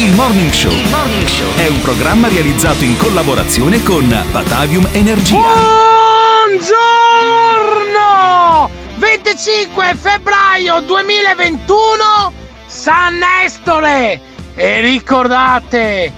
Il 0.00 0.14
Morning 0.14 0.50
Show 0.50 0.72
è 1.56 1.68
un 1.68 1.82
programma 1.82 2.28
realizzato 2.28 2.84
in 2.84 2.96
collaborazione 2.96 3.82
con 3.82 4.08
Batavium 4.30 4.88
Energia. 4.92 5.36
Buongiorno! 6.48 8.70
25 8.96 9.94
febbraio 10.00 10.80
2021 10.80 12.32
San 12.64 13.18
Nestore! 13.18 14.18
E 14.54 14.80
ricordate, 14.80 16.10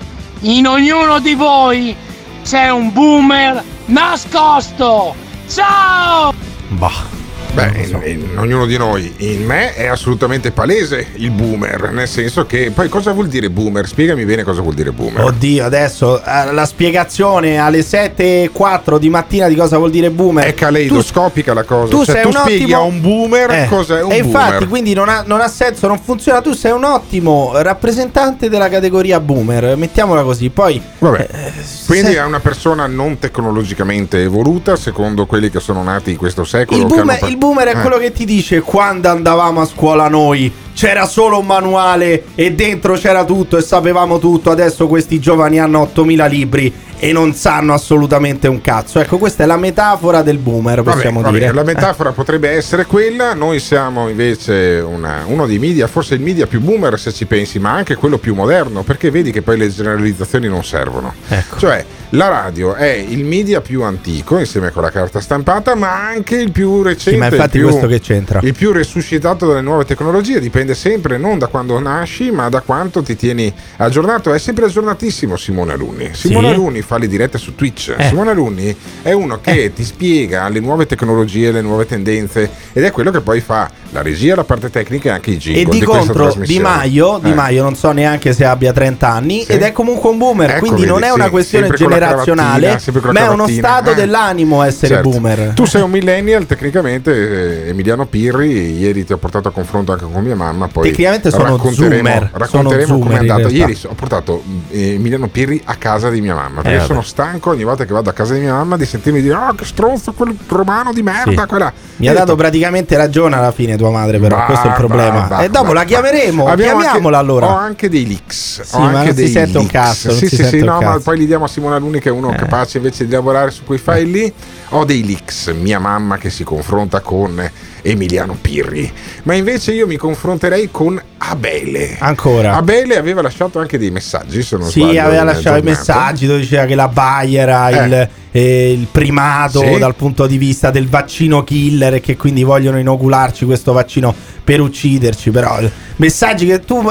in 0.42 0.69
ognuno 0.69 1.19
di 1.19 1.34
voi 1.34 1.96
c'è 2.44 2.70
un 2.70 2.92
boomer 2.92 3.64
nascosto! 3.86 5.12
Ciao! 5.48 6.33
Bah. 6.69 7.22
Beh, 7.55 7.70
in, 7.84 8.00
in 8.31 8.39
ognuno 8.39 8.64
di 8.64 8.78
noi, 8.78 9.12
in 9.19 9.45
me 9.45 9.75
è 9.75 9.86
assolutamente 9.86 10.53
palese 10.53 11.08
il 11.17 11.31
boomer, 11.31 11.91
nel 11.92 12.08
senso 12.08 12.47
che 12.47 12.70
poi 12.75 12.89
cosa 12.89 13.12
vuol 13.12 13.28
dire 13.28 13.50
boomer? 13.50 13.86
Spiegami 13.86 14.25
bene 14.25 14.42
cosa 14.42 14.62
vuol 14.62 14.72
dire 14.72 14.91
boomer. 14.91 15.22
Oddio, 15.25 15.62
adesso 15.62 16.19
eh, 16.25 16.50
la 16.50 16.64
spiegazione 16.64 17.58
alle 17.58 17.80
7.04 17.80 18.97
di 18.98 19.11
mattina 19.11 19.48
di 19.48 19.55
cosa 19.55 19.77
vuol 19.77 19.91
dire 19.91 20.11
boomer. 20.11 20.47
È 20.47 20.55
caleidoscopica 20.55 21.53
la 21.53 21.64
cosa. 21.64 21.91
tu 21.91 22.05
cioè, 22.05 22.14
sei 22.14 22.23
tu 22.23 22.28
un 22.28 22.34
spieghi 22.36 22.62
ottimo- 22.64 22.78
a 22.78 22.83
un 22.84 23.00
boomer 23.03 23.50
Eh, 23.50 23.67
cos'è 23.69 24.03
un 24.03 24.12
e 24.12 24.23
boomer. 24.23 24.25
infatti, 24.25 24.67
quindi 24.67 24.95
non 24.95 25.11
ha, 25.11 25.23
non 25.27 25.42
ha 25.42 25.48
senso, 25.48 25.86
non 25.89 25.98
funziona. 25.98 26.41
Tu 26.41 26.55
sei 26.55 26.73
un 26.73 26.84
ottimo 26.84 27.50
rappresentante 27.56 28.48
della 28.48 28.70
categoria 28.70 29.20
boomer, 29.20 29.77
mettiamola 29.77 30.23
così. 30.23 30.48
Poi, 30.48 30.80
Vabbè. 31.00 31.28
eh, 31.30 31.53
Quindi 31.86 32.12
se- 32.12 32.17
è 32.17 32.25
una 32.25 32.41
persona 32.41 32.86
non 32.86 33.19
tecnologicamente 33.19 34.23
evoluta, 34.23 34.75
secondo 34.77 35.27
quelli 35.27 35.50
che 35.50 35.61
sono 35.61 35.83
nati 35.83 36.12
in 36.12 36.17
questo 36.17 36.45
secolo. 36.45 36.80
il 36.80 36.86
boomer, 36.86 37.19
boomer 37.43 37.67
è 37.67 37.77
Eh. 37.77 37.81
quello 37.81 37.98
che 37.98 38.12
ti 38.12 38.25
dice 38.25 38.61
quando 38.61 39.09
andavamo 39.09 39.61
a 39.61 39.67
scuola 39.67 40.07
noi. 40.09 40.53
C'era 40.75 41.07
solo 41.07 41.41
un 41.41 41.47
manuale 41.47 42.25
e 42.35 42.53
dentro 42.55 42.95
c'era 42.95 43.25
tutto 43.25 43.57
e 43.59 43.62
sapevamo 43.62 44.19
tutto. 44.21 44.51
Adesso 44.51 44.87
questi 44.87 45.19
giovani 45.19 45.59
hanno 45.61 45.81
8000 45.81 46.27
libri 46.27 46.73
e 46.98 47.13
non 47.13 47.35
sanno 47.35 47.75
assolutamente 47.75 48.47
un 48.48 48.61
cazzo. 48.61 48.98
Ecco, 49.01 49.19
questa 49.19 49.43
è 49.43 49.47
la 49.47 49.57
metafora 49.57 50.23
del 50.23 50.39
boomer, 50.39 50.83
Vabbè, 50.83 50.97
possiamo 50.97 51.20
vabbè, 51.20 51.39
dire. 51.39 51.52
La 51.52 51.63
metafora 51.64 52.13
potrebbe 52.13 52.48
essere 52.51 52.86
quella, 52.86 53.35
noi 53.35 53.58
siamo 53.58 54.08
invece 54.08 54.83
una- 54.86 55.25
uno 55.27 55.47
dei 55.47 55.58
media, 55.58 55.89
forse 55.89 56.14
il 56.14 56.20
media 56.20 56.47
più 56.47 56.61
boomer 56.61 56.98
se 56.98 57.13
ci 57.13 57.27
pensi, 57.27 57.58
ma 57.58 57.73
anche 57.73 57.97
quello 57.97 58.19
più 58.19 58.35
moderno, 58.35 58.83
perché 58.83 59.11
vedi 59.11 59.31
che 59.33 59.42
poi 59.42 59.58
le 59.58 59.69
generalizzazioni 59.69 60.47
non 60.48 60.63
servono. 60.64 61.13
Ecco. 61.29 61.58
Cioè, 61.58 61.85
la 62.14 62.28
radio 62.28 62.74
è 62.74 62.90
il 62.90 63.24
media 63.24 63.62
più 63.62 63.83
antico 63.83 64.39
insieme 64.39 64.70
con 64.70 64.83
la 64.83 64.90
carta 64.90 65.18
stampata, 65.20 65.74
ma 65.74 66.08
anche 66.08 66.36
il 66.36 66.50
più 66.50 66.83
recente. 66.83 67.11
Sì, 67.12 67.17
ma 67.17 67.27
infatti 67.27 67.58
più, 67.58 67.68
questo 67.68 67.86
che 67.86 68.00
c'entra? 68.00 68.40
Il 68.42 68.55
più 68.55 68.73
resuscitato 68.73 69.46
dalle 69.46 69.62
nuove 69.62 69.86
tecnologie, 69.86 70.39
dipende 70.39 70.74
sempre 70.74 71.17
non 71.17 71.39
da 71.39 71.46
quando 71.46 71.78
nasci, 71.78 72.30
ma 72.30 72.48
da 72.51 72.61
quanto 72.61 73.02
ti 73.02 73.17
tieni 73.17 73.52
aggiornato. 73.78 74.33
È 74.33 74.39
sempre 74.39 74.67
aggiornatissimo 74.67 75.36
Simone 75.36 75.72
Alunni. 75.72 76.11
Simone 76.12 76.48
Sì? 76.48 76.55
Alunni 76.55 76.83
fa 76.83 76.98
le 76.98 77.08
dirette 77.08 77.39
su 77.39 77.55
Twitch. 77.55 77.95
Eh. 77.96 78.05
Simone 78.08 78.30
Alunni 78.30 78.77
è 79.01 79.12
uno 79.12 79.40
che 79.40 79.72
ti 79.74 79.83
spiega 79.84 80.48
le 80.48 80.61
nuove 80.61 80.84
tecnologie, 80.86 81.51
le 81.51 81.62
nuove 81.62 81.86
tendenze 81.86 82.51
ed 82.74 82.84
è 82.84 82.90
quello 82.90 83.11
che 83.11 83.20
poi 83.20 83.40
fa 83.40 83.70
la 83.90 84.02
regia, 84.02 84.34
la 84.34 84.45
parte 84.45 84.70
tecnica 84.70 85.08
e 85.11 85.12
anche 85.12 85.30
i 85.30 85.36
jingle 85.39 85.62
E 85.62 85.64
di 85.64 85.83
questa 85.83 86.12
contro 86.12 86.42
Di. 86.45 86.58
Maio, 86.58 87.18
Di 87.22 87.30
Eh. 87.30 87.34
Maio 87.34 87.62
non 87.62 87.74
so 87.74 87.90
neanche 87.92 88.33
se 88.34 88.45
abbia 88.45 88.72
30 88.72 89.08
anni 89.08 89.45
Sì. 89.45 89.52
ed 89.52 89.62
è 89.62 89.72
comunque 89.72 90.11
un 90.11 90.18
boomer, 90.18 90.51
Ecco, 90.51 90.61
quindi 90.61 90.84
non 90.84 91.02
è 91.02 91.11
una 91.11 91.30
questione 91.30 91.68
la 91.68 92.02
generazionale, 92.07 92.80
ma 93.13 93.20
è 93.20 93.29
uno 93.29 93.46
stato 93.48 93.90
eh. 93.90 93.95
dell'animo 93.95 94.63
essere 94.63 94.95
Certo. 94.95 95.08
boomer. 95.08 95.52
Tu 95.55 95.64
sei 95.64 95.83
un 95.83 95.90
millennial, 95.90 96.46
tecnicamente 96.46 97.64
eh, 97.67 97.68
Emiliano 97.70 98.07
Pirri, 98.07 98.79
ieri 98.79 99.05
ti 99.05 99.13
ho 99.13 99.17
portato 99.18 99.48
a 99.48 99.51
confronto 99.52 99.92
anche 99.92 100.05
con 100.11 100.23
mia 100.23 100.35
mamma, 100.36 100.68
poi 100.68 100.89
Tecnicamente 100.90 101.30
sono 101.30 101.45
racconteremo, 101.45 102.08
zoomer, 102.08 102.30
racconteremo 102.33 102.86
sono 102.86 103.11
in 103.11 103.18
andato. 103.18 103.39
realtà. 103.48 103.57
Ieri 103.57 103.79
ho 103.86 103.95
portato 103.95 104.42
eh, 104.70 104.95
Emiliano 104.95 105.29
Pirri 105.29 105.61
a 105.64 105.74
casa 105.77 106.11
di 106.11 106.20
mia 106.20 106.35
mamma, 106.35 106.63
perché 106.63 106.83
Eh, 106.83 106.86
sono 106.86 107.02
stanco 107.02 107.51
ogni 107.51 107.64
volta 107.64 107.85
che 107.85 107.92
vado 107.92 108.11
a 108.11 108.13
casa 108.13 108.34
di 108.34 108.40
mia 108.40 108.52
mamma 108.55 108.77
di 108.77 108.84
sentirmi 108.86 109.20
dire 109.20 109.34
"Ah, 109.34 109.55
che 109.57 109.64
stronzo 109.64 110.13
quel 110.13 110.34
romano 110.48 110.92
di 110.92 111.02
merda, 111.02 111.42
Sì. 111.42 111.46
quella". 111.48 111.73
Mi 111.96 112.08
ha 112.08 112.13
dato 112.13 112.34
praticamente 112.34 112.96
ragione 112.96 113.36
alla 113.36 113.52
fine 113.52 113.77
tua 113.77 113.90
madre, 113.90 114.19
però 114.19 114.36
Bah, 114.36 114.45
questo 114.46 114.67
è 114.67 114.70
il 114.70 114.77
problema. 114.77 115.20
bah, 115.29 115.42
e 115.42 115.48
dopo 115.51 115.73
la 115.73 115.84
chiameremo, 115.84 116.45
chiamiamola 116.46 116.90
anche- 116.92 117.17
allora. 117.17 117.46
Ho 117.46 117.57
anche 117.57 117.89
dei 117.89 118.07
leaks. 118.07 118.63
Sì, 118.63 118.77
ho 118.77 118.80
ma 118.80 118.86
anche 118.86 118.96
non 118.98 119.07
si 119.08 119.14
dei 119.14 119.29
sente 119.29 119.58
un 119.58 119.67
cazzo, 119.67 120.11
Sì, 120.11 120.27
si 120.29 120.36
sì, 120.36 120.45
sì, 120.45 120.58
no, 120.64 120.80
ma 120.80 120.98
poi 121.02 121.19
gli 121.19 121.27
diamo 121.27 121.45
a 121.45 121.48
Simone 121.48 121.77
Aluni 121.77 121.92
che 122.01 122.08
è 122.08 122.13
uno 122.13 122.33
Eh. 122.33 122.36
capace 122.36 122.79
invece 122.79 123.05
di 123.07 123.13
lavorare 123.13 123.51
su 123.51 123.64
quei 123.64 123.79
file 123.79 124.03
lì. 124.05 124.33
Ho 124.74 124.84
dei 124.86 125.05
leaks, 125.05 125.48
mia 125.48 125.78
mamma 125.78 126.16
che 126.16 126.30
si 126.30 126.44
confronta 126.44 127.00
con 127.00 127.50
Emiliano 127.83 128.37
Pirri. 128.40 128.90
Ma 129.25 129.34
invece 129.34 129.72
io 129.72 129.87
mi 129.87 129.96
confronterei 129.96 130.69
con 130.70 131.00
Abele. 131.19 131.96
Ancora. 131.99 132.55
Abele 132.55 132.96
aveva 132.96 133.20
lasciato 133.20 133.58
anche 133.58 133.76
dei 133.78 133.90
messaggi, 133.90 134.43
se 134.43 134.56
non 134.56 134.69
Sì, 134.70 134.81
sbaglio, 134.81 135.00
aveva 135.02 135.25
nel 135.25 135.34
lasciato 135.34 135.58
i 135.58 135.62
messaggi 135.62 136.26
dove 136.26 136.40
diceva 136.40 136.64
che 136.64 136.75
la 136.75 136.88
Bayer 136.88 137.49
era 137.49 137.69
Eh. 137.69 137.87
il, 137.87 138.08
eh, 138.32 138.72
il 138.72 138.87
primato 138.90 139.60
Sì. 139.60 139.78
dal 139.78 139.94
punto 139.94 140.26
di 140.26 140.38
vista 140.38 140.70
del 140.70 140.88
vaccino 140.88 141.44
killer 141.44 141.94
e 141.94 142.00
che 142.00 142.16
quindi 142.16 142.43
vogliono 142.43 142.78
inocularci 142.78 143.44
questo 143.44 143.72
vaccino 143.72 144.14
per 144.43 144.60
ucciderci. 144.60 145.31
Però 145.31 145.58
eh, 145.60 145.70
messaggi 145.96 146.46
che 146.46 146.60
tu 146.60 146.82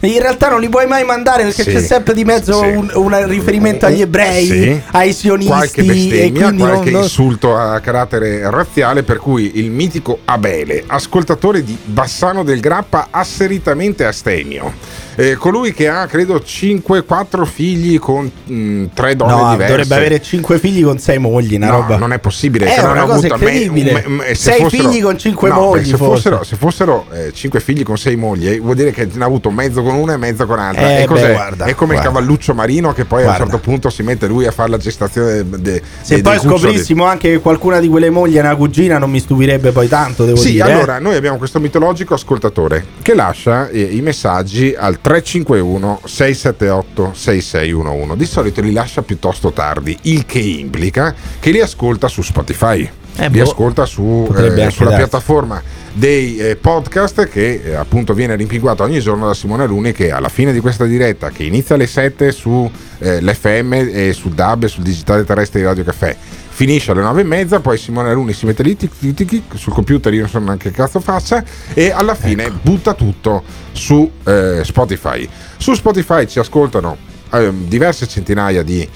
eh, 0.00 0.06
in 0.08 0.20
realtà 0.20 0.48
non 0.50 0.60
li 0.60 0.68
puoi 0.68 0.86
mai 0.86 1.04
mandare 1.04 1.44
perché 1.44 1.62
Sì. 1.62 1.70
c'è 1.70 1.80
sempre 1.80 2.12
di 2.12 2.24
mezzo 2.24 2.60
Sì. 2.60 2.66
un, 2.68 2.90
un 2.94 3.26
riferimento 3.28 3.86
agli 3.86 4.02
ebrei, 4.02 4.46
Sì. 4.46 4.80
ai 4.90 5.12
sionisti 5.14 5.50
qualche 5.50 5.80
e 5.80 5.84
bestemmia, 5.84 6.30
quindi 6.44 6.62
non- 6.62 6.68
qualche 6.70 6.90
non- 6.90 7.08
insulto 7.20 7.54
a 7.54 7.78
carattere 7.80 8.48
razziale 8.50 9.02
per 9.02 9.18
cui 9.18 9.58
il 9.58 9.70
mitico 9.70 10.20
Abele, 10.24 10.84
ascoltatore 10.86 11.62
di 11.62 11.76
Bassano 11.84 12.42
del 12.42 12.60
Grappa 12.60 13.08
asseritamente 13.10 14.06
astemio, 14.06 14.72
eh, 15.16 15.34
colui 15.34 15.72
che 15.72 15.88
ha 15.88 16.06
credo 16.06 16.36
5-4 16.44 17.44
figli 17.44 17.98
con 17.98 18.30
mh, 18.44 18.84
tre 18.94 19.16
donne 19.16 19.32
No, 19.32 19.50
diverse. 19.50 19.66
dovrebbe 19.72 19.94
avere 19.94 20.22
cinque 20.22 20.58
figli 20.58 20.82
con 20.84 20.98
sei 20.98 21.18
mogli, 21.18 21.54
una 21.56 21.66
No, 21.70 21.80
roba. 21.80 21.96
non 21.96 22.12
è 22.12 22.18
possibile. 22.18 22.66
È 22.74 22.80
non 22.80 22.90
una 22.92 23.00
cosa 23.04 23.12
avuto 23.26 23.34
incredibile. 23.34 23.92
me- 23.92 24.04
me- 24.08 24.24
se 24.28 24.34
Sei 24.50 24.60
fossero- 24.62 24.88
figli 24.90 25.02
con 25.02 25.18
cinque 25.18 25.48
No, 25.48 25.54
beh, 25.54 25.60
mogli, 25.60 25.88
Se 25.90 25.96
fossero, 25.96 26.42
se 26.44 26.56
fossero 26.56 27.06
eh, 27.12 27.32
cinque 27.32 27.60
figli 27.60 27.82
con 27.82 27.98
sei 27.98 28.16
mogli, 28.16 28.48
eh, 28.48 28.58
vuol 28.58 28.74
dire 28.76 28.90
che 28.92 29.08
ne 29.12 29.22
ha 29.22 29.26
avuto 29.26 29.50
mezzo 29.50 29.82
con 29.82 29.94
una 29.94 30.14
e 30.14 30.16
mezzo 30.16 30.46
con 30.46 30.56
l'altra. 30.56 30.82
Eh, 30.98 31.02
e 31.02 31.06
beh, 31.06 31.32
guarda, 31.32 31.64
è 31.66 31.74
come 31.74 31.92
guarda. 31.94 31.94
il 31.94 32.00
cavalluccio 32.14 32.54
marino 32.54 32.92
che 32.92 33.04
poi 33.04 33.18
a 33.22 33.22
un 33.22 33.28
Guarda. 33.34 33.44
certo 33.50 33.58
punto 33.60 33.90
si 33.90 34.02
mette 34.02 34.26
lui 34.26 34.46
a 34.46 34.50
fare 34.52 34.70
la 34.70 34.78
gestazione 34.78 35.48
de- 35.48 35.58
de- 35.60 35.82
Se 36.02 36.14
dei 36.14 36.22
poi 36.22 36.38
scoprissimo 36.38 37.04
anche 37.04 37.30
che 37.32 37.38
qualcuna 37.40 37.80
di 37.80 37.88
quelle 37.88 38.10
mogli 38.10 38.36
è 38.36 38.40
una 38.40 38.54
cugina, 38.56 38.98
non 38.98 39.10
mi 39.10 39.20
stupirebbe 39.20 39.72
poi 39.72 39.88
tanto, 39.88 40.24
devo 40.24 40.36
Sì, 40.38 40.52
dire. 40.52 40.68
eh. 40.68 40.72
allora 40.72 40.98
noi 40.98 41.16
abbiamo 41.16 41.36
questo 41.38 41.58
mitologico 41.60 42.14
ascoltatore 42.14 42.84
che 43.02 43.14
lascia 43.14 43.68
eh, 43.68 43.80
i 43.80 44.00
messaggi 44.00 44.74
al 44.78 44.99
351 45.00 46.00
678 46.04 47.12
6611. 47.14 48.16
Di 48.16 48.26
solito 48.26 48.60
li 48.60 48.72
lascia 48.72 49.02
piuttosto 49.02 49.52
tardi, 49.52 49.96
il 50.02 50.26
che 50.26 50.38
implica 50.38 51.14
che 51.38 51.50
li 51.50 51.60
ascolta 51.60 52.08
su 52.08 52.22
Spotify. 52.22 52.88
Eh, 53.16 53.28
li 53.28 53.38
boh, 53.38 53.42
ascolta 53.42 53.86
su, 53.86 54.26
eh, 54.30 54.70
sulla 54.70 54.90
darsi. 54.90 54.96
piattaforma 54.96 55.62
dei 55.92 56.36
eh, 56.38 56.56
podcast 56.56 57.28
che 57.28 57.60
eh, 57.64 57.74
appunto 57.74 58.14
viene 58.14 58.36
rimpinguato 58.36 58.84
ogni 58.84 59.00
giorno 59.00 59.26
da 59.26 59.34
Simone 59.34 59.64
Aluni 59.64 59.92
che 59.92 60.12
alla 60.12 60.28
fine 60.28 60.52
di 60.52 60.60
questa 60.60 60.84
diretta 60.84 61.30
che 61.30 61.42
inizia 61.42 61.74
alle 61.74 61.88
7 61.88 62.30
su 62.30 62.70
eh, 62.98 63.20
l'FM 63.20 63.72
e 63.72 64.12
su 64.12 64.28
DAB 64.28 64.64
e 64.64 64.68
sul 64.68 64.84
digitale 64.84 65.24
terrestre 65.24 65.60
di 65.60 65.66
Radio 65.66 65.82
Caffè 65.82 66.16
finisce 66.60 66.90
alle 66.90 67.00
9 67.00 67.22
e 67.22 67.24
mezza 67.24 67.60
poi 67.60 67.78
Simone 67.78 68.10
Aluni 68.10 68.34
si 68.34 68.44
mette 68.44 68.62
lì 68.62 68.76
tic, 68.76 68.92
tic, 68.98 69.24
tic, 69.26 69.42
sul 69.54 69.72
computer 69.72 70.12
io 70.12 70.20
non 70.20 70.28
so 70.28 70.38
neanche 70.40 70.68
che 70.68 70.76
cazzo 70.76 71.00
faccia 71.00 71.42
e 71.72 71.90
alla 71.90 72.14
fine 72.14 72.44
Ecco. 72.44 72.58
butta 72.60 72.92
tutto 72.92 73.42
su 73.72 74.10
eh, 74.24 74.60
Spotify 74.62 75.26
Su 75.56 75.72
Spotify 75.72 76.26
ci 76.26 76.38
ascoltano 76.38 76.98
eh, 77.32 77.50
diverse 77.66 78.06
centinaia 78.06 78.62
di 78.62 78.86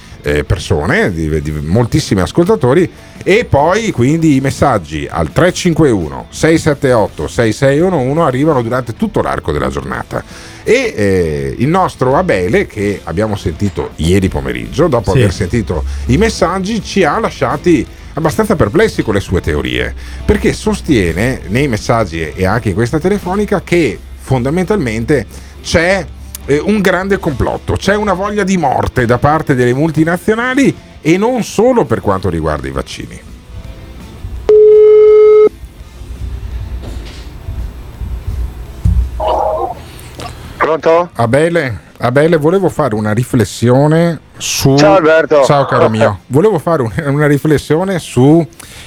persone, 0.45 1.11
di, 1.13 1.41
di 1.41 1.51
moltissimi 1.51 2.21
ascoltatori 2.21 2.89
e 3.23 3.45
poi 3.45 3.91
quindi 3.91 4.35
i 4.35 4.39
messaggi 4.41 5.07
al 5.09 5.31
351 5.31 6.27
678 6.29 7.27
6611 7.27 8.19
arrivano 8.27 8.61
durante 8.61 8.95
tutto 8.95 9.21
l'arco 9.21 9.51
della 9.51 9.69
giornata 9.69 10.23
e 10.63 10.93
eh, 10.95 11.55
il 11.57 11.67
nostro 11.67 12.17
Abele 12.17 12.65
che 12.67 13.01
abbiamo 13.03 13.35
sentito 13.35 13.91
ieri 13.97 14.27
pomeriggio 14.29 14.87
dopo 14.87 15.11
Sì. 15.11 15.17
aver 15.19 15.33
sentito 15.33 15.83
i 16.07 16.17
messaggi 16.17 16.81
ci 16.83 17.03
ha 17.03 17.19
lasciati 17.19 17.85
abbastanza 18.13 18.55
perplessi 18.55 19.03
con 19.03 19.13
le 19.13 19.19
sue 19.19 19.41
teorie 19.41 19.93
perché 20.25 20.53
sostiene 20.53 21.41
nei 21.47 21.67
messaggi 21.67 22.31
e 22.33 22.45
anche 22.45 22.69
in 22.69 22.75
questa 22.75 22.99
telefonica 22.99 23.61
che 23.61 23.99
fondamentalmente 24.17 25.25
c'è 25.61 26.05
eh, 26.45 26.59
un 26.59 26.81
grande 26.81 27.17
complotto, 27.17 27.73
c'è 27.73 27.95
una 27.95 28.13
voglia 28.13 28.43
di 28.43 28.57
morte 28.57 29.05
da 29.05 29.17
parte 29.17 29.55
delle 29.55 29.73
multinazionali 29.73 30.75
e 31.01 31.17
non 31.17 31.43
solo 31.43 31.85
per 31.85 32.01
quanto 32.01 32.29
riguarda 32.29 32.67
i 32.67 32.71
vaccini. 32.71 33.34
Pronto? 40.69 41.09
Abele, 41.13 41.77
Abele, 41.99 42.37
volevo 42.37 42.69
fare 42.69 42.95
una 42.95 43.11
riflessione 43.13 44.19
su. 44.35 44.75
Ciao, 44.75 44.95
Alberto. 44.95 45.43
Ciao 45.43 45.65
caro 45.65 45.89
mio. 45.89 46.21
Volevo 46.25 46.57
fare 46.57 46.81
un- 46.81 46.91
una 47.05 47.27
riflessione 47.27 47.99
su 47.99 48.43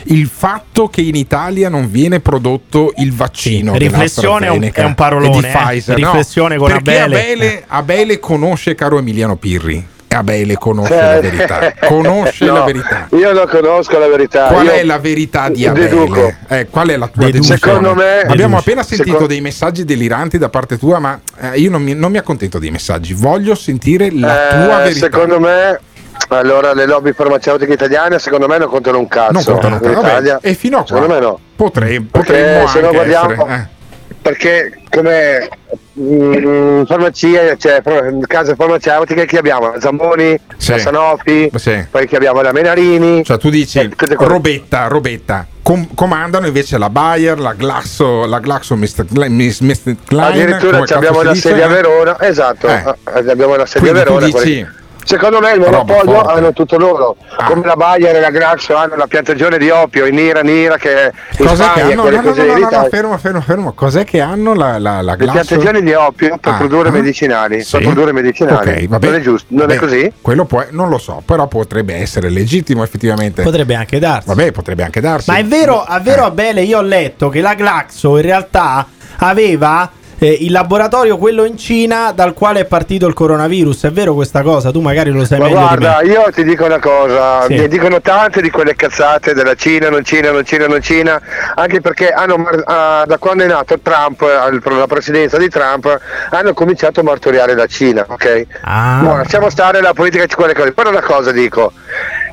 il 0.07 0.27
fatto 0.27 0.89
che 0.89 1.03
in 1.03 1.15
Italia 1.15 1.69
non 1.69 1.89
viene 1.89 2.19
prodotto 2.19 2.93
il 2.97 3.13
vaccino. 3.13 3.75
Sì, 3.75 3.79
riflessione 3.79 4.47
è 4.47 4.51
un- 4.51 4.69
è 4.73 4.83
un 4.83 4.95
parolone, 4.97 5.39
di 5.41 5.47
eh. 5.47 5.51
Pfizer. 5.53 5.99
no, 6.01 6.07
Riflessione 6.07 6.57
con 6.57 6.67
perché 6.67 6.99
Abele. 7.01 7.21
Abele, 7.23 7.65
Abele 7.69 8.19
conosce 8.19 8.75
caro 8.75 8.99
Emiliano 8.99 9.37
Pirri. 9.37 9.87
Abele 10.11 10.55
conosce 10.57 10.95
Eh, 10.95 11.01
la 11.15 11.21
verità. 11.21 11.73
Conosce 11.87 12.45
no, 12.47 12.53
la 12.55 12.65
verità. 12.65 13.07
Io 13.11 13.33
non 13.33 13.47
conosco 13.47 13.99
la 13.99 14.09
verità. 14.09 14.47
Qual 14.47 14.65
Io 14.65 14.73
è 14.73 14.85
la 14.85 14.99
verità 14.99 15.49
di. 15.51 15.67
Abele? 15.67 16.37
Eh, 16.49 16.67
qual 16.71 16.89
è 16.89 16.97
la 16.97 17.09
tua 17.09 17.25
deduzione? 17.27 17.59
Secondo 17.61 17.95
me- 17.95 18.21
Abbiamo 18.21 18.35
Deduco. 18.35 18.57
appena 18.57 18.83
sentito 18.83 19.05
Secondo- 19.05 19.27
dei 19.29 19.41
messaggi 19.41 19.85
deliranti 19.85 20.39
da 20.39 20.49
parte 20.49 20.79
tua, 20.79 20.99
ma 20.99 21.21
eh, 21.41 21.59
io 21.59 21.71
non 21.71 21.83
mi, 21.83 21.95
non 21.95 22.11
mi 22.11 22.19
accontento 22.19 22.59
dei 22.59 22.71
messaggi. 22.71 23.13
Voglio 23.13 23.55
sentire 23.55 24.11
la 24.13 24.49
Eh, 24.61 24.65
tua 24.65 24.77
verità. 24.79 24.99
Secondo 24.99 25.39
me, 25.41 25.79
allora 26.29 26.73
le 26.73 26.87
lobby 26.87 27.13
farmaceutiche 27.13 27.73
italiane, 27.73 28.19
secondo 28.19 28.47
me 28.49 28.59
non 28.59 28.69
contano 28.69 28.99
un 28.99 29.09
cazzo. 29.09 29.33
non 29.33 29.45
contano 29.45 29.75
in 29.77 29.81
Vabbè, 29.95 29.99
Italia. 30.09 30.39
E 30.43 30.55
fino 30.55 30.79
a 30.79 30.85
qua 30.85 30.89
Secondo 30.97 31.15
me 31.15 31.21
no. 31.21 31.39
potrei, 31.55 32.01
Perché 32.01 32.33
potremmo 32.33 32.67
se 32.67 32.81
no 32.81 32.87
anche 32.87 32.97
guardiamo- 32.97 33.33
essere. 33.47 33.55
eh. 33.71 33.77
Perché 34.21 34.81
come 34.91 35.49
mm, 35.99 36.85
farmacie, 36.85 37.57
cioè 37.59 37.83
case 38.27 38.55
farmaceutiche 38.55 39.27
che 39.27 39.39
abbiamo? 39.39 39.73
La 39.73 39.81
Zamboni, 39.81 40.39
Sì. 40.57 40.71
la 40.73 40.79
Sanofi, 40.79 41.51
Sì. 41.55 41.85
poi 41.91 42.07
che 42.07 42.17
abbiamo 42.17 42.41
la 42.41 42.53
Menarini. 42.53 43.25
Cioè 43.25 43.39
tu 43.39 43.51
dici 43.51 43.79
Eh, 43.81 43.91
robetta, 44.19 44.87
robetta. 44.89 45.47
Com- 45.63 45.89
comandano 45.95 46.47
invece 46.47 46.79
la 46.79 46.89
Bayer, 46.89 47.39
la 47.39 47.53
Glaxo, 47.53 48.25
la 48.25 48.39
Glaxo 48.39 48.75
Mr. 48.77 49.05
Klein, 50.07 50.25
Addirittura 50.25 50.79
abbiamo 50.95 51.23
la 51.23 51.33
dice? 51.33 51.63
a 51.63 51.67
Verona, 51.69 52.21
esatto, 52.23 52.69
Eh. 52.69 52.83
abbiamo 53.31 53.55
la 53.57 53.67
sede 53.67 53.91
a 53.91 53.93
Quindi 53.93 54.09
tu 54.09 54.15
Verona. 54.15 54.27
dici- 54.27 54.67
Secondo 55.09 55.41
me 55.41 55.53
il 55.53 55.61
monopolio 55.61 56.21
hanno 56.21 56.53
tutto 56.53 56.77
loro, 56.77 57.17
Ah. 57.39 57.47
come 57.47 57.65
la 57.65 57.77
Bayer 57.77 58.15
e 58.17 58.21
la 58.21 58.29
Glaxo 58.29 58.75
hanno 58.77 58.95
la 58.95 59.07
piantagione 59.07 59.57
di 59.57 59.71
opio 59.71 60.05
in 60.05 60.17
Nira 60.17 60.43
Nira 60.43 60.77
che 60.77 61.11
in 61.39 61.47
Cos'è 61.47 61.73
che 61.73 61.81
hanno? 61.81 62.11
No, 62.11 62.11
no, 62.11 62.21
no, 62.21 62.35
no, 62.35 62.69
no, 62.71 62.87
fermo, 62.91 63.17
fermo, 63.17 63.41
fermo. 63.41 63.73
Cos'è 63.73 64.05
che 64.05 64.21
hanno 64.21 64.53
la, 64.53 64.77
la, 64.79 65.01
la 65.01 65.13
Le 65.13 65.17
Glaxo? 65.17 65.45
piantagioni 65.57 65.83
di 65.83 65.95
opio 65.95 66.37
per 66.39 66.53
Ah, 66.53 66.57
produrre 66.59 66.89
ah. 66.91 66.93
medicinali, 66.93 67.63
Sì. 67.63 67.71
per 67.71 67.83
produrre 67.85 68.13
medicinali. 68.13 68.71
Ok, 68.83 68.87
va 68.89 68.99
bene. 68.99 69.13
Non 69.13 69.21
è 69.21 69.25
giusto, 69.25 69.47
non 69.49 69.67
Beh, 69.67 69.75
è 69.75 69.79
così? 69.79 70.13
Quello 70.21 70.45
può, 70.45 70.63
non 70.73 70.91
lo 70.91 70.99
so, 70.99 71.23
però 71.25 71.47
potrebbe 71.47 71.95
essere 71.95 72.29
legittimo 72.29 72.83
effettivamente. 72.83 73.43
Potrebbe 73.43 73.77
anche 73.77 73.99
darsi. 73.99 74.29
Vabbè, 74.29 74.53
potrebbe 74.53 74.83
anche 74.83 75.01
darsi. 75.01 75.31
Ma 75.31 75.39
è 75.39 75.45
vero, 75.47 75.87
è 75.87 75.99
vero 76.03 76.25
Eh. 76.25 76.27
Abele, 76.27 76.61
io 76.65 76.81
ho 76.81 76.83
letto 76.83 77.31
che 77.31 77.41
la 77.41 77.55
Glaxo 77.55 78.15
in 78.19 78.23
realtà 78.25 78.87
aveva 79.21 79.91
eh, 80.19 80.37
il 80.41 80.51
laboratorio, 80.53 81.17
quello 81.17 81.45
in 81.45 81.57
Cina, 81.57 82.13
dal 82.13 82.35
quale 82.35 82.61
è 82.61 82.65
partito 82.65 83.07
il 83.07 83.15
coronavirus. 83.15 83.85
È 83.85 83.91
vero 83.93 84.15
questa 84.15 84.43
cosa? 84.43 84.71
Tu 84.71 84.81
magari 84.81 85.11
lo 85.11 85.25
sai 85.25 85.39
Ma 85.39 85.45
meglio 85.47 85.59
guarda, 85.59 85.99
di 86.03 86.09
me. 86.09 86.15
io 86.15 86.31
ti 86.33 86.45
dico 86.45 86.65
una 86.65 86.79
cosa, 86.79 87.43
Sì. 87.47 87.55
mi 87.55 87.69
dicono 87.69 88.01
tante 88.01 88.41
di 88.43 88.51
quelle 88.51 88.75
cazzate 88.75 89.35
della 89.35 89.55
Cina, 89.55 89.89
non 89.89 90.05
Cina, 90.05 90.31
non 90.31 90.45
Cina, 90.45 90.67
non 90.67 90.81
Cina, 90.83 91.21
anche 91.55 91.81
perché 91.81 92.11
hanno, 92.11 92.49
ah, 92.65 93.05
da 93.07 93.19
quando 93.19 93.45
è 93.45 93.47
nato 93.47 93.79
Trump, 93.81 94.21
la 94.21 94.87
presidenza 94.87 95.37
di 95.39 95.49
Trump, 95.49 95.99
hanno 96.31 96.53
cominciato 96.53 97.01
a 97.01 97.03
martoriare 97.03 97.55
la 97.55 97.67
Cina, 97.67 98.05
ok? 98.09 98.47
Ah. 98.63 99.01
Ma 99.03 99.17
lasciamo 99.19 99.51
stare 99.51 99.81
la 99.81 99.93
politica 99.93 100.25
di 100.27 100.35
quelle 100.35 100.55
cose, 100.55 100.73
però 100.73 100.91
una 100.91 101.03
cosa 101.03 101.31
dico, 101.33 101.73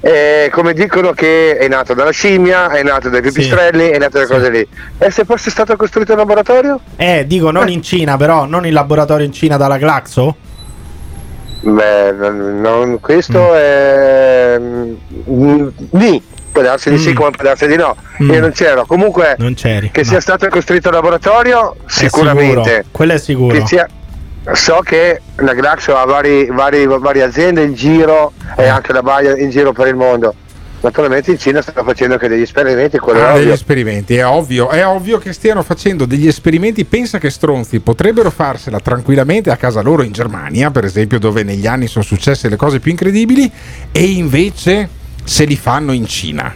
eh, 0.08 0.50
come 0.52 0.74
dicono 0.74 1.14
che 1.14 1.58
è 1.58 1.68
nato 1.68 1.96
dalla 1.96 2.12
scimmia, 2.12 2.70
è 2.70 2.84
nato 2.84 3.10
dai 3.10 3.22
pipistrelli, 3.22 3.90
è 3.90 3.98
nato 3.98 4.12
dalle 4.20 4.26
Sì. 4.28 4.32
cose 4.34 4.50
lì. 4.52 4.68
E 5.00 5.10
se 5.10 5.26
fosse 5.26 5.50
stato 5.50 5.76
costruito 5.76 6.12
un 6.12 6.20
laboratorio? 6.20 6.80
Eh, 6.96 7.26
dico 7.26 7.50
non 7.50 7.70
in 7.70 7.82
Cina, 7.82 8.16
però, 8.16 8.46
non 8.46 8.68
il 8.68 8.74
laboratorio 8.74 9.26
in 9.26 9.32
Cina 9.32 9.58
dalla 9.58 9.78
Glaxo? 9.80 10.36
Beh, 11.62 12.12
non- 12.12 13.00
questo 13.02 13.56
è. 13.56 14.58
mm, 14.60 14.94
Di, 15.90 16.22
può 16.52 16.62
darsi 16.62 16.92
di 16.92 17.00
sì 17.00 17.10
Mm. 17.10 17.16
come 17.16 17.30
può 17.32 17.44
darsi 17.44 17.66
di 17.66 17.76
no. 17.76 17.96
Mm. 18.22 18.30
Io 18.32 18.40
non 18.42 18.52
c'ero. 18.52 18.86
Comunque, 18.86 19.36
Non 19.40 19.56
c'eri. 19.56 19.90
che 19.90 20.02
no. 20.04 20.08
sia 20.08 20.20
stato 20.20 20.48
costruito 20.50 20.90
il 20.90 20.94
laboratorio, 20.94 21.78
sicuramente. 21.88 22.86
Quello 22.92 23.14
è 23.14 23.18
sicuro. 23.18 23.58
Che 23.58 23.66
sia- 23.66 23.88
so 24.54 24.82
che 24.84 25.22
la 25.38 25.54
Glaxo 25.54 25.96
ha 25.98 26.06
vari, 26.06 26.46
vari- 26.48 26.86
varie 26.86 27.24
aziende 27.24 27.64
in 27.64 27.74
giro 27.74 28.34
e 28.56 28.68
anche 28.68 28.94
la 28.94 29.02
Bayer 29.02 29.40
in 29.40 29.50
giro 29.50 29.72
per 29.72 29.88
il 29.88 29.96
mondo. 29.96 30.34
Naturalmente 30.82 31.32
in 31.32 31.40
Cina 31.40 31.64
stanno 31.64 31.84
facendo 31.84 32.14
anche 32.14 32.28
degli 32.28 32.42
esperimenti, 32.42 32.98
Ah, 32.98 33.34
degli 33.34 33.50
esperimenti, 33.50 34.16
è 34.18 34.26
ovvio, 34.28 34.70
è 34.70 34.86
ovvio 34.86 35.18
che 35.18 35.34
stiano 35.34 35.64
facendo 35.64 36.06
degli 36.06 36.28
esperimenti, 36.28 36.86
pensa 36.86 37.18
che 37.18 37.32
stronzi, 37.32 37.80
potrebbero 37.80 38.30
farsela 38.30 38.80
tranquillamente 38.80 39.50
a 39.50 39.58
casa 39.58 39.82
loro 39.82 40.04
in 40.04 40.12
Germania, 40.12 40.70
per 40.70 40.84
esempio, 40.84 41.18
dove 41.18 41.42
negli 41.42 41.66
anni 41.66 41.88
sono 41.88 42.04
successe 42.04 42.50
le 42.50 42.56
cose 42.56 42.80
più 42.80 42.92
incredibili, 42.92 43.52
e 43.92 44.04
invece 44.04 44.88
se 45.24 45.46
li 45.46 45.56
fanno 45.56 45.92
in 45.92 46.06
Cina. 46.06 46.54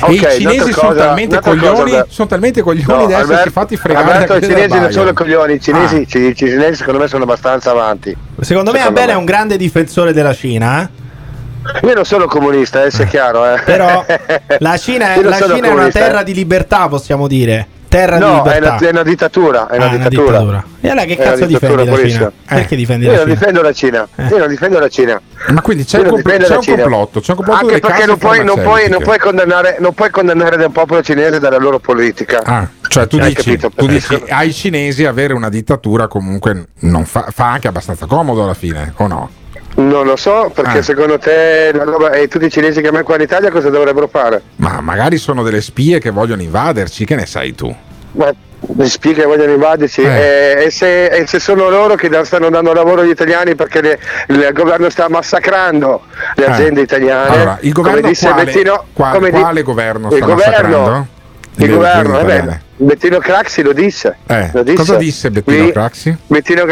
Ok, 0.00 0.10
e 0.10 0.14
i 0.14 0.40
cinesi 0.40 0.72
sono 0.72 0.88
cosa- 0.88 1.04
talmente 1.06 1.36
cosa, 1.40 1.48
coglioni, 1.50 1.80
Alberto. 1.90 2.12
sono 2.12 2.28
talmente 2.28 2.62
coglioni 2.62 2.86
No, 3.00 3.06
di 3.06 3.12
essersi 3.12 3.32
Albert- 3.32 3.50
fatti 3.50 3.76
fregare 3.76 4.10
Alberto, 4.10 4.32
da 4.32 4.38
i 4.38 4.48
cinesi 4.48 4.78
non 4.78 4.92
sono 4.92 5.12
coglioni, 5.12 5.52
i 5.54 5.60
cinesi, 5.60 5.96
Ah. 5.96 6.18
i 6.18 6.34
cinesi 6.34 6.74
secondo 6.76 7.00
me 7.00 7.08
sono 7.08 7.24
abbastanza 7.24 7.70
avanti. 7.70 8.16
Secondo 8.40 8.72
me 8.72 8.78
Secondo 8.78 9.00
me. 9.00 9.06
è 9.06 9.14
un 9.14 9.24
grande 9.24 9.56
difensore 9.56 10.12
della 10.12 10.34
Cina, 10.34 10.82
eh? 10.82 11.86
Io 11.86 11.94
non 11.94 12.04
sono 12.04 12.26
comunista, 12.26 12.84
eh, 12.84 12.90
sia 12.90 13.04
chiaro. 13.04 13.44
Eh. 13.52 13.60
Però 13.64 14.04
la 14.58 14.76
Cina, 14.78 15.14
è, 15.14 15.22
la 15.22 15.36
Cina 15.40 15.68
è 15.68 15.72
una 15.72 15.88
terra 15.88 16.20
eh. 16.20 16.24
di 16.24 16.32
libertà, 16.34 16.88
possiamo 16.88 17.26
dire. 17.26 17.66
Terra 17.88 18.16
di 18.16 18.20
No, 18.22 18.42
è 18.44 18.54
libertà. 18.54 18.68
una, 18.74 18.78
è 18.86 18.90
una 18.90 19.02
dittatura, 19.02 19.68
è 19.68 19.76
una 19.76 19.84
Ah, 19.86 19.96
dittatura. 19.96 20.38
E 20.80 20.88
allora 20.90 21.04
che 21.06 21.16
È 21.16 21.20
una 21.22 21.30
cazzo 21.30 21.46
dittatura 21.46 21.82
difendi 21.84 22.02
la. 22.02 22.08
Cina? 22.18 22.32
Perché 22.46 22.74
Eh. 22.74 22.76
difendi 22.76 23.04
Io 23.06 23.10
la 23.10 23.16
non 23.16 23.24
Cina? 23.26 23.34
difendo 23.38 23.62
la 23.62 23.72
Cina, 23.72 24.08
Eh. 24.14 24.26
io 24.26 24.38
non 24.38 24.48
difendo 24.48 24.78
la 24.78 24.88
Cina. 24.88 25.20
Ma 25.48 25.60
quindi 25.62 25.84
c'è, 25.84 25.98
un, 26.00 26.08
compl- 26.08 26.36
c'è 26.36 26.56
un 26.56 26.64
complotto, 26.64 27.20
c'è 27.20 27.30
un 27.30 27.36
complotto 27.36 27.60
Anche 27.66 27.78
perché 27.80 28.06
non 28.06 28.18
puoi, 28.18 28.44
non, 28.44 28.60
puoi, 28.60 28.88
non, 28.90 29.02
puoi 29.02 29.18
condannare, 29.18 29.76
non 29.80 29.94
puoi 29.94 30.10
condannare 30.10 30.56
del 30.58 30.70
popolo 30.70 31.00
cinese 31.02 31.38
dalla 31.40 31.56
loro 31.58 31.78
politica. 31.78 32.42
Ah, 32.44 32.68
cioè 32.88 33.06
tu 33.06 33.18
dici, 33.18 33.34
capito? 33.34 33.70
tu 33.74 33.86
Perché 33.86 33.92
dici 33.92 34.22
ai 34.28 34.52
cinesi 34.52 35.04
avere 35.06 35.32
una 35.32 35.48
dittatura 35.48 36.08
comunque 36.08 36.66
non 36.80 37.04
fa, 37.06 37.28
fa 37.32 37.52
anche 37.52 37.68
abbastanza 37.68 38.04
comodo 38.06 38.44
alla 38.44 38.54
fine, 38.54 38.92
o 38.96 39.06
no? 39.06 39.30
Non 39.78 40.04
lo 40.06 40.16
so, 40.16 40.50
perché 40.52 40.78
Ah. 40.78 40.82
secondo 40.82 41.18
te 41.18 41.70
la 41.72 41.84
roba- 41.84 42.10
e 42.10 42.26
tutti 42.26 42.46
i 42.46 42.50
cinesi 42.50 42.80
che 42.80 42.88
abbiamo 42.88 43.04
qua 43.04 43.14
in 43.14 43.20
Italia 43.20 43.50
cosa 43.52 43.70
dovrebbero 43.70 44.08
fare? 44.08 44.42
Ma 44.56 44.80
magari 44.80 45.18
sono 45.18 45.44
delle 45.44 45.60
spie 45.60 46.00
che 46.00 46.10
vogliono 46.10 46.42
invaderci, 46.42 47.04
che 47.04 47.14
ne 47.14 47.26
sai 47.26 47.54
tu? 47.54 47.72
Ma 48.12 48.28
mi 48.74 48.88
spiega 48.88 49.20
che 49.22 49.26
vogliono 49.28 49.52
invaderci 49.52 50.00
Eh. 50.02 50.56
e, 50.58 50.64
e 50.64 50.70
se, 50.70 51.04
e 51.06 51.26
se 51.28 51.38
sono 51.38 51.68
loro 51.68 51.94
che 51.94 52.10
stanno 52.24 52.50
dando 52.50 52.72
lavoro 52.72 53.02
agli 53.02 53.10
italiani 53.10 53.54
perché 53.54 53.80
le- 53.80 53.98
il 54.28 54.50
governo 54.52 54.90
sta 54.90 55.08
massacrando 55.08 56.02
le 56.34 56.44
Eh. 56.44 56.50
aziende 56.50 56.80
italiane 56.80 57.28
Allora, 57.36 57.58
il 57.60 57.72
governo 57.72 57.98
come 58.00 58.10
disse 58.10 58.28
quale- 58.28 58.44
Bettino, 58.46 58.84
qua- 58.92 59.10
come 59.10 59.30
di- 59.30 59.38
quale 59.38 59.62
governo 59.62 60.08
il 60.08 60.16
sta 60.16 60.26
governo, 60.26 60.52
massacrando? 60.78 61.06
il 61.54 61.66
Le 61.68 61.72
governo 61.72 62.14
italiane. 62.18 62.62
Bettino 62.80 63.18
Craxi 63.18 63.62
lo 63.62 63.72
disse, 63.72 64.18
Eh, 64.26 64.50
lo 64.52 64.62
disse. 64.62 64.76
cosa 64.76 64.94
disse 64.94 65.30
Bettino 65.32 65.64
Vi- 65.64 65.72
Craxi? 65.72 66.16
Bettino 66.28 66.64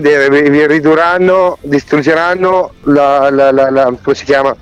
deve- 0.00 0.50
vi 0.50 0.66
ridurranno, 0.66 1.58
distruggeranno 1.62 2.72
la, 2.84 3.30
la- 3.30 3.52
la- 3.52 3.70
la- 3.70 3.92
come 4.02 4.16
si 4.16 4.24
chiama? 4.24 4.54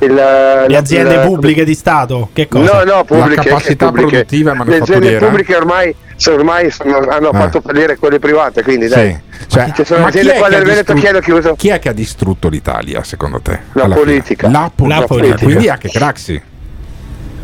Il, 0.00 0.12
Le 0.12 0.76
aziende 0.76 1.14
il- 1.14 1.20
pubbliche 1.20 1.64
di 1.64 1.74
Stato? 1.74 2.30
Che 2.32 2.48
cosa? 2.48 2.82
No, 2.82 2.96
no, 2.96 3.04
pubbliche. 3.04 3.36
La 3.36 3.42
capacità 3.42 3.86
che 3.86 3.92
pubbliche. 3.92 4.08
produttiva 4.08 4.52
Le 4.52 4.58
aziende 4.58 4.80
manifatturiera? 4.80 5.26
pubbliche 5.26 5.54
ormai, 5.56 5.94
ormai 6.26 6.70
sono- 6.72 6.98
hanno 7.08 7.30
Eh. 7.32 7.36
fatto 7.38 7.60
fallire 7.60 7.96
quelle 7.96 8.18
private, 8.18 8.62
quindi 8.64 8.88
dai. 8.88 9.10
Sì. 9.12 9.28
Cioè, 9.46 9.72
Ci 9.74 9.84
sono 9.84 10.06
aziende 10.06 10.34
è, 10.34 10.38
qua 10.38 10.48
che 10.48 10.54
ha 10.54 10.58
nel 10.58 10.66
Veneto 10.66 10.92
chiuso. 11.20 11.54
chi 11.54 11.68
è 11.68 11.78
che 11.78 11.88
ha 11.88 11.92
distrutto 11.92 12.48
l'Italia 12.48 13.02
secondo 13.04 13.40
te? 13.40 13.58
La, 13.72 13.86
politica. 13.88 14.48
La 14.50 14.70
politica. 15.06 15.44
Quindi 15.44 15.68
anche 15.68 15.88
Craxi. 15.88 16.40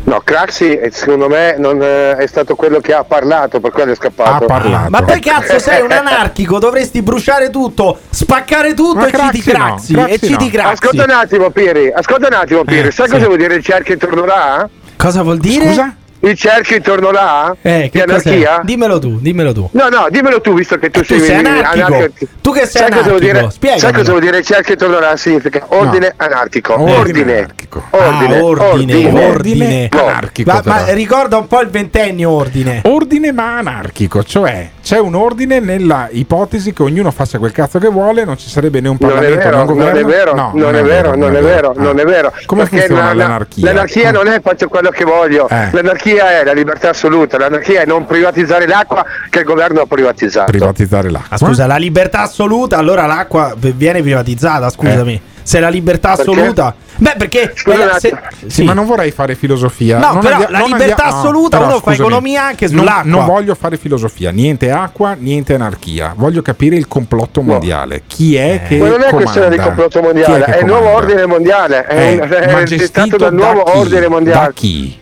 No, 0.07 0.21
Craxi 0.23 0.73
eh, 0.77 0.89
secondo 0.89 1.27
me 1.27 1.55
non 1.57 1.81
eh, 1.81 2.15
è 2.15 2.27
stato 2.27 2.55
quello 2.55 2.79
che 2.79 2.93
ha 2.93 3.03
parlato, 3.03 3.59
per 3.59 3.71
quello 3.71 3.91
è 3.91 3.95
scappato. 3.95 4.45
Ha 4.45 4.47
parlato. 4.47 4.89
Ma 4.89 5.01
poi 5.01 5.19
cazzo 5.19 5.59
sei 5.59 5.81
un 5.81 5.91
anarchico, 5.91 6.59
dovresti 6.59 7.01
bruciare 7.01 7.49
tutto, 7.49 7.99
spaccare 8.09 8.73
tutto 8.73 8.99
Ma 8.99 9.07
e 9.07 9.11
citi 9.11 9.41
Craxi 9.41 9.51
no, 9.51 9.51
Craxi. 9.51 9.93
Craxi 9.93 10.13
E 10.13 10.17
citi 10.19 10.45
no. 10.45 10.49
Craxi. 10.49 10.71
Ascolta 10.71 11.03
un 11.03 11.09
attimo, 11.09 11.49
Piri, 11.49 11.91
ascolta 11.93 12.27
un 12.27 12.33
attimo, 12.33 12.63
Piri. 12.63 12.87
Eh, 12.87 12.91
Sai 12.91 13.07
sì. 13.07 13.13
cosa 13.15 13.25
vuol 13.25 13.37
dire 13.37 13.55
il 13.55 13.63
cerchio 13.65 13.93
intorno 13.95 14.23
là? 14.23 14.69
Cosa 14.95 15.23
vuol 15.23 15.39
dire? 15.39 15.67
Scusa? 15.67 15.95
Il 16.19 16.35
cerchio 16.35 16.75
intorno 16.77 17.11
là? 17.11 17.55
Eh, 17.61 17.89
che 17.91 18.01
anarchia? 18.01 18.61
Dimmelo 18.63 18.97
tu, 18.99 19.19
dimmelo 19.19 19.53
tu. 19.53 19.69
No, 19.73 19.87
no, 19.89 20.07
dimmelo 20.09 20.41
tu, 20.41 20.53
visto 20.53 20.77
che 20.77 20.89
tu, 20.89 20.99
Eh, 21.01 21.05
tu 21.05 21.15
sei, 21.19 21.25
sei 21.25 21.35
anarchico. 21.35 22.09
Tu 22.41 22.51
che 22.53 22.59
sei 22.65 22.81
sai 22.81 22.89
cosa 22.89 23.03
anarchico, 23.09 23.19
dire? 23.19 23.49
spiegamelo. 23.51 23.79
Sai 23.79 23.93
cosa 23.93 24.09
vuol 24.11 24.21
dire 24.23 24.37
il 24.39 24.45
cerchio 24.45 24.73
intorno 24.73 24.99
là? 24.99 25.15
Significa 25.15 25.65
ordine 25.69 26.13
anarchico. 26.17 26.73
Ordine 26.73 26.95
Ordine. 26.97 27.37
anarchico. 27.37 27.83
Ordine. 27.91 28.37
Ah, 28.37 28.43
ordine, 28.43 29.23
ordine. 29.25 29.89
No. 29.91 30.07
anarchico. 30.07 30.51
Ma, 30.51 30.61
ma 30.65 30.85
ricorda 30.93 31.37
un 31.37 31.47
po' 31.47 31.61
il 31.61 31.69
ventennio 31.69 32.31
ordine. 32.31 32.81
Ordine 32.85 33.31
ma 33.31 33.57
anarchico, 33.57 34.23
cioè 34.23 34.69
c'è 34.87 34.99
un 34.99 35.15
ordine 35.15 35.59
nella 35.59 36.07
ipotesi 36.11 36.71
che 36.71 36.81
ognuno 36.81 37.11
faccia 37.11 37.39
quel 37.39 37.51
cazzo 37.51 37.77
che 37.77 37.89
vuole, 37.89 38.23
non 38.23 38.37
ci 38.37 38.47
sarebbe 38.47 38.79
né 38.79 38.87
un 38.87 38.95
Non 38.97 39.09
Parlamento 39.09 39.49
né 39.49 39.55
un 39.55 39.57
non 39.57 39.65
governo. 39.65 39.99
è 39.99 40.03
vero, 40.05 40.33
No, 40.33 40.51
non 40.53 40.75
è 40.75 40.81
vero, 40.81 41.13
non 41.17 41.35
è 41.35 41.41
vero, 41.41 41.73
non 41.75 41.99
è 41.99 42.05
vero. 42.05 42.31
Come 42.45 42.61
Perché 42.61 42.77
funziona 42.77 43.01
la- 43.07 43.07
la- 43.13 43.23
l'anarchia? 43.23 43.65
L'anarchia 43.65 44.11
non 44.11 44.27
è 44.27 44.39
faccio 44.39 44.69
quello 44.69 44.89
che 44.89 45.03
voglio, 45.03 45.49
Eh. 45.49 45.67
l'anarchia 45.73 46.39
è 46.39 46.45
la 46.45 46.53
libertà 46.53 46.91
assoluta, 46.91 47.37
l'anarchia 47.37 47.81
è 47.81 47.85
non 47.85 48.05
privatizzare 48.05 48.65
l'acqua 48.65 49.05
che 49.29 49.39
il 49.39 49.43
governo 49.45 49.81
ha 49.81 49.85
privatizzato. 49.85 50.49
privatizzare 50.51 51.09
l'acqua. 51.09 51.35
Ah, 51.35 51.37
scusa, 51.37 51.65
la 51.67 51.75
libertà 51.75 52.21
assoluta, 52.21 52.77
allora 52.77 53.05
l'acqua 53.05 53.53
viene 53.57 54.01
privatizzata, 54.01 54.69
scusami. 54.69 55.21
Se 55.47 55.61
la 55.61 55.69
libertà 55.69 56.13
Perché? 56.13 56.31
assoluta... 56.31 56.75
Beh, 56.97 57.13
perché... 57.17 57.53
Scusa 57.55 57.77
un 57.77 57.89
eh, 57.95 57.99
se- 58.01 58.09
attimo. 58.09 58.49
Sì, 58.51 58.63
ma 58.65 58.73
non 58.73 58.85
vorrei 58.85 59.11
fare 59.11 59.33
filosofia. 59.35 59.97
No, 59.97 60.11
Non 60.11 60.19
però 60.19 60.33
andia- 60.33 60.49
la 60.49 60.59
non 60.59 60.69
libertà 60.71 61.03
no, 61.05 61.15
assoluta, 61.15 61.57
però 61.57 61.69
uno 61.69 61.79
fa 61.79 61.91
scusami, 61.91 61.99
economia 61.99 62.43
anche 62.43 62.67
non- 62.67 62.77
sull'acqua. 62.79 63.09
Non, 63.09 63.25
voglio 63.25 63.55
fare 63.55 63.77
filosofia, 63.77 64.31
niente 64.31 64.71
acqua, 64.71 65.15
niente 65.17 65.53
anarchia. 65.53 66.13
Voglio 66.17 66.41
capire 66.41 66.75
il 66.75 66.89
complotto 66.89 67.41
mondiale. 67.41 68.01
Chi 68.07 68.35
è 68.35 68.63
che 68.67 68.75
Ma 68.75 68.89
non 68.89 68.95
è 68.95 69.05
comanda? 69.05 69.15
questione 69.15 69.49
di 69.49 69.55
complotto 69.57 69.99
Chi 69.99 70.05
mondiale, 70.05 70.43
che 70.43 70.51
è, 70.57 70.59
il 70.59 70.65
nuovo 70.65 70.89
ordine 70.89 71.25
mondiale, 71.25 71.85
è, 71.85 72.17
Eh, 72.19 72.27
è 72.27 72.63
gestito 72.63 73.15
dal 73.15 73.33
nuovo 73.33 73.63
da 73.63 73.71
chi? 73.71 73.77
ordine 73.77 74.07
mondiale, 74.09 74.45
Da 74.47 74.51
chi? 74.51 74.99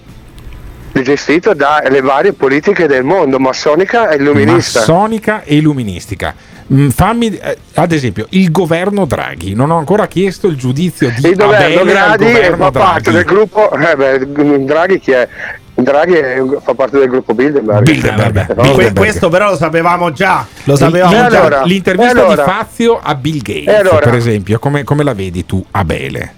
gestito 1.01 1.53
dalle 1.55 2.01
varie 2.01 2.33
politiche 2.33 2.85
del 2.87 3.03
mondo, 3.03 3.39
massonica 3.39 4.09
e 4.09 4.17
illuminista. 4.17 4.79
Massonica 4.79 5.41
e 5.43 5.55
illuministica. 5.55 6.35
Mm, 6.73 6.89
fammi, 6.89 7.27
eh, 7.37 7.57
ad 7.75 7.91
esempio, 7.91 8.25
il 8.29 8.51
governo 8.51 9.05
Draghi. 9.05 9.53
Non 9.53 9.69
ho 9.69 9.77
ancora 9.77 10.07
chiesto 10.07 10.47
il 10.47 10.55
giudizio 10.55 11.09
di 11.09 11.27
il 11.27 11.35
governo 11.35 11.83
Draghi 11.83 12.25
governo 12.25 12.57
fa 12.57 12.71
parte 12.71 13.11
Draghi. 13.11 13.15
del 13.17 13.25
gruppo, 13.25 13.71
eh 13.71 13.95
beh, 13.95 14.65
Draghi 14.65 14.99
chi 14.99 15.11
è? 15.11 15.27
Draghi 15.75 16.15
fa 16.63 16.73
parte 16.73 16.97
del 16.99 17.09
gruppo 17.09 17.33
Bilderberg. 17.33 17.83
Bilderberg. 17.83 18.37
Eh, 18.37 18.45
Que- 18.45 18.55
Bilderberg. 18.55 18.95
questo 18.97 19.29
però 19.29 19.49
lo 19.49 19.57
sapevamo 19.57 20.11
già. 20.11 20.45
Lo 20.63 20.75
sapevamo 20.75 21.11
già. 21.11 21.25
allora? 21.25 21.63
L'intervista 21.65 22.11
allora? 22.21 22.43
di 22.43 22.49
Fazio 22.49 22.99
a 22.99 23.13
Bill 23.13 23.41
Gates, 23.41 23.79
allora? 23.79 23.99
per 23.99 24.15
esempio, 24.15 24.57
come, 24.57 24.83
come 24.83 25.03
la 25.03 25.13
vedi 25.13 25.45
tu, 25.45 25.63
Abele? 25.71 26.33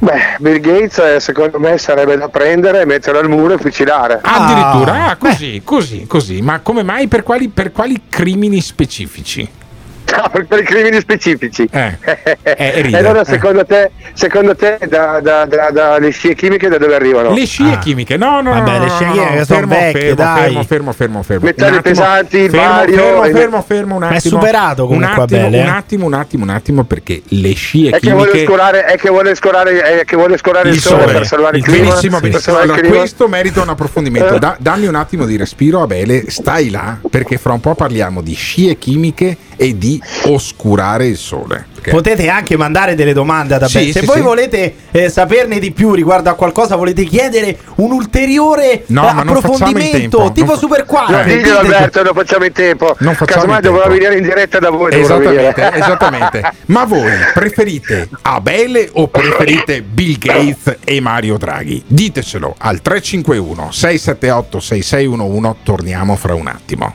Beh, 0.00 0.36
Bill 0.38 0.60
Gates 0.60 0.98
eh, 0.98 1.18
secondo 1.20 1.58
me 1.58 1.76
sarebbe 1.76 2.16
da 2.16 2.28
prendere, 2.28 2.84
mettere 2.84 3.18
al 3.18 3.28
muro 3.28 3.54
e 3.54 3.58
fucilare. 3.58 4.20
Ah, 4.22 4.44
Addirittura, 4.44 5.06
ah, 5.08 5.16
così, 5.16 5.60
così, 5.64 6.06
così. 6.06 6.40
Ma 6.40 6.60
come 6.60 6.84
mai? 6.84 7.08
Per 7.08 7.22
quali, 7.24 7.48
per 7.48 7.72
quali 7.72 8.02
crimini 8.08 8.60
specifici? 8.60 9.48
Ah, 10.14 10.28
per, 10.30 10.46
per 10.46 10.60
i 10.60 10.64
crimini 10.64 10.98
specifici. 11.00 11.68
Eh, 11.70 11.96
eh, 12.42 12.90
e 12.90 12.96
allora 12.96 13.20
eh. 13.20 13.24
secondo 13.24 13.64
te, 13.64 13.90
secondo 14.14 14.56
te 14.56 14.78
da, 14.88 15.20
da, 15.20 15.44
da- 15.44 15.70
dalle 15.70 16.10
scie 16.10 16.34
chimiche 16.34 16.68
da 16.68 16.78
dove 16.78 16.94
arrivano? 16.94 17.32
Le 17.34 17.44
scie 17.46 17.64
Ah. 17.72 17.78
chimiche, 17.78 18.16
no, 18.16 18.40
no, 18.40 18.50
Vabbè, 18.52 18.70
no, 18.70 18.78
le 18.78 18.86
no, 18.86 18.94
scie 18.94 19.04
no, 19.04 19.12
chimiche 19.12 19.34
no, 19.38 19.44
sono 19.44 19.58
fermo, 19.58 19.74
vecchie, 19.74 20.00
fermo, 20.00 20.14
dai. 20.14 20.42
fermo, 20.42 20.62
fermo, 20.62 20.92
fermo, 20.92 21.22
fermo. 21.22 21.44
Metalli 21.44 21.70
Un 21.72 21.78
attimo, 21.78 21.94
pesanti, 21.94 22.36
il 22.38 22.50
fermo, 22.50 22.66
bario 22.74 22.96
fermo, 22.96 23.24
e- 23.24 23.30
fermo, 23.32 23.62
fermo, 23.62 23.94
un 23.94 24.00
Ma 24.00 24.08
è 24.10 24.16
attimo. 24.16 24.38
superato 24.40 24.82
un 24.82 24.88
comunque 24.88 25.22
attimo, 25.22 25.40
Abele, 25.40 25.58
eh. 25.58 25.62
un 25.62 25.68
attimo, 25.68 26.06
un 26.06 26.14
attimo, 26.14 26.42
un 26.44 26.50
attimo, 26.50 26.84
perché 26.84 27.22
le 27.28 27.52
scie 27.54 27.90
È 27.90 27.98
che, 28.00 28.10
vuole 28.12 28.30
chimiche 28.30 28.46
scorare, 28.50 28.84
è 28.84 28.96
che 28.96 29.08
vuole 29.10 29.34
scorare, 29.34 29.80
è 30.00 30.04
che 30.04 30.16
vuole 30.16 30.36
scorare 30.38 30.68
il, 30.70 30.78
sole, 30.80 31.04
per 31.04 31.26
salvare 31.26 31.56
il, 31.58 31.62
clima. 31.62 31.78
Benissimo, 31.88 32.18
per 32.20 32.30
benissimo. 32.30 32.40
salvare 32.40 32.64
il 32.64 32.70
Allora, 32.70 32.80
clima. 32.88 32.98
questo 32.98 33.28
merita 33.28 33.62
un 33.62 33.68
approfondimento. 33.68 34.38
Da- 34.48 34.56
dammi 34.58 34.86
un 34.86 34.94
attimo 34.94 35.26
di 35.26 35.36
respiro, 35.36 35.82
Abele. 35.82 36.30
Stai 36.30 36.70
là, 36.70 36.96
perché 37.10 37.36
fra 37.38 37.52
un 37.52 37.60
po' 37.60 37.74
parliamo 37.74 38.20
di 38.22 38.34
scie 38.34 38.76
chimiche 38.78 39.36
e 39.58 39.76
di 39.76 40.00
oscurare 40.26 41.06
il 41.06 41.16
sole. 41.16 41.66
Perché- 41.74 41.90
Potete 41.90 42.28
anche 42.28 42.56
mandare 42.56 42.94
delle 42.94 43.12
domande 43.12 43.54
ad 43.54 43.62
Abele. 43.64 43.84
Sì, 43.86 43.92
Se 43.92 44.00
sì, 44.00 44.06
voi 44.06 44.16
sì. 44.16 44.22
volete 44.22 44.74
eh, 44.90 45.08
saperne 45.10 45.58
di 45.58 45.70
più 45.72 45.92
riguardo 45.92 46.30
a 46.30 46.34
qualcosa, 46.34 46.76
volete 46.76 47.04
chiedere 47.04 47.56
un 47.76 47.92
ulteriore 47.92 48.84
No, 48.86 49.08
eh, 49.08 49.12
non 49.12 49.22
in 49.28 49.28
approfondimento, 49.36 49.96
tempo, 50.18 50.32
tipo 50.32 50.46
non 50.46 50.54
fa- 50.54 50.60
Super 50.60 50.78
No, 50.80 50.84
Quark. 50.86 51.24
diglielo 51.24 51.60
dite- 51.62 51.74
Alberto, 51.74 52.02
lo 52.02 52.12
facciamo 52.14 52.44
in 52.44 52.52
tempo. 52.52 52.96
Non 53.00 53.14
facciamo 53.14 53.26
Casomai 53.42 53.56
in 53.56 53.62
tempo. 53.62 53.76
dovrà 53.78 53.92
venire 53.92 54.16
in 54.16 54.22
diretta 54.22 54.58
da 54.58 54.70
voi. 54.70 54.92
Esattamente, 54.94 55.72
esattamente. 55.74 56.52
Ma 56.66 56.84
voi 56.84 57.10
preferite 57.34 58.08
Abele 58.22 58.88
o 58.94 59.08
preferite 59.08 59.82
Bill 59.82 60.18
Gates 60.18 60.78
e 60.84 61.00
Mario 61.00 61.36
Draghi? 61.36 61.82
Ditecelo 61.86 62.54
al 62.58 62.80
351 62.82 63.70
678 63.70 64.60
6611. 64.60 65.56
Torniamo 65.62 66.16
fra 66.16 66.34
un 66.34 66.46
attimo. 66.48 66.94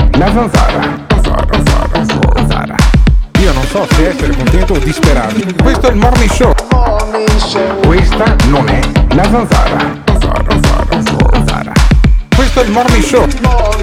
la 0.21 0.31
zanzara. 0.31 1.05
Zanzara, 1.09 1.63
zanzara, 1.63 2.35
zanzara. 2.35 2.75
Io 3.39 3.53
non 3.53 3.65
so 3.65 3.87
se 3.89 4.09
essere 4.09 4.35
contento 4.35 4.73
o 4.73 4.77
disperato. 4.77 5.33
Questo 5.63 5.87
è 5.87 5.89
il 5.89 5.95
morning 5.95 6.29
show. 6.29 6.53
Questa 7.87 8.35
non 8.45 8.67
è 8.69 8.81
la 9.15 9.23
zanzara. 9.23 9.99
Questo 12.35 12.61
è 12.61 12.63
il 12.63 12.71
morning 12.71 13.03
show. 13.03 13.80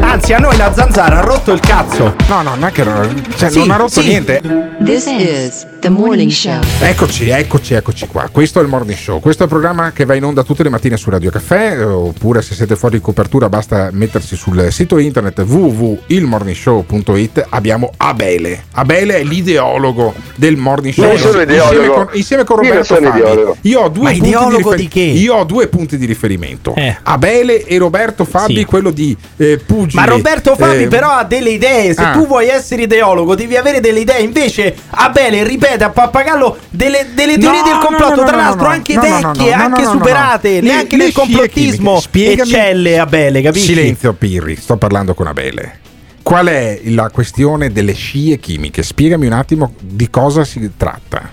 Anzi, 0.00 0.32
a 0.32 0.38
noi 0.38 0.56
la 0.56 0.72
zanzara 0.74 1.18
ha 1.18 1.20
rotto 1.20 1.52
il 1.52 1.60
cazzo. 1.60 2.14
No, 2.28 2.42
no, 2.42 2.54
non 2.56 2.64
è 2.64 2.72
che 2.72 2.82
non, 2.82 3.22
cioè, 3.36 3.50
Sì, 3.50 3.58
non 3.58 3.70
ha 3.70 3.76
rotto 3.76 4.00
sì. 4.00 4.08
niente. 4.08 4.40
This 4.84 5.06
is 5.06 5.66
the 5.80 5.88
morning 5.88 6.30
show. 6.30 6.58
Eccoci, 6.80 7.28
eccoci, 7.28 7.74
eccoci 7.74 8.06
qua. 8.08 8.28
Questo 8.32 8.58
è 8.58 8.62
il 8.62 8.68
Morning 8.68 8.98
Show. 8.98 9.20
Questo 9.20 9.42
è 9.42 9.46
il 9.46 9.52
programma 9.52 9.92
che 9.92 10.04
va 10.04 10.14
in 10.14 10.24
onda 10.24 10.42
tutte 10.42 10.62
le 10.62 10.68
mattine 10.70 10.96
su 10.96 11.10
Radio 11.10 11.30
Caffè. 11.30 11.84
Oppure 11.86 12.42
se 12.42 12.54
siete 12.54 12.76
fuori 12.76 12.96
di 12.96 13.02
copertura 13.02 13.48
basta 13.48 13.90
mettersi 13.92 14.36
sul 14.36 14.68
sito 14.72 14.98
internet 14.98 15.38
www.ilmorningshow.it. 15.40 17.46
Abbiamo 17.50 17.92
Abele. 17.98 18.64
Abele 18.72 19.18
è 19.18 19.22
l'ideologo 19.24 20.14
del 20.34 20.56
Morning 20.56 20.94
Show. 20.94 21.10
Io 21.12 21.18
sono 21.18 21.40
Insieme 21.40 21.52
ideologo. 21.52 21.92
con, 21.94 22.08
insieme 22.12 22.44
con 22.44 22.64
Io 22.64 22.72
non 22.74 22.82
Roberto 22.82 23.08
ideologo. 23.18 23.56
Io 23.62 23.80
ho 23.80 23.88
due 23.88 24.02
Ma 24.04 24.10
punti 24.12 24.26
ideologo 24.28 24.74
di, 24.74 24.82
di 24.82 24.88
che? 24.88 25.00
Io 25.00 25.34
ho 25.34 25.44
due 25.44 25.68
punti 25.68 25.96
di 25.98 26.06
riferimento. 26.06 26.74
Eh. 26.74 26.96
Abele 27.02 27.64
e 27.64 27.78
Roberto 27.78 28.24
Fabi, 28.24 28.56
Sì. 28.56 28.64
quello 28.64 28.90
di 28.90 29.16
eh, 29.36 29.58
Pugili. 29.58 29.96
Ma 29.96 30.04
Roberto 30.04 30.54
Fabi 30.54 30.82
eh, 30.82 30.88
però 30.88 31.10
ha 31.10 31.24
delle 31.24 31.50
idee. 31.50 31.94
Se 31.94 32.02
ah. 32.02 32.12
tu 32.12 32.26
vuoi 32.26 32.48
essere 32.48 32.82
ideologo, 32.82 33.34
devi 33.34 33.56
avere 33.56 33.80
delle 33.80 34.00
idee. 34.00 34.20
Invece 34.20 34.74
Abele 34.90 35.44
ripete 35.44 35.84
a 35.84 35.90
pappagallo 35.90 36.58
delle, 36.68 37.08
delle 37.14 37.38
teorie 37.38 37.60
No, 37.62 37.66
del 37.66 37.78
complotto. 37.78 38.16
no, 38.16 38.20
no, 38.20 38.26
Tra 38.26 38.36
no, 38.36 38.42
l'altro, 38.42 38.66
no, 38.66 38.72
anche 38.72 38.94
vecchie, 38.94 39.10
no, 39.10 39.20
no, 39.20 39.22
no, 39.22 39.30
anche 39.30 39.56
no, 39.56 39.68
no, 39.68 39.92
no. 39.92 39.98
superate. 39.98 40.60
Neanche 40.60 40.96
le 40.96 41.04
nel 41.04 41.12
complottismo 41.12 42.02
eccelle 42.12 42.98
Abele, 42.98 43.40
capisci? 43.40 43.66
Silenzio 43.68 44.12
Pirri, 44.12 44.56
sto 44.56 44.76
parlando 44.76 45.14
con 45.14 45.26
Abele. 45.26 45.78
Qual 46.22 46.46
è 46.46 46.80
la 46.84 47.08
questione 47.10 47.72
delle 47.72 47.94
scie 47.94 48.36
chimiche? 48.36 48.82
Spiegami 48.82 49.26
un 49.26 49.32
attimo 49.32 49.72
di 49.80 50.10
cosa 50.10 50.44
si 50.44 50.70
tratta. 50.76 51.32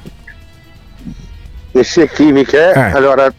Le 1.72 1.84
scie 1.84 2.10
chimiche, 2.10 2.72
Eh. 2.72 2.80
allora, 2.80 3.32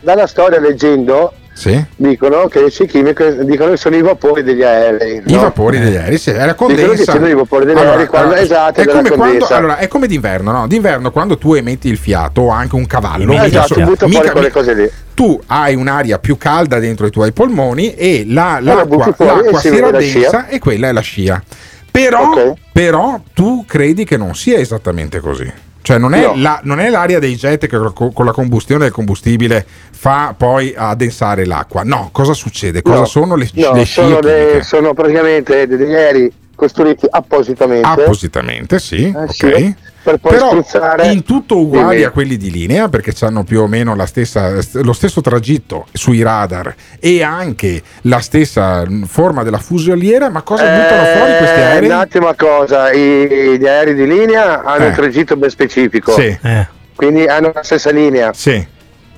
dalla 0.00 0.26
storia 0.26 0.60
leggendo, 0.60 1.32
Sì? 1.56 1.82
dicono 1.94 2.48
che 2.48 2.64
chimiche 2.68 3.44
dicono 3.44 3.70
che 3.70 3.76
sono 3.76 3.94
i 3.94 4.02
vapori 4.02 4.42
degli 4.42 4.62
aerei. 4.64 5.22
I 5.24 5.32
no? 5.34 5.40
vapori 5.42 5.78
degli 5.78 5.94
aerei, 5.94 6.18
sì, 6.18 6.30
è 6.30 6.44
la 6.44 6.54
condensa. 6.54 7.12
Dicono 7.12 7.24
che 7.24 7.30
i 7.30 7.34
vapori 7.34 7.64
degli 7.64 7.78
aerei 7.78 8.06
quando- 8.06 8.34
esatto, 8.34 8.80
è 8.80 8.86
come 8.86 9.10
quando, 9.10 9.46
allora, 9.46 9.76
è 9.78 9.86
come 9.86 10.08
d'inverno, 10.08 10.50
no? 10.50 10.66
D'inverno 10.66 11.12
quando 11.12 11.38
tu 11.38 11.54
emetti 11.54 11.88
il 11.88 11.96
fiato 11.96 12.40
o 12.42 12.48
anche 12.48 12.74
un 12.74 12.86
cavallo, 12.86 13.32
Eh, 13.34 13.46
esatto, 13.46 13.74
so- 13.74 13.80
butta 13.82 14.06
fuori 14.08 14.16
mica- 14.18 14.32
quelle 14.32 14.50
cose 14.50 14.74
lì. 14.74 14.90
tu 15.14 15.40
hai 15.46 15.76
un'aria 15.76 16.18
più 16.18 16.36
calda 16.36 16.80
dentro 16.80 17.06
i 17.06 17.10
tuoi 17.10 17.30
polmoni 17.32 17.94
e 17.94 18.24
la- 18.28 18.58
la 18.60 18.74
l'acqua, 18.74 19.12
fuori 19.12 19.42
l'acqua 19.42 19.60
si 19.60 19.78
raddensa 19.78 20.48
e 20.48 20.58
quella 20.58 20.88
è 20.88 20.92
la 20.92 21.00
scia. 21.00 21.40
Però, 21.88 22.30
Ok. 22.32 22.52
però 22.72 23.20
tu 23.32 23.64
credi 23.64 24.04
che 24.04 24.16
non 24.16 24.34
sia 24.34 24.58
esattamente 24.58 25.20
così. 25.20 25.50
Cioè 25.84 25.98
non 25.98 26.14
è, 26.14 26.22
No. 26.22 26.32
la- 26.36 26.60
non 26.62 26.80
è 26.80 26.88
l'aria 26.88 27.18
dei 27.18 27.34
jet 27.34 27.66
che 27.66 27.76
co- 27.92 28.10
con 28.10 28.24
la 28.24 28.32
combustione 28.32 28.84
del 28.84 28.90
combustibile 28.92 29.66
fa 29.90 30.34
poi 30.34 30.72
addensare 30.74 31.44
l'acqua. 31.44 31.82
No, 31.84 32.08
cosa 32.10 32.32
succede? 32.32 32.80
Cosa 32.80 33.00
No, 33.00 33.04
sono 33.04 33.36
le, 33.36 33.50
no, 33.52 33.72
le 33.74 33.84
scie 33.84 34.00
sono, 34.00 34.62
sono 34.62 34.94
praticamente 34.94 35.66
degli 35.66 35.92
aerei 35.94 36.32
costruiti 36.54 37.06
appositamente. 37.10 37.86
Appositamente, 37.86 38.78
sì, 38.78 39.12
Eh, 39.14 39.24
ok. 39.24 39.30
sì, 39.34 39.74
per 40.04 40.18
poi 40.18 40.32
Però 40.32 40.48
spruzzare- 40.48 41.06
in 41.08 41.22
tutto 41.24 41.58
uguali 41.58 42.04
a 42.04 42.10
quelli 42.10 42.36
di 42.36 42.50
linea 42.50 42.88
perché 42.90 43.12
hanno 43.24 43.42
più 43.42 43.62
o 43.62 43.66
meno 43.66 43.96
la 43.96 44.04
stessa, 44.04 44.52
lo 44.72 44.92
stesso 44.92 45.22
tragitto 45.22 45.86
sui 45.92 46.20
radar 46.22 46.74
e 47.00 47.22
anche 47.22 47.82
la 48.02 48.20
stessa 48.20 48.84
forma 49.06 49.42
della 49.42 49.58
fusoliera, 49.58 50.28
ma 50.28 50.42
cosa 50.42 50.64
buttano 50.64 51.04
fuori 51.16 51.36
questi 51.38 51.58
Eh, 51.58 51.62
aerei? 51.62 51.88
Un'ottima 51.88 52.34
cosa, 52.34 52.92
i- 52.92 53.56
gli 53.58 53.66
aerei 53.66 53.94
di 53.94 54.06
linea 54.06 54.62
hanno 54.62 54.84
Eh. 54.84 54.88
un 54.88 54.94
tragitto 54.94 55.36
ben 55.36 55.48
specifico, 55.50 56.12
Sì, 56.12 56.38
Eh. 56.42 56.68
quindi 56.94 57.24
hanno 57.26 57.50
la 57.54 57.62
stessa 57.62 57.90
linea, 57.90 58.30
sì. 58.34 58.64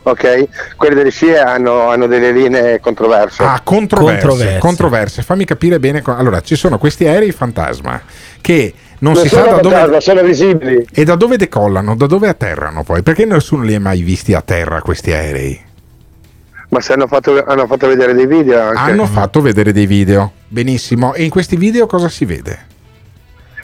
ok? 0.05 0.77
Quelli 0.77 0.95
delle 0.95 1.11
scie 1.11 1.37
hanno, 1.41 1.89
hanno 1.91 2.07
delle 2.07 2.31
linee 2.31 2.79
controverse. 2.79 3.43
Ah, 3.43 3.61
controverse, 3.65 4.21
Controverse. 4.25 4.59
controverse. 4.61 5.23
Fammi 5.23 5.45
capire 5.45 5.81
bene. 5.81 6.01
co- 6.01 6.15
Allora, 6.17 6.41
ci 6.43 6.55
sono 6.55 6.79
questi 6.79 7.09
aerei 7.09 7.33
fantasma 7.33 8.01
che 8.41 8.73
non, 8.99 9.13
non 9.13 9.23
si 9.23 9.29
sa 9.29 9.43
da 9.43 9.61
dove 9.61 10.01
sono 10.01 10.23
visibili. 10.23 10.87
e 10.93 11.05
da 11.05 11.15
dove 11.17 11.37
decollano, 11.37 11.95
da 11.97 12.07
dove 12.07 12.29
atterrano 12.29 12.83
poi. 12.83 13.03
Perché 13.03 13.25
nessuno 13.25 13.63
li 13.63 13.75
ha 13.75 13.81
mai 13.81 14.03
visti 14.03 14.33
a 14.35 14.41
terra 14.41 14.81
questi 14.81 15.13
aerei? 15.13 15.61
Ma 16.69 16.81
se 16.81 16.95
hanno 16.95 17.07
fatto, 17.07 17.45
hanno 17.47 17.67
fatto 17.67 17.87
vedere 17.87 18.13
dei 18.15 18.27
video 18.27 18.61
anche. 18.61 18.79
Hanno 18.91 19.07
fatto 19.07 19.41
vedere 19.41 19.73
dei 19.73 19.87
video. 19.87 20.33
Benissimo. 20.49 21.15
E 21.15 21.23
in 21.25 21.31
questi 21.31 21.57
video 21.57 21.87
cosa 21.87 22.09
si 22.09 22.25
vede? 22.25 22.59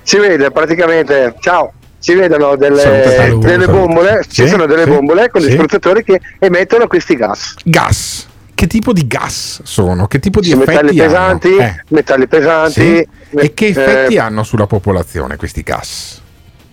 Si 0.03 0.19
vede 0.19 0.51
praticamente, 0.51 1.35
ciao, 1.41 1.73
si 1.99 2.15
vedono 2.15 2.57
delle, 2.57 2.81
Salute, 2.81 3.47
delle 3.47 3.65
salute. 3.65 3.67
bombole, 3.69 4.23
Sì, 4.23 4.43
ci 4.43 4.49
sono 4.49 4.67
delle 4.67 4.85
sì, 4.85 4.91
bombole 4.91 5.31
con 5.31 5.41
sì. 5.41 5.47
dei 5.49 5.57
spruzzatori 5.57 6.05
che 6.05 6.21
emettono 6.39 6.87
questi 6.87 7.15
gas. 7.17 7.55
Gas. 7.65 8.29
Che 8.62 8.69
tipo 8.69 8.92
di 8.92 9.09
gas 9.09 9.62
sono? 9.64 10.07
Che 10.07 10.21
tipo 10.21 10.38
di 10.38 10.47
Sì, 10.47 10.52
effetti 10.52 10.71
metalli 10.71 11.00
hanno? 11.00 11.09
pesanti, 11.11 11.57
Eh, 11.57 11.83
metalli 11.88 12.26
pesanti. 12.28 12.73
sì. 12.73 13.09
E 13.35 13.54
che 13.54 13.64
eh, 13.66 13.69
effetti 13.71 14.19
hanno 14.19 14.45
sulla 14.45 14.69
popolazione 14.69 15.35
questi 15.35 15.62
gas? 15.62 16.21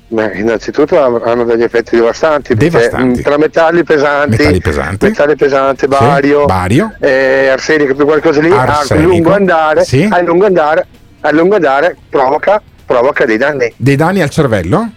Beh, 0.10 0.34
innanzitutto 0.36 1.02
hanno 1.24 1.46
degli 1.46 1.64
effetti 1.64 1.96
devastanti, 1.96 2.54
Devastanti. 2.54 3.22
mh, 3.22 3.24
tra 3.24 3.38
metalli 3.40 3.84
pesanti, 3.84 4.38
Metalli 4.38 4.60
pesanti. 4.62 5.06
metalli 5.08 5.36
pesanti, 5.36 5.88
bario, 5.88 6.46
bario. 6.46 6.94
eh, 7.00 7.48
arsenico, 7.48 7.96
più 7.96 8.06
qualcosa 8.06 8.40
lì, 8.42 8.52
a 8.52 8.86
lungo 8.96 9.34
andare, 9.34 9.84
Sì. 9.84 10.08
a 10.08 10.22
lungo 10.22 10.46
andare, 10.46 10.86
a 11.22 11.32
lungo 11.32 11.56
andare 11.56 11.98
provoca, 12.08 12.62
provoca 12.86 13.26
dei 13.26 13.38
danni. 13.38 13.74
Dei 13.76 13.96
danni 13.96 14.22
al 14.22 14.30
cervello? 14.30 14.92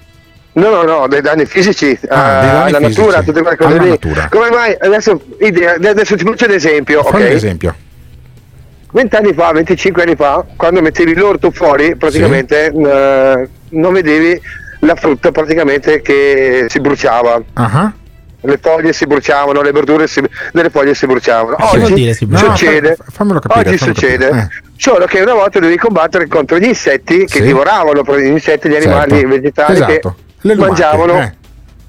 No, 0.54 0.68
no, 0.68 0.82
no, 0.82 1.08
dei 1.08 1.22
danni 1.22 1.46
fisici 1.46 1.98
Ah, 2.08 2.42
eh, 2.42 2.46
danni 2.46 2.68
alla 2.74 2.78
fisici. 2.78 2.98
natura, 3.00 3.22
tutte 3.22 3.40
quelle 3.40 3.56
cose 3.56 3.72
Alla 3.72 3.82
lì. 3.82 3.88
natura. 3.88 4.28
Come 4.30 4.50
mai? 4.50 4.76
Adesso, 4.78 5.20
idea- 5.40 5.74
adesso 5.74 6.14
ti 6.16 6.24
faccio 6.24 6.44
un 6.44 6.50
esempio, 6.52 7.02
Fammi 7.04 7.22
un 7.22 7.28
ok? 7.28 7.34
esempio. 7.34 7.74
20 8.92 9.16
anni 9.16 9.32
fa, 9.32 9.52
25 9.52 10.02
anni 10.02 10.14
fa, 10.14 10.44
quando 10.56 10.82
mettevi 10.82 11.14
l'orto 11.14 11.50
fuori, 11.50 11.96
praticamente 11.96 12.66
eh, 12.66 13.48
non 13.70 13.92
vedevi 13.94 14.38
la 14.80 14.94
frutta 14.94 15.30
praticamente 15.30 16.02
che 16.02 16.66
si 16.68 16.80
bruciava. 16.80 17.40
Ah. 17.54 17.92
Le 18.44 18.58
foglie 18.60 18.92
si 18.92 19.06
bruciavano, 19.06 19.62
le 19.62 19.70
verdure 19.72 20.06
si, 20.08 20.20
delle 20.52 20.68
foglie 20.68 20.92
si 20.94 21.06
bruciavano. 21.06 21.56
Vuol 21.58 21.82
Oggi 21.82 21.94
dire 21.94 22.12
si 22.12 22.26
bruciavano? 22.26 22.56
succede, 22.56 22.96
No, 23.18 23.38
capire, 23.38 23.68
oggi 23.70 23.78
succede, 23.78 24.26
capire. 24.28 24.48
solo 24.76 25.04
che 25.06 25.20
una 25.20 25.34
volta 25.34 25.60
devi 25.60 25.76
combattere 25.78 26.26
contro 26.26 26.58
gli 26.58 26.64
insetti 26.64 27.18
che 27.24 27.38
Sì. 27.38 27.42
divoravano 27.42 28.02
gli 28.18 28.24
insetti, 28.26 28.68
gli 28.68 28.74
animali 28.74 29.10
Certo. 29.12 29.28
vegetali 29.28 29.72
Esatto. 29.74 29.92
che 29.92 30.00
Le 30.42 30.54
lumache, 30.54 30.70
mangiavano. 30.70 31.18
eh. 31.20 31.32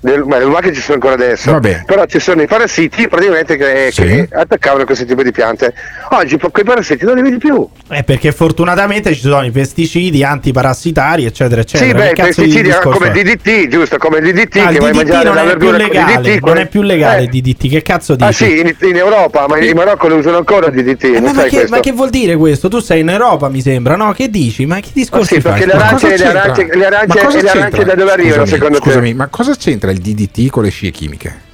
Le, 0.06 0.18
ma 0.26 0.38
le 0.38 0.44
lumache 0.44 0.74
ci 0.74 0.82
sono 0.82 0.96
ancora 0.96 1.14
adesso, 1.14 1.50
Vabbè. 1.52 1.84
però 1.86 2.04
ci 2.06 2.20
sono 2.20 2.42
i 2.42 2.46
parassiti 2.46 3.08
praticamente 3.08 3.56
che, 3.56 3.88
Sì. 3.90 4.02
che 4.04 4.28
attaccavano 4.34 4.84
questo 4.84 5.06
tipo 5.06 5.24
di 5.24 5.32
piante. 5.32 5.74
Oggi 6.10 6.38
quei 6.52 6.66
parassiti 6.66 7.06
non 7.06 7.16
li 7.16 7.22
vedi 7.22 7.38
più. 7.38 7.66
Eh, 7.90 8.04
perché 8.04 8.34
fortunatamente 8.34 9.14
ci 9.14 9.22
sono 9.22 9.46
i 9.46 9.52
pesticidi 9.52 10.22
antiparassitari, 10.24 11.24
eccetera, 11.24 11.62
eccetera. 11.62 11.90
sì, 11.90 12.06
beh, 12.06 12.12
i 12.12 12.14
pesticidi 12.26 12.62
discorso 12.64 13.00
come 13.00 13.12
DDT, 13.12 13.68
giusto? 13.70 13.98
Come 13.98 14.20
DDT 14.20 14.58
Ah, 14.58 14.68
che 14.68 14.74
il 14.74 14.80
vai 14.80 14.90
a 14.90 14.92
DDT 14.92 14.96
mangiare 14.96 15.24
non 15.24 15.36
la 15.36 15.42
è 15.42 15.46
più 15.46 15.70
verdura 15.70 15.78
legale, 15.78 16.22
DDT. 16.36 16.46
non 16.46 16.58
è 16.58 16.66
più 16.68 16.82
legale 16.82 17.22
Eh, 17.24 17.28
DDT. 17.28 17.70
Che 17.70 17.82
cazzo 17.82 18.16
dici? 18.16 18.28
Ah 18.30 18.32
sì, 18.34 18.60
in, 18.60 18.76
in 18.82 18.96
Europa, 18.98 19.46
ma 19.48 19.58
in 19.60 19.74
Marocco 19.74 20.08
lo 20.10 20.16
usano 20.18 20.36
ancora 20.38 20.70
DDT, 20.70 21.04
Eh, 21.06 21.22
ma, 21.22 21.32
ma 21.32 21.44
che, 21.44 21.66
ma 21.70 21.80
che 21.80 21.94
vuol 21.94 22.10
dire 22.10 22.36
questo? 22.36 22.68
Tu 22.68 22.80
sei 22.80 23.00
in 23.00 23.10
Europa, 23.10 23.48
mi 23.48 23.62
sembra, 23.62 23.96
no? 23.96 24.12
Che 24.12 24.30
dici? 24.30 24.66
Ma 24.66 24.82
che 24.82 24.90
Ah, 24.90 24.92
discorsi 24.94 25.36
sì, 25.36 25.40
fai? 25.40 25.52
perché 25.54 25.66
le 25.68 25.74
arance, 25.82 26.18
le 26.18 26.26
arance, 26.26 26.64
le 26.66 26.76
Ma 26.78 26.86
arance, 26.88 27.24
cosa 27.24 27.42
le 27.42 27.50
arance 27.50 27.70
c'entra? 27.78 27.84
da 27.84 27.96
dove 27.96 28.12
arrivano 28.12 28.34
Scusami, 28.44 28.48
secondo 28.50 28.78
scusami, 28.80 29.10
te? 29.12 29.16
ma 29.16 29.28
cosa 29.28 29.56
c'entra 29.56 29.92
il 29.94 30.00
DDT 30.02 30.50
con 30.50 30.64
le 30.64 30.70
scie 30.70 30.92
chimiche? 30.92 31.52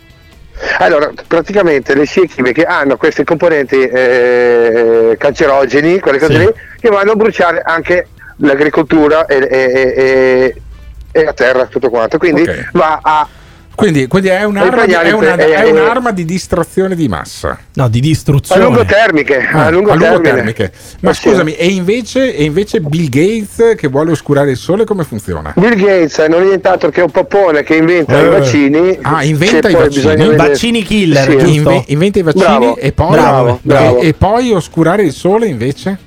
Allora, 0.79 1.11
praticamente 1.27 1.93
le 1.93 2.05
scie 2.05 2.27
chimiche 2.27 2.63
hanno 2.63 2.97
questi 2.97 3.23
componenti 3.23 3.77
eh, 3.81 5.15
cancerogeni, 5.17 5.99
quelle 5.99 6.17
cose 6.19 6.33
Sì. 6.33 6.39
lì, 6.39 6.49
che 6.79 6.89
vanno 6.89 7.11
a 7.11 7.15
bruciare 7.15 7.61
anche 7.63 8.07
l'agricoltura 8.37 9.25
e, 9.25 9.35
e- 9.49 9.93
e- 9.95 10.61
e 11.11 11.23
la 11.23 11.33
terra, 11.33 11.65
tutto 11.65 11.89
quanto. 11.89 12.17
Quindi 12.17 12.41
Ok. 12.41 12.69
va 12.73 12.99
a 13.01 13.27
Quindi, 13.79 14.07
quindi 14.07 14.27
è, 14.27 14.43
un'arma 14.43 14.85
di, 14.85 14.91
è, 14.91 15.11
una- 15.11 15.35
Eh, 15.35 15.53
è 15.53 15.65
eh, 15.67 15.71
un'arma 15.71 16.11
di 16.11 16.25
distrazione 16.25 16.95
di 16.95 17.07
massa. 17.07 17.57
No, 17.75 17.87
di 17.87 17.99
a 17.99 18.01
distruzione. 18.01 18.61
lungo 18.61 18.83
termiche, 18.83 19.37
Ah, 19.53 19.67
a 19.67 19.69
lungo, 19.69 19.91
a 19.91 19.95
lungo 19.95 20.19
termine. 20.19 20.33
termiche. 20.53 20.71
Ma 20.99 21.11
Eh, 21.11 21.13
sì. 21.13 21.21
scusami, 21.29 21.53
e 21.55 21.67
invece, 21.67 22.35
e 22.35 22.43
invece 22.43 22.81
Bill 22.81 23.07
Gates 23.07 23.75
che 23.77 23.87
vuole 23.87 24.11
oscurare 24.11 24.51
il 24.51 24.57
sole 24.57 24.83
come 24.83 25.05
funziona? 25.05 25.53
Bill 25.55 25.75
Gates 25.75 26.17
non 26.27 26.41
è 26.41 26.45
nient'altro 26.47 26.89
che 26.89 26.99
un 26.99 27.09
poppone 27.09 27.63
che 27.63 27.75
inventa 27.75 28.19
Eh. 28.19 28.25
i 28.25 28.27
vaccini. 28.29 28.99
Ah, 29.01 29.23
inventa 29.23 29.69
i 29.69 29.73
vaccini? 29.73 30.05
vedere- 30.07 30.35
Vaccini 30.35 30.83
killer, 30.83 31.39
Sì. 31.39 31.53
Inve- 31.55 31.83
inventa 31.87 32.19
i 32.19 32.21
vaccini 32.23 32.43
Bravo, 32.43 32.75
e, 32.75 32.91
poi, 32.91 33.11
bravo, 33.11 33.59
bravo. 33.61 33.99
E, 34.01 34.07
e 34.07 34.13
poi 34.13 34.51
oscurare 34.51 35.03
il 35.03 35.13
sole 35.13 35.47
invece? 35.47 35.97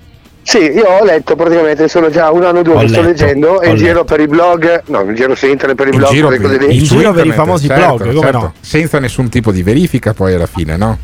Sì, 0.45 0.59
io 0.59 0.87
ho 0.87 1.05
letto 1.05 1.37
praticamente, 1.37 1.87
sono 1.89 2.11
già 2.11 2.31
un 2.31 2.43
anno 2.45 2.59
o 2.59 2.63
due 2.63 2.75
Ho 2.75 2.81
che 2.81 2.89
sto 2.89 3.01
letto, 3.01 3.09
leggendo 3.11 3.61
e 3.61 3.71
in 3.71 3.77
giro 3.77 3.93
letto. 3.93 4.05
per 4.05 4.21
i 4.21 4.27
blog, 4.27 4.83
no, 4.87 5.01
in 5.03 5.15
giro 5.15 5.35
su 5.35 5.47
internet 5.47 5.77
per 5.77 5.89
i 5.89 5.97
blog, 5.97 6.21
quelle 6.21 6.41
cose 6.41 6.59
lì. 6.59 6.79
In 6.79 6.85
giro 6.85 7.13
per 7.13 7.27
i 7.27 7.33
famosi 7.33 7.67
certo, 7.69 7.97
blog, 7.97 8.09
come 8.09 8.21
certo. 8.21 8.39
no? 8.39 8.55
Senza 8.61 8.99
nessun 8.99 9.29
tipo 9.29 9.53
di 9.53 9.63
verifica 9.63 10.13
poi 10.15 10.35
alla 10.35 10.47
fine, 10.47 10.77
no? 10.77 10.99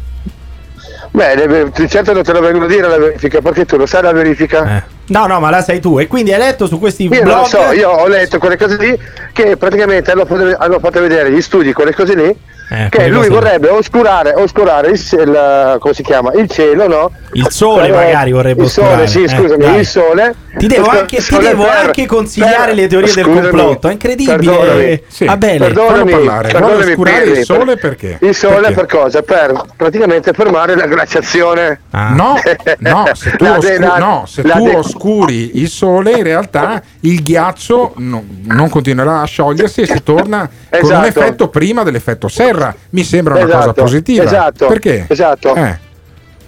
Beh, 1.11 1.71
certo 1.89 2.13
non 2.13 2.23
te 2.23 2.33
lo 2.33 2.41
vengono 2.41 2.67
a 2.67 2.69
dire 2.69 2.87
la 2.87 2.99
verifica, 2.99 3.41
perché 3.41 3.65
tu 3.65 3.77
lo 3.77 3.87
sai 3.87 4.03
la 4.03 4.13
verifica? 4.13 4.77
Eh. 4.77 4.83
No, 5.07 5.27
no, 5.27 5.41
ma 5.41 5.51
la 5.51 5.63
sai 5.63 5.81
tu. 5.81 5.99
E 5.99 6.07
quindi 6.07 6.33
hai 6.33 6.39
letto 6.39 6.67
su 6.67 6.79
questi 6.79 7.05
Io 7.05 7.09
blog. 7.09 7.25
non 7.25 7.39
lo 7.39 7.45
so, 7.47 7.73
io 7.73 7.89
ho 7.91 8.07
letto 8.09 8.39
quelle 8.39 8.59
cose 8.59 8.77
lì 8.77 8.99
che 9.33 9.57
praticamente 9.57 10.11
hanno 10.11 10.27
fatto, 10.27 10.55
hanno 10.59 10.79
fatto 10.81 11.01
vedere 11.01 11.31
gli 11.31 11.41
studi, 11.41 11.73
quelle 11.73 11.95
cose 11.95 12.15
lì, 12.15 12.37
Eh, 12.71 12.89
che 12.91 13.09
lui 13.09 13.29
vorrebbe 13.29 13.69
oscurare, 13.71 14.35
oscurare 14.37 14.89
il, 14.91 15.01
il- 15.13 15.77
come 15.79 15.95
si 15.95 16.03
chiama, 16.03 16.33
il 16.35 16.51
cielo, 16.51 16.87
no? 16.87 17.11
Il 17.33 17.47
sole 17.51 17.89
Per- 17.89 17.97
magari 17.97 18.31
vorrebbe 18.33 18.65
Il 18.65 18.69
sole, 18.69 18.87
oscurare. 19.05 19.07
sì, 19.09 19.23
Eh, 19.23 19.29
scusami, 19.29 19.65
dai. 19.65 19.79
il 19.79 19.87
sole. 19.87 20.35
Ti 20.59 20.67
devo 20.67 20.87
anche, 20.89 21.17
ti 21.17 21.23
sole 21.23 21.49
devo 21.49 21.63
per- 21.65 21.73
anche 21.77 22.07
consigliare 22.07 22.67
per- 22.67 22.75
le 22.75 22.87
teorie 22.89 23.13
del 23.15 23.25
scusami, 23.25 23.49
complotto. 23.49 23.89
È 23.89 23.93
incredibile. 23.93 24.37
perdonami. 24.37 25.03
Sì. 25.09 25.25
Va 25.25 25.37
bene. 25.37 25.59
Perdonami, 25.59 25.97
Fallo 26.11 26.25
parlare, 26.25 26.49
perdonami, 26.51 26.85
oscurare 26.91 27.23
Pirri, 27.23 27.39
il 27.39 27.45
sole 27.45 27.77
perché? 27.77 28.19
Il 28.21 28.35
sole 28.35 28.55
Perché? 28.61 28.75
per 28.75 28.87
cosa? 28.87 29.23
Per 29.23 29.65
praticamente 29.77 30.33
fermare 30.33 30.75
la 30.77 30.87
glaciazione. 30.87 31.81
Ah. 31.91 32.09
No, 32.11 32.35
no, 32.79 33.09
se 33.15 33.31
tu, 33.37 33.45
oscu- 33.45 33.67
de- 33.67 33.79
la- 33.79 33.97
no, 33.99 34.25
se 34.27 34.43
tu 34.43 34.65
de- 34.65 34.75
oscuri 34.75 35.59
il 35.61 35.69
sole, 35.69 36.11
in 36.13 36.23
realtà 36.23 36.83
il 37.01 37.23
ghiaccio 37.23 37.93
no- 37.97 38.25
non 38.45 38.69
continuerà 38.69 39.21
a 39.21 39.25
sciogliersi 39.25 39.83
e 39.83 39.87
si 39.87 40.03
torna 40.03 40.49
con 40.71 40.81
un 40.83 40.85
Esatto. 40.91 41.07
effetto 41.07 41.49
prima 41.49 41.83
dell'effetto 41.83 42.29
serra. 42.29 42.58
Mi 42.91 43.03
sembra 43.05 43.35
una 43.35 43.45
cosa 43.45 43.59
Esatto, 43.59 43.83
positiva. 43.83 44.25
esatto, 44.25 44.67
Perché? 44.67 45.05
esatto. 45.09 45.55
Eh, 45.55 45.79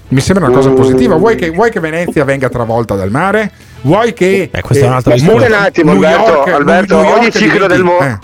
mi 0.09 0.21
sembra 0.21 0.47
una 0.47 0.55
cosa 0.57 0.71
Mm. 0.71 0.75
positiva. 0.75 1.17
Vuoi 1.17 1.37
che, 1.37 1.51
vuoi 1.51 1.71
che 1.71 1.81
Venezia 1.81 2.25
venga 2.25 2.49
travolta 2.49 2.95
dal 2.97 3.11
mare? 3.11 3.51
Vuoi 3.83 4.13
che. 4.13 4.49
Beh, 4.51 4.61
questo 4.61 4.85
è 4.85 4.89
un 4.89 4.95
altro 4.95 5.13
eh, 5.13 5.15
discorso. 5.15 5.47
Un 5.47 5.53
attimo, 5.53 5.93
New 5.93 6.03
Alberto, 6.03 6.31
York- 6.33 6.49
Alberto, 6.53 6.95
New 6.97 7.05
York 7.05 7.19
ogni 7.21 7.31
ciclo 7.31 7.47
diventi- 7.67 7.69
del 7.75 7.83
mondo- 7.85 8.05
eh, 8.05 8.19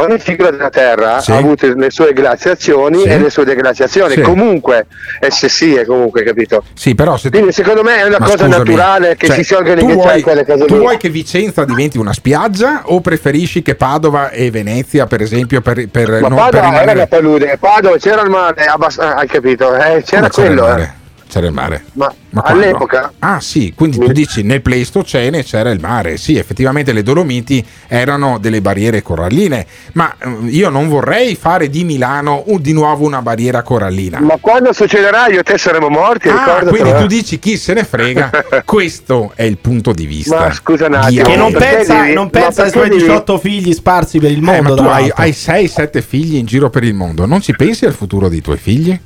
Ogni 0.00 0.18
ciclo 0.20 0.50
della 0.50 0.70
Terra 0.70 1.20
Sì. 1.20 1.32
ha 1.32 1.36
avuto 1.36 1.72
le 1.74 1.90
sue 1.90 2.12
glaciazioni 2.12 3.02
Sì. 3.02 3.08
e 3.08 3.18
le 3.18 3.30
sue 3.30 3.44
deglaciazioni. 3.44 4.14
Sì. 4.14 4.20
Comunque, 4.22 4.86
SSI 5.28 5.74
è 5.76 5.84
comunque, 5.84 6.22
capito? 6.22 6.64
Sì, 6.74 6.94
però 6.94 7.16
se 7.16 7.30
Quindi 7.30 7.52
secondo 7.52 7.82
me 7.82 7.96
è 7.96 8.02
una 8.04 8.18
Ma 8.18 8.24
cosa 8.26 8.44
scusami, 8.44 8.50
naturale 8.56 9.16
che 9.16 9.26
cioè, 9.26 9.36
si 9.36 9.42
sciolgano 9.44 9.76
i 9.76 9.80
tu 9.80 9.86
ghiacciai 9.86 10.02
vuoi, 10.04 10.18
e 10.18 10.22
quelle 10.22 10.44
cose 10.46 10.64
tu 10.64 10.76
vuoi 10.76 10.96
che 10.96 11.08
Vicenza 11.10 11.64
diventi 11.64 11.98
una 11.98 12.12
spiaggia 12.12 12.82
o 12.86 13.00
preferisci 13.00 13.62
che 13.62 13.74
Padova 13.74 14.30
e 14.30 14.50
Venezia, 14.50 15.06
per 15.06 15.20
esempio, 15.20 15.60
per, 15.60 15.88
per, 15.88 16.08
Ma 16.20 16.28
non, 16.28 16.38
per 16.38 16.38
Padova 16.38 16.58
era 16.58 16.68
rimanere- 16.70 16.92
una 16.98 17.06
palude, 17.06 17.56
Padova 17.60 17.96
c'era 17.98 18.22
il 18.22 18.30
mare, 18.30 18.64
eh, 18.64 19.04
hai 19.04 19.26
capito? 19.26 19.74
Eh, 19.74 20.02
c'era 20.04 20.28
Come 20.28 20.30
c'era 20.30 20.46
quello. 20.46 20.62
mare? 20.62 20.94
Eh. 21.30 21.32
C'era 21.32 21.46
il 21.46 21.52
mare. 21.52 21.84
Ma, 21.92 22.12
quando? 22.32 22.50
all'epoca? 22.62 23.12
Ah 23.20 23.40
sì, 23.40 23.72
quindi 23.74 23.98
tu 23.98 24.10
dici 24.12 24.42
nel 24.42 24.60
Pleistocene 24.62 25.42
c'era 25.44 25.70
il 25.70 25.80
mare. 25.80 26.16
Sì, 26.16 26.36
effettivamente 26.36 26.92
le 26.92 27.02
Dolomiti 27.02 27.64
erano 27.88 28.38
delle 28.38 28.60
barriere 28.60 29.02
coralline, 29.02 29.66
ma 29.94 30.14
eh, 30.18 30.28
io 30.48 30.68
non 30.70 30.88
vorrei 30.88 31.34
fare 31.36 31.68
di 31.68 31.84
Milano 31.84 32.42
un- 32.46 32.60
di 32.60 32.72
nuovo 32.72 33.04
una 33.04 33.22
barriera 33.22 33.62
corallina. 33.62 34.20
Ma 34.20 34.36
quando 34.40 34.72
succederà 34.72 35.26
io 35.28 35.40
e 35.40 35.42
te 35.42 35.56
saremo 35.58 35.88
morti, 35.88 36.28
Ah, 36.28 36.62
quindi 36.66 36.90
eh. 36.90 36.98
tu 36.98 37.06
dici 37.06 37.38
chi 37.38 37.56
se 37.56 37.74
ne 37.74 37.84
frega? 37.84 38.30
Questo 38.64 39.32
è 39.34 39.42
il 39.44 39.58
punto 39.58 39.92
di 39.92 40.06
vista. 40.06 40.38
Ma 40.38 40.52
scusa 40.52 40.86
un 40.86 40.94
attimo. 40.94 41.22
Che 41.24 41.36
non 41.36 41.52
pensa, 41.52 42.00
devi- 42.02 42.12
non 42.14 42.28
ma 42.32 42.40
pensa 42.40 42.62
ai 42.64 42.70
suoi 42.70 42.88
devi- 42.88 43.00
18 43.02 43.38
figli 43.38 43.72
sparsi 43.72 44.18
per 44.18 44.30
il 44.30 44.38
Eh, 44.38 44.40
mondo. 44.40 44.62
ma 44.62 44.74
tu 44.74 44.88
hai, 44.88 45.10
hai 45.14 45.30
6-7 45.32 46.00
figli 46.02 46.36
in 46.36 46.46
giro 46.46 46.70
per 46.70 46.84
il 46.84 46.94
mondo, 46.94 47.26
non 47.26 47.40
ci 47.40 47.54
pensi 47.54 47.84
al 47.86 47.92
futuro 47.92 48.28
dei 48.28 48.40
tuoi 48.40 48.56
figli? 48.58 48.98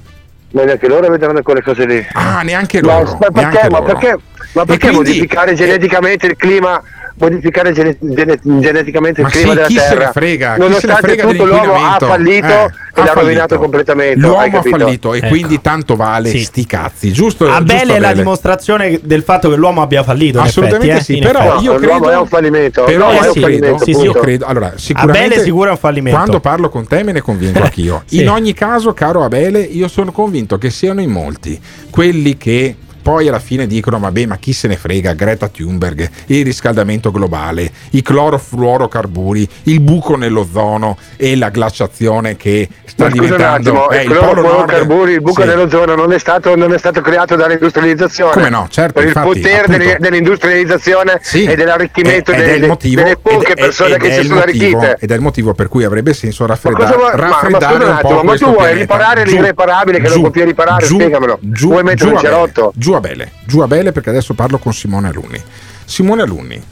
Ma 0.55 0.63
neanche 0.63 0.87
loro 0.87 1.09
vedranno 1.09 1.43
quelle 1.43 1.63
cose 1.63 1.85
lì. 1.85 2.07
Ah, 2.13 2.43
neanche 2.43 2.81
loro. 2.81 3.19
ma 3.21 3.29
perché, 3.31 3.41
neanche 3.41 3.71
ma 3.71 3.79
loro. 3.81 3.85
perché, 3.99 4.19
ma 4.53 4.65
perché 4.65 4.89
quindi- 4.91 4.97
modificare 5.11 5.55
geneticamente 5.55 6.27
il 6.27 6.37
clima? 6.37 6.81
Modificare 7.17 7.73
gene- 7.73 7.97
gene- 8.01 8.41
geneticamente 8.43 9.21
il 9.21 9.27
Ma 9.27 9.33
clima 9.33 9.51
sì, 9.51 9.55
della 9.55 9.67
chi 9.69 9.75
se 9.79 9.89
ne 9.89 9.89
Terra, 9.95 10.11
frega, 10.13 10.47
chi 10.49 10.55
se 10.55 10.59
ne 10.59 10.67
nonostante 10.67 11.07
frega 11.07 11.27
tutto 11.29 11.45
l'uomo 11.45 11.75
ha 11.75 11.97
fallito 12.01 12.47
Eh, 12.47 12.51
e 12.51 12.55
ha 12.55 12.65
l'ha 12.65 12.71
fallito. 13.05 13.21
rovinato 13.21 13.59
completamente. 13.59 14.19
L'uomo 14.19 14.59
ha 14.59 14.63
fallito 14.63 15.15
e 15.15 15.19
Ecco. 15.19 15.29
quindi 15.29 15.61
tanto 15.61 15.95
vale 15.95 16.29
Sì. 16.31 16.41
sti 16.43 16.67
cazzi, 16.67 17.13
giusto? 17.13 17.45
Abele 17.49 17.79
giusto 17.79 17.95
è 17.95 17.99
la 18.01 18.07
Abele? 18.09 18.23
dimostrazione 18.23 19.01
del 19.01 19.23
fatto 19.23 19.49
che 19.49 19.55
l'uomo 19.55 19.81
abbia 19.83 20.03
fallito. 20.03 20.41
Assolutamente 20.41 20.89
effetti, 20.97 21.01
eh, 21.13 21.15
sì, 21.15 21.17
in 21.19 21.23
però 21.25 21.39
effetti. 21.39 21.65
No, 21.67 21.73
io 21.73 21.79
credo 21.79 22.11
è 22.11 22.17
un 22.17 22.27
fallimento. 22.27 22.83
Però 22.85 22.99
L'uomo 22.99 23.13
io 23.13 23.17
è 23.23 23.27
un 23.27 23.33
credo, 23.33 23.47
fallimento, 23.47 23.85
sì, 23.85 23.95
sì, 23.95 24.01
io 24.03 24.13
credo. 24.13 24.45
Allora, 24.47 24.73
sicuramente 24.75 25.25
Abele 25.27 25.43
sicuro 25.45 25.69
è 25.69 25.71
un 25.71 25.77
fallimento. 25.79 26.19
Quando 26.19 26.41
parlo 26.41 26.69
con 26.69 26.87
te 26.89 27.03
me 27.05 27.13
ne 27.13 27.21
convinco 27.21 27.63
anch'io. 27.63 28.03
Sì. 28.07 28.21
In 28.23 28.29
ogni 28.29 28.55
caso, 28.55 28.93
caro 28.93 29.23
Abele, 29.23 29.61
io 29.61 29.87
sono 29.87 30.11
convinto 30.11 30.59
che 30.59 30.71
siano 30.71 31.01
in 31.01 31.11
molti 31.11 31.61
quelli 31.91 32.37
che 32.37 32.75
poi 33.05 33.29
alla 33.29 33.39
fine 33.39 33.67
dicono 33.67 33.99
vabbè 33.99 34.25
ma 34.25 34.39
chi 34.39 34.55
se 34.55 34.67
ne 34.67 34.77
frega 34.77 35.13
Greta 35.13 35.49
Thunberg 35.49 36.09
il 36.29 36.43
riscaldamento 36.43 37.11
globale 37.11 37.71
i 37.91 38.01
clorofluorocarburi 38.01 39.49
il 39.65 39.81
buco 39.81 40.17
nell'ozono 40.17 40.97
e 41.17 41.37
la 41.37 41.51
glaciazione 41.51 42.37
che 42.37 42.67
sta 42.87 43.05
Ma 43.05 43.11
scusa 43.11 43.21
un 43.23 43.27
diventando 43.29 43.85
attimo, 43.85 43.91
eh, 43.91 44.03
il 44.05 44.11
clorofluorocarburi, 44.11 45.13
il 45.13 45.21
buco 45.21 45.43
Sì. 45.43 45.47
nell'ozono 45.49 45.95
non 45.95 46.13
è 46.13 46.19
stato, 46.19 46.57
non 46.57 46.73
è 46.73 46.79
stato 46.79 47.01
creato 47.01 47.35
dall'industrializzazione. 47.37 48.33
Come 48.33 48.49
no, 48.49 48.67
certo, 48.71 49.01
Per 49.01 49.05
infatti, 49.09 49.29
il 49.29 49.43
potere 49.43 49.75
appunto. 49.75 49.97
dell'industrializzazione 50.01 51.19
Sì, 51.23 51.45
e 51.45 51.57
dell'arricchimento 51.57 52.31
ed 52.33 52.41
è 52.41 52.45
delle, 52.45 52.67
motivo, 52.69 53.03
delle 53.03 53.17
poche 53.17 53.53
ed 53.53 53.59
persone 53.59 53.95
ed 53.97 54.01
che 54.01 54.09
è 54.09 54.21
si 54.23 54.27
sono 54.29 54.41
motivo- 54.41 54.79
arricchite. 54.79 54.97
ed 55.05 55.11
è 55.11 55.15
il 55.15 55.21
motivo 55.21 55.55
per 55.55 55.69
cui 55.69 55.85
avrebbe 55.85 56.15
senso 56.15 56.45
Ma, 56.45 56.49
raffreddare, 56.51 56.85
cosa 56.85 56.97
vuoi- 56.97 57.11
ma- 57.15 57.17
ma 57.21 57.31
raffreddare 57.31 57.75
un 57.75 57.81
un 57.81 57.87
po' 57.87 57.93
attimo, 58.07 58.15
ma 58.23 58.29
questo 58.29 58.45
tu 58.47 58.53
vuoi 58.53 58.65
pianeta. 58.67 58.81
riparare 58.95 59.25
l'irreparabile 59.25 60.01
che 60.01 60.09
non 60.09 60.19
puoi 60.21 60.31
più 60.31 60.45
riparare? 60.45 60.87
giù, 60.87 60.95
Spiegamelo. 60.95 61.39
giù, 61.41 61.69
Vuoi 61.69 61.83
mettere 61.83 62.09
giù 62.11 62.15
un 62.15 62.21
cerotto? 62.21 62.73
Giù 62.77 62.93
a 62.97 63.01
Bele, 63.01 63.33
giù 63.45 63.61
a 63.61 63.67
Bele 63.67 63.93
perché 63.93 64.11
adesso 64.11 64.35
parlo 64.35 64.59
con 64.59 64.73
Simone 64.73 65.09
Alunni. 65.09 65.43
Simone 65.85 66.23
Alunni, 66.23 66.63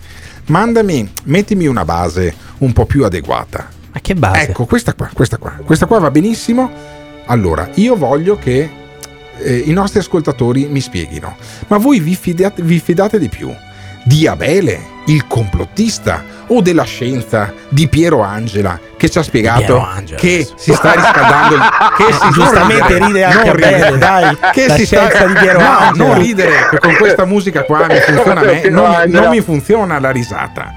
mandami, 0.47 1.11
mettimi 1.25 1.67
una 1.67 1.85
base 1.85 2.35
un 2.59 2.73
po' 2.73 2.87
più 2.87 3.05
adeguata. 3.05 3.69
Ma 3.93 4.01
che 4.01 4.15
base? 4.15 4.49
Ecco, 4.49 4.65
questa 4.65 4.95
qua, 4.95 5.11
questa 5.13 5.37
qua. 5.37 5.59
Questa 5.65 5.87
qua 5.87 5.99
va 5.99 6.11
benissimo. 6.11 6.71
Allora, 7.27 7.69
io 7.75 7.97
voglio 7.97 8.37
che 8.37 8.71
eh, 9.39 9.57
i 9.57 9.73
nostri 9.73 10.01
ascoltatori 10.01 10.67
mi 10.67 10.81
spieghino. 10.81 11.37
Ma 11.69 11.77
voi 11.77 12.01
vi 12.01 12.15
fidate, 12.15 12.63
vi 12.63 12.81
fidate 12.81 13.19
di 13.19 13.29
più? 13.29 13.55
Di 14.05 14.27
Abele, 14.27 14.81
il 15.07 15.27
complottista, 15.27 16.25
o 16.49 16.61
della 16.61 16.83
scienza 16.85 17.53
di 17.69 17.89
Piero 17.89 18.21
Angela 18.23 18.79
che 18.97 19.09
ci 19.09 19.17
ha 19.19 19.23
spiegato 19.23 19.89
che 20.17 20.47
si 20.57 20.73
sta 20.75 20.93
riscaldando 20.93 21.55
il- 21.55 21.63
che 21.97 22.13
si 22.13 22.31
Giustamente 22.33 22.99
ride 22.99 23.25
anche 23.25 23.47
non 23.47 23.55
ridere. 23.57 23.75
Abele, 23.87 23.99
dai. 23.99 24.37
che 24.53 24.67
La 24.67 24.75
si 24.75 24.85
sta 24.87 25.25
di 25.27 25.33
Piero 25.35 25.61
no, 25.61 25.79
Angela. 25.79 26.07
non 26.07 26.19
ridere 26.19 26.69
che 26.71 26.79
con 26.79 26.95
questa 26.97 27.25
musica 27.25 27.63
qua 27.65 27.87
mi 27.87 27.99
funziona 28.05 28.41
a 28.41 28.45
me 28.45 28.69
non, 28.69 29.03
non 29.07 29.29
mi 29.31 29.41
funziona 29.41 29.99
la 29.99 30.11
risata 30.11 30.75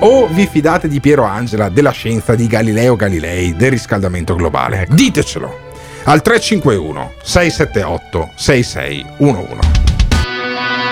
o 0.00 0.26
vi 0.26 0.46
fidate 0.46 0.88
di 0.88 1.00
Piero 1.00 1.24
Angela, 1.24 1.70
della 1.70 1.92
scienza 1.92 2.34
di 2.34 2.46
Galileo 2.46 2.96
Galilei, 2.96 3.56
del 3.56 3.70
riscaldamento 3.70 4.34
globale? 4.34 4.86
Ditecelo 4.90 5.60
al 6.04 6.20
351 6.20 7.12
678 7.22 8.30
6611. 8.34 9.58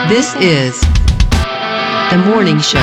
This 0.09 0.35
is 0.39 0.79
the 2.11 2.17
morning 2.17 2.59
show. 2.61 2.81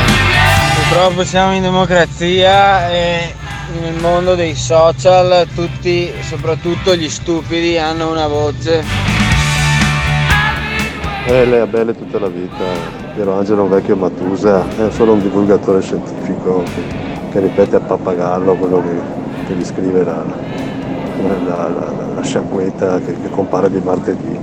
Purtroppo 0.89 1.23
siamo 1.23 1.53
in 1.53 1.61
democrazia 1.61 2.89
e 2.89 3.33
nel 3.81 3.93
mondo 4.01 4.35
dei 4.35 4.55
social 4.55 5.47
tutti, 5.55 6.11
soprattutto 6.21 6.95
gli 6.95 7.09
stupidi, 7.09 7.77
hanno 7.77 8.11
una 8.11 8.27
voce. 8.27 8.83
Eh, 11.25 11.45
lei 11.45 11.61
è 11.61 11.65
bella 11.65 11.93
tutta 11.93 12.19
la 12.19 12.27
vita, 12.27 12.63
Piero 13.13 13.37
Angelo 13.37 13.61
è 13.61 13.63
un 13.63 13.69
vecchio 13.69 13.95
Matusa, 13.95 14.65
è 14.75 14.89
solo 14.91 15.13
un 15.13 15.21
divulgatore 15.21 15.81
scientifico 15.81 16.63
che, 16.63 16.81
che 17.31 17.39
ripete 17.39 17.75
a 17.75 17.79
pappagallo 17.79 18.55
quello 18.55 18.81
che, 18.81 19.47
che 19.47 19.53
gli 19.53 19.63
scrive 19.63 20.03
la, 20.03 20.23
la, 21.21 21.33
la, 21.45 21.67
la- 21.69 21.99
la 22.15 22.23
sciacquetta 22.23 22.99
che, 22.99 23.15
che 23.21 23.29
compare 23.29 23.69
di 23.69 23.79
martedì. 23.83 24.37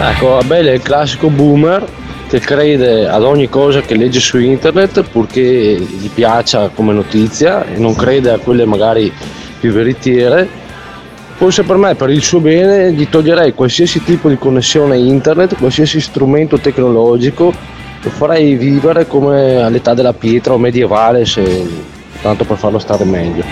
Ecco, 0.00 0.38
Abele 0.38 0.72
è 0.72 0.74
il 0.74 0.82
classico 0.82 1.28
boomer 1.28 1.84
che 2.28 2.40
crede 2.40 3.08
ad 3.08 3.22
ogni 3.22 3.48
cosa 3.48 3.80
che 3.80 3.96
legge 3.96 4.20
su 4.20 4.38
internet 4.38 5.02
purché 5.08 5.40
gli 5.40 6.10
piaccia 6.12 6.68
come 6.68 6.92
notizia 6.92 7.64
e 7.64 7.78
non 7.78 7.94
crede 7.94 8.30
a 8.30 8.38
quelle 8.38 8.66
magari 8.66 9.10
più 9.58 9.72
veritiere. 9.72 10.66
Forse 11.36 11.62
per 11.62 11.76
me, 11.76 11.94
per 11.94 12.10
il 12.10 12.22
suo 12.22 12.40
bene, 12.40 12.92
gli 12.92 13.08
toglierei 13.08 13.54
qualsiasi 13.54 14.02
tipo 14.02 14.28
di 14.28 14.36
connessione 14.36 14.98
internet, 14.98 15.56
qualsiasi 15.56 16.00
strumento 16.00 16.58
tecnologico, 16.58 17.52
lo 18.02 18.10
farei 18.10 18.56
vivere 18.56 19.06
come 19.06 19.62
all'età 19.62 19.94
della 19.94 20.12
pietra 20.12 20.54
o 20.54 20.58
medievale, 20.58 21.24
se, 21.24 21.66
tanto 22.20 22.44
per 22.44 22.56
farlo 22.56 22.78
stare 22.78 23.04
meglio. 23.04 23.44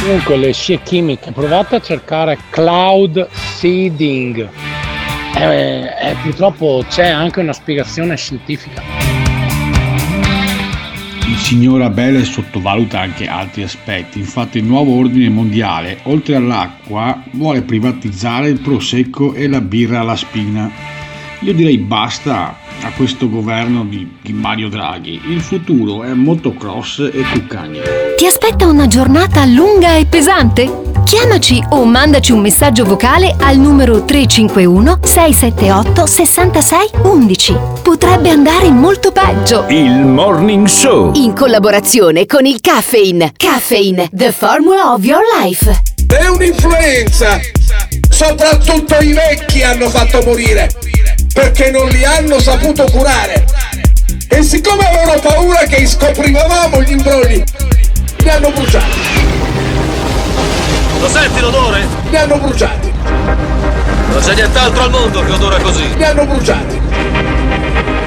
Comunque 0.00 0.36
le 0.36 0.52
scie 0.52 0.80
chimiche, 0.82 1.32
provate 1.32 1.76
a 1.76 1.80
cercare 1.80 2.38
cloud 2.50 3.26
seeding. 3.56 4.63
Eh, 5.36 5.82
eh, 5.82 6.16
purtroppo 6.22 6.84
c'è 6.88 7.08
anche 7.08 7.40
una 7.40 7.52
spiegazione 7.52 8.16
scientifica. 8.16 8.82
Il 11.26 11.36
signor 11.36 11.82
Abele 11.82 12.22
sottovaluta 12.22 13.00
anche 13.00 13.26
altri 13.26 13.62
aspetti, 13.62 14.18
infatti 14.18 14.58
il 14.58 14.64
nuovo 14.64 14.96
ordine 14.96 15.28
mondiale, 15.30 15.98
oltre 16.04 16.36
all'acqua, 16.36 17.22
vuole 17.32 17.62
privatizzare 17.62 18.48
il 18.48 18.60
prosecco 18.60 19.34
e 19.34 19.48
la 19.48 19.60
birra 19.60 20.00
alla 20.00 20.16
spina. 20.16 20.70
Io 21.40 21.52
direi 21.52 21.78
basta 21.78 22.56
a 22.82 22.90
questo 22.92 23.28
governo 23.28 23.84
di, 23.84 24.16
di 24.20 24.32
Mario 24.32 24.68
Draghi, 24.68 25.20
il 25.28 25.40
futuro 25.40 26.02
è 26.02 26.12
motocross 26.12 27.10
e 27.12 27.22
cuccagna. 27.32 27.82
Ti 28.16 28.26
aspetta 28.26 28.66
una 28.66 28.86
giornata 28.86 29.44
lunga 29.46 29.96
e 29.96 30.06
pesante? 30.06 30.83
Chiamaci 31.04 31.62
o 31.70 31.84
mandaci 31.84 32.32
un 32.32 32.40
messaggio 32.40 32.84
vocale 32.84 33.34
al 33.38 33.58
numero 33.58 34.04
351 34.04 35.00
678 35.02 36.06
66 36.06 36.90
11. 37.02 37.56
Potrebbe 37.82 38.30
andare 38.30 38.70
molto 38.70 39.12
peggio. 39.12 39.66
Il 39.68 40.04
Morning 40.06 40.66
Show. 40.66 41.12
In 41.14 41.34
collaborazione 41.34 42.24
con 42.26 42.46
il 42.46 42.60
Caffeine. 42.60 43.32
Caffeine, 43.36 44.08
the 44.12 44.32
formula 44.32 44.92
of 44.92 45.04
your 45.04 45.22
life. 45.40 45.80
È 46.06 46.26
un'influenza! 46.26 47.38
Soprattutto 48.08 48.96
i 49.00 49.12
vecchi 49.12 49.62
hanno 49.62 49.90
fatto 49.90 50.22
morire 50.24 50.70
perché 51.32 51.70
non 51.70 51.86
li 51.88 52.04
hanno 52.04 52.38
saputo 52.38 52.84
curare. 52.90 53.44
E 54.28 54.42
siccome 54.42 54.86
avevano 54.88 55.20
paura 55.20 55.58
che 55.64 55.86
scoprivamo 55.86 56.82
gli 56.82 56.92
imbrogli, 56.92 57.42
li 58.18 58.28
hanno 58.28 58.50
bruciati. 58.50 59.53
Lo 61.04 61.10
senti 61.10 61.38
l'odore? 61.38 61.86
Li 62.08 62.16
hanno 62.16 62.38
bruciati. 62.38 62.90
Non 64.08 64.22
c'è 64.22 64.32
nient'altro 64.32 64.84
al 64.84 64.90
mondo 64.90 65.22
che 65.22 65.32
odora 65.32 65.58
così. 65.58 65.96
Li 65.96 66.02
hanno 66.02 66.24
bruciati. 66.24 66.80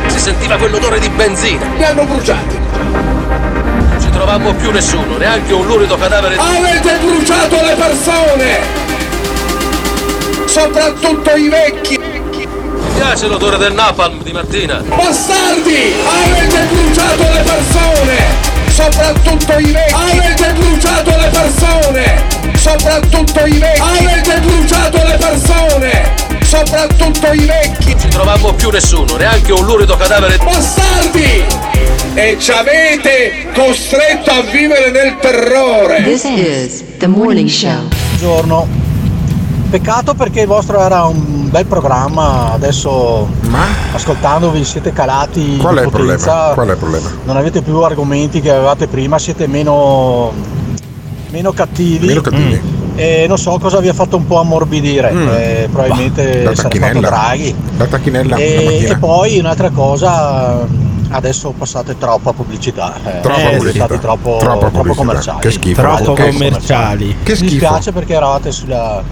Si 0.08 0.18
sentiva 0.18 0.56
quell'odore 0.58 0.98
di 0.98 1.08
benzina. 1.10 1.64
Li 1.76 1.84
hanno 1.84 2.06
bruciati. 2.06 2.58
Non 2.58 3.98
ci 4.02 4.10
trovammo 4.10 4.52
più 4.56 4.72
nessuno, 4.72 5.16
neanche 5.18 5.54
un 5.54 5.68
lurido 5.68 5.96
cadavere. 5.96 6.38
Avete 6.38 6.98
bruciato 6.98 7.56
le 7.62 7.76
persone! 7.76 8.60
Soprattutto 10.48 11.36
i 11.36 11.50
vecchi! 11.50 12.00
Mi 12.00 12.48
piace 12.96 13.28
l'odore 13.28 13.58
del 13.58 13.74
napalm 13.74 14.24
di 14.24 14.32
mattina. 14.32 14.82
Bastardi! 14.84 15.94
Avete 16.04 16.68
bruciato 16.72 17.24
le 17.32 17.44
persone! 17.44 18.16
Soprattutto 18.70 19.60
i 19.60 19.72
vecchi! 19.72 19.94
Avete 19.94 20.54
bruciato 20.54 21.10
le 21.16 21.28
persone! 21.28 22.47
Soprattutto 22.68 23.46
i 23.46 23.58
vecchi! 23.60 23.82
Avete 23.82 24.40
bruciato 24.42 24.98
le 24.98 25.18
persone! 25.18 26.16
Soprattutto 26.44 27.32
i 27.32 27.46
vecchi! 27.46 27.92
Non 27.92 28.00
ci 28.00 28.08
trovammo 28.10 28.54
più 28.56 28.70
nessuno, 28.70 29.16
neanche 29.16 29.54
un 29.54 29.66
lurido 29.66 29.96
cadavere. 29.96 30.38
Bastardi! 30.38 31.46
E 32.14 32.36
ci 32.38 32.52
avete 32.52 33.48
costretto 33.54 34.32
a 34.32 34.42
vivere 34.42 34.92
nel 34.92 35.16
terrore! 35.18 36.04
This 36.04 36.26
is 36.26 36.84
the 36.98 37.08
morning 37.08 37.48
show. 37.48 37.88
Buongiorno. 38.18 38.68
Peccato 39.70 40.14
perché 40.14 40.42
il 40.42 40.48
vostro 40.48 40.82
era 40.82 41.06
un 41.06 41.50
bel 41.50 41.66
programma, 41.66 42.52
adesso 42.52 43.30
ascoltandovi 43.94 44.64
siete 44.66 44.92
calati 44.94 45.58
Qual 45.58 45.76
è 45.78 45.84
il 45.84 45.90
potenza, 45.90 46.54
problema? 46.54 46.54
Qual 46.54 46.68
è 46.68 46.72
il 46.72 46.78
problema? 46.78 47.10
non 47.24 47.36
avete 47.38 47.62
più 47.62 47.78
argomenti 47.80 48.40
che 48.42 48.50
avevate 48.50 48.88
prima, 48.88 49.20
siete 49.20 49.46
meno, 49.48 50.32
meno 51.30 51.52
cattivi. 51.52 52.08
Meno 52.08 52.22
cattivi. 52.22 52.76
E 52.96 53.26
non 53.28 53.38
so 53.38 53.58
cosa 53.60 53.80
vi 53.80 53.90
ha 53.90 53.94
fatto 53.94 54.18
un 54.18 54.26
po' 54.26 54.40
ammorbidire, 54.40 55.12
Mm. 55.12 55.28
eh, 55.30 55.70
probabilmente 55.72 56.24
La 56.44 56.56
sarà 56.56 56.56
stato 56.56 56.68
tacchinella. 56.80 57.08
Draghi. 57.10 57.56
La 57.78 57.86
tacchinella 57.86 58.36
la 58.38 58.42
E, 58.42 58.64
mattina. 58.66 58.92
e 58.94 58.98
poi 58.98 59.38
un'altra 59.40 59.70
cosa, 59.70 60.66
adesso 61.10 61.54
passate 61.56 61.96
troppa 61.98 62.34
pubblicità, 62.34 62.96
eh, 63.06 63.20
Troppa 63.22 63.38
siete 63.40 63.56
pubblicità. 63.58 63.86
stati 63.86 64.00
troppo, 64.02 64.38
Troppa 64.40 64.58
troppo 64.58 64.70
pubblicità. 64.78 64.96
commerciali. 65.06 65.40
Che 65.42 65.52
schifo. 65.52 65.82
Troppo 65.82 66.14
Che- 66.14 66.32
commerciali. 66.32 67.16
Che 67.22 67.32
Mi 67.32 67.38
schifo. 67.38 67.52
dispiace 67.52 67.92
perché 67.92 68.14
eravate 68.14 68.52
sulla, 68.52 69.04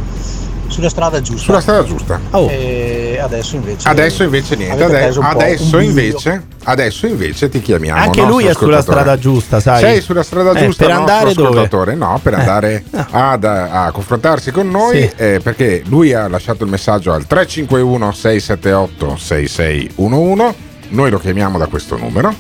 sulla 0.68 0.90
strada 0.90 1.22
giusta. 1.22 1.44
Sulla 1.44 1.62
strada 1.62 1.84
giusta. 1.84 2.20
E 2.50 2.95
adesso 3.26 3.56
invece. 3.56 3.88
Adesso 3.88 4.24
invece 4.24 4.56
niente, 4.56 4.84
adesso, 4.84 5.78
bivio. 5.78 5.82
invece, 5.82 6.42
adesso 6.64 7.08
invece 7.08 7.50
ti 7.50 7.62
chiamiamo. 7.62 8.00
Anche 8.02 8.22
lui 8.22 8.46
è 8.46 8.54
sulla 8.54 8.82
strada 8.82 9.18
giusta, 9.18 9.60
sai. 9.60 9.80
Sei 9.82 10.02
sulla 10.02 10.24
strada 10.24 10.52
Eh, 10.54 10.66
giusta, 10.66 10.86
per 10.86 10.94
andare 10.96 11.34
dove? 11.34 11.96
No, 11.96 12.20
per 12.22 12.34
Eh. 12.34 12.40
andare 12.40 12.84
ad- 13.12 13.44
a, 13.44 13.92
confrontarsi 13.92 14.52
con 14.52 14.70
noi 14.70 15.02
Sì. 15.02 15.12
eh, 15.16 15.40
perché 15.44 15.84
lui 15.88 16.14
ha 16.14 16.28
lasciato 16.28 16.64
il 16.64 16.70
messaggio 16.70 17.12
al 17.14 17.28
351 17.28 18.12
678 18.12 19.18
6611. 19.18 20.56
Noi 20.90 21.10
lo 21.10 21.20
chiamiamo 21.20 21.58
da 21.58 21.68
questo 21.68 21.98
numero. 21.98 22.34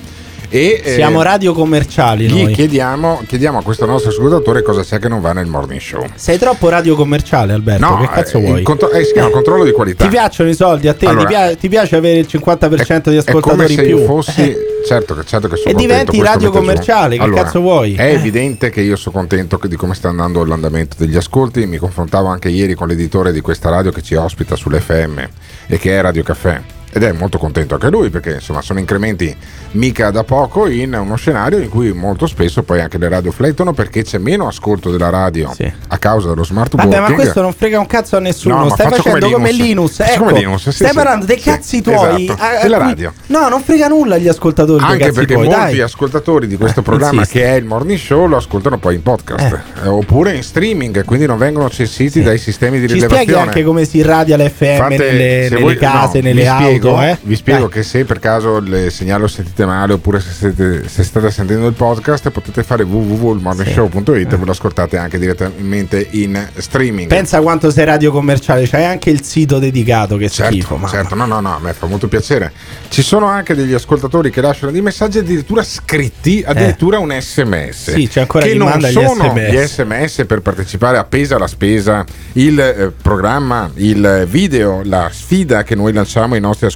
E, 0.50 0.82
eh, 0.84 0.94
Siamo 0.94 1.22
radio 1.22 1.54
commerciali 1.54 2.28
gli 2.28 2.44
noi. 2.44 2.54
chiediamo, 2.54 3.24
chiediamo 3.28 3.58
a 3.60 3.64
questo 3.64 3.86
nostro 3.86 4.12
ascoltatore 4.12 4.62
cosa 4.62 4.84
c'è 4.84 5.00
che 5.00 5.08
non 5.08 5.20
va 5.22 5.34
nel 5.34 5.48
morning 5.48 5.80
show. 5.82 6.06
Sei 6.16 6.38
troppo 6.38 6.70
radio 6.70 6.96
commerciale, 6.96 7.54
Alberto. 7.54 7.86
No, 7.86 7.98
che 8.00 8.08
cazzo 8.08 8.38
eh, 8.38 8.42
vuoi? 8.42 8.64
contro- 8.64 8.92
eh, 8.92 9.04
si 9.04 9.14
chiama 9.14 9.30
controllo 9.30 9.64
di 9.64 9.72
qualità. 9.72 10.04
Ti 10.06 10.10
piacciono 10.10 10.50
i 10.50 10.54
soldi 10.56 10.88
a 10.88 10.94
te? 10.94 11.06
Allora, 11.08 11.22
ti, 11.26 11.28
pia- 11.34 11.56
ti 11.56 11.70
piace 11.70 11.96
avere 11.96 12.20
il 12.20 12.28
50% 12.30 13.10
di 13.10 13.18
È 13.18 13.24
come 13.24 13.38
ascoltatori 13.38 13.74
se 13.74 13.82
in 13.82 13.88
più? 13.88 13.98
io 14.00 14.06
fossi. 14.06 14.42
Eh. 14.42 14.58
Certo, 14.86 15.24
certo 15.24 15.48
che 15.48 15.56
sono 15.56 15.70
E 15.70 15.74
contento, 15.74 15.82
diventi 15.82 16.18
questo 16.18 16.26
radio 16.36 16.52
commerciale, 16.52 17.18
che 17.18 17.24
Allora, 17.24 17.42
cazzo 17.44 17.60
vuoi? 17.60 17.96
È 17.96 18.06
Eh. 18.06 18.12
evidente 18.14 18.70
che 18.70 18.82
io 18.82 18.96
sono 18.96 19.16
contento 19.16 19.60
di 19.68 19.76
come 19.76 19.96
sta 19.96 20.10
andando 20.10 20.46
l'andamento 20.46 20.96
degli 21.00 21.16
ascolti. 21.16 21.66
Mi 21.66 21.78
confrontavo 21.78 22.28
anche 22.28 22.50
ieri 22.50 22.76
con 22.76 22.88
l'editore 22.88 23.32
di 23.32 23.42
questa 23.42 23.70
radio 23.70 23.92
che 23.92 24.04
ci 24.04 24.14
ospita 24.14 24.56
sull'FM 24.56 25.28
e 25.68 25.78
che 25.80 25.98
è 25.98 26.02
Radio 26.02 26.22
Caffè. 26.22 26.62
Ed 26.96 27.04
è 27.04 27.12
molto 27.12 27.38
contento 27.38 27.74
anche 27.74 27.90
lui 27.90 28.10
perché 28.10 28.36
insomma 28.36 28.62
sono 28.62 28.80
incrementi 28.80 29.36
mica 29.72 30.12
da 30.12 30.24
poco 30.24 30.66
in 30.68 30.94
uno 30.94 31.18
scenario 31.18 31.58
in 31.60 31.68
cui 31.68 31.92
molto 31.92 32.26
spesso 32.26 32.64
poi 32.64 32.80
anche 32.80 32.98
le 32.98 33.10
radio 33.10 33.34
flettono 33.34 33.74
perché 33.74 34.04
c'è 34.04 34.18
meno 34.18 34.48
ascolto 34.48 34.90
della 34.92 35.10
radio 35.10 35.54
a 35.90 35.98
causa 35.98 36.30
dello 36.30 36.46
smart 36.46 36.74
Vabbè, 36.74 36.88
working. 36.88 37.10
ma 37.10 37.16
questo 37.16 37.42
non 37.42 37.52
frega 37.52 37.80
un 37.80 37.86
cazzo 37.86 38.16
a 38.16 38.20
nessuno. 38.22 38.60
No, 38.60 38.70
Stai 38.70 38.88
facendo 38.90 39.20
come 39.30 39.34
come 39.34 39.52
Linus. 39.52 39.66
Linus. 39.68 39.96
Faccio 39.98 40.12
Ecco, 40.14 40.24
come 40.24 40.40
Linus, 40.40 40.64
sì, 40.64 40.72
stai 40.72 40.88
sì. 40.88 40.96
parlando 40.96 41.26
dei 41.26 41.38
Sì, 41.38 41.44
cazzi 41.50 41.82
tuoi. 41.82 42.24
esatto. 42.24 42.42
a- 42.42 42.48
a 42.60 42.62
Della 42.62 42.78
cui- 42.78 42.86
radio. 42.88 43.14
No, 43.26 43.50
non 43.50 43.62
frega 43.62 43.88
nulla 43.90 44.16
agli 44.16 44.28
ascoltatori. 44.30 44.80
dei 44.80 44.88
Anche 44.92 45.04
cazzi 45.04 45.16
perché 45.16 45.34
tuoi, 45.34 45.48
molti 45.48 45.60
dai. 45.72 45.82
ascoltatori 45.82 46.48
di 46.48 46.56
questo 46.56 46.82
programma 46.82 47.20
insisti. 47.20 47.40
che 47.40 47.46
è 47.46 47.54
il 47.56 47.66
morning 47.66 48.00
show 48.00 48.26
lo 48.26 48.38
ascoltano 48.38 48.78
poi 48.78 48.96
in 48.96 49.02
podcast 49.04 49.60
eh, 49.84 49.88
oppure 49.90 50.34
in 50.34 50.44
streaming, 50.44 51.04
quindi 51.04 51.26
non 51.26 51.38
vengono 51.38 51.70
censiti 51.70 52.22
dai 52.24 52.38
sistemi 52.38 52.80
di 52.80 52.88
Ci 52.88 52.94
rilevazione. 52.94 53.24
spieghi 53.24 53.42
anche 53.48 53.64
come 53.66 53.84
si 53.84 53.98
irradia 53.98 54.38
l'FM 54.38 54.78
Fate- 54.78 54.96
nelle, 54.98 55.50
nelle 55.50 55.60
voi- 55.62 55.76
case, 55.78 56.20
no, 56.20 56.24
nelle 56.28 56.48
auto. 56.48 56.85
Spiego, 56.94 57.02
eh? 57.02 57.18
Vi 57.22 57.36
spiego 57.36 57.68
che 57.68 57.84
se 57.84 58.06
per 58.06 58.20
caso 58.20 58.58
il 58.58 58.92
segnale 58.92 59.22
lo 59.22 59.28
sentite 59.28 59.66
male 59.66 59.94
oppure 59.94 60.20
se, 60.20 60.32
siete- 60.32 60.88
se 60.88 61.04
state 61.04 61.32
sentendo 61.32 61.68
il 61.68 61.74
podcast 61.74 62.30
potete 62.30 62.64
fare 62.64 62.84
www.morningshow.it 62.84 64.34
e 64.34 64.38
ve 64.38 64.46
lo 64.46 64.52
ascoltate 64.52 64.98
anche 64.98 65.18
direttamente 65.20 66.08
in 66.12 66.48
streaming. 66.58 67.08
Pensa 67.10 67.42
quanto 67.42 67.72
sei 67.72 67.86
radio 67.86 68.12
commerciale, 68.12 68.68
c'hai 68.68 68.86
anche 68.86 69.10
il 69.10 69.24
sito 69.24 69.60
dedicato 69.60 70.18
che 70.18 70.30
Certo, 70.30 70.52
schifo. 70.54 70.76
mamma. 70.76 70.88
certo, 70.90 71.16
no, 71.16 71.26
no, 71.26 71.40
no, 71.40 71.56
a 71.56 71.60
me 71.60 71.74
fa 71.74 71.86
molto 71.88 72.08
piacere. 72.08 72.52
Ci 72.90 73.02
sono 73.02 73.26
anche 73.26 73.56
degli 73.56 73.74
ascoltatori 73.74 74.30
che 74.30 74.42
lasciano 74.42 74.72
dei 74.72 74.82
messaggi 74.82 75.18
addirittura 75.20 75.64
scritti, 75.64 76.44
addirittura 76.46 77.00
un 77.00 77.12
sms. 77.18 77.88
Eh. 77.90 77.94
Sì, 77.94 78.08
c'è 78.08 78.22
ancora 78.22 78.46
che 78.46 78.52
chi 78.52 78.58
non 78.58 78.70
manda 78.70 78.90
gli 78.90 78.94
sono 78.94 79.34
SMS. 79.34 79.52
gli 79.52 79.58
sms 79.58 80.24
per 80.28 80.42
partecipare 80.42 80.98
a 80.98 81.04
Pesa 81.04 81.38
la 81.38 81.48
spesa, 81.48 82.04
il 82.34 82.60
eh, 82.60 82.92
programma, 83.02 83.70
il 83.76 84.28
video, 84.30 84.82
la 84.84 85.10
sfida 85.12 85.64
che 85.64 85.76
noi 85.76 85.94
lanciamo 85.94 86.34
ai 86.34 86.40
nostri 86.40 86.66
ascoltatori 86.66 86.75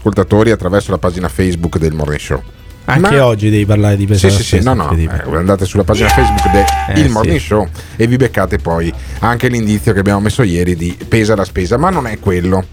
attraverso 0.52 0.92
la 0.92 0.98
pagina 0.98 1.28
Facebook 1.30 1.78
del 1.78 1.94
Morning 1.94 2.20
Show. 2.20 2.42
Anche 2.86 3.18
Ma- 3.18 3.26
oggi 3.26 3.52
devi 3.52 3.66
parlare 3.68 3.96
di 3.96 4.04
Sì, 4.04 4.08
pesare 4.08 4.32
sì, 4.32 4.44
sì, 4.44 4.64
no, 4.64 4.74
no, 4.74 4.92
eh, 4.92 5.10
andate 5.36 5.66
sulla 5.66 5.84
pagina 5.84 6.10
Facebook 6.10 6.50
del 6.52 6.66
Eh, 6.96 7.00
Il 7.02 7.10
Morning 7.12 7.38
sì. 7.40 7.46
Show 7.46 7.68
e 7.96 8.08
vi 8.08 8.16
beccate 8.18 8.58
poi 8.58 8.92
anche 9.20 9.48
l'indizio 9.48 9.94
che 9.94 10.00
abbiamo 10.00 10.22
messo 10.22 10.42
ieri 10.42 10.76
di 10.76 10.98
pesa 11.08 11.36
la 11.36 11.46
spesa, 11.46 11.78
ma 11.78 11.90
non 11.92 12.08
è 12.08 12.18
quello. 12.18 12.66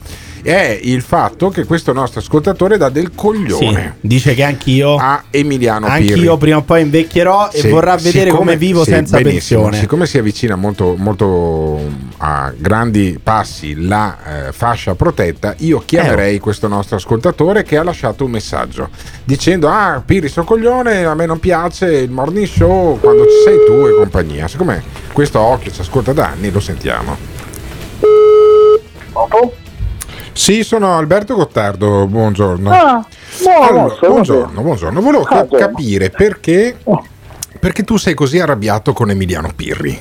È 0.47 0.79
il 0.81 1.03
fatto 1.03 1.49
che 1.49 1.65
questo 1.65 1.93
nostro 1.93 2.21
ascoltatore 2.21 2.77
dà 2.77 2.89
del 2.89 3.11
coglione 3.17 3.97
Dice 4.01 4.33
che 4.33 4.45
anch'io 4.45 4.95
a 4.95 5.25
Emiliano 5.29 5.89
Pirri. 5.89 6.13
Anch'io 6.13 6.37
prima 6.37 6.59
o 6.59 6.63
poi 6.63 6.83
invecchierò 6.83 7.51
e 7.51 7.59
Sì, 7.59 7.69
vorrà 7.69 7.97
vedere 7.97 8.27
siccome- 8.31 8.37
come 8.37 8.57
vivo 8.57 8.85
sì, 8.85 8.91
senza 8.93 9.21
pensione. 9.21 9.77
Siccome 9.77 10.07
si 10.07 10.19
avvicina 10.19 10.55
molto, 10.55 10.95
molto 10.97 11.81
a 12.19 12.53
grandi 12.57 13.19
passi 13.21 13.83
la 13.87 14.47
eh, 14.47 14.53
fascia 14.53 14.95
protetta, 14.95 15.55
io 15.59 15.81
Eh, 15.81 15.85
chiamerei 15.85 16.37
oh. 16.37 16.41
questo 16.41 16.69
nostro 16.69 16.95
ascoltatore 16.95 17.65
che 17.65 17.77
ha 17.77 17.83
lasciato 17.83 18.25
un 18.25 18.31
messaggio 18.31 18.89
dicendo: 19.25 19.69
Ah, 19.69 20.01
Piri, 20.07 20.29
sono 20.29 20.47
coglione, 20.47 21.05
a 21.05 21.15
me 21.17 21.27
non 21.27 21.41
piace 21.41 21.87
il 21.93 22.11
morning 22.13 22.47
show 22.47 23.01
quando 23.01 23.25
ci 23.25 23.43
sei 23.45 23.59
tu 23.67 23.85
e 23.85 23.97
compagnia. 23.97 24.47
Siccome 24.47 24.81
questo 25.13 25.41
occhio 25.41 25.73
ci 25.73 25.81
ascolta 25.81 26.13
da 26.13 26.29
anni, 26.29 26.53
lo 26.53 26.61
sentiamo. 26.61 27.17
Sì, 30.37 30.63
sono 30.65 30.99
Alberto 30.99 31.35
Gottardo, 31.35 32.07
buongiorno. 32.07 32.71
Ah, 32.71 33.07
Allora, 33.67 33.95
buongiorno, 33.99 34.61
buongiorno. 34.61 35.01
Volevo 35.01 35.25
Buongiorno. 35.25 35.59
capire 35.67 36.11
perché, 36.11 36.77
perché 37.59 37.85
tu 37.85 37.97
sei 37.97 38.13
così 38.13 38.39
arrabbiato 38.39 38.93
con 38.93 39.09
Emiliano 39.09 39.51
Pirri. 39.57 39.99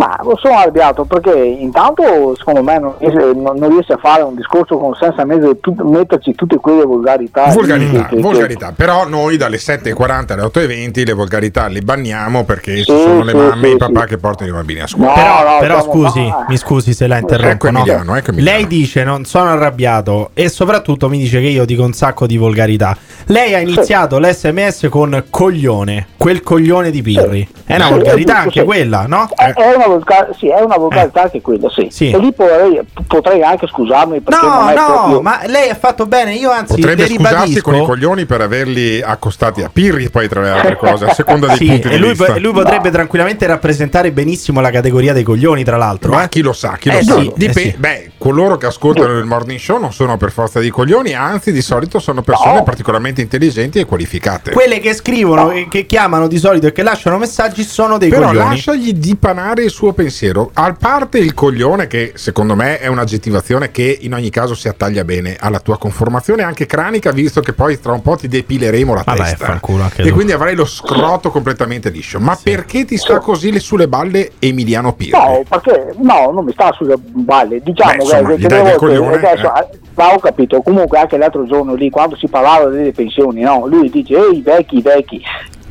Ma 0.00 0.18
lo 0.22 0.34
sono 0.40 0.56
arrabbiato 0.56 1.04
perché 1.04 1.30
intanto 1.38 2.34
secondo 2.34 2.62
me 2.62 2.78
non 2.78 2.94
riesce, 2.98 3.32
non- 3.34 3.56
non 3.58 3.68
riesce 3.68 3.92
a 3.92 3.98
fare 3.98 4.22
un 4.22 4.34
discorso 4.34 4.78
con 4.78 4.94
senza 4.94 5.26
mezzo 5.26 5.54
tut- 5.58 5.82
metterci 5.82 6.34
tutte 6.34 6.56
quelle 6.56 6.84
volgarità. 6.84 7.48
Volgarità, 7.52 8.06
che- 8.06 8.16
che- 8.16 8.22
volgarità. 8.22 8.72
Però 8.74 9.06
noi 9.06 9.36
dalle 9.36 9.58
7.40 9.58 10.32
alle 10.32 10.42
8.20 10.44 11.04
le 11.04 11.12
volgarità 11.12 11.68
le 11.68 11.82
banniamo 11.82 12.44
perché 12.44 12.76
ci 12.76 12.84
Sì, 12.84 12.98
sono 12.98 13.22
le 13.24 13.32
sì, 13.32 13.36
mamme 13.36 13.66
e 13.66 13.68
sì, 13.68 13.74
i 13.74 13.76
papà 13.76 14.00
sì. 14.00 14.06
che 14.06 14.16
portano 14.16 14.48
i 14.48 14.52
bambini 14.54 14.80
a 14.80 14.86
scuola. 14.86 15.12
però, 15.12 15.42
no, 15.52 15.58
però 15.60 15.82
scusi, 15.82 16.20
no. 16.26 16.44
mi 16.48 16.56
scusi 16.56 16.94
se 16.94 17.06
la 17.06 17.18
interrompo. 17.18 17.48
Ecco 17.66 17.70
no? 17.70 17.78
Emiliano, 17.80 18.16
ecco 18.16 18.30
Emiliano. 18.30 18.56
Lei 18.58 18.66
dice 18.68 19.04
non 19.04 19.24
sono 19.26 19.50
arrabbiato 19.50 20.30
e 20.32 20.48
soprattutto 20.48 21.10
mi 21.10 21.18
dice 21.18 21.40
che 21.42 21.48
io 21.48 21.66
dico 21.66 21.82
un 21.82 21.92
sacco 21.92 22.26
di 22.26 22.38
volgarità. 22.38 22.96
Lei 23.26 23.54
ha 23.54 23.58
iniziato 23.58 24.18
l'SMS 24.18 24.86
con 24.88 25.24
coglione, 25.28 26.06
quel 26.16 26.42
coglione 26.42 26.90
di 26.90 27.02
Pirri. 27.02 27.46
È 27.66 27.74
una 27.74 27.84
Sì, 27.86 27.90
volgarità 27.92 28.38
anche 28.38 28.60
sì. 28.60 28.64
quella, 28.64 29.04
no? 29.06 29.28
È, 29.34 29.52
è 29.52 29.74
una 29.74 29.86
volga- 29.92 30.28
sì, 30.36 30.48
è 30.48 30.60
una 30.60 30.76
volgarità 30.76 31.22
anche 31.22 31.40
quella, 31.40 31.68
sì. 31.70 31.88
Sì. 31.90 32.10
E 32.10 32.18
lì 32.18 32.32
potrei, 32.32 32.80
potrei 33.06 33.42
anche 33.42 33.66
scusarmi 33.66 34.20
perché 34.20 34.44
No, 34.46 34.52
non 34.60 34.68
è 34.68 34.74
no, 34.74 34.86
proprio... 34.86 35.20
ma 35.22 35.40
lei 35.46 35.68
ha 35.70 35.74
fatto 35.74 36.06
bene. 36.06 36.34
Io 36.34 36.50
anzi 36.50 36.74
Potrebbe 36.74 37.06
le 37.08 37.14
scusarsi 37.14 37.60
con 37.60 37.74
i 37.74 37.84
coglioni 37.84 38.24
per 38.26 38.40
averli 38.40 39.00
accostati 39.02 39.62
a 39.62 39.70
Pirri 39.72 40.08
poi 40.10 40.28
tra 40.28 40.40
le 40.42 40.50
altre 40.50 40.76
cose, 40.80 41.04
a 41.06 41.12
seconda 41.14 41.46
dei 41.48 41.56
Sì, 41.56 41.66
punti 41.66 41.86
e 41.88 41.90
di 41.90 41.98
lui, 41.98 42.08
vista. 42.10 42.34
e 42.34 42.38
lui 42.40 42.52
potrebbe 42.52 42.90
tranquillamente 42.90 43.46
rappresentare 43.46 44.12
benissimo 44.12 44.60
la 44.60 44.70
categoria 44.70 45.12
dei 45.12 45.22
coglioni, 45.22 45.64
tra 45.64 45.76
l'altro. 45.76 46.12
Ma 46.12 46.24
eh. 46.24 46.28
chi 46.28 46.40
lo 46.42 46.52
sa, 46.52 46.76
chi 46.78 46.90
lo 46.90 46.98
Eh 46.98 47.02
sa. 47.04 47.18
sì, 47.20 47.32
Dip- 47.34 47.56
eh 47.56 47.60
sì. 47.60 47.74
Beh, 47.76 48.10
coloro 48.18 48.56
che 48.56 48.66
ascoltano 48.66 49.18
il 49.18 49.24
morning 49.24 49.58
show 49.58 49.78
non 49.78 49.92
sono 49.92 50.16
per 50.16 50.30
forza 50.30 50.60
di 50.60 50.70
coglioni, 50.70 51.14
anzi 51.14 51.52
di 51.52 51.62
solito 51.62 51.98
sono 51.98 52.22
persone 52.22 52.48
No. 52.50 52.62
particolarmente 52.64 53.20
intelligenti 53.20 53.78
e 53.78 53.84
qualificate. 53.84 54.52
Quelle 54.52 54.80
che 54.80 54.92
scrivono, 54.94 55.50
e 55.52 55.68
che 55.68 55.86
chiamano 55.86 56.26
di 56.26 56.38
solito 56.38 56.66
e 56.66 56.72
che 56.72 56.82
lasciano 56.82 57.16
messaggi 57.18 57.62
sono 57.62 57.96
dei 57.98 58.08
Però 58.08 58.26
coglioni. 58.28 58.48
lasciagli 58.48 58.92
dipanare 58.92 59.68
il 59.70 59.76
suo 59.76 59.92
pensiero. 59.92 60.50
A 60.54 60.74
parte 60.78 61.18
il 61.18 61.32
coglione, 61.32 61.86
che 61.86 62.12
secondo 62.16 62.54
me 62.56 62.78
è 62.78 62.88
un'aggettivazione 62.88 63.70
che 63.70 63.98
in 64.00 64.12
ogni 64.12 64.28
caso 64.28 64.54
si 64.54 64.68
attaglia 64.68 65.04
bene 65.04 65.36
alla 65.38 65.60
tua 65.60 65.78
conformazione 65.78 66.42
anche 66.42 66.66
cranica, 66.66 67.12
visto 67.12 67.40
che 67.40 67.52
poi 67.52 67.80
tra 67.80 67.92
un 67.92 68.02
po' 68.02 68.16
ti 68.16 68.28
depileremo 68.28 68.92
la 68.92 69.02
Vabbè, 69.04 69.18
testa. 69.18 69.46
anche 69.46 70.02
E 70.02 70.10
quindi 70.10 70.32
avrai 70.32 70.54
lo 70.56 70.66
scroto 70.66 71.30
completamente 71.30 71.88
liscio. 71.90 72.18
Ma 72.18 72.36
perché 72.40 72.84
ti 72.84 72.96
sta 72.96 73.20
così 73.20 73.52
le- 73.52 73.60
sulle 73.60 73.86
balle 73.86 74.32
Emiliano 74.40 74.92
Pirri? 74.92 75.12
No, 75.12 75.42
perché 75.48 75.94
no, 75.98 76.30
non 76.32 76.44
mi 76.44 76.52
sta 76.52 76.72
sulle 76.72 76.96
balle. 76.98 77.60
Diciamo 77.60 77.92
Beh, 77.92 78.02
insomma, 78.02 78.28
che, 78.28 78.36
gli 78.36 78.40
che 78.42 78.48
dai 78.48 78.58
delle 78.58 78.70
del 78.70 78.78
volte 78.78 78.96
coglione, 78.98 79.16
adesso, 79.16 79.54
eh. 79.54 79.60
eh, 79.60 79.78
ma 79.94 80.12
ho 80.12 80.18
capito. 80.18 80.62
Comunque 80.62 80.98
anche 80.98 81.16
l'altro 81.16 81.46
giorno 81.46 81.74
lì, 81.74 81.90
quando 81.90 82.16
si 82.16 82.26
parlava 82.26 82.66
delle 82.66 82.92
pensioni, 82.92 83.42
no? 83.42 83.66
lui 83.66 83.88
dice 83.88 84.16
ehi 84.16 84.38
i 84.38 84.42
vecchi, 84.42 84.78
i 84.78 84.82
vecchi. 84.82 85.22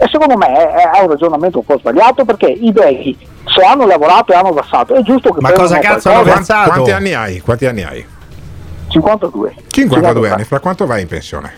E 0.02 0.08
secondo 0.10 0.38
me 0.38 0.48
è, 0.48 0.92
è 0.98 1.02
un 1.02 1.10
ragionamento 1.10 1.58
un 1.60 1.66
po' 1.66 1.78
sbagliato 1.78 2.24
perché 2.24 2.48
i 2.48 2.72
vecchi 2.72 3.18
se 3.46 3.62
hanno 3.64 3.86
lavorato 3.86 4.32
e 4.32 4.36
hanno 4.36 4.54
versato 4.54 4.96
è 4.96 5.02
giusto 5.02 5.32
che 5.34 5.42
Ma 5.42 5.52
cosa 5.52 5.78
cazzo 5.80 6.10
hanno 6.10 6.24
versato? 6.24 6.70
Quanti 6.70 6.92
anni 6.92 7.14
hai? 7.14 7.40
Quanti 7.42 7.66
anni 7.66 7.84
hai? 7.84 8.06
52. 8.88 9.56
52 9.68 10.30
anni, 10.30 10.44
fra 10.46 10.60
quanto 10.60 10.86
vai 10.86 11.02
in 11.02 11.08
pensione? 11.08 11.52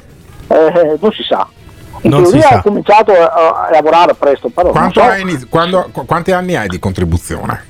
Eh, 0.48 0.98
non 1.00 1.12
si 1.12 1.24
sa. 1.24 1.48
In 2.02 2.10
Non 2.10 2.26
si 2.26 2.32
teoria 2.32 2.48
sa. 2.50 2.58
ho 2.58 2.62
cominciato 2.62 3.12
a, 3.12 3.68
a 3.68 3.70
lavorare 3.72 4.16
presto, 4.16 4.50
però 4.50 4.74
so. 4.92 5.02
hai 5.02 5.22
iniz- 5.22 5.48
quando- 5.48 5.88
qu- 5.92 6.06
quanti 6.06 6.32
anni 6.32 6.56
hai 6.56 6.68
di 6.68 6.80
contribuzione? 6.80 7.70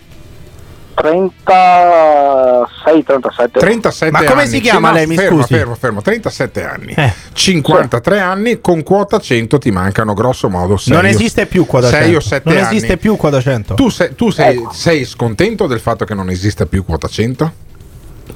36, 0.93 3.03
37. 3.03 3.59
37 3.59 4.11
Ma 4.11 4.23
come 4.23 4.41
anni. 4.41 4.49
si 4.49 4.59
chiama 4.61 4.87
Sì, 4.89 4.93
no, 4.93 4.99
lei, 4.99 5.07
mi 5.07 5.15
fermo, 5.15 5.41
scusi? 5.41 5.53
Fermo, 5.53 5.75
fermo, 5.75 6.01
37 6.01 6.65
anni. 6.65 6.93
Eh. 6.93 7.13
53 7.33 8.19
anni 8.19 8.61
con 8.61 8.83
quota 8.83 9.19
100 9.19 9.57
ti 9.57 9.71
mancano 9.71 10.13
grosso 10.13 10.49
modo 10.49 10.77
6 10.77 10.93
non 10.93 11.05
esiste 11.05 11.45
più 11.45 11.65
quota 11.65 11.87
6 11.87 12.01
100. 12.03 12.17
o 12.17 12.21
7 12.21 12.49
non 12.49 12.57
anni. 12.63 12.75
esiste 12.75 12.97
più 12.97 13.15
quota 13.15 13.41
100. 13.41 13.73
Tu, 13.75 13.89
sei, 13.89 14.15
tu 14.15 14.29
sei- 14.29 14.57
Ecco. 14.57 14.71
sei 14.73 15.05
scontento 15.05 15.67
del 15.67 15.79
fatto 15.79 16.05
che 16.05 16.13
non 16.13 16.29
esista 16.29 16.65
più 16.65 16.85
quota 16.85 17.07
100? 17.07 17.51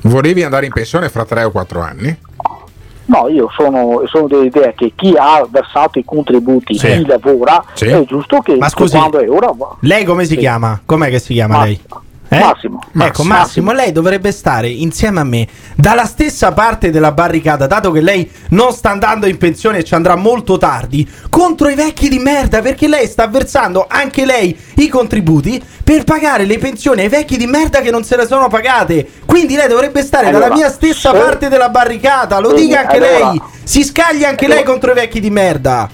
Volevi 0.02 0.44
andare 0.44 0.66
in 0.66 0.72
pensione 0.74 1.10
fra 1.10 1.26
3 1.26 1.44
o 1.44 1.52
4 1.52 1.82
anni? 1.82 2.18
No, 3.08 3.28
io 3.28 3.48
sono, 3.56 4.02
sono 4.08 4.26
dell'idea 4.28 4.74
che 4.76 4.94
chi 4.96 5.14
ha 5.16 5.46
versato 5.48 6.00
i 6.00 6.04
contributi, 6.04 6.76
Sì. 6.76 6.88
chi 6.88 7.06
lavora, 7.06 7.64
Sì. 7.74 7.86
è 7.86 8.04
giusto 8.06 8.40
che, 8.40 8.56
Ma 8.56 8.68
scusi, 8.68 8.98
quando 8.98 9.20
è 9.20 9.30
ora 9.30 9.52
va. 9.56 9.76
Lei 9.82 10.04
come 10.06 10.24
si 10.26 10.32
Sì. 10.34 10.38
chiama? 10.38 10.82
Com'è 10.84 11.10
che 11.12 11.20
si 11.20 11.34
chiama 11.34 11.66
lei? 11.66 11.80
Eh? 12.36 12.40
Massimo. 12.40 12.80
Ecco, 12.98 13.24
Massimo, 13.24 13.72
lei 13.72 13.92
dovrebbe 13.92 14.32
stare 14.32 14.68
insieme 14.70 15.20
a 15.20 15.24
me 15.24 15.48
dalla 15.76 16.06
stessa 16.06 16.52
parte 16.52 16.92
della 16.92 17.12
barricata, 17.12 17.68
dato 17.68 17.92
che 17.92 18.02
lei 18.02 18.30
non 18.50 18.72
sta 18.74 18.92
andando 18.92 19.28
in 19.28 19.38
pensione 19.38 19.80
e 19.80 19.84
ci 19.84 19.94
andrà 19.94 20.16
molto 20.16 20.58
tardi, 20.58 21.08
contro 21.30 21.70
i 21.70 21.76
vecchi 21.76 22.10
di 22.10 22.20
merda, 22.20 22.62
perché 22.62 22.88
lei 22.88 23.08
sta 23.08 23.28
versando 23.28 23.86
anche 23.88 24.26
lei 24.26 24.58
i 24.76 24.88
contributi 24.88 25.62
per 25.84 26.04
pagare 26.04 26.46
le 26.46 26.58
pensioni 26.58 27.02
ai 27.02 27.10
vecchi 27.10 27.38
di 27.38 27.48
merda 27.48 27.82
che 27.82 27.92
non 27.92 28.04
se 28.04 28.16
le 28.18 28.26
sono 28.26 28.48
pagate. 28.48 29.08
Quindi 29.26 29.56
lei 29.56 29.68
dovrebbe 29.68 30.02
stare 30.04 30.28
Allora, 30.28 30.46
dalla 30.48 30.56
mia 30.56 30.70
stessa 30.70 31.12
se- 31.12 31.18
parte 31.18 31.50
della 31.50 31.70
barricata, 31.70 32.40
lo 32.40 32.50
Quindi, 32.50 32.68
dica 32.68 32.80
anche 32.82 32.96
allora- 32.98 33.30
lei. 33.32 33.42
Si 33.64 33.84
scaglia 33.84 34.30
anche 34.30 34.48
lei 34.48 34.64
contro 34.64 34.92
i 34.92 34.94
vecchi 34.94 35.20
di 35.20 35.30
merda. 35.30 35.90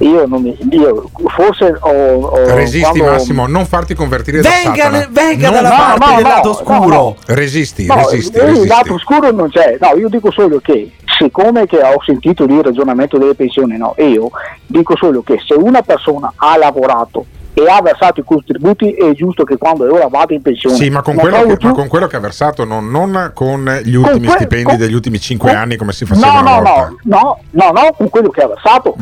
Io 0.00 0.26
non 0.26 0.40
mi. 0.42 0.56
Io 0.70 1.10
forse 1.36 1.76
ho. 1.78 1.90
ho 2.24 2.54
Resisti 2.54 2.98
quando- 2.98 3.12
Massimo, 3.12 3.46
non 3.46 3.66
farti 3.66 3.94
convertire 3.94 4.40
da 4.40 4.48
Venga, 4.48 4.82
Satana. 4.84 5.08
venga 5.10 5.50
Non- 5.50 5.62
dalla 5.62 5.68
no, 5.68 5.76
parte 5.76 5.98
no, 6.10 6.14
del 6.16 6.22
no, 6.24 6.28
lato 6.30 6.48
no, 6.48 6.54
oscuro. 6.54 6.94
no. 6.96 7.16
Resisti, 7.26 7.86
No, 7.86 7.94
resisti, 7.96 8.36
eh, 8.36 8.40
il 8.40 8.46
resisti. 8.46 8.68
lato 8.68 8.94
oscuro 8.94 9.30
non 9.30 9.50
c'è, 9.50 9.76
no, 9.80 9.98
io 9.98 10.08
dico 10.08 10.30
solo 10.30 10.58
che 10.60 10.92
siccome 11.18 11.66
che 11.66 11.76
ho 11.82 12.02
sentito 12.04 12.46
lì 12.46 12.54
il 12.54 12.62
ragionamento 12.62 13.18
delle 13.18 13.34
pensioni, 13.34 13.76
no, 13.76 13.94
io 13.98 14.30
dico 14.66 14.96
solo 14.96 15.22
che 15.22 15.38
se 15.46 15.52
una 15.54 15.82
persona 15.82 16.32
ha 16.34 16.56
lavorato 16.56 17.26
e 17.52 17.68
ha 17.68 17.82
versato 17.82 18.20
i 18.20 18.24
contributi 18.24 18.92
è 18.92 19.12
giusto 19.12 19.44
che 19.44 19.58
quando 19.58 19.84
è 19.86 19.90
ora 19.90 20.06
vada 20.08 20.32
in 20.32 20.40
pensione. 20.40 20.76
Sì, 20.76 20.88
ma 20.88 21.02
con, 21.02 21.14
quello 21.16 21.42
che, 21.42 21.66
ma 21.66 21.72
con 21.72 21.88
quello 21.88 22.06
che 22.06 22.16
ha 22.16 22.20
versato, 22.20 22.64
non, 22.64 22.90
non 22.90 23.32
con 23.34 23.80
gli 23.84 23.94
ultimi 23.96 24.26
que- 24.28 24.36
stipendi 24.36 24.64
con- 24.64 24.76
degli 24.78 24.94
ultimi 24.94 25.20
5 25.20 25.50
con- 25.50 25.58
anni 25.58 25.76
come 25.76 25.92
si 25.92 26.06
faceva 26.06 26.40
No, 26.40 26.40
no, 26.40 26.60
no, 26.62 26.96
no, 27.02 27.38
no, 27.50 27.70
no, 27.72 27.92
con 27.98 28.08
quello 28.08 28.30
che 28.30 28.40
ha 28.40 28.46
versato. 28.48 28.94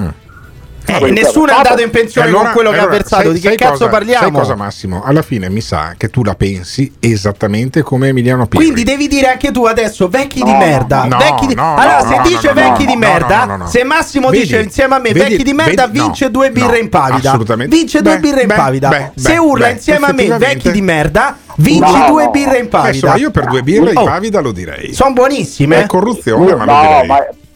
Eh, 0.88 1.11
nessuno 1.11 1.53
è 1.53 1.55
andato 1.55 1.83
in 1.83 1.90
pensione 1.90 2.29
Allora- 2.29 2.44
con 2.44 2.53
quello 2.53 2.70
che 2.70 2.77
ha 2.77 2.81
allora, 2.81 2.96
versato. 2.96 3.22
sai- 3.24 3.33
di 3.33 3.40
che 3.40 3.55
cazzo 3.57 3.72
cosa- 3.72 3.88
parliamo? 3.88 4.22
Sai 4.22 4.31
cosa, 4.33 4.55
Massimo? 4.57 5.03
Alla 5.05 5.22
fine 5.22 5.48
mi 5.51 5.61
sa 5.61 5.94
che 5.96 6.09
tu 6.09 6.24
la 6.24 6.35
pensi 6.35 6.90
esattamente 6.98 7.83
come 7.83 8.09
Emiliano 8.09 8.46
Pirri. 8.46 8.64
Quindi 8.64 8.85
devi 8.85 9.07
dire 9.09 9.27
anche 9.29 9.51
tu 9.53 9.64
adesso 9.64 10.09
vecchi 10.09 10.42
di 10.42 10.51
No, 10.51 10.57
merda. 10.59 11.05
no, 11.05 11.18
vecchi 11.18 11.46
di- 11.46 11.55
no, 11.55 11.77
allora, 11.77 12.03
no, 12.03 12.09
se 12.11 12.16
no, 12.16 12.22
dice 12.22 12.46
no, 12.48 12.55
vecchi 12.55 12.85
no, 12.85 12.90
di 12.90 12.92
no, 12.94 12.98
merda, 12.98 13.44
no, 13.44 13.57
no, 13.57 13.64
no. 13.64 13.68
se 13.68 13.85
Massimo 13.85 14.31
Vedi, 14.31 14.42
dice 14.42 14.61
insieme 14.61 14.94
a 14.94 14.98
me 14.98 15.12
vedi, 15.12 15.31
vecchi 15.31 15.42
di 15.42 15.53
merda, 15.53 15.87
vedi, 15.87 15.98
vince 16.01 16.24
no, 16.24 16.31
due 16.31 16.51
birre 16.51 16.70
no, 16.70 16.77
in 16.79 16.88
pavida. 16.88 17.29
assolutamente. 17.29 17.77
Vince 17.77 18.01
due 18.03 18.18
birre 18.18 18.42
in 18.42 18.48
pavida. 18.48 18.88
beh, 18.88 19.11
se 19.14 19.37
urla 19.37 19.68
insieme 19.68 20.07
a 20.07 20.12
me 20.12 20.38
vecchi 20.38 20.70
di 20.70 20.81
merda, 20.81 21.37
vinci 21.57 21.81
No, 21.98 22.07
due 22.09 22.29
birre 22.31 22.59
in 22.59 22.68
pavida. 22.68 22.92
insomma, 22.94 23.16
io 23.16 23.31
per 23.31 23.46
due 23.46 23.62
birre 23.62 23.90
in 23.90 23.96
Oh, 23.98 24.05
pavida 24.05 24.40
lo 24.40 24.53
direi. 24.53 24.92
Sono 24.94 25.12
buonissime. 25.12 25.83
È 25.83 25.87
corruzione, 25.87 26.55
ma 26.55 26.64
lo 26.64 26.72
no, 26.72 26.81
direi. 26.81 27.07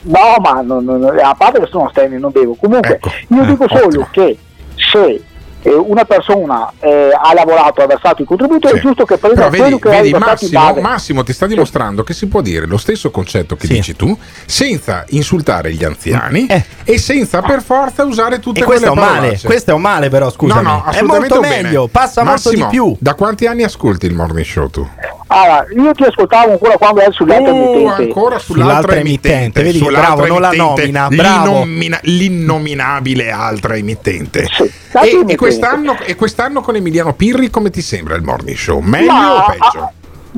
Ma, 0.03 0.19
no, 0.21 0.37
ma 0.41 0.61
non- 0.63 0.85
non- 0.85 1.19
a 1.23 1.35
parte 1.35 1.61
che 1.61 1.67
sono 1.71 1.89
sterni, 1.91 2.19
non 2.19 2.31
bevo. 2.31 2.55
Comunque, 2.61 2.95
Ecco, 2.95 3.11
io 3.29 3.43
eh, 3.43 3.47
dico 3.47 3.67
solo 3.69 3.85
ottimo. 3.87 4.09
che 4.11 4.39
se 4.77 5.23
eh, 5.65 5.71
una 5.73 6.05
persona 6.05 6.73
eh, 6.81 7.11
ha 7.13 7.33
lavorato, 7.35 7.83
ha 7.83 7.87
versato 7.87 8.21
i 8.21 8.25
contributi, 8.25 8.67
Sì. 8.67 8.75
è 8.75 8.81
giusto 8.81 9.05
che 9.05 9.17
prenda 9.17 9.43
Però 9.43 9.49
quello 9.51 9.65
vedi, 9.65 9.79
che 9.81 9.89
ha 9.89 9.91
vedi, 9.93 10.09
in 10.11 10.17
Massimo, 10.19 10.61
base. 10.61 10.81
Massimo 10.81 11.23
ti 11.23 11.33
sta 11.33 11.47
dimostrando 11.47 12.03
che 12.03 12.15
si 12.15 12.27
può 12.27 12.41
dire 12.41 12.67
lo 12.67 12.77
stesso 12.79 13.13
concetto 13.13 13.55
che 13.55 13.69
Sì. 13.69 13.75
dici 13.75 13.95
tu 13.95 14.19
senza 14.45 15.05
insultare 15.11 15.73
gli 15.73 15.85
anziani 15.85 16.47
e 16.83 16.99
senza 16.99 17.43
per 17.43 17.63
forza 17.63 18.03
usare 18.05 18.41
tutte 18.41 18.59
Eh. 18.59 18.63
E 18.65 18.67
questo 18.67 18.87
è 18.87 18.89
un 18.89 18.95
quelle 18.95 19.07
male. 19.09 19.19
parolacce. 19.21 19.47
Questo 19.47 19.71
è 19.71 19.75
un 19.75 19.81
male, 19.83 20.09
però, 20.09 20.31
scusami. 20.31 20.63
No, 20.65 20.83
no, 20.85 20.91
è 20.91 21.03
molto 21.03 21.35
un 21.37 21.41
bene. 21.43 21.63
meglio, 21.63 21.87
passa 21.87 22.25
molto 22.25 22.49
Massimo, 22.49 22.65
di 22.69 22.77
più. 22.77 22.97
Da 22.99 23.15
quanti 23.15 23.47
anni 23.47 23.63
ascolti 23.63 24.07
il 24.07 24.15
morning 24.15 24.45
show 24.45 24.69
tu? 24.69 24.89
Allora, 25.35 25.67
io 25.75 25.93
ti 25.93 26.03
ascoltavo 26.05 26.53
ancora 26.53 26.77
quando 26.77 27.01
eri 27.01 27.13
sull'altra 27.13 27.53
Oh, 27.53 27.57
emittente. 27.57 28.03
ancora 28.03 28.39
sull'altra, 28.39 28.75
Sull'altra 28.77 28.97
emittente, 29.01 29.63
vedi 29.63 29.79
che 29.79 29.85
sull'altra 29.85 30.15
bravo, 30.15 30.27
non 30.27 30.41
la 30.41 30.53
emittente, 30.53 30.81
nomina, 30.83 31.09
bravo. 31.09 31.45
l'innomina- 31.65 32.01
l'innominabile 32.03 33.31
altra 33.31 33.77
emittente. 33.77 34.41
l'altra 34.43 35.01
E, 35.03 35.07
e 35.07 35.11
emittente. 35.11 35.37
quest'anno, 35.37 35.97
e 36.05 36.15
quest'anno 36.15 36.61
con 36.61 36.77
Emiliano 36.77 37.15
Pirri 37.15 37.51
come 37.51 37.71
ti 37.71 37.81
sembra 37.81 38.15
il 38.15 38.23
morning 38.23 38.57
show? 38.57 38.81
Meglio 38.81 39.13
Ma- 39.13 39.35
o 39.37 39.51
peggio? 39.51 39.91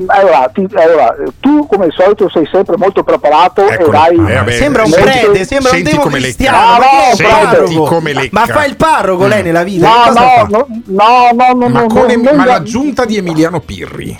Allora, 0.07 0.51
ti- 0.53 0.67
allora, 0.73 1.15
tu 1.39 1.65
come 1.67 1.85
al 1.85 1.93
solito 1.93 2.29
sei 2.29 2.45
sempre 2.51 2.75
molto 2.75 3.01
preparato 3.01 3.65
e 3.65 3.77
dai. 3.89 4.15
Eh, 4.15 4.33
vabbè, 4.35 4.51
Sembra 4.51 4.83
un 4.83 4.89
senti- 4.89 5.09
prete, 5.09 5.45
sembra 5.45 5.69
un 5.71 5.75
senti 5.77 5.91
devo 5.95 6.09
cristiano. 6.09 6.57
No, 6.57 6.83
è 6.83 7.21
no, 7.21 7.29
parroco? 7.29 7.83
come 7.85 8.11
lecca. 8.11 8.27
Ma 8.31 8.45
fa 8.45 8.65
il 8.65 8.75
parroco 8.75 9.25
lei 9.25 9.41
nella 9.41 9.63
vita? 9.63 9.87
No, 9.87 10.11
no, 10.11 10.47
no, 10.49 10.67
no, 10.85 11.31
no, 11.31 11.53
no, 11.53 11.69
ma, 11.69 11.79
no, 11.79 11.85
con 11.87 12.07
no, 12.07 12.21
non 12.23 12.35
ma 12.35 12.43
l'aggiunta 12.45 13.05
di 13.05 13.15
Emiliano 13.15 13.61
Pirri 13.61 14.17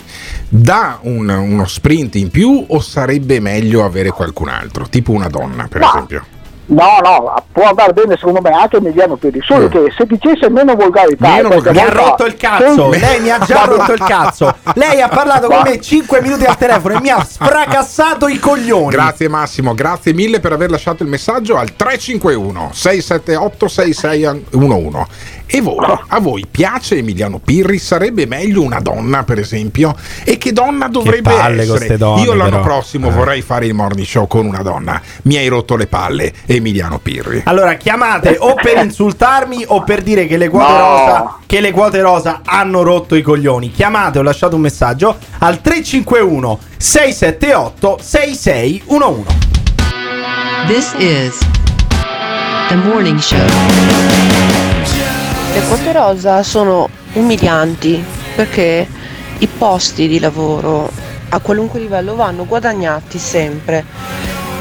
dà 0.50 1.00
un- 1.02 1.30
uno 1.30 1.66
sprint 1.66 2.16
in 2.16 2.30
più 2.30 2.66
o 2.68 2.80
sarebbe 2.80 3.40
meglio 3.40 3.84
avere 3.86 4.10
qualcun 4.12 4.50
altro, 4.50 4.88
tipo 4.90 5.12
una 5.12 5.28
donna 5.28 5.68
per 5.70 5.82
No. 5.82 5.88
esempio? 5.90 6.26
No, 6.68 6.98
no, 7.04 7.36
può 7.52 7.66
andare 7.70 7.94
bene 7.94 8.16
secondo 8.18 8.42
me 8.42 8.50
anche 8.50 8.78
Emiliano 8.78 9.18
Pirri, 9.18 9.40
solo 9.46 9.68
che 9.70 9.94
se 9.96 10.08
dicesse 10.08 10.50
meno 10.50 10.74
volgarità... 10.74 11.30
Meno 11.36 11.50
perché 11.50 11.70
Mi 11.74 11.78
ha 11.80 11.90
rotto 11.90 12.26
il 12.26 12.36
cazzo, 12.36 12.92
Sì. 12.92 13.00
lei 13.00 13.20
mi 13.22 13.30
ha 13.30 13.38
già 13.38 13.66
rotto 13.70 13.94
il 13.94 14.00
cazzo. 14.04 14.56
Lei 14.74 15.00
ha 15.00 15.08
parlato 15.08 15.46
con 15.46 15.62
me 15.64 15.80
5 15.80 16.24
minuti 16.24 16.44
al 16.46 16.58
telefono 16.58 16.98
e 16.98 17.02
mi 17.02 17.10
ha 17.10 17.24
sfracassato 17.24 18.28
i 18.28 18.40
coglioni. 18.40 18.90
Grazie 18.90 19.30
Massimo, 19.30 19.76
grazie 19.76 20.14
mille 20.14 20.40
per 20.40 20.54
aver 20.54 20.72
lasciato 20.72 21.04
il 21.04 21.10
messaggio 21.10 21.56
al 21.56 21.76
351 21.76 22.72
678 22.74 23.68
6611. 23.68 25.06
E 25.48 25.62
voi, 25.62 25.78
a 26.08 26.20
voi 26.20 26.46
piace 26.50 26.98
Emiliano 26.98 27.40
Pirri? 27.40 27.78
Sarebbe 27.78 28.26
meglio 28.26 28.62
una 28.62 28.80
donna, 28.80 29.24
per 29.24 29.38
esempio? 29.40 29.96
E 30.24 30.38
che 30.38 30.52
donna 30.52 30.88
dovrebbe 30.88 31.30
palle 31.32 31.66
con 31.68 31.76
essere? 31.76 31.98
donne, 31.98 32.22
Io 32.24 32.34
l'anno 32.34 32.50
però. 32.50 32.64
prossimo 32.64 33.08
Eh. 33.10 33.12
vorrei 33.12 33.42
fare 33.42 33.66
il 33.68 33.74
morning 33.76 34.06
show 34.08 34.28
con 34.28 34.46
una 34.48 34.62
donna. 34.64 35.00
Mi 35.24 35.38
hai 35.38 35.48
rotto 35.48 35.76
le 35.76 35.88
palle, 35.88 36.34
Emiliano 36.48 36.98
Pirri. 37.00 37.44
Allora 37.46 37.76
chiamate 37.76 38.36
o 38.40 38.56
per 38.56 38.84
insultarmi 38.84 39.64
o 39.68 39.84
per 39.84 40.02
dire 40.02 40.26
che 40.28 40.38
le 40.38 40.50
quote 40.50 40.72
No. 40.72 40.78
rosa 40.80 41.38
che 41.46 41.60
le 41.62 41.72
quote 41.72 42.02
rosa 42.02 42.42
hanno 42.44 42.82
rotto 42.82 43.16
i 43.16 43.22
coglioni. 43.22 43.72
Chiamate 43.72 44.20
o 44.20 44.24
lasciate 44.24 44.56
un 44.56 44.62
messaggio 44.62 45.18
al 45.40 45.62
351 45.62 46.60
678 46.78 47.98
6611. 48.02 49.24
This 50.68 50.94
is 50.98 51.38
the 52.70 52.76
morning 52.78 53.20
show. 53.20 54.35
Le 55.56 55.62
quote 55.70 55.94
rosa 55.94 56.44
sono 56.44 56.90
umilianti 57.14 58.04
perché 58.36 58.86
i 59.38 59.48
posti 59.48 60.06
di 60.10 60.20
lavoro 60.20 60.92
a 61.30 61.40
qualunque 61.40 61.80
livello 61.80 62.14
vanno 62.14 62.46
guadagnati 62.46 63.18
sempre. 63.18 63.86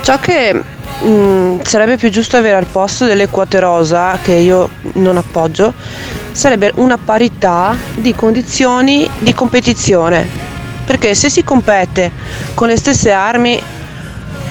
Ciò 0.02 0.20
che 0.20 0.62
mm, 1.04 1.62
sarebbe 1.62 1.96
più 1.96 2.10
giusto 2.10 2.36
avere 2.36 2.54
al 2.54 2.66
posto 2.66 3.06
delle 3.06 3.26
quote 3.26 3.58
rosa, 3.58 4.20
che 4.22 4.34
io 4.34 4.70
non 4.92 5.16
appoggio, 5.16 5.74
sarebbe 6.30 6.70
una 6.76 6.96
parità 6.96 7.76
di 7.96 8.14
condizioni 8.14 9.10
di 9.18 9.34
competizione. 9.34 10.24
Perché 10.86 11.16
se 11.16 11.28
si 11.28 11.42
compete 11.42 12.12
con 12.54 12.68
le 12.68 12.76
stesse 12.76 13.10
armi 13.10 13.60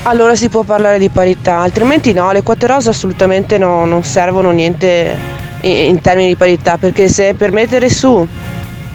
allora 0.01 0.35
si 0.35 0.49
può 0.49 0.63
parlare 0.63 0.99
di 0.99 1.07
parità, 1.07 1.59
altrimenti 1.59 2.11
no, 2.11 2.33
le 2.33 2.43
quote 2.43 2.67
rosa 2.67 2.89
assolutamente 2.89 3.57
no- 3.57 3.85
non 3.85 4.03
servono 4.03 4.51
niente 4.51 5.43
in, 5.63 5.75
in 5.89 6.01
termini 6.01 6.29
di 6.29 6.35
parità, 6.35 6.77
perché 6.77 7.09
se 7.09 7.33
per 7.33 7.51
mettere 7.51 7.89
su 7.89 8.25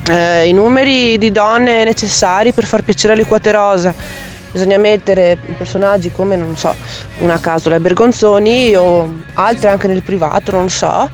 eh, 0.09 0.49
i 0.49 0.53
numeri 0.53 1.19
di 1.19 1.31
donne 1.31 1.85
necessari 1.85 2.53
per 2.53 2.65
far 2.65 2.83
piacere 2.83 3.13
alle 3.13 3.27
quote 3.27 3.53
rosa 3.53 3.95
bisogna 4.51 4.79
mettere 4.79 5.39
personaggi 5.57 6.11
come, 6.11 6.37
non 6.37 6.57
so, 6.57 6.75
una 7.19 7.39
caso 7.39 7.69
la 7.69 7.79
Bergonzoni 7.79 8.75
o 8.75 9.23
altre 9.35 9.69
anche 9.69 9.87
nel 9.87 10.03
privato, 10.03 10.53
non 10.53 10.71
so, 10.71 11.09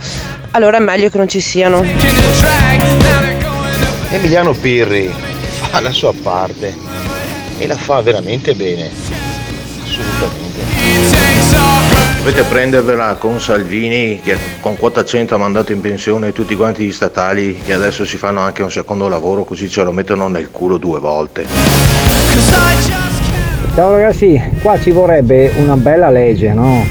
allora 0.52 0.76
è 0.76 0.80
meglio 0.80 1.08
che 1.10 1.18
non 1.18 1.28
ci 1.28 1.40
siano. 1.40 1.82
Emiliano 4.10 4.52
Pirri 4.52 5.12
fa 5.70 5.80
la 5.80 5.90
sua 5.90 6.12
parte 6.22 6.74
e 7.58 7.66
la 7.66 7.76
fa 7.76 8.00
veramente 8.00 8.54
bene, 8.54 8.90
assolutamente. 9.82 10.43
Dovete 12.24 12.44
prendervela 12.44 13.16
con 13.18 13.38
Salvini 13.38 14.18
che 14.24 14.38
con 14.60 14.78
quota 14.78 15.04
100 15.04 15.34
ha 15.34 15.36
mandato 15.36 15.72
in 15.72 15.82
pensione 15.82 16.32
tutti 16.32 16.56
quanti 16.56 16.86
gli 16.86 16.90
statali 16.90 17.58
che 17.58 17.74
adesso 17.74 18.06
si 18.06 18.16
fanno 18.16 18.40
anche 18.40 18.62
un 18.62 18.70
secondo 18.70 19.08
lavoro 19.08 19.44
così 19.44 19.68
ce 19.68 19.82
lo 19.82 19.92
mettono 19.92 20.28
nel 20.28 20.50
culo 20.50 20.78
due 20.78 21.00
volte. 21.00 21.44
Ciao 23.74 23.90
ragazzi, 23.90 24.40
qua 24.62 24.80
ci 24.80 24.90
vorrebbe 24.90 25.52
una 25.56 25.76
bella 25.76 26.08
legge, 26.08 26.54
no? 26.54 26.86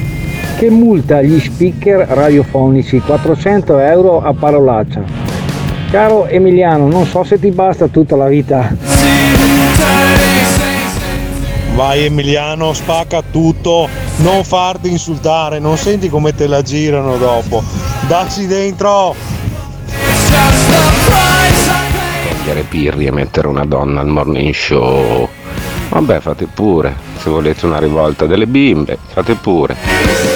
Che 0.55 0.69
multa 0.69 1.23
gli 1.23 1.39
speaker 1.39 2.05
radiofonici 2.09 2.99
400 2.99 3.79
euro 3.79 4.21
a 4.21 4.35
parolaccia. 4.35 5.01
Caro 5.89 6.27
Emiliano, 6.27 6.87
non 6.87 7.07
so 7.07 7.23
se 7.23 7.39
ti 7.39 7.49
basta 7.49 7.87
tutta 7.87 8.15
la 8.15 8.27
vita. 8.27 8.92
Vai 11.75 12.05
Emiliano, 12.05 12.71
spacca 12.73 13.23
tutto, 13.31 13.89
non 14.17 14.43
farti 14.43 14.89
insultare, 14.89 15.57
non 15.57 15.77
senti 15.77 16.07
come 16.07 16.35
te 16.35 16.45
la 16.45 16.61
girano 16.61 17.17
dopo. 17.17 17.63
Dacci 18.07 18.45
dentro! 18.45 19.15
Togliere 22.29 22.61
Pirri 22.63 23.05
e 23.07 23.11
mettere 23.11 23.47
una 23.47 23.65
donna 23.65 24.01
al 24.01 24.07
morning 24.07 24.53
show. 24.53 25.32
Vabbè, 25.93 26.21
fate 26.21 26.47
pure. 26.51 26.95
Se 27.21 27.29
volete 27.29 27.67
una 27.67 27.77
rivolta 27.77 28.25
delle 28.25 28.47
bimbe, 28.47 28.97
fate 29.13 29.35
pure. 29.35 29.77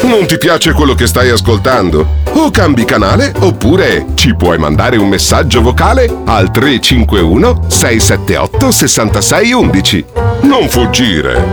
Non 0.04 0.28
ti 0.28 0.38
piace 0.38 0.72
quello 0.72 0.94
che 0.94 1.08
stai 1.08 1.32
ascoltando? 1.32 2.08
O 2.34 2.52
cambi 2.52 2.86
canale 2.86 3.34
oppure 3.40 4.06
ci 4.14 4.36
puoi 4.36 4.60
mandare 4.60 4.98
un 4.98 5.10
messaggio 5.10 5.64
vocale 5.64 6.16
al 6.26 6.52
351 6.52 7.64
678 7.70 8.72
6611. 8.72 10.06
Non 10.42 10.70
fuggire. 10.70 11.44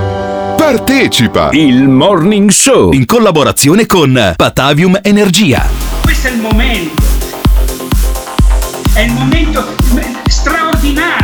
Partecipa! 0.54 1.48
Il 1.52 1.88
Morning 1.88 2.50
Show 2.50 2.92
in 2.92 3.06
collaborazione 3.06 3.86
con 3.86 4.34
Patavium 4.36 4.98
Energia. 5.00 5.66
Questo 6.02 6.28
è 6.28 6.30
il 6.30 6.40
momento. 6.40 7.02
È 8.92 9.00
il 9.00 9.12
momento 9.12 9.64
straordinario 10.28 11.23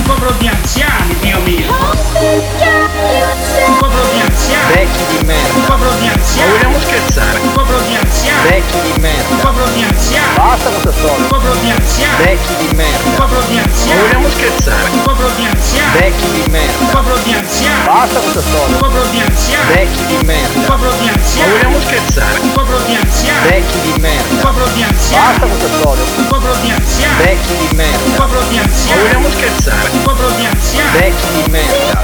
Un 0.00 0.06
popolo 0.06 0.32
di 0.38 0.48
anziani, 0.48 1.14
Dio 1.20 1.38
mio. 1.44 1.68
Un 3.66 3.76
popolo 3.78 4.08
di 4.12 4.20
anziani. 4.20 4.72
Vecchi 4.72 5.04
di 5.10 5.24
merda. 5.26 5.52
Un 5.52 5.64
popolo 5.66 5.92
di 6.00 6.08
anziani. 6.08 6.52
Vogliamo 6.52 6.78
scherzare? 6.80 7.38
Un 7.38 7.52
popolo 7.52 7.80
di 7.80 7.96
anziani. 7.96 8.48
Vecchi 8.48 8.80
di 8.80 9.00
merda. 9.00 9.28
Un 9.28 9.40
popolo 9.40 9.68
di 9.74 9.82
anziani. 9.82 10.34
Basta 10.36 10.68
questa 10.70 10.92
storia. 10.92 11.16
Un 11.16 11.26
popolo 11.28 11.54
di 11.60 11.70
anziani. 11.70 12.24
Vecchi 12.24 12.56
di 12.56 12.74
merda. 12.74 13.04
Un 13.04 13.14
popolo 13.14 13.42
di 13.44 13.58
anziani. 13.58 14.00
Vogliamo 14.00 14.28
scherzare? 14.30 14.88
Un 14.90 15.02
popolo 15.02 15.28
di 15.36 15.44
anziani. 15.44 15.98
Vecchi 16.00 16.30
di 16.32 16.44
merda. 16.48 16.78
Un 16.80 16.88
popolo 16.90 17.18
di 17.20 17.32
anziani. 17.32 17.84
Basta 17.84 18.18
questa 18.20 18.40
storia. 18.40 18.66
Un 18.66 18.80
popolo 18.80 19.04
di 19.10 19.20
anziani. 19.20 19.74
Vecchi 19.74 20.06
di 20.06 20.18
merda. 20.24 20.56
Un 20.56 20.64
popolo 20.64 20.94
di 20.96 21.08
anziani. 21.08 21.52
vogliamo 21.52 21.80
scherzare? 21.80 22.38
Un 22.40 22.52
popolo 22.52 22.80
di 22.88 22.96
anziani. 22.96 23.48
Vecchi 23.50 23.80
di 23.80 24.00
merda. 24.00 24.32
Un 24.32 24.40
popolo 24.40 24.66
di 24.72 24.82
anziani. 24.82 25.28
Basta 25.28 25.46
questa 25.46 25.68
storia. 25.76 26.04
Un 26.16 26.26
popolo 26.26 26.54
di 26.62 26.70
anziani. 26.70 27.16
Vecchi 27.20 27.54
di 27.60 27.68
merda. 27.76 28.04
Un 28.04 28.14
popolo 28.14 28.42
di 28.48 28.58
anziani. 28.58 29.00
vogliamo 29.02 29.28
scherzare? 29.28 29.89
Un 29.92 30.02
popolo 30.02 30.30
di 30.36 30.44
anziani. 30.44 30.98
Vecchi 30.98 31.42
di 31.42 31.50
merda. 31.50 32.00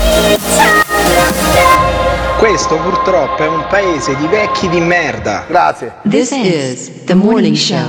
Questo 2.39 2.76
purtroppo 2.76 3.43
è 3.43 3.49
un 3.49 3.64
paese 3.68 4.14
di 4.16 4.26
vecchi 4.26 4.68
di 4.68 4.80
merda. 4.80 5.45
Grazie. 5.49 5.95
This 6.09 6.30
is 6.32 7.05
the 7.05 7.14
morning 7.14 7.57
show. 7.57 7.87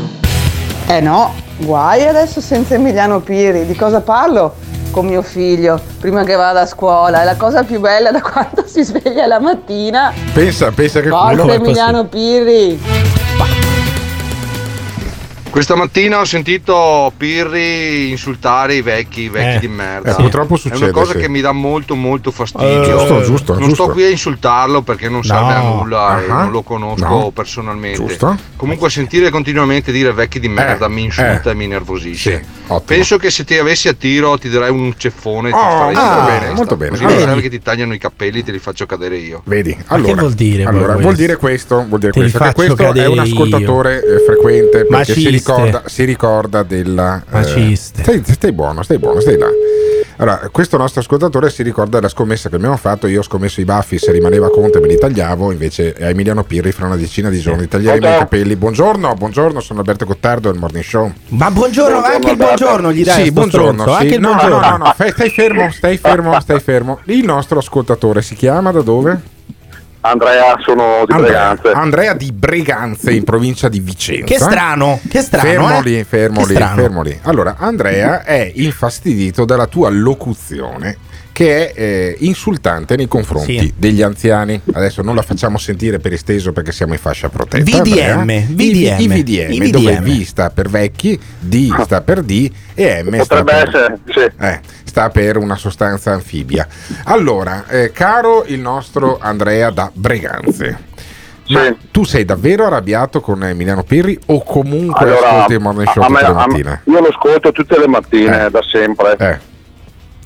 Eh 0.87 1.01
no, 1.01 1.33
guai 1.57 2.07
adesso 2.07 2.39
senza 2.41 2.75
Emiliano 2.75 3.19
Piri. 3.19 3.65
Di 3.65 3.75
cosa 3.75 4.01
parlo? 4.01 4.55
Con 4.91 5.05
mio 5.05 5.21
figlio, 5.21 5.79
prima 5.99 6.23
che 6.23 6.35
vada 6.35 6.61
a 6.61 6.65
scuola. 6.65 7.21
È 7.21 7.25
la 7.25 7.35
cosa 7.35 7.63
più 7.63 7.79
bella 7.79 8.09
da 8.11 8.21
quando 8.23 8.65
si 8.65 8.83
sveglia 8.83 9.27
la 9.27 9.39
mattina. 9.39 10.13
Pensa, 10.33 10.71
pensa 10.71 11.01
che 11.01 11.09
Forza 11.09 11.41
culo. 11.41 11.53
Emiliano 11.53 12.05
Pirri. 12.05 12.79
Questa 15.57 15.73
mattina 15.75 16.19
ho 16.19 16.23
sentito 16.23 17.11
Pirri 17.17 18.11
insultare 18.11 18.75
i 18.75 18.83
vecchi, 18.83 19.21
i 19.21 19.29
vecchi 19.29 19.55
Eh, 19.55 19.59
di 19.61 19.67
merda. 19.67 20.11
eh, 20.11 20.13
purtroppo 20.13 20.53
È 20.53 20.57
succede, 20.59 20.83
una 20.83 20.91
cosa 20.93 21.13
sì. 21.13 21.17
che 21.17 21.29
mi 21.29 21.41
dà 21.41 21.51
molto 21.51 21.95
molto 21.95 22.29
fastidio. 22.29 22.83
Eh, 22.83 22.85
giusto, 22.87 23.23
giusto, 23.23 23.53
non 23.53 23.61
giusto. 23.69 23.83
sto 23.85 23.91
qui 23.93 24.03
a 24.03 24.09
insultarlo 24.09 24.83
perché 24.83 25.09
non 25.09 25.23
serve 25.23 25.53
a 25.53 25.61
No. 25.63 25.73
nulla 25.77 26.21
e 26.21 26.29
Ah, 26.29 26.41
non 26.43 26.51
lo 26.51 26.61
conosco 26.61 27.07
no. 27.07 27.31
personalmente. 27.33 28.05
Giusto. 28.05 28.37
Comunque 28.55 28.91
sentire 28.91 29.31
continuamente 29.31 29.91
dire 29.91 30.13
vecchi 30.13 30.39
di 30.39 30.47
merda 30.47 30.85
Eh, 30.85 30.89
mi 30.89 31.05
insulta 31.05 31.49
eh. 31.49 31.49
e 31.49 31.55
mi 31.55 31.65
nervosisce. 31.65 32.31
Sì, 32.35 32.49
ottimo. 32.67 32.81
Penso 32.85 33.17
che 33.17 33.31
se 33.31 33.43
ti 33.43 33.57
avessi 33.57 33.87
a 33.87 33.93
tiro 33.93 34.37
ti 34.37 34.49
darei 34.49 34.69
un 34.69 34.93
ceffone 34.95 35.49
e 35.49 35.53
ti 35.53 35.57
Oh, 35.57 35.61
farei 35.61 35.95
molto 35.95 35.99
stare 36.11 36.39
bene, 36.39 36.53
molto 36.53 36.75
bene. 36.75 36.89
Così 36.91 37.01
non 37.01 37.11
Allora- 37.13 37.27
serve 37.29 37.41
che 37.41 37.49
ti 37.49 37.61
tagliano 37.63 37.93
i 37.95 37.97
capelli 37.97 38.39
e 38.41 38.43
te 38.43 38.51
li 38.51 38.59
faccio 38.59 38.85
cadere 38.85 39.17
io. 39.17 39.41
Vedi, 39.45 39.75
allora, 39.87 40.13
che 40.13 40.19
vuol 40.19 40.33
dire 40.33 40.63
allora, 40.65 40.95
vuol 40.97 41.15
dire 41.15 41.35
questo, 41.37 41.83
vuol 41.87 41.99
dire 41.99 42.11
questo, 42.11 42.51
questo 42.53 42.93
è 42.93 43.07
un 43.07 43.17
ascoltatore 43.17 44.03
eh, 44.03 44.19
frequente 44.23 44.85
perché 44.85 45.13
si. 45.13 45.45
Ricorda, 45.55 45.81
si 45.85 46.03
ricorda 46.03 46.63
della 46.63 47.17
eh, 47.17 47.23
Maciste. 47.29 48.03
stai, 48.03 48.23
stai 48.25 48.51
buono, 48.51 48.83
stai 48.83 48.97
buono, 48.99 49.19
stai 49.19 49.37
là. 49.37 49.47
Allora, 50.19 50.49
questo 50.51 50.77
nostro 50.77 51.01
ascoltatore 51.01 51.51
si 51.51 51.61
ricorda 51.61 51.97
della 51.97 52.09
scommessa 52.09 52.49
che 52.49 52.55
abbiamo 52.55 52.75
fatto. 52.77 53.05
Io 53.05 53.19
ho 53.19 53.23
scommesso 53.23 53.61
i 53.61 53.65
baffi 53.65 53.99
se 53.99 54.11
rimaneva 54.11 54.49
Conte 54.49 54.79
me 54.79 54.87
li 54.87 54.97
tagliavo, 54.97 55.51
invece 55.51 55.93
a 55.99 56.09
Emiliano 56.09 56.43
Pirri 56.43 56.71
fra 56.71 56.87
una 56.87 56.95
decina 56.95 57.29
di 57.29 57.39
giorni 57.39 57.67
taglieremo 57.67 57.97
i 57.97 58.01
Pronto? 58.01 58.17
capelli. 58.19 58.55
Buongiorno, 58.55 59.13
buongiorno, 59.13 59.59
sono 59.59 59.79
Alberto 59.79 60.05
Gottardo 60.05 60.49
del 60.49 60.59
Morning 60.59 60.83
Show. 60.83 61.11
Ma 61.29 61.51
buongiorno, 61.51 62.01
anche 62.01 62.31
il 62.31 62.35
buongiorno 62.37 62.91
gli 62.91 63.03
dai. 63.03 63.25
Sì, 63.25 63.31
buongiorno. 63.31 63.81
stronzo, 63.83 63.93
sì. 63.93 64.01
Anche 64.01 64.15
il 64.15 64.21
No, 64.21 64.29
no, 64.29 64.35
buongiorno. 64.37 64.69
no, 64.69 64.77
no, 64.77 64.93
fai- 64.95 65.11
stai 65.11 65.29
fermo, 65.29 65.71
stai 65.71 65.97
fermo, 65.97 66.39
stai 66.39 66.59
fermo. 66.61 66.99
Il 67.05 67.23
nostro 67.23 67.59
ascoltatore 67.59 68.23
si 68.23 68.33
chiama 68.33 68.71
da 68.71 68.81
dove? 68.81 69.35
Andrea, 70.09 70.55
sono 70.63 71.03
di 71.05 71.13
Andrea, 71.13 71.53
Breganze. 71.53 71.71
Andrea 71.71 72.13
di 72.13 72.31
Breganze 72.31 73.11
in 73.11 73.23
provincia 73.23 73.69
di 73.69 73.79
Vicenza. 73.79 74.25
Che 74.25 74.37
strano, 74.39 74.99
che 75.09 75.21
strano, 75.21 75.47
Fermo 75.49 75.77
eh? 75.79 75.83
lì, 75.83 76.03
fermo 76.03 76.41
Che 76.41 76.47
lì, 76.47 76.53
strano. 76.55 76.75
fermo 76.81 77.01
lì. 77.01 77.19
Allora, 77.23 77.55
Andrea 77.57 78.23
è 78.23 78.51
infastidito 78.55 79.45
dalla 79.45 79.67
tua 79.67 79.89
locuzione 79.89 80.97
che 81.37 81.71
è 81.71 81.79
eh, 81.79 82.15
insultante 82.21 82.95
nei 82.95 83.07
confronti 83.07 83.59
Sì. 83.59 83.73
degli 83.77 84.01
anziani. 84.01 84.59
Adesso 84.73 85.03
non 85.03 85.13
la 85.13 85.21
facciamo 85.21 85.59
sentire 85.59 85.99
per 85.99 86.13
esteso 86.13 86.51
perché 86.51 86.71
siamo 86.71 86.93
in 86.93 86.99
fascia 86.99 87.29
protetta. 87.29 87.63
VDM, 87.63 87.99
Andrea. 88.19 88.45
I- 88.47 88.53
VDM, 88.55 88.99
I, 88.99 89.07
VDM, 89.07 89.51
i 89.51 89.69
dove 89.69 89.97
VDM. 89.99 90.03
V 90.03 90.23
sta 90.23 90.49
per 90.49 90.67
vecchi, 90.67 91.19
D 91.39 91.79
sta 91.83 92.01
per 92.01 92.23
D 92.23 92.49
e 92.73 93.03
M 93.03 93.21
sta 93.21 93.43
Potrebbe 93.43 93.51
per, 93.51 93.67
essere, 93.67 93.99
sì. 94.07 94.43
eh, 94.43 94.59
sta 94.97 95.09
per 95.11 95.37
una 95.37 95.55
sostanza 95.55 96.11
anfibia. 96.11 96.67
Allora, 97.05 97.65
eh, 97.67 97.91
caro 97.91 98.43
il 98.47 98.59
nostro 98.59 99.19
Andrea 99.21 99.69
da 99.69 99.91
Breganze. 99.93 100.85
Ma 101.49 101.73
tu 101.91 102.03
sei 102.03 102.25
davvero 102.25 102.65
arrabbiato 102.65 103.21
con 103.21 103.41
Emiliano 103.43 103.83
Pirri 103.83 104.19
o 104.25 104.43
comunque 104.43 105.05
Allora, 105.05 105.27
ascolti 105.29 105.53
il 105.53 105.59
morning 105.59 105.87
show 105.89 106.03
a 106.03 106.09
me- 106.09 106.17
tutte 106.19 106.25
le 106.25 106.27
a 106.27 106.33
me- 106.33 106.47
mattine? 106.47 106.81
io 106.85 106.99
lo 106.99 107.07
ascolto 107.07 107.51
tutte 107.51 107.79
le 107.79 107.87
mattine, 107.87 108.49
da 108.49 108.59
sempre. 108.69 109.15
Eh. 109.19 109.37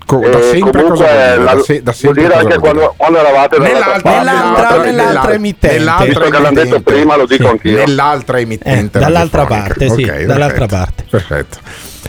Co- 0.05 0.19
da 0.19 0.39
E 0.39 0.41
sempre 0.41 0.81
cosa 0.83 0.83
comunque 0.83 1.05
vuol 1.05 1.07
dire? 1.07 1.37
la- 1.43 1.53
Da 1.53 1.61
se- 1.61 1.73
da 1.83 1.91
vuol 1.91 1.95
sempre 1.95 2.21
dire 2.23 2.33
cosa 2.33 2.39
anche 2.45 2.57
vuol 2.57 2.71
dire? 2.71 2.85
quando, 2.87 2.93
quando 2.97 3.17
eravate 3.19 3.57
Nell'altra- 3.59 3.91
parte, 4.01 4.09
nell'altra- 4.31 4.83
nell'altra 4.83 5.33
emittente. 5.33 6.05
Visto 6.05 6.19
che 6.21 6.29
l'hanno 6.31 6.49
detto 6.49 6.59
emittente. 6.61 6.81
prima, 6.93 7.15
lo 7.17 7.25
dico 7.27 7.43
Sì, 7.43 7.49
anch'io. 7.49 7.75
Nell'altra 7.77 8.39
emittente. 8.39 8.97
Eh, 8.97 9.01
dall'altra 9.01 9.45
parte, 9.45 9.89
sì, 9.89 10.03
Ok, 10.03 10.21
dall'altra 10.23 10.65
perfetto, 10.65 11.03
Perfetto. 11.09 11.57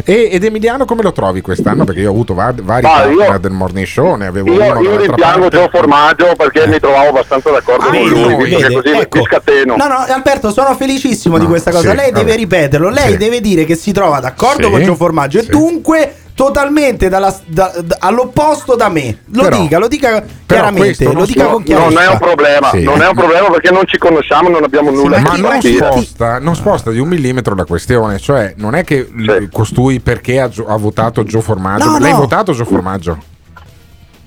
E- 0.04 0.30
ed 0.32 0.42
Emiliano 0.42 0.84
come 0.86 1.02
lo 1.02 1.12
trovi 1.12 1.40
quest'anno? 1.42 1.84
Perché 1.84 2.00
io 2.00 2.08
ho 2.08 2.12
avuto 2.12 2.32
va- 2.34 2.54
vari 2.62 2.82
partner 2.82 3.28
io- 3.32 3.38
del 3.38 3.50
morning 3.52 3.86
show, 3.86 4.14
ne 4.16 4.26
avevo 4.26 4.50
Io, 4.52 4.62
uno 4.64 4.80
io 4.80 4.96
rimpiango. 4.96 5.48
Gio 5.48 5.68
Formaggio 5.70 6.32
perché 6.36 6.66
mi 6.66 6.78
trovavo 6.80 7.08
abbastanza 7.10 7.50
d'accordo 7.50 7.84
Ah, 7.84 7.90
con 7.90 8.08
lui, 8.08 8.44
visto 8.44 8.58
vede, 8.68 8.74
così 8.74 8.88
ecco. 8.96 9.18
mi 9.18 9.24
scateno. 9.24 9.76
No, 9.76 9.86
no, 9.86 10.04
Alberto, 10.08 10.50
sono 10.50 10.74
felicissimo 10.74 11.36
di 11.36 11.44
No, 11.44 11.50
questa 11.50 11.70
cosa. 11.70 11.90
sì, 11.90 11.94
lei 11.96 12.06
deve 12.10 12.22
vabbè. 12.24 12.36
ripeterlo. 12.36 12.88
Lei 12.88 13.10
Sì. 13.12 13.16
deve 13.18 13.40
dire 13.40 13.64
che 13.64 13.74
si 13.74 13.92
trova 13.92 14.18
d'accordo 14.20 14.64
Sì, 14.66 14.70
con 14.70 14.82
Gio 14.82 14.94
Formaggio 14.94 15.38
e 15.40 15.44
dunque 15.44 16.14
totalmente 16.34 17.08
dalla- 17.08 17.34
da- 17.46 17.72
da- 17.84 17.96
all'opposto 18.00 18.74
da 18.76 18.88
me. 18.88 19.18
Lo 19.32 19.42
Però- 19.42 19.60
dica, 19.60 19.78
lo 19.78 19.88
dica 19.88 20.22
chiaramente, 20.46 21.04
lo 21.04 21.12
non, 21.12 21.24
dica 21.24 21.44
con 21.46 21.52
non 21.52 21.62
è 21.62 21.64
chiarezza. 21.94 22.10
un 22.12 22.18
problema, 22.18 22.70
Sì. 22.70 22.82
non 22.82 23.02
è 23.02 23.08
un 23.08 23.14
problema 23.14 23.50
perché 23.50 23.70
non 23.70 23.82
ci 23.86 23.98
conosciamo, 23.98 24.48
non 24.48 24.64
abbiamo 24.64 24.90
nulla 24.90 25.20
ma 25.20 25.34
di 25.34 25.40
non 25.40 25.58
dire. 25.58 25.76
sposta, 25.86 26.38
non 26.38 26.54
sposta 26.54 26.90
di 26.90 26.98
un 26.98 27.08
millimetro 27.08 27.54
la 27.54 27.64
questione, 27.64 28.18
cioè 28.18 28.54
non 28.56 28.74
è 28.74 28.84
che 28.84 29.08
l- 29.14 29.48
costui 29.52 30.00
perché 30.00 30.40
ha, 30.40 30.50
ha 30.66 30.76
votato 30.76 31.22
Gio 31.24 31.40
Formaggio. 31.40 31.84
No, 31.90 31.98
L'hai 31.98 32.12
no. 32.12 32.18
votato 32.18 32.52
Gio 32.52 32.64
Formaggio? 32.64 33.18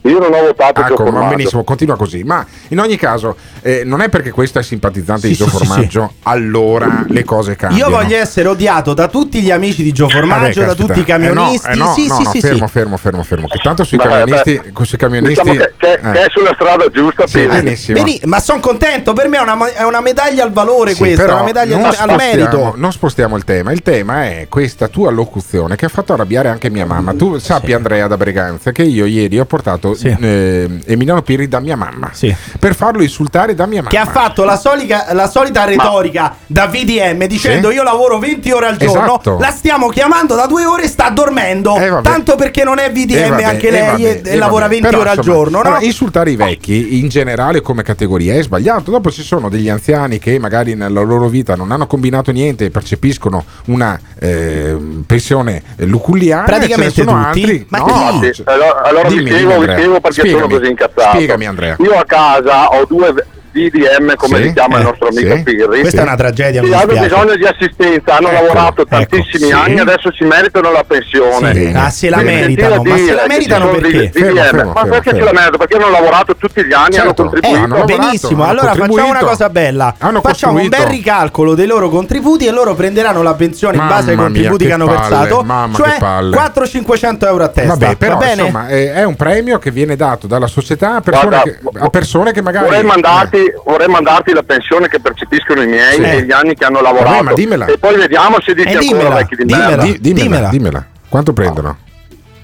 Io 0.10 0.20
non 0.20 0.34
ho 0.34 0.41
votato 0.41 0.82
Gio 0.84 0.93
Ecco, 0.93 1.03
ma 1.03 1.10
Formaggio. 1.12 1.36
benissimo, 1.36 1.64
continua 1.64 1.95
così. 1.97 2.24
Ma 2.24 2.45
in 2.70 2.80
ogni 2.80 2.95
caso, 2.95 3.36
eh, 3.62 3.84
non 3.86 4.01
è 4.01 4.10
perché 4.10 4.32
questo 4.32 4.60
è 4.60 4.64
simpatizzante 4.64 5.22
Sì, 5.22 5.28
di 5.30 5.34
Gio 5.36 5.47
sì, 5.49 5.58
sì, 5.58 5.66
Formaggio, 5.66 6.14
allora 6.24 7.06
le 7.08 7.24
cose 7.24 7.56
cambiano. 7.56 7.89
Io 7.89 7.95
voglio 7.97 8.16
essere 8.18 8.47
odiato 8.47 8.93
da 8.93 9.08
tutti 9.08 9.41
gli 9.41 9.51
amici 9.51 9.84
di 9.84 9.91
Gio 9.91 10.08
Formaggio, 10.10 10.41
Vabbè, 10.41 10.53
da 10.53 10.66
caspita. 10.68 10.88
tutti 10.88 10.99
i 10.99 11.03
camionisti. 11.03 11.68
Eh 11.70 11.76
no, 11.76 11.84
eh 11.86 11.88
no, 11.88 11.93
sì, 11.93 12.08
no, 12.08 12.16
sì, 12.16 12.24
no, 12.24 12.30
sì, 12.32 12.39
fermo, 12.41 12.66
sì. 12.68 12.72
fermo, 12.72 12.97
fermo, 12.97 13.24
fermo. 13.24 13.47
Che 13.47 13.60
tanto 13.64 13.84
sui 13.84 13.97
Beh, 13.97 14.03
camionisti, 14.03 14.62
beh, 14.72 14.86
sui 14.86 14.97
camionisti 14.97 15.41
Diciamo 15.43 15.60
che, 15.60 15.74
che- 15.78 15.93
eh. 15.93 16.12
che 16.12 16.22
è 16.22 16.26
sulla 16.30 16.51
strada 16.53 16.88
giusta, 16.89 17.28
Sì, 17.28 17.45
benissimo. 17.45 17.97
Vedi, 18.03 18.22
ma 18.26 18.39
sono 18.39 18.60
contento, 18.60 19.14
per 19.14 19.28
me 19.28 19.38
è 19.38 19.41
una, 19.41 19.74
è 19.74 19.84
una 19.84 20.01
medaglia 20.01 20.43
al 20.43 20.51
valore 20.51 20.91
Sì, 20.91 20.97
questa, 20.99 21.22
però 21.24 21.36
una 21.38 21.43
medaglia 21.45 21.76
al 21.78 21.82
spostiamo- 21.93 22.16
merito. 22.16 22.74
Non 22.78 22.91
spostiamo 22.91 23.36
il 23.38 23.43
tema. 23.43 23.72
Il 23.72 23.82
tema 23.82 24.26
è 24.26 24.45
questa 24.49 24.88
tua 24.88 25.10
locuzione 25.12 25.76
che 25.76 25.86
ha 25.86 25.89
fatto 25.89 26.14
arrabbiare 26.14 26.49
anche 26.49 26.70
mia 26.70 26.86
mamma. 26.86 27.14
Tu 27.14 27.38
sappi, 27.39 27.74
Andrea 27.74 28.08
da 28.08 28.18
Breganza, 28.18 28.72
che 28.72 28.84
io 28.84 29.06
ieri 29.06 29.39
ho 29.39 29.45
portato 29.45 29.94
eh, 30.03 30.69
Emiliano 30.85 31.21
Pirri 31.21 31.47
da 31.47 31.59
mia 31.59 31.75
mamma 31.75 32.11
per 32.59 32.75
farlo 32.75 33.01
insultare 33.01 33.53
da 33.55 33.65
mia 33.65 33.77
mamma. 33.81 33.89
Che 33.89 33.97
ha 33.97 34.05
fatto 34.05 34.43
la, 34.43 34.57
solica- 34.57 35.07
la 35.13 35.27
solita 35.29 35.63
retorica 35.65 36.35
da 36.47 36.67
VDM 36.67 37.25
dicendo 37.25 37.69
Sì. 37.69 37.75
io 37.75 37.83
lavoro 37.83 38.19
20 38.19 38.51
ore 38.51 38.67
al 38.67 38.77
giorno, 38.77 39.03
Esatto. 39.03 39.37
la 39.39 39.49
stiamo 39.51 39.87
chiamando 39.89 40.35
da 40.35 40.45
due 40.47 40.65
ore 40.65 40.83
e 40.83 40.87
sta 40.87 41.09
dormendo. 41.09 41.73
vabbè. 41.73 42.01
Tanto 42.01 42.35
perché 42.35 42.63
non 42.63 42.77
è 42.79 42.91
VDM, 42.91 43.17
Eh, 43.23 43.29
vabbè, 43.29 43.43
anche 43.43 43.67
eh, 43.67 43.71
lei 43.71 43.85
vabbè, 43.85 44.01
e, 44.03 44.21
eh, 44.23 44.35
lavora 44.35 44.63
vabbè. 44.67 44.73
20 44.79 44.87
Però, 44.87 44.99
ore 45.01 45.09
al 45.09 45.17
insomma, 45.17 45.35
giorno. 45.35 45.57
no? 45.57 45.63
allora, 45.63 45.81
insultare 45.81 46.31
i 46.31 46.35
vecchi 46.35 46.99
in 46.99 47.07
generale 47.09 47.61
come 47.61 47.83
categoria 47.83 48.33
è 48.35 48.41
sbagliato. 48.43 48.91
Dopo 48.91 49.11
ci 49.11 49.23
sono 49.23 49.49
degli 49.49 49.69
anziani 49.69 50.19
che 50.19 50.37
magari 50.39 50.75
nella 50.75 51.01
loro 51.01 51.27
vita 51.27 51.55
non 51.55 51.71
hanno 51.71 51.87
combinato 51.87 52.31
niente 52.31 52.65
e 52.65 52.69
percepiscono 52.69 53.43
una 53.67 53.99
eh, 54.19 54.75
pensione 55.05 55.61
luculliana. 55.77 56.43
Praticamente 56.43 57.01
tutti? 57.03 57.13
altri. 57.13 57.65
Ma 57.69 57.77
no, 57.79 58.19
chi? 58.19 58.33
cioè- 58.33 58.51
Allora, 58.53 58.81
allora 58.83 59.07
Dimmi, 59.09 59.29
spiego, 59.29 59.47
vi 59.47 59.53
Andrea. 59.55 59.75
Spiego 59.86 59.99
perché 59.99 60.19
Spiegami. 60.21 60.41
sono 60.43 60.57
così 60.59 60.69
incazzato. 60.71 61.15
Spiegami, 61.15 61.45
Andrea. 61.45 61.75
Io 61.79 61.97
a 61.97 62.05
casa 62.05 62.67
ho 62.69 62.86
due 62.86 63.13
VDM, 63.56 64.16
come 64.16 64.38
Sì, 64.38 64.43
li 64.43 64.53
chiama 64.53 64.76
eh, 64.76 64.80
il 64.80 64.86
nostro 64.86 65.08
amico 65.08 65.36
sì. 65.38 65.43
Pirri. 65.43 65.80
Questa 65.82 65.99
è 66.01 66.03
una 66.03 66.16
tragedia, 66.16 66.62
mi 66.62 66.72
hanno 66.74 66.93
bisogno 66.93 67.36
di 67.36 67.45
assistenza, 67.45 68.18
hanno 68.18 68.28
Ecco, 68.30 68.41
lavorato 68.41 68.82
ecco, 68.82 68.89
tantissimi 68.89 69.45
sì. 69.47 69.51
anni, 69.53 69.80
adesso 69.80 70.12
si 70.14 70.24
meritano 70.26 70.72
la 70.72 70.84
pensione. 70.86 71.53
Sì. 71.53 71.72
Ah, 71.74 71.89
se 71.89 72.10
la 72.10 72.18
meritano, 72.22 72.84
ma 72.84 72.97
se 72.97 73.14
la 73.14 73.26
meritano 73.28 73.70
perché? 73.70 74.10
Fermo, 74.12 74.41
fermo, 74.41 74.72
ma 74.74 74.84
perché 74.84 75.10
fermo. 75.12 75.20
se 75.20 75.26
la 75.26 75.32
meritano? 75.32 75.58
Perché 75.58 75.76
hanno 75.78 75.89
lavorato 75.89 76.36
tutti 76.36 76.66
gli 76.66 76.74
anni, 76.74 76.95
hanno 76.97 77.06
Certo. 77.14 77.22
contribuito. 77.24 77.56
Eh, 77.56 77.60
hanno 77.62 77.78
lavorato, 77.78 78.01
benissimo, 78.01 78.41
hanno 78.43 78.51
allora 78.51 78.68
facciamo 78.68 78.93
una 78.93 79.01
contribuito. 79.03 79.26
cosa 79.32 79.49
bella. 79.49 79.95
Hanno 79.99 80.22
facciamo 80.22 80.53
un 80.53 80.60
costruito. 80.60 80.88
bel 80.88 80.95
ricalcolo 80.97 81.56
dei 81.56 81.68
loro 81.68 81.89
contributi 81.89 82.45
e 82.45 82.51
loro 82.51 82.74
prenderanno 82.76 83.22
la 83.24 83.34
pensione 83.36 83.78
in 83.78 83.88
base 83.88 84.10
ai 84.12 84.16
mia, 84.18 84.26
contributi 84.26 84.66
che 84.66 84.72
hanno 84.74 84.88
versato, 84.88 85.41
mamma, 85.43 85.76
cioè 85.76 85.91
che 85.93 85.97
palle. 85.99 86.36
400-500 86.36 87.26
euro 87.28 87.43
a 87.43 87.47
testa. 87.49 87.76
Vabbè, 87.76 87.95
però 87.95 88.14
Va 88.18 88.26
bene? 88.26 88.41
insomma 88.41 88.68
eh, 88.68 88.93
è 88.93 89.03
un 89.03 89.16
premio 89.16 89.60
che 89.60 89.72
viene 89.72 89.95
dato 89.95 90.28
dalla 90.28 90.47
società 90.47 90.95
a 90.95 91.01
persone, 91.01 91.28
Guarda, 91.30 91.51
che, 91.51 91.60
a 91.86 91.89
persone 91.89 92.32
che 92.32 92.41
magari 92.41 92.66
Vorrei 92.66 92.84
mandarti, 92.84 93.44
vorrei 93.65 93.87
mandarti 93.87 94.33
la 94.33 94.43
pensione 94.43 94.87
che 94.87 94.99
percepiscono 94.99 95.61
i 95.61 95.67
miei 95.67 95.95
Sì. 95.95 96.01
e 96.03 96.21
gli 96.23 96.31
anni 96.31 96.55
che 96.55 96.65
hanno 96.65 96.81
lavorato. 96.81 97.09
Vabbè, 97.11 97.21
ma 97.23 97.33
dimmela. 97.33 97.65
E 97.65 97.77
poi 97.77 97.95
vediamo 97.97 98.37
se 98.41 98.53
dici 98.53 98.67
Eh, 98.67 98.77
ancora 98.77 98.97
dimmela, 98.97 99.15
vecchi 99.15 99.35
di 99.35 99.45
dimmela. 99.45 99.75
dimmela, 99.83 99.97
dimmela. 99.99 100.49
dimmela. 100.49 100.85
Quanto 101.09 101.33
prendono? 101.33 101.77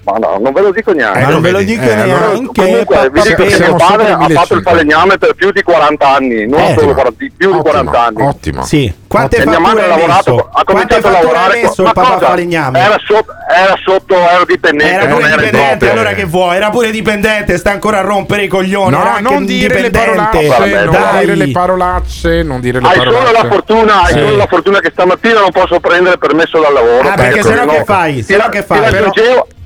Ma 0.04 0.18
no, 0.18 0.36
non 0.40 0.52
ve 0.52 0.62
lo 0.62 0.72
dico 0.72 0.92
neanche. 0.92 1.20
Ma 1.20 1.28
Eh, 1.28 1.30
non 1.30 1.40
ve 1.40 1.50
lo 1.52 1.58
vedi, 1.58 1.72
dico 1.78 1.84
eh, 1.88 1.92
allora- 1.92 2.26
neanche. 2.32 2.60
Comunque, 2.60 3.10
vi 3.12 3.20
dico 3.20 3.44
che 3.44 3.58
mio 3.60 3.74
padre 3.76 4.06
ha 4.10 4.16
fatto 4.16 4.54
il 4.54 4.62
1500. 4.62 4.70
falegname 4.70 5.18
per 5.18 5.34
più 5.34 5.52
di 5.52 5.62
40 5.62 6.08
anni, 6.08 6.46
non 6.48 6.60
Eh, 6.60 6.74
solo 6.76 6.92
40, 6.92 7.12
più 7.16 7.28
di 7.36 7.44
Ottimo, 7.46 7.62
40 7.62 8.04
anni. 8.06 8.22
Ottimo. 8.22 8.64
Sì. 8.64 8.92
Quante 9.06 9.36
E 9.36 9.46
mia 9.46 9.60
madre 9.60 9.84
ha 9.84 9.86
lavorato, 9.88 10.34
messo? 10.34 10.48
ha 10.52 10.64
cominciato 10.64 11.06
a 11.06 11.10
lavorare 11.10 11.62
ma 11.62 11.68
il 11.68 11.74
papà 11.84 12.02
cosa? 12.14 12.26
falegname? 12.26 12.78
Era 12.80 12.96
sotto, 13.06 13.32
era 13.54 13.74
sotto, 13.84 14.14
era 14.16 14.42
dipendente, 14.44 14.92
Era 14.94 15.06
non 15.06 15.18
era 15.20 15.36
dipendente, 15.36 15.68
proprio. 15.76 15.90
allora 15.92 16.12
che 16.14 16.24
vuoi? 16.24 16.56
Era 16.56 16.70
pure 16.70 16.90
dipendente, 16.90 17.56
sta 17.58 17.70
ancora 17.70 17.98
a 17.98 18.00
rompere 18.00 18.42
i 18.44 18.48
coglioni. 18.48 18.90
No, 18.90 19.00
era 19.02 19.14
anche 19.16 19.22
non 19.32 19.44
dire 19.44 19.80
le 19.82 19.90
parolacce, 19.90 20.46
Vabbè, 20.48 20.84
non 20.86 21.18
dire 21.20 21.34
le 21.36 21.50
parolacce, 21.52 22.42
non 22.42 22.60
dire 22.60 22.80
le 22.80 22.88
Hai 22.88 22.94
solo 22.96 23.30
la 23.30 23.44
fortuna, 23.48 24.02
hai 24.02 24.12
solo 24.14 24.36
la 24.36 24.46
fortuna 24.48 24.80
che 24.80 24.90
stamattina 24.92 25.40
non 25.40 25.50
posso 25.52 25.78
prendere 25.78 26.18
permesso 26.18 26.58
dal 26.58 26.72
lavoro. 26.72 27.08
Ah, 27.08 27.14
perché 27.14 27.38
Ecco, 27.38 27.48
sennò 27.48 27.64
no. 27.66 27.72
che 27.72 27.84
fai? 27.84 28.14
Ti 28.16 28.22
Sennò 28.24 28.48
che 28.48 28.62
fai? 28.64 28.78
Ti 29.10 29.20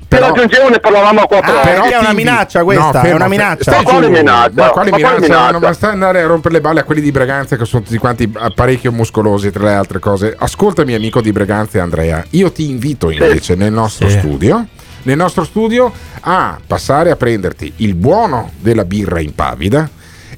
però- 0.09 0.27
raggiungevo 0.29 0.69
ne 0.69 0.79
parlavamo 0.81 1.21
a 1.21 1.27
quattro 1.27 1.59
Ah, 1.59 1.61
perché 1.61 1.95
è 1.95 1.99
una 1.99 2.13
minaccia 2.13 2.63
questa, 2.65 2.89
è 2.91 3.01
fermo, 3.03 3.17
una 3.17 3.29
minaccia. 3.29 3.71
Ma 3.77 3.83
quale 3.83 4.09
minaccia? 4.09 4.53
Ma 4.63 4.69
quale 4.71 4.91
Ma 4.91 4.97
minaccia? 4.97 5.21
minaccia? 5.21 5.51
Non 5.51 5.61
basta 5.61 5.91
andare 5.91 6.23
a 6.23 6.27
rompere 6.27 6.55
le 6.55 6.61
balle 6.61 6.81
a 6.81 6.85
quelli 6.85 7.01
di 7.01 7.11
Breganza 7.11 7.57
che 7.57 7.65
sono 7.65 7.83
tutti 7.83 7.99
quanti 7.99 8.33
parecchio 8.55 8.93
muscolosi 8.93 9.51
tra 9.51 9.65
le 9.65 9.75
altre 9.75 9.99
cose. 9.99 10.35
Ascoltami 10.39 10.95
amico 10.95 11.21
di 11.21 11.33
Breganza 11.33 11.83
Andrea, 11.83 12.25
io 12.31 12.51
ti 12.53 12.69
invito 12.69 13.11
invece 13.11 13.55
nel 13.55 13.73
nostro 13.73 14.09
Sì. 14.09 14.19
studio 14.19 14.67
nel 15.03 15.17
nostro 15.17 15.45
studio 15.45 15.93
a 16.23 16.59
passare 16.67 17.13
a 17.13 17.17
prenderti 17.17 17.73
il 17.77 17.95
buono 17.95 18.51
della 18.59 18.85
birra 18.85 19.21
impavida 19.21 19.89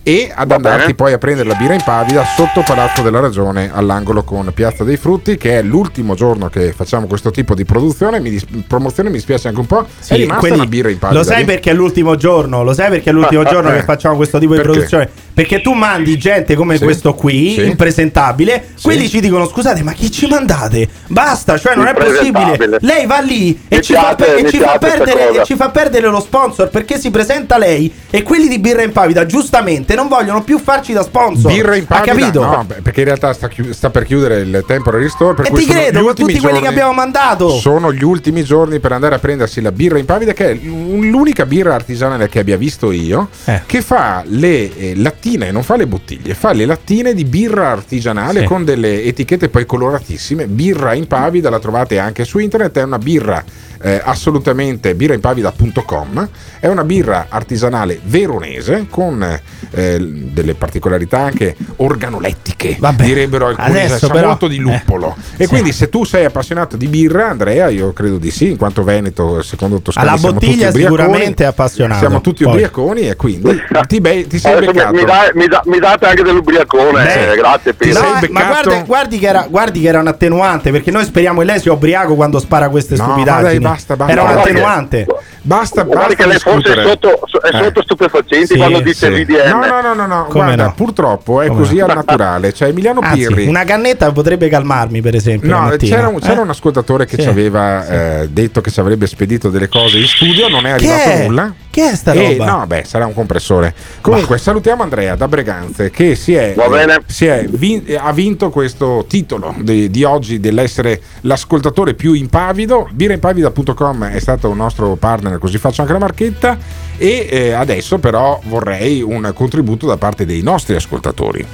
e 0.09 0.33
ad 0.35 0.49
Va 0.49 0.55
andarti 0.55 0.81
bene. 0.81 0.95
poi 0.95 1.13
a 1.13 1.19
prendere 1.19 1.47
la 1.49 1.55
birra 1.55 1.75
impavida 1.75 2.25
sotto 2.35 2.63
Palazzo 2.65 3.03
della 3.03 3.21
Ragione 3.21 3.71
all'angolo 3.71 4.23
con 4.23 4.51
Piazza 4.55 4.83
dei 4.83 4.97
Frutti 4.97 5.37
che 5.37 5.59
è 5.59 5.63
l'ultimo 5.63 6.15
giorno 6.15 6.49
che 6.49 6.73
facciamo 6.73 7.07
questo 7.07 7.31
tipo 7.31 7.55
di 7.55 7.67
produzione 7.67 8.19
mi 8.19 8.31
dis- 8.31 8.47
promozione 8.67 9.11
mi 9.11 9.17
dispiace 9.17 9.49
anche 9.49 9.61
un 9.61 9.67
po' 9.67 9.87
Sì, 9.99 10.15
è 10.15 10.17
rimasta 10.17 10.41
quindi 10.41 10.59
una 10.61 10.67
birra 10.69 10.89
impavida 10.89 11.19
Lo 11.19 11.25
sai 11.27 11.41
lì? 11.41 11.45
perché 11.45 11.71
è 11.73 11.75
l'ultimo 11.75 12.17
giorno? 12.17 12.63
Lo 12.63 12.73
sai 12.73 12.89
perché 12.89 13.11
è 13.11 13.13
l'ultimo 13.13 13.45
giorno 13.45 13.69
Eh. 13.71 13.75
che 13.75 13.83
facciamo 13.83 14.17
questo 14.17 14.39
tipo 14.39 14.53
di 14.53 14.59
Perché? 14.61 14.73
produzione? 14.73 15.11
Perché 15.35 15.61
tu 15.61 15.73
mandi 15.75 16.17
gente 16.17 16.55
come 16.57 16.79
Sì. 16.79 16.85
questo 16.85 17.13
qui, 17.15 17.53
Sì. 17.53 17.65
impresentabile, 17.67 18.69
quelli 18.83 19.09
ci 19.09 19.21
dicono 19.21 19.47
"Scusate, 19.47 19.83
ma 19.83 19.93
chi 19.93 20.11
ci 20.11 20.27
mandate? 20.27 20.89
Basta, 21.09 21.59
cioè 21.59 21.75
non 21.77 21.87
è 21.87 21.95
possibile". 21.95 22.79
Lei 22.81 23.07
va 23.07 23.21
lì 23.21 23.61
e 23.69 23.81
ci, 23.83 23.93
fa, 23.93 24.15
piace- 24.15 24.33
per- 24.35 24.45
e 24.47 24.51
ci 24.51 24.59
fa 24.59 24.79
perdere, 24.79 25.31
e 25.41 25.45
ci 25.45 25.55
fa 25.55 25.69
perdere 25.69 26.09
lo 26.09 26.21
sponsor 26.21 26.71
perché 26.71 26.99
si 26.99 27.11
presenta 27.11 27.57
lei 27.59 27.93
e 28.11 28.23
quelli 28.23 28.49
di 28.49 28.59
birra 28.59 28.83
impavida 28.83 29.27
giustamente 29.27 29.95
non 29.99 30.09
vogliono 30.09 30.43
più 30.43 30.59
farci 30.59 30.93
da 30.93 31.03
sponsor. 31.03 31.53
Birra 31.53 31.75
impavida? 31.77 32.13
Ha 32.13 32.15
capito? 32.17 32.45
No, 32.45 32.67
perché 32.83 33.01
in 33.01 33.07
realtà 33.07 33.33
sta, 33.33 33.49
chiu- 33.49 33.71
sta 33.73 33.91
per 33.91 34.05
chiudere 34.05 34.41
il 34.41 34.65
temporary 34.67 35.09
store. 35.09 35.35
Per 35.35 35.47
E 35.47 35.51
cui 35.51 35.59
ti 35.61 35.67
sono 35.67 35.79
credo, 35.81 35.99
con 35.99 36.09
ultimi 36.09 36.29
tutti 36.33 36.41
quelli 36.43 36.61
che 36.61 36.67
abbiamo 36.69 36.93
mandato. 36.93 37.49
Sono 37.51 37.93
gli 37.93 38.05
ultimi 38.05 38.45
giorni 38.45 38.79
per 38.79 38.93
andare 38.93 39.17
a 39.17 39.19
prendersi 39.19 39.61
la 39.61 39.73
birra 39.73 39.99
impavida, 39.99 40.33
che 40.33 40.51
è 40.51 40.55
l- 40.55 41.09
l'unica 41.09 41.45
birra 41.47 41.75
artigianale 41.75 42.29
che 42.29 42.39
abbia 42.39 42.57
visto 42.57 42.93
io, 42.93 43.29
Eh. 43.45 43.63
che 43.67 43.83
fa 43.83 44.23
le 44.27 44.77
eh, 44.77 44.93
lattine, 44.97 45.51
non 45.51 45.63
fa 45.63 45.77
le 45.77 45.87
bottiglie, 45.87 46.35
fa 46.35 46.53
le 46.53 46.65
lattine 46.67 47.13
di 47.15 47.25
birra 47.25 47.71
artigianale 47.71 48.41
Sì. 48.41 48.47
con 48.47 48.65
delle 48.65 49.03
etichette 49.05 49.49
poi 49.49 49.67
coloratissime. 49.67 50.47
Birra 50.47 50.95
impavida, 50.95 51.51
la 51.51 51.59
trovate 51.59 51.99
anche 51.99 52.25
su 52.25 52.39
internet, 52.39 52.79
è 52.79 52.83
una 52.85 52.99
birra. 52.99 53.43
Eh, 53.81 54.01
assolutamente 54.05 54.95
birraimpavida.com 54.95 56.29
è 56.61 56.67
una 56.67 56.85
birra 56.85 57.27
artigianale 57.29 58.01
veronese 58.03 58.87
con 58.91 59.23
eh, 59.71 59.99
delle 60.01 60.55
particolarità 60.55 61.21
anche 61.21 61.57
organolettiche 61.77 62.77
Vabbè, 62.79 63.05
direbbero 63.05 63.47
alcuni 63.47 63.69
adesso 63.69 64.07
sa 64.07 64.13
però- 64.13 64.29
molto 64.29 64.49
di 64.49 64.59
luppolo 64.59 65.15
eh, 65.37 65.43
e 65.43 65.45
sì. 65.45 65.49
quindi 65.49 65.73
se 65.73 65.89
tu 65.89 66.05
sei 66.05 66.25
appassionato 66.25 66.77
di 66.77 66.87
birra 66.89 67.29
Andrea 67.29 67.69
io 67.69 67.93
credo 67.93 68.19
di 68.19 68.31
sì 68.31 68.51
in 68.51 68.57
quanto 68.57 68.83
Veneto 68.85 69.43
secondo 69.43 69.81
Toscani 69.81 70.09
Alla 70.09 70.17
siamo 70.19 70.35
bottiglia 70.35 70.71
sicuramente 70.73 71.45
è 71.45 71.47
appassionato. 71.47 72.01
siamo 72.01 72.21
tutti 72.21 72.43
Poi. 72.45 72.53
ubriaconi 72.53 73.09
e 73.09 73.17
quindi 73.17 73.61
ti, 73.87 74.01
be- 74.01 74.27
ti 74.27 74.39
sei 74.39 74.59
beccato 74.67 74.95
mi 74.95 75.05
dai- 75.05 75.31
mi 75.35 75.47
da- 75.47 75.63
mi 75.67 75.79
date 75.79 76.07
anche 76.07 76.23
dell'ubriacone, 76.23 77.05
Beh, 77.05 77.33
eh, 77.33 77.37
grazie 77.37 77.75
sei 77.79 77.93
No, 77.93 78.01
ma 78.31 78.45
guardi, 78.45 78.83
guardi 78.87 79.19
che 79.19 79.27
era, 79.27 79.47
guardi 79.49 79.81
che 79.81 79.89
era 79.89 80.01
un 80.01 80.07
attenuante 80.09 80.71
perché 80.71 80.91
noi 80.91 81.05
speriamo 81.05 81.41
che 81.41 81.47
lei 81.47 81.61
sia 81.61 81.73
ubriaco 81.73 82.15
quando 82.15 82.39
spara 82.39 82.69
queste 82.69 82.97
No, 82.97 83.05
stupidaggini. 83.05 83.65
Basta, 83.71 83.97
basta. 83.97 84.13
Era 84.13 84.23
un 84.23 84.29
attenuante. 84.39 85.07
basta 85.43 85.83
Guarda 85.83 86.07
basta 86.07 86.15
che 86.23 86.29
lei 86.29 86.39
forse 86.39 86.75
è 86.75 86.83
sotto, 86.87 87.09
è 87.41 87.57
Eh. 87.57 87.63
sotto 87.65 87.83
stupefacenti 87.83 88.47
Sì, 88.47 88.57
quando 88.57 88.81
dice 88.81 89.15
Sì. 89.15 89.25
VDM. 89.25 89.59
No, 89.59 89.67
no, 89.67 89.81
no, 89.81 89.95
no, 89.95 90.07
no. 90.07 90.25
Come 90.29 90.45
guarda, 90.45 90.65
no? 90.65 90.75
purtroppo 90.75 91.41
è 91.41 91.47
Come 91.49 91.61
così 91.61 91.77
no? 91.77 91.87
al 91.87 91.95
naturale. 91.95 92.53
Cioè, 92.53 92.69
Emiliano 92.69 93.01
Anzi, 93.03 93.27
Pirri. 93.27 93.47
una 93.47 93.65
cannetta 93.65 94.11
potrebbe 94.13 94.49
calmarmi, 94.49 95.01
per 95.01 95.15
esempio. 95.15 95.49
No, 95.51 95.75
c'era 95.79 96.09
un, 96.09 96.19
c'era 96.21 96.41
Eh? 96.41 96.43
un 96.43 96.51
ascoltatore 96.51 97.07
che 97.07 97.17
Sì. 97.17 97.23
ci 97.23 97.29
aveva 97.29 97.87
eh, 98.21 98.29
detto 98.31 98.61
che 98.61 98.71
ci 98.71 98.81
avrebbe 98.81 99.07
spedito 99.07 99.49
delle 99.51 99.69
cose 99.69 99.99
in 99.99 100.07
studio, 100.07 100.49
non 100.49 100.67
è 100.67 100.75
Che 100.77 100.87
arrivato 100.91 101.09
è? 101.11 101.27
nulla. 101.27 101.53
Che 101.79 101.91
è 101.91 101.95
sta 101.95 102.13
E, 102.13 102.37
roba? 102.37 102.51
no, 102.51 102.67
beh, 102.67 102.83
sarà 102.85 103.07
un 103.07 103.15
compressore. 103.15 103.73
Comunque, 104.01 104.37
salutiamo 104.37 104.83
Andrea 104.83 105.15
da 105.15 105.29
Breganze 105.29 105.91
che 105.91 106.17
si 106.17 106.35
è, 106.35 106.55
Va 106.57 106.69
bene. 106.69 106.95
eh, 106.95 107.01
si 107.07 107.27
è 107.27 107.47
vin- 107.49 107.85
ha 107.97 108.13
vinto 108.13 108.51
questo 108.51 109.05
titolo 109.07 109.55
di, 109.61 109.89
di 109.89 110.03
oggi 110.03 110.41
dell'essere 110.41 111.01
l'ascoltatore 111.21 111.95
più 111.95 112.15
impavido. 112.15 112.89
Biraimpavida.com 112.91 114.07
è 114.07 114.19
stato 114.19 114.49
un 114.49 114.57
nostro 114.57 114.97
partner, 114.97 115.39
così 115.39 115.59
faccio 115.59 115.83
anche 115.83 115.93
la 115.93 116.01
marchetta. 116.01 116.59
E 116.97 117.29
eh, 117.31 117.53
adesso, 117.53 117.99
però, 117.99 118.41
vorrei 118.47 119.01
un 119.01 119.31
contributo 119.33 119.87
da 119.87 119.97
parte 119.97 120.27
dei 120.27 120.43
nostri 120.43 120.75
ascoltatori. 120.75 121.47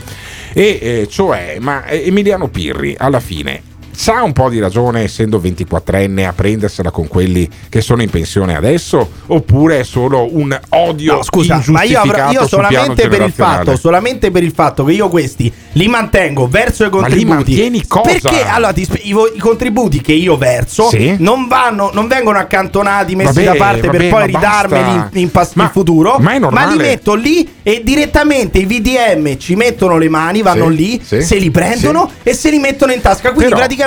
E 0.54 0.78
eh, 0.80 1.06
cioè, 1.10 1.58
ma 1.60 1.84
eh, 1.84 2.04
Emiliano 2.06 2.48
Pirri 2.48 2.94
alla 2.96 3.20
fine 3.20 3.72
c'ha 3.96 4.22
un 4.22 4.32
po' 4.32 4.48
di 4.48 4.58
ragione 4.58 5.02
essendo 5.04 5.38
24enne 5.40 6.26
a 6.26 6.32
prendersela 6.32 6.90
con 6.90 7.06
quelli 7.08 7.48
che 7.68 7.80
sono 7.80 8.02
in 8.02 8.10
pensione 8.10 8.56
adesso 8.56 9.08
oppure 9.26 9.80
è 9.80 9.84
solo 9.84 10.28
un 10.36 10.58
odio 10.70 11.14
No, 11.16 11.22
scusa, 11.22 11.62
ma 11.66 11.82
io, 11.82 12.00
avrò- 12.00 12.30
io 12.30 12.46
solamente 12.48 13.08
per 13.08 13.22
il 13.22 13.32
fatto, 13.32 13.76
solamente 13.76 14.30
per 14.30 14.42
il 14.42 14.52
fatto 14.52 14.84
che 14.84 14.92
io 14.92 15.08
questi 15.08 15.52
li 15.72 15.86
mantengo 15.88 16.48
verso 16.48 16.84
i 16.84 16.88
Ma 16.90 17.06
li 17.06 17.24
contributi. 17.24 17.34
mantieni 17.34 17.86
cosa? 17.86 18.10
Perché 18.10 18.44
allora 18.44 18.72
ti 18.72 18.86
i, 19.02 19.14
i 19.34 19.38
contributi 19.38 20.00
che 20.00 20.12
io 20.12 20.36
verso 20.36 20.88
Sì. 20.88 21.14
non 21.18 21.46
vanno, 21.46 21.90
non 21.92 22.06
vengono 22.08 22.38
accantonati, 22.38 23.14
messi 23.14 23.42
Vabbè, 23.44 23.44
da 23.44 23.54
parte 23.64 23.86
vabbè, 23.86 23.96
per 23.96 24.08
poi 24.08 24.18
ma 24.20 24.24
ridarmeli 24.26 24.90
in, 24.90 25.08
in 25.12 25.30
pas- 25.30 25.52
Ma- 25.54 25.64
in 25.64 25.70
futuro. 25.70 26.16
ma 26.18 26.32
è 26.34 26.38
li 26.38 26.76
metto 26.76 27.14
lì 27.14 27.48
e 27.62 27.80
direttamente 27.84 28.58
i 28.58 28.64
VDM 28.66 29.36
ci 29.38 29.54
mettono 29.54 29.98
le 29.98 30.08
mani, 30.08 30.42
vanno 30.42 30.68
Sì, 30.70 30.74
lì, 30.76 31.00
sì, 31.02 31.22
se 31.22 31.36
li 31.36 31.50
prendono 31.50 32.10
e 32.22 32.34
se 32.34 32.50
li 32.50 32.58
mettono 32.58 32.92
in 32.92 33.00
tasca. 33.00 33.28
Quindi 33.30 33.44
Però- 33.44 33.56
praticamente 33.56 33.82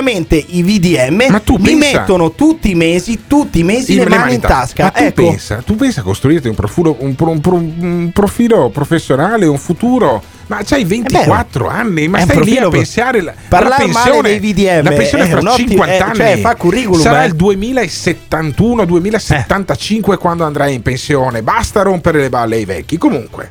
i 0.48 0.62
VDM 0.62 1.26
Ma 1.30 1.40
tu 1.40 1.56
mi 1.56 1.76
pensa- 1.76 1.98
mettono 2.00 2.32
tutti 2.32 2.70
i 2.70 2.74
mesi, 2.74 3.20
tutti 3.26 3.60
i 3.60 3.62
mesi 3.62 3.96
le, 3.96 4.06
mani 4.06 4.34
in 4.34 4.40
tasca. 4.40 4.84
Ma 4.84 4.90
tu, 4.90 5.02
ecco. 5.02 5.22
pensa, 5.22 5.62
tu 5.64 5.74
pensa 5.76 6.00
a 6.00 6.02
costruirti 6.04 6.48
un, 6.48 6.54
profulo- 6.54 6.96
un 7.00 7.14
pro- 7.14 7.30
un 7.30 7.40
pro- 7.40 7.54
un 7.54 8.10
profilo 8.12 8.70
professionale, 8.70 9.46
un 9.46 9.58
futuro. 9.58 10.22
Ma 10.48 10.60
c'hai 10.64 10.84
24 10.84 11.68
anni, 11.68 12.08
ma 12.08 12.18
È 12.18 12.22
un 12.22 12.28
stai 12.30 12.42
lì 12.44 12.52
a 12.56 12.60
profilo- 12.60 12.70
pensare 12.70 13.20
la, 13.20 13.34
Parlare 13.48 13.86
la 13.86 13.92
male 13.92 14.10
pensione, 14.10 14.38
dei 14.38 14.52
VDM 14.52 14.82
la 14.82 14.90
pensione 14.96 15.24
è 15.24 15.28
fra 15.28 15.40
un 15.40 15.46
ottimo- 15.48 15.68
50 15.68 15.92
eh, 15.92 16.00
anni. 16.00 16.14
cioè, 16.16 16.38
fa 16.38 16.54
curriculum, 16.54 17.00
Sarà 17.02 17.24
eh. 17.24 17.26
il 17.26 17.34
2071, 17.36 18.84
2075 18.86 20.16
quando 20.16 20.44
andrai 20.44 20.72
in 20.74 20.80
pensione. 20.82 21.42
Basta 21.42 21.82
rompere 21.82 22.20
le 22.20 22.28
balle 22.30 22.56
ai 22.56 22.64
vecchi. 22.64 22.96
Comunque, 22.96 23.50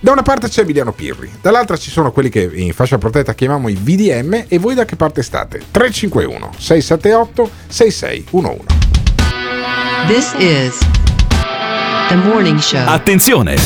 da 0.00 0.12
una 0.12 0.22
parte 0.22 0.48
c'è 0.48 0.62
Emiliano 0.62 0.92
Pirri, 0.92 1.30
dall'altra 1.40 1.76
ci 1.76 1.90
sono 1.90 2.12
quelli 2.12 2.28
che 2.28 2.48
in 2.52 2.72
fascia 2.72 2.98
protetta 2.98 3.34
chiamiamo 3.34 3.68
i 3.68 3.74
VDM 3.74 4.44
e 4.46 4.58
voi 4.58 4.74
da 4.74 4.84
che 4.84 4.96
parte 4.96 5.22
state? 5.22 5.62
351 5.70 6.52
678 6.56 7.50
6611. 7.66 8.64
This 10.06 10.34
is 10.38 10.78
the 12.08 12.16
morning 12.16 12.58
show. 12.58 12.86
Attenzione! 12.86 13.56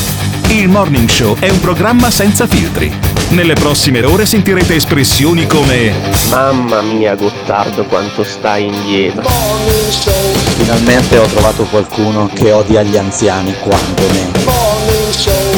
Il 0.49 0.67
Morning 0.67 1.09
Show 1.09 1.37
è 1.39 1.49
un 1.49 1.59
programma 1.59 2.11
senza 2.11 2.45
filtri. 2.45 2.91
Nelle 3.29 3.53
prossime 3.53 4.03
ore 4.03 4.25
sentirete 4.27 4.75
espressioni 4.75 5.47
come 5.47 5.91
Mamma 6.29 6.81
mia 6.81 7.15
Gottardo 7.15 7.85
quanto 7.85 8.23
stai 8.23 8.67
indietro 8.67 9.27
Finalmente 10.57 11.17
ho 11.17 11.25
trovato 11.25 11.63
qualcuno 11.63 12.29
che 12.31 12.51
odia 12.51 12.83
gli 12.83 12.97
anziani 12.97 13.55
quanto 13.59 14.03
me 14.11 14.62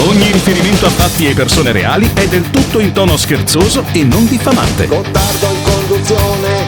Ogni 0.07 0.31
riferimento 0.31 0.85
a 0.85 0.89
fatti 0.89 1.27
e 1.27 1.33
persone 1.33 1.71
reali 1.71 2.11
è 2.13 2.27
del 2.27 2.49
tutto 2.49 2.79
in 2.79 2.91
tono 2.91 3.15
scherzoso 3.15 3.85
e 3.93 4.03
non 4.03 4.27
diffamante. 4.27 4.85
Gottardo 4.85 5.47
in 5.47 5.63
conduzione, 5.63 6.67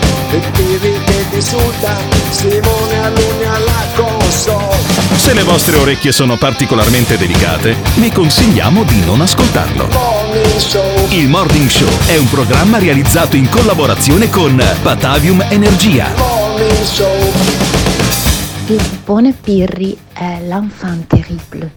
Pirri 0.53 0.97
che 1.03 1.25
ti 1.29 1.35
insulta, 1.35 1.97
Simone 2.29 3.03
Alunni 3.03 3.43
alla 3.43 3.85
console. 3.93 4.77
Se 5.15 5.33
le 5.33 5.43
vostre 5.43 5.75
orecchie 5.75 6.13
sono 6.13 6.37
particolarmente 6.37 7.17
delicate, 7.17 7.75
vi 7.95 8.09
consigliamo 8.09 8.83
di 8.83 9.03
non 9.03 9.19
ascoltarlo. 9.19 9.89
Il 11.09 11.27
Morning 11.27 11.69
Show 11.69 11.89
è 12.05 12.15
un 12.17 12.29
programma 12.29 12.77
realizzato 12.77 13.35
in 13.35 13.49
collaborazione 13.49 14.29
con 14.29 14.55
Batavium 14.81 15.45
Energia. 15.49 16.13
Morning 16.15 16.83
Show. 16.83 17.46
Il 18.69 18.83
buone 19.05 19.31
Pirri 19.31 19.97
è 20.11 20.41
l'enfant 20.45 21.07
terrible 21.07 21.71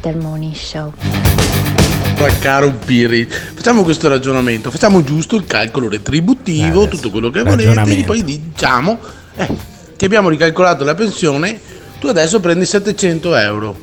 del 0.00 0.16
morning 0.16 0.54
show. 0.54 0.92
Ma 2.20 2.28
caro 2.38 2.72
Pirri, 2.84 3.26
facciamo 3.26 3.82
questo 3.82 4.08
ragionamento, 4.08 4.70
facciamo 4.70 5.02
giusto 5.02 5.34
il 5.34 5.44
calcolo 5.44 5.88
retributivo, 5.88 6.86
tutto 6.86 7.10
quello 7.10 7.30
che 7.30 7.42
volete, 7.42 7.98
e 7.98 8.04
poi 8.04 8.22
diciamo 8.22 8.96
eh, 9.34 9.48
che 9.96 10.04
abbiamo 10.04 10.28
ricalcolato 10.28 10.84
la 10.84 10.94
pensione, 10.94 11.58
tu 11.98 12.06
adesso 12.06 12.38
prendi 12.38 12.64
700 12.64 13.34
euro. 13.34 13.76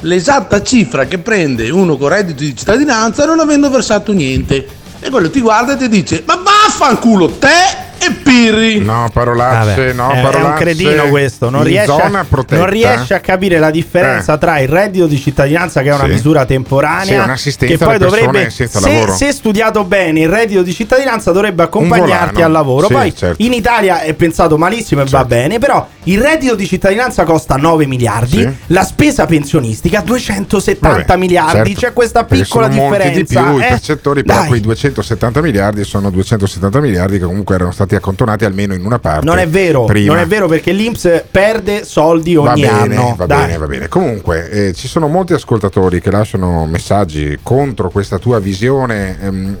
L'esatta 0.00 0.60
cifra 0.60 1.06
che 1.06 1.18
prende 1.18 1.70
uno 1.70 1.96
con 1.96 2.08
reddito 2.08 2.42
di 2.42 2.56
cittadinanza 2.56 3.26
non 3.26 3.38
avendo 3.38 3.70
versato 3.70 4.12
niente. 4.12 4.66
E 4.98 5.08
quello 5.08 5.30
ti 5.30 5.40
guarda 5.40 5.74
e 5.74 5.76
ti 5.76 5.88
dice, 5.88 6.24
ma 6.26 6.34
vaffanculo 6.34 7.30
te 7.34 7.87
e 7.98 8.10
Pirri. 8.22 8.78
No, 8.80 9.08
parolacce, 9.12 9.74
Vabbè, 9.76 9.92
no, 9.92 10.10
è, 10.10 10.18
è 10.18 10.22
parolacce. 10.22 10.46
un 10.46 10.54
cretino 10.54 11.08
questo, 11.08 11.50
non 11.50 11.62
riesce, 11.64 11.86
zona 11.86 12.20
a, 12.20 12.26
non 12.50 12.66
riesce 12.70 13.14
a 13.14 13.20
capire 13.20 13.58
la 13.58 13.70
differenza 13.70 14.34
Eh. 14.34 14.38
tra 14.38 14.58
il 14.60 14.68
reddito 14.68 15.06
di 15.06 15.18
cittadinanza 15.18 15.82
che 15.82 15.88
è 15.90 15.94
una 15.94 16.04
Sì. 16.04 16.10
misura 16.10 16.44
temporanea 16.44 17.04
Sì, 17.04 17.14
un'assistenza 17.14 17.76
che 17.76 17.84
poi 17.84 17.98
dovrebbe 17.98 18.50
senza 18.50 18.78
se, 18.80 18.92
lavoro. 18.92 19.12
se 19.14 19.32
studiato 19.32 19.84
bene 19.84 20.20
il 20.20 20.28
reddito 20.28 20.62
di 20.62 20.72
cittadinanza 20.72 21.32
dovrebbe 21.32 21.62
accompagnarti 21.64 22.42
al 22.42 22.52
lavoro. 22.52 22.86
Sì, 22.86 22.92
poi 22.92 23.14
certo. 23.16 23.42
in 23.42 23.52
Italia 23.52 24.00
è 24.02 24.12
pensato 24.14 24.56
malissimo 24.58 25.02
e 25.02 25.04
va 25.06 25.24
bene, 25.24 25.58
però 25.58 25.86
il 26.10 26.20
reddito 26.20 26.54
di 26.54 26.66
cittadinanza 26.66 27.24
costa 27.24 27.56
9 27.56 27.86
miliardi, 27.86 28.38
Sì. 28.38 28.48
la 28.66 28.82
spesa 28.84 29.26
pensionistica 29.26 30.00
270 30.00 30.88
Vabbè, 31.04 31.16
miliardi, 31.16 31.70
certo, 31.74 31.80
c'è 31.80 31.92
questa 31.92 32.24
perché 32.24 32.44
piccola 32.44 32.70
sono 32.70 32.82
molti 32.82 32.96
differenza. 33.10 33.40
di 33.42 33.46
più 33.50 33.58
i 33.58 33.64
eh. 33.64 33.68
percettori, 33.68 34.22
però 34.24 34.38
Dai. 34.38 34.48
quei 34.48 34.60
270 34.60 35.40
miliardi 35.42 35.84
sono 35.84 36.10
270 36.10 36.80
miliardi 36.80 37.18
che 37.18 37.24
comunque 37.24 37.54
erano 37.54 37.72
stati 37.72 37.94
accontonati 37.94 38.44
almeno 38.44 38.74
in 38.74 38.84
una 38.84 38.98
parte. 38.98 39.24
Non 39.26 39.38
è 39.38 39.48
vero, 39.48 39.84
prima. 39.84 40.14
non 40.14 40.22
è 40.22 40.26
vero 40.26 40.46
perché 40.48 40.72
l'Inps 40.72 41.24
perde 41.30 41.84
soldi 41.84 42.34
Va 42.34 42.52
ogni 42.52 42.62
bene, 42.62 42.96
anno. 42.96 43.14
va 43.16 43.26
Dai. 43.26 43.46
bene, 43.46 43.58
va 43.58 43.66
bene. 43.66 43.88
Comunque, 43.88 44.50
eh, 44.50 44.72
ci 44.74 44.88
sono 44.88 45.08
molti 45.08 45.32
ascoltatori 45.32 46.00
che 46.00 46.10
lasciano 46.10 46.64
messaggi 46.66 47.38
contro 47.42 47.90
questa 47.90 48.18
tua 48.18 48.38
visione 48.38 49.16
ehm, 49.20 49.56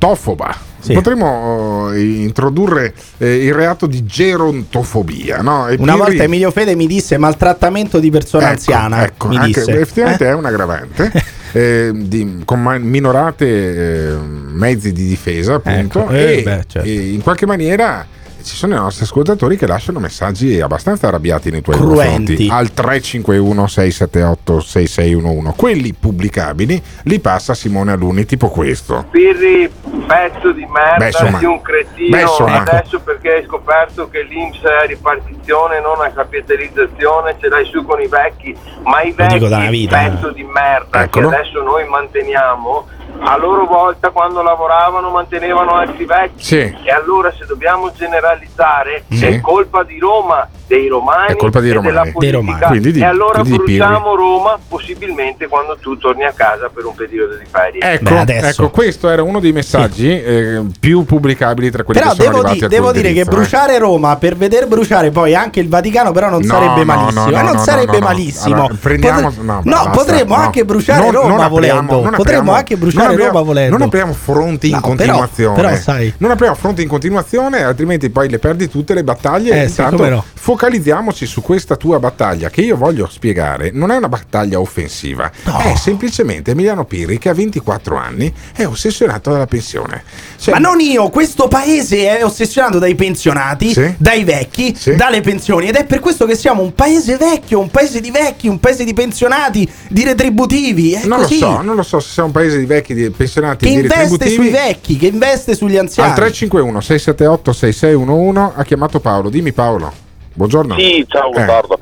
gerontofoba. 0.00 0.56
Sì. 0.80 0.94
Potremmo 0.94 1.90
eh, 1.92 2.00
introdurre 2.22 2.94
eh, 3.18 3.44
il 3.44 3.52
reato 3.52 3.86
di 3.86 4.06
gerontofobia, 4.06 5.42
no? 5.42 5.66
Una 5.78 5.94
volta 5.96 6.22
Emilio 6.22 6.50
Fede 6.50 6.74
mi 6.74 6.86
disse 6.86 7.18
maltrattamento 7.18 7.98
di 7.98 8.10
persona 8.10 8.44
Ecco, 8.44 8.52
anziana. 8.52 9.04
ecco, 9.04 9.28
mi 9.28 9.36
anche- 9.36 9.60
disse. 9.60 9.78
effettivamente 9.78 10.24
Eh? 10.24 10.28
è 10.30 10.34
un 10.34 10.44
aggravante. 10.46 11.12
eh, 11.52 11.90
di- 11.94 12.42
con 12.46 12.60
minorate 12.80 13.46
eh, 13.46 14.16
mezzi 14.16 14.92
di 14.92 15.06
difesa, 15.06 15.54
appunto, 15.54 16.02
Ecco, 16.08 16.12
e, 16.12 16.42
beh, 16.44 16.64
certo. 16.66 16.88
e 16.88 16.92
in 17.12 17.20
qualche 17.22 17.44
maniera 17.44 18.06
ci 18.42 18.56
sono 18.56 18.74
i 18.74 18.78
nostri 18.78 19.04
ascoltatori 19.04 19.56
che 19.56 19.66
lasciano 19.66 19.98
messaggi 19.98 20.60
abbastanza 20.60 21.08
arrabbiati 21.08 21.50
nei 21.50 21.62
tuoi 21.62 21.76
confronti 21.76 22.48
al 22.50 22.72
351 22.72 23.66
678 23.66 24.60
6611 24.60 25.56
quelli 25.56 25.92
pubblicabili 25.92 26.82
li 27.04 27.20
passa 27.20 27.54
Simone 27.54 27.92
Aluni 27.92 28.24
tipo 28.24 28.48
questo 28.48 29.06
Pirri, 29.10 29.70
pezzo 30.06 30.52
di 30.52 30.66
merda, 30.66 30.96
Beh, 30.96 31.06
insomma. 31.06 31.38
di 31.38 31.44
un 31.44 31.60
cretino. 31.60 32.16
Beh, 32.16 32.22
insomma. 32.22 32.60
Adesso 32.60 33.00
perché 33.00 33.28
hai 33.30 33.44
scoperto 33.44 34.08
che 34.08 34.22
l'Inps 34.22 34.62
è 34.62 34.82
a 34.82 34.84
ripartizione, 34.84 35.80
non 35.80 36.00
a 36.00 36.10
capitalizzazione, 36.10 37.36
ce 37.40 37.48
l'hai 37.48 37.64
su 37.66 37.84
con 37.84 38.00
i 38.00 38.06
vecchi. 38.06 38.56
Ma 38.82 39.02
i 39.02 39.12
vecchi, 39.12 39.68
vita, 39.68 40.04
eh. 40.04 40.10
pezzo 40.10 40.30
di 40.30 40.44
merda 40.44 41.02
Eccolo. 41.02 41.28
che 41.28 41.36
adesso 41.36 41.62
noi 41.62 41.86
manteniamo, 41.88 42.86
a 43.18 43.36
loro 43.36 43.66
volta 43.66 44.10
quando 44.10 44.42
lavoravano 44.42 45.10
mantenevano 45.10 45.72
altri 45.72 46.04
vecchi. 46.04 46.42
Sì. 46.42 46.78
E 46.82 46.90
allora 46.90 47.32
se 47.32 47.44
dobbiamo 47.46 47.90
generalizzare 47.92 49.04
Sì. 49.10 49.26
è 49.26 49.40
colpa 49.40 49.82
di 49.82 49.98
Roma, 49.98 50.48
dei 50.70 50.86
romani 50.86 51.32
È 51.32 51.36
colpa 51.36 51.58
dei 51.58 51.70
e 51.70 51.72
romani. 51.72 51.90
della 51.92 52.02
Dei 52.04 52.12
politica. 52.12 52.38
romani. 52.38 52.64
Quindi 52.68 52.92
di- 52.92 53.00
e 53.00 53.04
allora 53.04 53.42
bruciamo 53.42 54.14
Roma 54.14 54.56
possibilmente 54.68 55.48
quando 55.48 55.76
tu 55.80 55.96
torni 55.98 56.22
a 56.24 56.32
casa 56.32 56.70
per 56.72 56.84
un 56.84 56.94
periodo 56.94 57.34
di 57.34 57.44
ferie. 57.50 57.80
Ecco, 57.80 58.14
ecco, 58.24 58.70
questo 58.70 59.08
era 59.08 59.22
uno 59.24 59.40
dei 59.40 59.50
messaggi 59.50 60.08
eh, 60.08 60.62
più 60.78 61.04
pubblicabili 61.04 61.70
tra 61.72 61.82
quelli 61.82 61.98
Però 62.00 62.12
che 62.12 62.22
sono 62.22 62.28
devo, 62.36 62.46
arrivati 62.46 62.58
di- 62.58 62.64
al 62.64 62.70
devo 62.70 62.92
dire 62.92 63.12
che 63.12 63.20
eh. 63.20 63.24
bruciare 63.24 63.78
Roma 63.78 64.16
per 64.16 64.36
veder 64.36 64.68
bruciare 64.68 65.10
poi 65.10 65.34
anche 65.34 65.58
il 65.58 65.68
Vaticano, 65.68 66.12
però 66.12 66.28
non 66.30 66.40
No, 66.42 66.46
sarebbe 66.46 66.84
malissimo. 66.84 67.20
no, 67.20 67.28
eh, 67.28 67.32
no, 67.32 67.42
non 67.42 67.52
no, 67.56 67.58
sarebbe 67.62 68.00
malissimo. 68.00 68.54
Allora, 68.54 68.74
prendiamo- 68.80 69.20
Potre- 69.30 69.42
no, 69.42 69.60
basta, 69.64 69.90
potremmo 69.90 70.34
anche 70.36 70.64
bruciare 70.64 71.10
Roma 71.10 71.28
non 71.28 71.40
apriamo- 71.40 71.48
volendo. 71.88 72.16
potremmo 72.16 72.52
anche 72.52 72.76
bruciare 72.76 73.16
Roma 73.16 73.40
volendo. 73.42 73.76
Non 73.76 73.86
apriamo 73.88 74.12
fronti 74.12 74.70
in 74.70 74.80
continuazione. 74.80 75.56
però 75.60 75.74
sai. 75.74 76.14
Non 76.18 76.30
apriamo 76.30 76.54
fronti 76.54 76.82
in 76.82 76.88
continuazione, 76.88 77.64
altrimenti 77.64 78.08
poi 78.10 78.28
le 78.28 78.38
perdi 78.38 78.68
tutte 78.68 78.94
le 78.94 79.02
battaglie. 79.02 79.64
Eh, 79.64 79.68
sì, 79.68 79.80
Intanto. 79.80 80.24
Focalizziamoci 80.64 81.24
su 81.24 81.40
questa 81.40 81.74
tua 81.76 81.98
battaglia 81.98 82.50
che 82.50 82.60
io 82.60 82.76
voglio 82.76 83.08
spiegare. 83.10 83.70
Non 83.72 83.90
è 83.90 83.96
una 83.96 84.10
battaglia 84.10 84.60
offensiva, 84.60 85.30
è 85.62 85.74
semplicemente 85.74 86.50
Emiliano 86.50 86.84
Pirri 86.84 87.16
che 87.16 87.30
a 87.30 87.32
24 87.32 87.96
anni 87.96 88.30
è 88.54 88.66
ossessionato 88.66 89.30
dalla 89.32 89.46
pensione. 89.46 90.02
Cioè, 90.38 90.52
Ma 90.52 90.60
non 90.60 90.78
io, 90.78 91.08
questo 91.08 91.48
paese 91.48 92.18
è 92.18 92.22
ossessionato 92.22 92.78
dai 92.78 92.94
pensionati, 92.94 93.72
Sì. 93.72 93.94
dai 93.96 94.22
vecchi, 94.24 94.74
Sì. 94.76 94.96
dalle 94.96 95.22
pensioni 95.22 95.68
ed 95.68 95.76
è 95.76 95.86
per 95.86 96.00
questo 96.00 96.26
che 96.26 96.34
siamo 96.36 96.60
un 96.60 96.74
paese 96.74 97.16
vecchio, 97.16 97.58
un 97.58 97.70
paese 97.70 98.00
di 98.02 98.10
vecchi, 98.10 98.46
un 98.46 98.60
paese 98.60 98.84
di 98.84 98.92
pensionati, 98.92 99.66
di 99.88 100.04
retributivi. 100.04 100.92
È 100.92 101.06
non 101.06 101.20
così. 101.22 101.38
lo 101.38 101.46
so, 101.46 101.62
non 101.62 101.74
lo 101.74 101.82
so 101.82 102.00
se 102.00 102.10
siamo 102.12 102.28
un 102.28 102.34
paese 102.34 102.58
di 102.58 102.66
vecchi 102.66 102.92
di 102.92 103.08
pensionati 103.08 103.64
Che 103.64 103.70
di 103.72 103.80
investe 103.80 103.98
retributivi. 104.02 104.34
sui 104.34 104.50
vecchi, 104.50 104.96
che 104.98 105.06
investe 105.06 105.54
sugli 105.54 105.78
anziani. 105.78 106.10
Al 106.10 106.14
351 106.16 106.80
678 106.82 107.52
6611 107.54 108.52
ha 108.56 108.62
chiamato 108.62 109.00
Paolo. 109.00 109.30
Dimmi 109.30 109.52
Paolo. 109.54 110.08
Buongiorno. 110.34 110.74
Sì, 110.78 111.04
ciao 111.08 111.30
Eh. 111.30 111.32
Gottardo. 111.32 111.78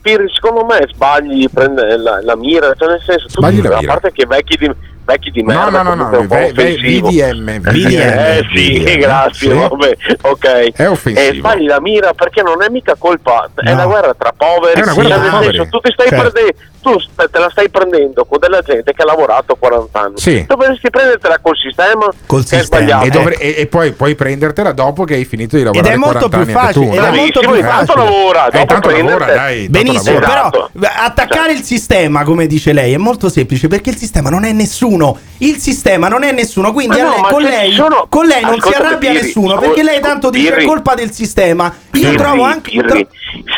Pirri, 0.00 0.28
secondo 0.32 0.64
me 0.64 0.86
sbagli, 0.92 1.48
prende 1.52 1.96
la, 1.96 2.20
la 2.22 2.36
mira, 2.36 2.72
cioè 2.74 2.88
nel 2.88 3.02
senso, 3.04 3.26
tu, 3.26 3.40
Sbagli 3.40 3.60
la 3.62 3.76
a 3.76 3.80
mira. 3.80 3.92
parte 3.92 4.12
che 4.12 4.26
vecchi 4.26 4.56
di, 4.56 4.70
vecchi 5.08 5.30
di 5.30 5.42
No, 5.42 5.54
merda. 5.54 5.82
no, 5.82 5.94
no, 5.94 6.08
è 6.10 6.12
no, 6.12 6.20
un 6.20 6.26
po' 6.26 6.34
ve- 6.36 6.52
ve- 6.52 6.62
offensivo. 6.62 7.08
VDM, 7.08 7.48
Eh 7.48 8.44
sì, 8.54 8.78
VDM, 8.80 8.98
grazie, 8.98 9.50
sì. 9.50 9.56
vabbè, 9.56 9.96
ok. 10.20 10.72
È 10.74 10.88
offensivo. 10.88 11.28
E 11.30 11.34
sbagli 11.34 11.66
la 11.66 11.80
mira 11.80 12.12
perché 12.12 12.42
non 12.42 12.62
è 12.62 12.68
mica 12.68 12.94
colpa, 12.98 13.48
è 13.54 13.62
No. 13.68 13.72
una 13.72 13.86
guerra 13.86 14.14
tra 14.16 14.32
poveri. 14.36 14.80
È 14.80 14.82
una 14.82 14.92
guerra 14.94 15.08
Cioè, 15.14 15.20
tra 15.22 15.30
poveri. 15.30 15.56
senso, 15.56 15.70
tu 15.70 15.78
ti 15.80 15.92
stai 15.92 16.08
Certo. 16.08 16.30
prendendo, 16.30 16.58
tu 16.80 16.96
te 17.30 17.38
la 17.38 17.48
stai 17.50 17.68
prendendo 17.70 18.24
con 18.24 18.38
della 18.38 18.60
gente 18.60 18.92
che 18.92 19.02
ha 19.02 19.04
lavorato 19.06 19.56
40 19.58 20.00
anni. 20.00 20.18
Sì. 20.18 20.44
Dovresti 20.46 20.90
prendertela 20.90 21.38
col 21.40 21.56
sistema 21.56 22.06
Col 22.26 22.44
che 22.46 22.56
è 22.56 22.58
sistema. 22.60 22.82
sbagliato. 22.86 23.06
E, 23.06 23.10
dovre- 23.10 23.36
e- 23.38 23.54
e 23.58 23.66
poi 23.66 23.92
puoi 23.92 24.14
prendertela 24.14 24.72
dopo 24.72 25.04
che 25.04 25.14
hai 25.14 25.24
finito 25.24 25.56
di 25.56 25.62
lavorare 25.64 25.94
è 25.94 25.96
molto 25.96 26.28
40 26.28 26.44
più 26.44 26.52
facile, 26.52 26.86
tu, 26.86 26.92
ed 26.92 26.98
no? 27.00 27.06
è 27.06 27.16
molto 27.16 27.40
più 27.40 27.54
facile. 27.62 28.04
lavora, 28.04 28.46
Eh, 28.48 28.50
dopo 28.58 28.66
tanto 28.66 28.90
lavora, 28.90 29.24
dai. 29.26 29.56
tanto 29.70 29.70
Benissimo, 29.70 30.18
lavora. 30.20 30.48
però 30.50 30.68
beh, 30.72 30.86
attaccare 30.86 31.52
il 31.52 31.62
sistema, 31.62 32.24
come 32.24 32.46
dice 32.46 32.72
lei, 32.72 32.92
è 32.92 32.96
molto 32.98 33.28
semplice 33.28 33.68
perché 33.68 33.90
il 33.90 33.96
sistema 33.96 34.28
non 34.30 34.44
è 34.44 34.52
nessuno. 34.52 34.97
Il 35.40 35.56
sistema 35.58 36.08
non 36.08 36.24
è 36.24 36.32
nessuno, 36.32 36.72
quindi 36.72 36.98
no, 37.00 37.10
lei- 37.10 37.22
con, 37.30 37.42
lei, 37.42 37.72
sono- 37.72 38.06
con 38.08 38.26
lei 38.26 38.42
non 38.42 38.54
si 38.54 38.58
Ascoltami, 38.58 38.86
arrabbia 38.86 39.10
Pirri, 39.12 39.22
nessuno 39.24 39.52
ascol- 39.54 39.66
perché 39.66 39.82
lei 39.84 40.00
tanto 40.00 40.30
dice 40.30 40.48
è 40.48 40.52
Pirri. 40.54 40.66
colpa 40.66 40.94
del 40.94 41.12
sistema. 41.12 41.64
Io 41.66 41.72
Pirri, 41.90 42.16
trovo 42.16 42.42
anche. 42.42 42.70
Pirri, 42.70 43.06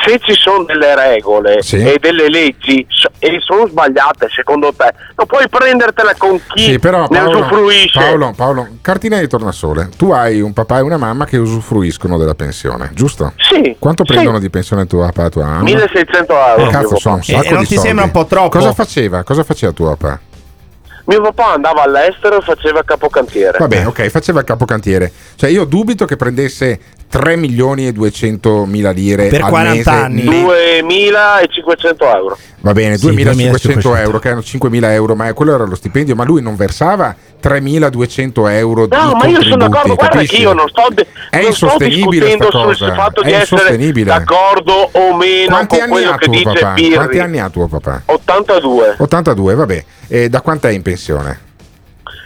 se 0.05 0.18
ci 0.22 0.34
sono 0.34 0.64
delle 0.64 0.95
regole 0.95 1.59
e 1.61 1.99
delle 1.99 2.28
leggi 2.28 2.86
e 3.18 3.38
sono 3.41 3.66
sbagliate 3.66 4.28
secondo 4.34 4.74
te, 4.76 4.93
non 5.16 5.26
puoi 5.26 5.49
prendertela 5.49 6.14
con 6.18 6.38
chi 6.53 6.64
Sì, 6.64 6.78
però 6.78 7.07
ne 7.09 7.18
Paolo, 7.18 7.38
usufruisce. 7.38 7.99
Paolo, 7.99 8.32
Paolo, 8.36 8.68
cartina 8.82 9.18
di 9.18 9.26
tornasole. 9.28 9.88
Tu 9.97 10.11
hai 10.11 10.43
un 10.43 10.53
papà 10.53 10.78
e 10.78 10.82
una 10.82 10.99
mamma 10.99 11.24
che 11.24 11.38
usufruiscono 11.38 12.18
della 12.18 12.34
pensione, 12.34 12.91
giusto? 12.93 13.32
Sì. 13.38 13.74
Quanto 13.78 14.05
sì. 14.05 14.12
prendono 14.12 14.38
di 14.38 14.51
pensione 14.51 14.86
tuo 14.86 15.01
papà 15.01 15.26
e 15.26 15.30
tua 15.30 15.45
mamma? 15.45 15.62
1600 15.62 16.32
euro. 16.34 16.68
Eh, 16.68 16.70
cazzo, 16.70 16.99
sono 16.99 17.14
un 17.14 17.22
sacco 17.22 17.43
E 17.47 17.51
non 17.53 17.61
di 17.61 17.66
ti 17.68 17.74
soldi. 17.74 17.88
sembra 17.88 18.05
un 18.05 18.11
po' 18.11 18.26
troppo? 18.26 18.49
Cosa 18.59 18.74
faceva? 18.74 19.22
Cosa 19.22 19.45
faceva 19.45 19.72
tuo 19.72 19.97
papà? 19.97 20.20
Mio 21.11 21.23
papà 21.23 21.55
andava 21.55 21.83
all'estero 21.83 22.39
e 22.39 22.41
faceva 22.41 22.85
capocantiere. 22.85 23.59
Vabbè, 23.59 23.85
ok, 23.85 24.07
faceva 24.11 24.39
il 24.39 24.47
capocantiere. 24.47 25.11
Cioè, 25.35 25.51
io 25.51 25.65
dubito 25.65 26.05
che 26.05 26.15
prendesse 26.15 26.79
3 27.11 27.35
milioni 27.35 27.89
e 27.89 27.93
200 27.93 28.65
mila 28.67 28.93
lire 28.93 29.27
Per 29.27 29.43
al 29.43 29.49
40 29.49 29.75
mese. 29.77 29.91
anni. 29.91 30.23
2500 30.23 32.17
euro. 32.17 32.39
Va 32.61 32.73
bene, 32.73 32.97
Sì, 32.97 33.07
2500 33.07 33.59
2500 33.59 33.97
euro, 33.97 34.19
che 34.21 34.27
erano 34.29 34.43
5000 34.45 34.93
euro, 34.93 35.15
ma 35.17 35.33
quello 35.33 35.55
era 35.55 35.65
lo 35.65 35.75
stipendio, 35.75 36.15
ma 36.15 36.25
lui 36.25 36.41
non 36.41 36.55
versava 36.55 37.13
3200 37.41 38.47
euro 38.49 38.87
di 38.87 38.95
No, 38.97 39.13
ma 39.15 39.27
io 39.27 39.43
sono 39.43 39.67
d'accordo, 39.69 39.95
guarda 39.97 40.15
capisci? 40.15 40.37
che 40.37 40.43
io 40.43 40.53
non 40.53 40.69
sto, 40.69 40.87
de- 40.93 41.07
È 41.31 41.43
non 41.43 41.53
sto 41.53 41.65
insostenibile 41.67 42.27
discutendo 42.27 42.75
sul 42.75 42.93
fatto 42.95 43.23
è 43.23 43.25
di 43.25 43.33
essere 43.33 43.61
insostenibile. 43.63 44.05
d'accordo 44.05 44.73
o 44.93 45.17
meno 45.17 45.49
Quanti 45.49 45.75
con 45.75 45.83
anni 45.83 45.91
quello 45.93 46.11
ha 46.11 46.17
che 46.17 46.25
tuo 46.27 46.33
dice 46.35 46.45
papà? 46.53 46.73
Pirri. 46.75 46.95
Quanti 46.95 47.19
anni 47.19 47.39
ha 47.41 47.49
tuo 47.51 47.67
papà? 47.67 48.03
82. 48.05 48.95
82, 48.99 49.55
vabbè. 49.57 49.85
E 50.07 50.29
da 50.29 50.41
quanto 50.43 50.67
è 50.69 50.71
in 50.71 50.83
pensione? 50.83 51.49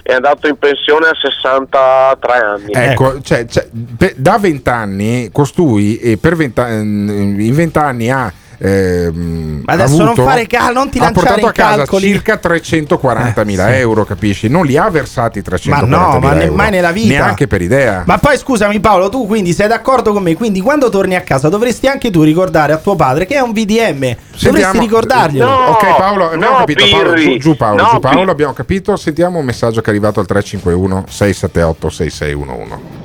È 0.07 0.13
andato 0.13 0.49
in 0.49 0.59
pensione 0.59 1.07
a 1.07 1.15
63 1.19 2.33
anni. 2.35 2.73
Ecco, 2.73 3.23
cioè, 3.23 3.47
cioè, 3.47 3.67
per- 3.97 4.13
da 4.17 4.37
20 4.37 4.69
anni 4.69 5.31
costui 5.33 5.97
e 5.97 6.19
per 6.19 6.37
20 6.37 6.61
ehm, 6.61 7.41
in 7.41 7.55
20 7.55 7.79
anni 7.79 8.11
ha 8.11 8.31
ehm, 8.59 9.63
Ma 9.65 9.73
adesso 9.73 9.95
avuto- 10.03 10.05
non 10.05 10.27
fare 10.27 10.47
cal- 10.47 10.73
non 10.73 10.89
ti 10.91 10.99
ha 10.99 11.11
portato 11.11 11.47
a 11.47 11.53
casa 11.53 11.77
calcoli. 11.79 12.09
circa 12.09 12.37
340 12.37 13.45
mila 13.45 13.69
Eh, 13.71 13.75
sì. 13.75 13.79
euro, 13.81 14.05
capisci? 14.05 14.49
Non 14.49 14.65
li 14.67 14.77
ha 14.77 14.89
versati 14.91 15.43
340 15.43 15.97
Ma 15.97 16.13
no, 16.13 16.19
ma 16.21 16.33
ne- 16.33 16.43
euro. 16.45 16.55
mai 16.57 16.71
nella 16.71 16.93
vita. 16.93 17.09
Neanche 17.09 17.47
per 17.47 17.63
idea. 17.63 18.03
Ma 18.07 18.19
poi 18.19 18.37
scusami 18.39 18.81
Paolo, 18.81 19.09
tu 19.09 19.27
quindi 19.27 19.53
sei 19.53 19.69
d'accordo 19.69 20.13
con 20.13 20.23
me? 20.23 20.35
Quindi 20.35 20.61
quando 20.61 20.89
torni 20.89 21.15
a 21.15 21.21
casa 21.23 21.49
dovresti 21.49 21.87
anche 21.87 22.11
tu 22.11 22.23
ricordare 22.23 22.73
a 22.73 22.77
tuo 22.79 22.95
padre 22.97 23.27
che 23.27 23.35
è 23.35 23.41
un 23.41 23.53
VDM. 23.53 23.99
Dovresti 24.01 24.17
Sentiamo- 24.37 24.81
ricordarglielo. 24.81 25.45
No, 25.49 25.57
ok 25.69 25.97
Paolo, 25.97 26.31
abbiamo 26.31 26.53
no, 26.53 26.59
capito 26.59 26.85
Paolo, 26.91 27.15
giù, 27.15 27.37
giù 27.39 27.57
Paolo, 27.57 27.83
No, 27.83 27.89
giù 27.93 27.99
Paolo, 28.01 28.31
abbiamo 28.31 28.53
capito. 28.53 28.97
Sentiamo 28.97 29.39
un 29.39 29.45
messaggio 29.45 29.81
che 29.81 29.87
è 29.87 29.91
arrivato 29.91 30.21
al 30.21 30.27
351 30.27 31.05
678 31.09 31.89
6611. 31.91 33.04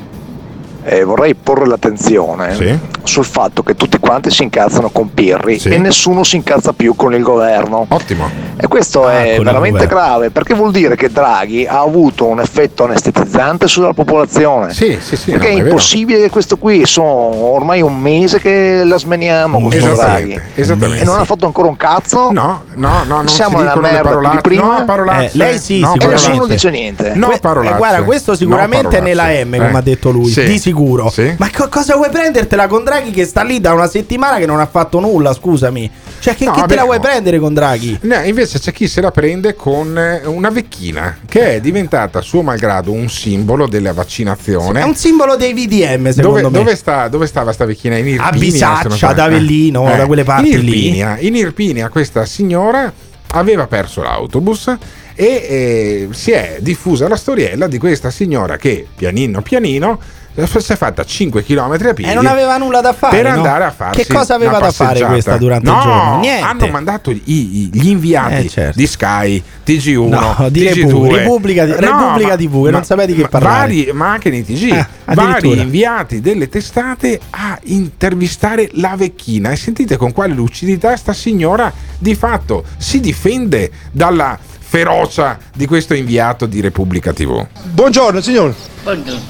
Eh, 0.83 1.03
vorrei 1.03 1.35
porre 1.35 1.67
l'attenzione 1.67 2.55
Sì. 2.55 2.77
sul 3.03 3.25
fatto 3.25 3.63
che 3.63 3.75
tutti 3.75 3.99
quanti 3.99 4.31
si 4.31 4.43
incazzano 4.43 4.89
con 4.89 5.13
Pirri 5.13 5.59
Sì. 5.59 5.69
e 5.69 5.77
nessuno 5.77 6.23
si 6.23 6.37
incazza 6.37 6.73
più 6.73 6.95
con 6.95 7.13
il 7.13 7.21
governo. 7.21 7.85
Ottimo. 7.89 8.29
E 8.57 8.67
questo 8.67 9.05
Ah, 9.05 9.23
è 9.23 9.39
veramente 9.41 9.87
grave 9.87 10.29
perché 10.31 10.53
vuol 10.53 10.71
dire 10.71 10.95
che 10.95 11.09
Draghi 11.09 11.65
ha 11.65 11.79
avuto 11.79 12.25
un 12.25 12.39
effetto 12.39 12.85
anestetizzante 12.85 13.67
sulla 13.67 13.93
popolazione. 13.93 14.73
Sì, 14.73 14.97
sì, 15.01 15.15
sì, 15.15 15.31
perché 15.31 15.51
no, 15.51 15.57
è 15.57 15.61
impossibile 15.63 16.19
che 16.21 16.29
questo 16.29 16.57
qui 16.57 16.85
sono 16.85 17.07
ormai 17.07 17.81
un 17.81 17.97
mese 17.99 18.39
che 18.39 18.83
la 18.85 18.97
smeniamo 18.97 19.59
con 19.59 19.69
questo 19.69 19.93
Draghi. 19.95 20.39
Esattamente. 20.55 21.01
E 21.03 21.05
non 21.05 21.19
ha 21.19 21.25
fatto 21.25 21.45
ancora 21.45 21.67
un 21.67 21.77
cazzo? 21.77 22.31
No, 22.31 22.63
no, 22.75 22.89
no, 23.03 23.03
non 23.05 23.27
Siamo 23.27 23.57
si 23.59 23.63
nella 23.63 23.75
merda 23.79 24.29
di 24.29 24.37
prima? 24.41 24.79
No, 24.79 24.85
parolacce. 24.85 25.25
Eh, 25.33 25.37
lei 25.37 25.57
sì, 25.59 25.79
no, 25.79 25.89
E 25.89 25.91
sicuramente. 25.99 26.27
nessuno 26.29 26.45
dice 26.47 26.69
niente. 26.69 27.11
No, 27.15 27.31
parolacce. 27.39 27.73
eh, 27.73 27.77
guarda, 27.77 28.03
questo 28.03 28.35
sicuramente 28.35 28.87
No, 28.99 29.05
è 29.05 29.07
nella. 29.07 29.23
M, 29.29 29.51
come 29.57 29.71
Eh. 29.71 29.75
ha 29.75 29.81
detto 29.81 30.09
lui, 30.11 30.25
Sì. 30.29 30.45
Sicuro. 30.69 31.09
Sì. 31.09 31.33
Ma 31.37 31.49
co- 31.51 31.67
cosa 31.69 31.95
vuoi 31.95 32.09
prendertela 32.09 32.67
con 32.67 32.83
Draghi 32.83 33.11
che 33.11 33.25
sta 33.25 33.43
lì 33.43 33.59
da 33.59 33.73
una 33.73 33.87
settimana 33.87 34.37
che 34.37 34.45
non 34.45 34.59
ha 34.59 34.65
fatto 34.67 34.99
nulla, 34.99 35.33
scusami? 35.33 35.89
Cioè, 36.19 36.35
che, 36.35 36.45
No, 36.45 36.51
che 36.53 36.63
te 36.67 36.75
la 36.75 36.83
vuoi 36.83 36.97
no. 36.97 37.01
prendere 37.03 37.39
con 37.39 37.53
Draghi? 37.53 37.97
No, 38.01 38.21
invece 38.23 38.59
c'è 38.59 38.71
chi 38.71 38.87
se 38.87 39.01
la 39.01 39.11
prende 39.11 39.55
con 39.55 39.97
eh, 39.97 40.21
una 40.25 40.49
vecchina 40.49 41.17
che 41.27 41.55
è 41.55 41.59
diventata 41.61 42.21
suo 42.21 42.41
malgrado 42.41 42.91
un 42.91 43.09
simbolo 43.09 43.67
della 43.67 43.93
vaccinazione. 43.93 44.81
È 44.81 44.83
un 44.83 44.95
simbolo 44.95 45.35
dei 45.35 45.53
VDM, 45.53 46.09
secondo 46.11 46.41
dove, 46.41 46.41
me. 46.41 46.49
dove 46.63 46.75
sta, 46.75 47.07
dove 47.07 47.25
stava 47.27 47.51
sta 47.51 47.65
vecchina? 47.65 47.97
In 47.97 48.07
Irpinia? 48.07 48.27
A 48.27 48.31
Bisaccia, 48.31 49.07
ad 49.09 49.19
Avellino, 49.19 49.91
Eh, 49.93 49.97
da 49.97 50.05
quelle 50.05 50.23
parti 50.23 50.51
in 50.51 50.59
lì. 50.61 50.85
Irpinia, 50.85 51.17
In 51.19 51.35
Irpinia 51.35 51.89
questa 51.89 52.25
signora 52.25 52.91
aveva 53.33 53.67
perso 53.67 54.01
l'autobus 54.01 54.75
e 55.13 55.25
eh, 55.25 56.07
si 56.11 56.31
è 56.31 56.57
diffusa 56.61 57.07
la 57.07 57.15
storiella 57.15 57.67
di 57.67 57.77
questa 57.77 58.09
signora 58.09 58.57
che 58.57 58.87
pianino 58.95 59.41
pianino 59.41 59.99
si 60.47 60.71
è 60.73 60.75
fatta 60.75 61.03
5 61.03 61.43
km 61.43 61.71
a 61.71 61.77
piedi 61.93 62.03
E 62.11 62.13
non 62.13 62.25
aveva 62.25 62.57
nulla 62.57 62.81
da 62.81 62.93
fare. 62.93 63.15
per 63.21 63.25
no? 63.31 63.37
andare 63.37 63.63
a 63.65 63.71
farsi 63.71 64.03
Che 64.03 64.13
cosa 64.13 64.35
aveva 64.35 64.59
da 64.59 64.71
fare 64.71 65.03
questa 65.05 65.37
durante 65.37 65.69
no, 65.69 65.75
il 65.77 65.81
giorno? 65.83 66.19
Niente. 66.19 66.45
hanno 66.45 66.67
mandato 66.67 67.11
i- 67.11 67.21
i- 67.25 67.69
gli 67.73 67.87
inviati 67.87 68.45
Eh, 68.45 68.49
certo. 68.49 68.77
di 68.77 68.87
Sky, 68.87 69.43
TG1, 69.63 70.09
No, 70.09 70.49
di 70.49 70.61
TG2 70.67 71.15
Repubblica- 71.17 71.65
di- 71.65 71.73
Repubblica 71.75 72.35
TV, 72.35 72.65
che 72.65 72.71
non 72.71 72.83
sapete 72.83 73.07
di 73.07 73.15
che 73.15 73.21
ma 73.23 73.27
parlare. 73.27 73.57
vari- 73.59 73.91
ma 73.93 74.11
anche 74.11 74.29
nei 74.29 74.43
TG, 74.45 74.69
Eh, 74.71 74.85
vari 75.05 75.31
addirittura. 75.31 75.61
inviati 75.61 76.19
delle 76.21 76.49
testate 76.49 77.19
a 77.31 77.57
intervistare 77.63 78.69
la 78.73 78.95
vecchina 78.95 79.51
e 79.51 79.55
sentite 79.55 79.97
con 79.97 80.11
quale 80.13 80.33
lucidità 80.33 80.95
sta 80.95 81.13
signora 81.13 81.71
di 81.97 82.15
fatto 82.15 82.63
si 82.77 82.99
difende 82.99 83.71
dalla 83.91 84.37
ferocia 84.69 85.35
di 85.55 85.65
questo 85.65 85.95
inviato 85.95 86.45
di 86.45 86.61
Repubblica 86.61 87.11
TV. 87.11 87.43
Buongiorno 87.63 88.21
signor, 88.21 88.53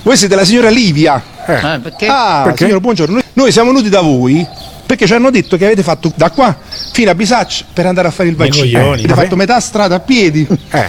voi 0.04 0.18
siete 0.18 0.36
la 0.36 0.44
signora 0.44 0.70
Livia. 0.70 1.24
Eh. 1.48 1.80
perché? 1.82 2.08
Ah, 2.08 2.54
signor, 2.58 2.82
buongiorno. 2.82 3.14
Noi- 3.14 3.24
Noi 3.34 3.52
siamo 3.54 3.70
venuti 3.72 3.88
da 3.88 4.02
voi 4.02 4.46
perché 4.90 5.06
ci 5.06 5.14
hanno 5.14 5.30
detto 5.30 5.56
che 5.56 5.66
avete 5.66 5.84
fatto 5.84 6.12
da 6.16 6.32
qua 6.32 6.58
fino 6.94 7.12
a 7.12 7.14
Bisaccia 7.14 7.64
per 7.72 7.86
andare 7.86 8.08
a 8.08 8.12
fare 8.12 8.28
il 8.28 8.36
vaccino. 8.36 8.80
coglioni. 8.80 9.04
avete 9.04 9.14
fatto 9.14 9.36
metà 9.36 9.60
strada 9.60 9.98
a 9.98 10.00
piedi 10.00 10.48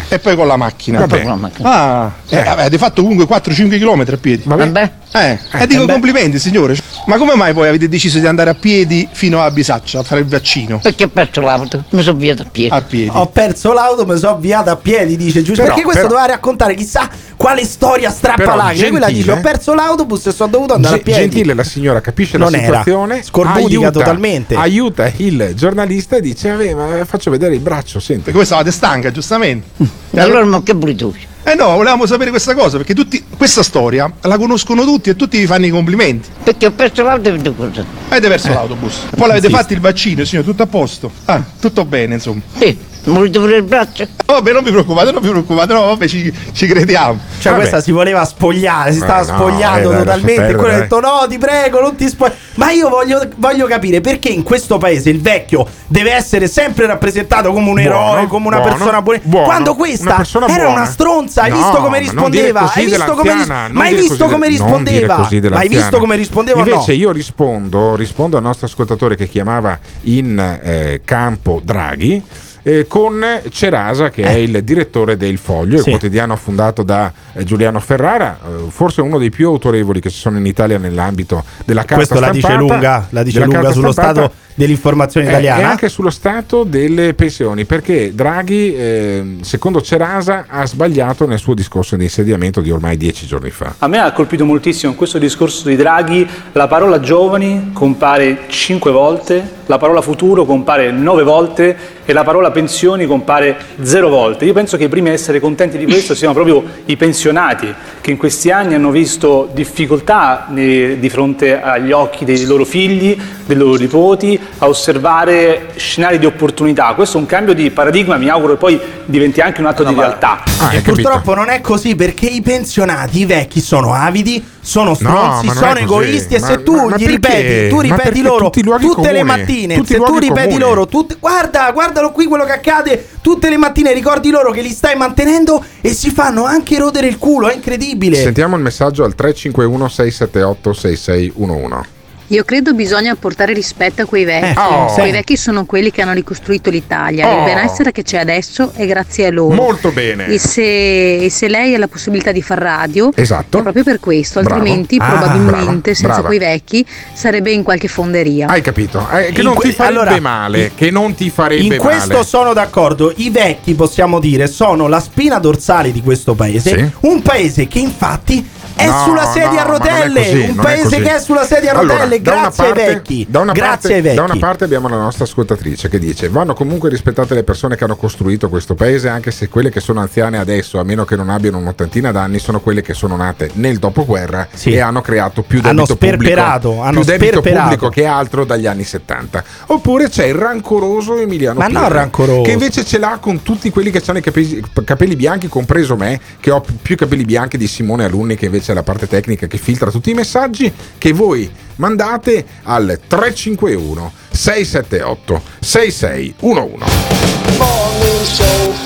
e 0.08 0.18
poi 0.18 0.36
con 0.36 0.46
la 0.46 0.56
macchina. 0.56 1.00
Vabbè. 1.04 1.26
Ah, 1.60 2.10
eh, 2.30 2.38
avete 2.38 2.78
fatto 2.78 3.02
comunque 3.02 3.26
4-5 3.26 3.78
km 3.78 4.14
a 4.14 4.16
piedi. 4.16 4.44
Vabbè. 4.46 4.90
Eh, 5.12 5.38
e 5.52 5.66
dico 5.66 5.84
complimenti 5.86 6.38
signore. 6.38 6.76
Ma 7.06 7.18
come 7.18 7.34
mai 7.34 7.52
poi 7.52 7.68
avete 7.68 7.88
deciso 7.88 8.18
di 8.18 8.26
andare 8.26 8.48
a 8.48 8.54
piedi 8.54 9.06
fino 9.12 9.42
a 9.42 9.50
Bisaccia 9.50 9.98
a 9.98 10.02
fare 10.02 10.22
il 10.22 10.26
vaccino? 10.28 10.78
Perché 10.78 11.04
ho 11.04 11.08
perso 11.08 11.42
l'auto, 11.42 11.84
mi 11.90 12.02
sono 12.02 12.16
via 12.16 12.34
da 12.34 12.44
piedi. 12.50 12.72
A 12.72 12.80
piedi. 12.80 13.10
Ho 13.12 13.26
perso 13.26 13.72
l'auto, 13.74 14.06
mi 14.06 14.16
sono 14.16 14.36
avviato 14.36 14.70
a 14.70 14.76
piedi, 14.76 15.16
dice 15.16 15.42
giusto. 15.42 15.62
Però- 15.62 15.74
perché 15.74 15.82
questo 15.82 16.06
però- 16.06 16.14
doveva 16.14 16.32
raccontare 16.32 16.74
chissà 16.74 17.06
quale 17.40 17.64
storia 17.64 18.10
strappalacrime. 18.10 18.76
Però 18.76 18.90
Quella 18.90 19.06
dice: 19.08 19.30
Ho 19.32 19.40
perso 19.40 19.72
l'autobus 19.72 20.26
e 20.26 20.32
sono 20.32 20.50
dovuto 20.50 20.74
andare 20.74 20.96
Ge- 20.96 21.00
a 21.00 21.04
piedi. 21.04 21.20
Gentile 21.20 21.54
la 21.54 21.64
signora 21.64 22.00
capisce 22.02 22.36
Non 22.36 22.50
la 22.50 22.58
era. 22.58 22.66
situazione, 22.66 23.22
Scorbutica 23.22 23.90
totalmente. 23.90 24.56
Aiuta 24.56 25.10
il 25.16 25.52
giornalista 25.54 26.16
e 26.16 26.20
dice: 26.20 26.50
"Vabbè, 26.50 26.74
ma 26.74 27.04
faccio 27.06 27.30
vedere 27.30 27.54
il 27.54 27.60
braccio, 27.60 27.98
senti. 27.98 28.24
Perché 28.24 28.36
voi 28.36 28.44
stavate 28.44 28.70
stanca, 28.70 29.10
giustamente. 29.10 29.68
E 30.10 30.20
allora 30.20 30.44
ma 30.44 30.62
che 30.62 30.74
vuoi 30.74 30.94
tu? 30.94 31.14
Eh 31.42 31.54
no, 31.54 31.70
volevamo 31.76 32.04
sapere 32.04 32.28
questa 32.28 32.54
cosa, 32.54 32.76
perché 32.76 32.92
tutti, 32.94 33.24
questa 33.34 33.62
storia 33.62 34.12
la 34.20 34.36
conoscono 34.36 34.84
tutti 34.84 35.08
e 35.08 35.16
tutti 35.16 35.38
vi 35.38 35.46
fanno 35.46 35.64
i 35.64 35.70
complimenti. 35.70 36.28
Perché 36.44 36.66
ho 36.66 36.72
perso 36.72 37.02
l'auto 37.02 37.30
e 37.30 37.32
vedo 37.32 37.54
cosa. 37.54 37.82
Avete 38.10 38.28
perso 38.28 38.48
Eh. 38.48 38.52
l'autobus. 38.52 39.06
Poi 39.16 39.26
l'avete 39.28 39.48
fatto 39.48 39.72
il 39.72 39.80
vaccino, 39.80 40.22
signor, 40.24 40.44
tutto 40.44 40.62
a 40.64 40.66
posto. 40.66 41.10
Ah, 41.24 41.42
tutto 41.58 41.86
bene, 41.86 42.14
insomma. 42.16 42.42
Sì, 42.58 42.76
mi 43.04 43.14
volete 43.14 43.38
pure 43.38 43.56
il 43.56 43.62
braccio? 43.62 44.06
Vabbè, 44.26 44.52
non 44.52 44.62
vi 44.62 44.70
preoccupate, 44.70 45.10
non 45.12 45.22
vi 45.22 45.28
preoccupate, 45.30 45.72
no, 45.72 45.86
vabbè, 45.86 46.06
ci, 46.06 46.32
ci 46.52 46.66
crediamo. 46.66 47.18
Cioè, 47.40 47.54
questa 47.54 47.80
si 47.80 47.90
voleva 47.92 48.24
spogliare, 48.24 48.92
si 48.92 48.98
Eh, 48.98 49.02
stava 49.02 49.20
no, 49.20 49.24
spogliando 49.38 49.90
eh, 49.90 49.94
dai, 49.94 50.04
totalmente. 50.04 50.46
E 50.48 50.54
quello 50.54 50.74
ha 50.74 50.78
detto: 50.78 51.00
No, 51.00 51.26
ti 51.28 51.38
prego, 51.38 51.80
non 51.80 51.96
ti 51.96 52.08
spogliare. 52.08 52.38
Ma 52.54 52.70
io 52.70 52.88
voglio, 52.88 53.26
voglio 53.36 53.66
capire 53.66 54.00
perché 54.00 54.28
in 54.28 54.42
questo 54.42 54.76
paese 54.78 55.08
il 55.10 55.20
vecchio 55.20 55.66
deve 55.86 56.12
essere 56.12 56.46
sempre 56.46 56.86
rappresentato 56.86 57.52
come 57.52 57.68
un 57.70 57.74
Buono, 57.82 58.12
eroe, 58.12 58.26
come 58.26 58.46
una 58.48 58.56
buono, 58.60 58.74
persona 58.76 59.02
buona. 59.02 59.20
buono, 59.22 59.44
Quando 59.46 59.70
una 59.70 59.78
questa 59.78 60.14
persona 60.16 60.46
era 60.46 60.64
buona. 60.64 60.80
una 60.82 60.84
stronza, 60.90 61.42
hai 61.42 61.50
No, 61.50 61.56
visto 61.56 61.76
come 61.80 61.98
rispondeva? 62.00 62.72
Hai 62.72 62.84
visto 62.84 63.14
come, 63.14 63.32
ris- 63.32 63.46
ma 63.46 63.82
hai 63.84 63.94
visto 63.94 64.26
come 64.26 64.46
de- 64.46 64.48
rispondeva? 64.48 65.14
Ma 65.50 65.60
hai 65.60 65.68
visto 65.68 65.98
come 65.98 66.16
rispondeva 66.16 66.60
o 66.60 66.64
no? 66.64 66.70
Invece 66.70 66.92
io 66.92 67.10
rispondo, 67.12 67.96
rispondo 67.96 68.36
al 68.36 68.42
nostro 68.42 68.66
ascoltatore 68.66 69.16
che 69.16 69.26
chiamava 69.28 69.78
in 70.02 70.38
eh, 70.62 71.00
campo 71.04 71.60
Draghi 71.64 72.22
eh, 72.62 72.86
con 72.86 73.24
Cerasa 73.50 74.10
che 74.10 74.22
è 74.22 74.32
il 74.32 74.62
direttore 74.62 75.16
del 75.16 75.38
Foglio, 75.38 75.78
il 75.78 75.84
quotidiano 75.84 76.36
fondato 76.36 76.82
da 76.82 77.12
eh, 77.32 77.44
Giuliano 77.44 77.80
Ferrara, 77.80 78.38
eh, 78.42 78.70
forse 78.70 79.00
uno 79.00 79.18
dei 79.18 79.30
più 79.30 79.48
autorevoli 79.48 80.00
che 80.00 80.10
ci 80.10 80.18
sono 80.18 80.38
in 80.38 80.46
Italia 80.46 80.78
nell'ambito 80.78 81.44
della 81.64 81.80
carta 81.82 81.96
Questo 81.96 82.20
la 82.20 82.30
dice 82.30 82.46
stampata, 82.46 82.74
lunga, 82.74 83.06
la 83.10 83.22
dice 83.22 83.44
lunga 83.44 83.72
sullo 83.72 83.92
stampata. 83.92 84.20
stato 84.20 84.34
dell'informazione 84.54 85.26
Eh, 85.26 85.30
italiana. 85.30 85.60
E 85.60 85.64
anche 85.64 85.88
sullo 85.88 86.10
stato 86.10 86.64
delle 86.64 87.14
pensioni, 87.14 87.64
perché 87.64 88.14
Draghi, 88.14 88.74
eh, 88.74 89.36
secondo 89.40 89.80
Cerasa, 89.80 90.44
ha 90.48 90.66
sbagliato 90.66 91.26
nel 91.26 91.38
suo 91.38 91.54
discorso 91.54 91.96
di 91.96 92.04
insediamento 92.04 92.60
di 92.60 92.70
ormai 92.70 92.96
dieci 92.98 93.26
giorni 93.26 93.50
fa. 93.50 93.76
A 93.78 93.88
me 93.88 93.98
ha 93.98 94.12
colpito 94.12 94.44
moltissimo 94.44 94.92
in 94.92 94.98
questo 94.98 95.18
discorso 95.18 95.66
di 95.66 95.76
Draghi 95.76 96.28
la 96.52 96.68
parola 96.68 97.00
giovani 97.00 97.70
compare 97.72 98.40
cinque 98.48 98.90
volte, 98.90 99.58
la 99.66 99.78
parola 99.78 100.02
futuro 100.02 100.44
compare 100.44 100.90
nove 100.90 101.22
volte 101.22 101.76
e 102.04 102.12
la 102.12 102.24
parola 102.24 102.49
pensioni 102.50 103.06
compare 103.06 103.56
zero 103.82 104.08
volte. 104.08 104.44
Io 104.44 104.52
penso 104.52 104.76
che 104.76 104.84
i 104.84 104.88
primi 104.88 105.08
a 105.08 105.12
essere 105.12 105.40
contenti 105.40 105.78
di 105.78 105.84
questo 105.84 106.14
siano 106.14 106.34
proprio 106.34 106.62
i 106.86 106.96
pensionati 106.96 107.72
che 108.00 108.10
in 108.10 108.16
questi 108.16 108.50
anni 108.50 108.74
hanno 108.74 108.90
visto 108.90 109.50
difficoltà 109.52 110.48
eh, 110.54 110.96
di 110.98 111.08
fronte 111.10 111.60
agli 111.60 111.92
occhi 111.92 112.24
dei 112.24 112.44
loro 112.44 112.64
figli, 112.64 113.16
dei 113.44 113.56
loro 113.56 113.78
nipoti, 113.78 114.38
a 114.58 114.68
osservare 114.68 115.68
scenari 115.76 116.18
di 116.18 116.26
opportunità. 116.26 116.92
Questo 116.94 117.18
è 117.18 117.20
un 117.20 117.26
cambio 117.26 117.54
di 117.54 117.70
paradigma, 117.70 118.16
mi 118.16 118.28
auguro 118.28 118.54
che 118.54 118.58
poi 118.58 118.80
diventi 119.04 119.40
anche 119.40 119.60
un 119.60 119.66
atto 119.66 119.84
di 119.84 119.94
realtà. 119.94 120.42
Ah, 120.58 120.74
e 120.74 120.80
purtroppo 120.80 121.34
non 121.34 121.48
è 121.48 121.60
così 121.60 121.94
perché 121.94 122.26
i 122.26 122.42
pensionati, 122.42 123.20
i 123.20 123.26
vecchi, 123.26 123.60
sono 123.60 123.92
avidi, 123.92 124.42
sono 124.60 124.94
stronzi, 124.94 125.48
è 125.48 125.52
sono 125.52 125.76
egoisti. 125.76 126.34
E 126.34 126.40
Ma- 126.40 126.46
se 126.46 126.62
tu 126.62 126.74
ma- 126.74 126.84
ma 126.88 126.96
gli 126.96 127.06
ripeti, 127.06 127.68
tu 127.68 127.80
ripeti 127.80 128.22
loro 128.22 128.50
tutte 128.50 129.12
le 129.12 129.20
comuni? 129.20 129.22
mattine, 129.22 129.74
Tutti 129.76 129.92
i 129.92 129.96
se 129.96 130.02
tu 130.02 130.18
ripeti 130.18 130.42
comuni. 130.42 130.58
loro, 130.58 130.86
tutte- 130.86 131.16
guarda, 131.18 131.70
guardalo 131.72 132.12
qui 132.12 132.26
quello 132.26 132.44
che 132.44 132.52
accade 132.52 133.06
tutte 133.20 133.48
le 133.50 133.56
mattine, 133.56 133.92
ricordi 133.92 134.30
loro 134.30 134.50
che 134.52 134.60
li 134.62 134.70
stai 134.70 134.96
mantenendo 134.96 135.62
e 135.80 135.92
si 135.92 136.10
fanno 136.10 136.44
anche 136.44 136.78
rodere 136.78 137.06
il 137.06 137.18
culo, 137.18 137.48
è 137.48 137.54
incredibile. 137.54 138.16
Sentiamo 138.16 138.56
il 138.56 138.62
messaggio 138.62 139.04
al 139.04 139.14
351 139.14 139.88
678 139.88 140.72
6611. 140.72 141.88
Io 142.32 142.44
credo 142.44 142.74
bisogna 142.74 143.16
portare 143.16 143.52
rispetto 143.52 144.02
a 144.02 144.04
quei 144.04 144.24
vecchi. 144.24 144.46
Eh, 144.46 144.54
oh. 144.56 144.84
Quei 144.92 145.06
Sì. 145.06 145.10
vecchi 145.12 145.36
sono 145.36 145.64
quelli 145.64 145.90
che 145.90 146.00
hanno 146.02 146.12
ricostruito 146.12 146.70
l'Italia. 146.70 147.28
Oh. 147.28 147.38
Il 147.38 147.44
benessere 147.54 147.90
che 147.90 148.04
c'è 148.04 148.18
adesso 148.18 148.70
è 148.72 148.86
grazie 148.86 149.26
a 149.26 149.30
loro. 149.32 149.52
Molto 149.52 149.90
bene. 149.90 150.26
E 150.26 150.38
se, 150.38 151.16
e 151.24 151.28
se 151.28 151.48
lei 151.48 151.74
ha 151.74 151.78
la 151.78 151.88
possibilità 151.88 152.30
di 152.30 152.40
far 152.40 152.58
radio, 152.58 153.10
Esatto. 153.16 153.58
è 153.58 153.62
proprio 153.62 153.82
per 153.82 153.98
questo. 153.98 154.40
Bravo. 154.42 154.60
Altrimenti, 154.60 154.96
Ah, 155.00 155.08
probabilmente, 155.08 155.50
brava, 155.60 155.82
senza 155.82 156.06
brava. 156.06 156.22
quei 156.28 156.38
vecchi, 156.38 156.86
sarebbe 157.12 157.50
in 157.50 157.64
qualche 157.64 157.88
fonderia. 157.88 158.46
Hai 158.46 158.60
capito? 158.60 159.04
Eh, 159.10 159.32
che 159.32 159.40
In 159.40 159.46
non 159.46 159.54
que- 159.54 159.68
ti 159.70 159.74
farebbe 159.74 159.98
allora, 160.00 160.20
male. 160.20 160.70
Che 160.76 160.90
non 160.92 161.14
ti 161.14 161.30
farebbe 161.30 161.74
In 161.74 161.80
questo 161.80 162.12
male. 162.12 162.24
sono 162.24 162.52
d'accordo. 162.52 163.12
I 163.16 163.30
vecchi, 163.30 163.74
possiamo 163.74 164.20
dire, 164.20 164.46
sono 164.46 164.86
la 164.86 165.00
spina 165.00 165.40
dorsale 165.40 165.90
di 165.90 166.00
questo 166.00 166.34
paese. 166.34 166.76
Sì. 166.78 166.90
Un 167.08 167.22
paese 167.22 167.66
che 167.66 167.80
infatti 167.80 168.48
è 168.74 168.86
No, 168.86 169.02
sulla 169.04 169.26
sedia 169.26 169.50
no, 169.50 169.58
a 169.60 169.62
rotelle. 169.78 170.20
così, 170.24 170.38
un 170.48 170.54
paese 170.56 171.00
che 171.00 171.14
è 171.16 171.20
sulla 171.20 171.44
sedia 171.44 171.72
a 171.72 171.78
Allora, 171.78 172.04
rotelle. 172.04 172.16
una 172.16 172.40
grazie 172.40 172.64
parte- 172.64 172.82
ai 172.86 172.94
vecchi. 172.94 173.26
Da 173.28 173.38
una, 173.40 173.52
grazie 173.52 173.70
parte, 173.70 173.94
ai 173.94 174.00
vecchi. 174.02 174.16
da 174.16 174.22
una 174.22 174.36
parte 174.38 174.64
abbiamo 174.64 174.88
la 174.88 174.96
nostra 174.96 175.24
ascoltatrice 175.24 175.88
che 175.88 175.98
dice: 175.98 176.28
Vanno 176.28 176.54
comunque 176.54 176.88
rispettate 176.88 177.34
le 177.34 177.42
persone 177.44 177.76
che 177.76 177.84
hanno 177.84 177.96
costruito 177.96 178.48
questo 178.48 178.74
paese, 178.74 179.08
anche 179.08 179.30
se 179.30 179.48
quelle 179.48 179.70
che 179.70 179.80
sono 179.80 180.00
anziane 180.00 180.38
adesso, 180.38 180.78
a 180.78 180.84
meno 180.84 181.04
che 181.04 181.16
non 181.16 181.28
abbiano 181.30 181.58
un'ottantina 181.58 182.10
d'anni, 182.12 182.38
sono 182.38 182.60
quelle 182.60 182.82
che 182.82 182.94
sono 182.94 183.16
nate 183.16 183.50
nel 183.54 183.78
dopoguerra 183.78 184.48
Sì. 184.52 184.72
e 184.72 184.80
hanno 184.80 185.00
creato 185.00 185.42
più 185.42 185.58
Hanno 185.62 185.84
debito 185.84 185.94
sperperato, 185.94 186.68
pubblico, 186.68 186.82
hanno 186.86 187.00
più 187.00 187.10
debito 187.10 187.30
sperperato. 187.40 187.62
pubblico 187.68 187.88
che 187.88 188.06
altro 188.06 188.44
dagli 188.44 188.66
anni 188.66 188.84
70. 188.84 189.44
Oppure 189.66 190.08
c'è 190.08 190.26
il 190.26 190.34
rancoroso 190.34 191.18
Emiliano 191.18 191.58
Ma 191.60 191.66
non 191.68 191.82
Pirri, 191.82 191.94
rancoroso. 191.94 192.42
che 192.42 192.50
invece 192.52 192.84
ce 192.84 192.98
l'ha 192.98 193.18
con 193.20 193.42
tutti 193.42 193.70
quelli 193.70 193.90
che 193.90 194.02
hanno 194.06 194.18
i 194.18 194.22
capelli, 194.22 194.62
capelli 194.84 195.16
bianchi, 195.16 195.48
compreso 195.48 195.96
me, 195.96 196.20
che 196.40 196.50
ho 196.50 196.62
più 196.82 196.96
capelli 196.96 197.24
bianchi 197.24 197.56
di 197.56 197.66
Simone 197.66 198.04
Alunni, 198.04 198.36
che 198.36 198.46
invece 198.46 198.59
è 198.68 198.74
la 198.74 198.82
parte 198.82 199.06
tecnica 199.06 199.46
che 199.46 199.58
filtra 199.58 199.90
tutti 199.90 200.10
i 200.10 200.14
messaggi, 200.14 200.72
che 200.98 201.12
voi 201.12 201.50
mandate 201.76 202.44
al 202.64 202.98
351 203.06 204.12
678 204.30 205.42
6611. 205.60 206.84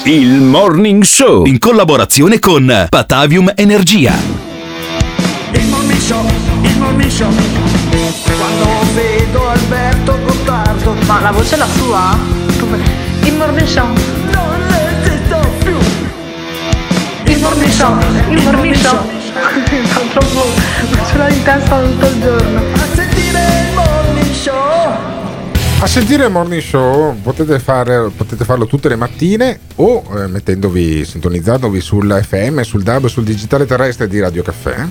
Il 0.05 0.41
Morning 0.41 1.03
Show 1.03 1.45
in 1.47 1.59
collaborazione 1.59 2.39
con 2.39 2.87
Patavium 2.89 3.53
Energia. 3.55 4.15
Il 5.53 5.67
morning 5.67 6.01
show, 6.01 6.25
il 6.63 6.79
morning 6.79 7.11
show. 7.11 7.33
Quando 8.39 8.67
vedo 8.95 9.49
Alberto 9.49 10.19
Gottardo. 10.25 10.95
Ma 11.07 11.21
la 11.21 11.31
voce 11.31 11.55
è 11.55 11.59
la 11.59 11.69
sua? 11.69 12.19
Il 13.23 13.35
morning 13.35 13.67
show. 13.67 13.87
Non 14.33 14.63
resisto 14.69 15.39
più. 15.63 15.77
Il 17.33 17.41
morning 17.41 17.71
show. 17.71 17.97
Il 18.31 18.43
morning 18.43 18.75
show. 18.75 19.14
Troppo. 20.15 20.45
L'ho 21.17 21.27
in 21.27 21.43
testa 21.43 21.81
tutto 21.83 22.07
il 22.07 22.23
giorno. 22.23 22.61
A 22.73 22.95
sentire 22.95 23.41
il 23.41 23.75
morning 23.75 24.33
show. 24.33 24.97
A 25.81 25.87
sentire 25.89 26.27
il 26.27 26.31
morning 26.31 26.63
show 26.63 27.21
potete, 27.21 27.59
fare- 27.59 28.11
potete 28.17 28.45
farlo 28.45 28.67
tutte 28.67 28.89
le 28.89 28.95
mattine 28.95 29.59
o 29.75 30.05
eh, 30.17 30.29
mettendovi, 30.29 31.05
sintonizzandovi 31.05 31.81
sulla 31.81 32.23
FM, 32.23 32.61
sul 32.61 32.85
DAB, 32.85 33.07
sul 33.07 33.25
digitale 33.25 33.67
terrestre 33.67 34.07
di 34.07 34.21
Radio 34.21 34.45
Caffè 34.45 34.87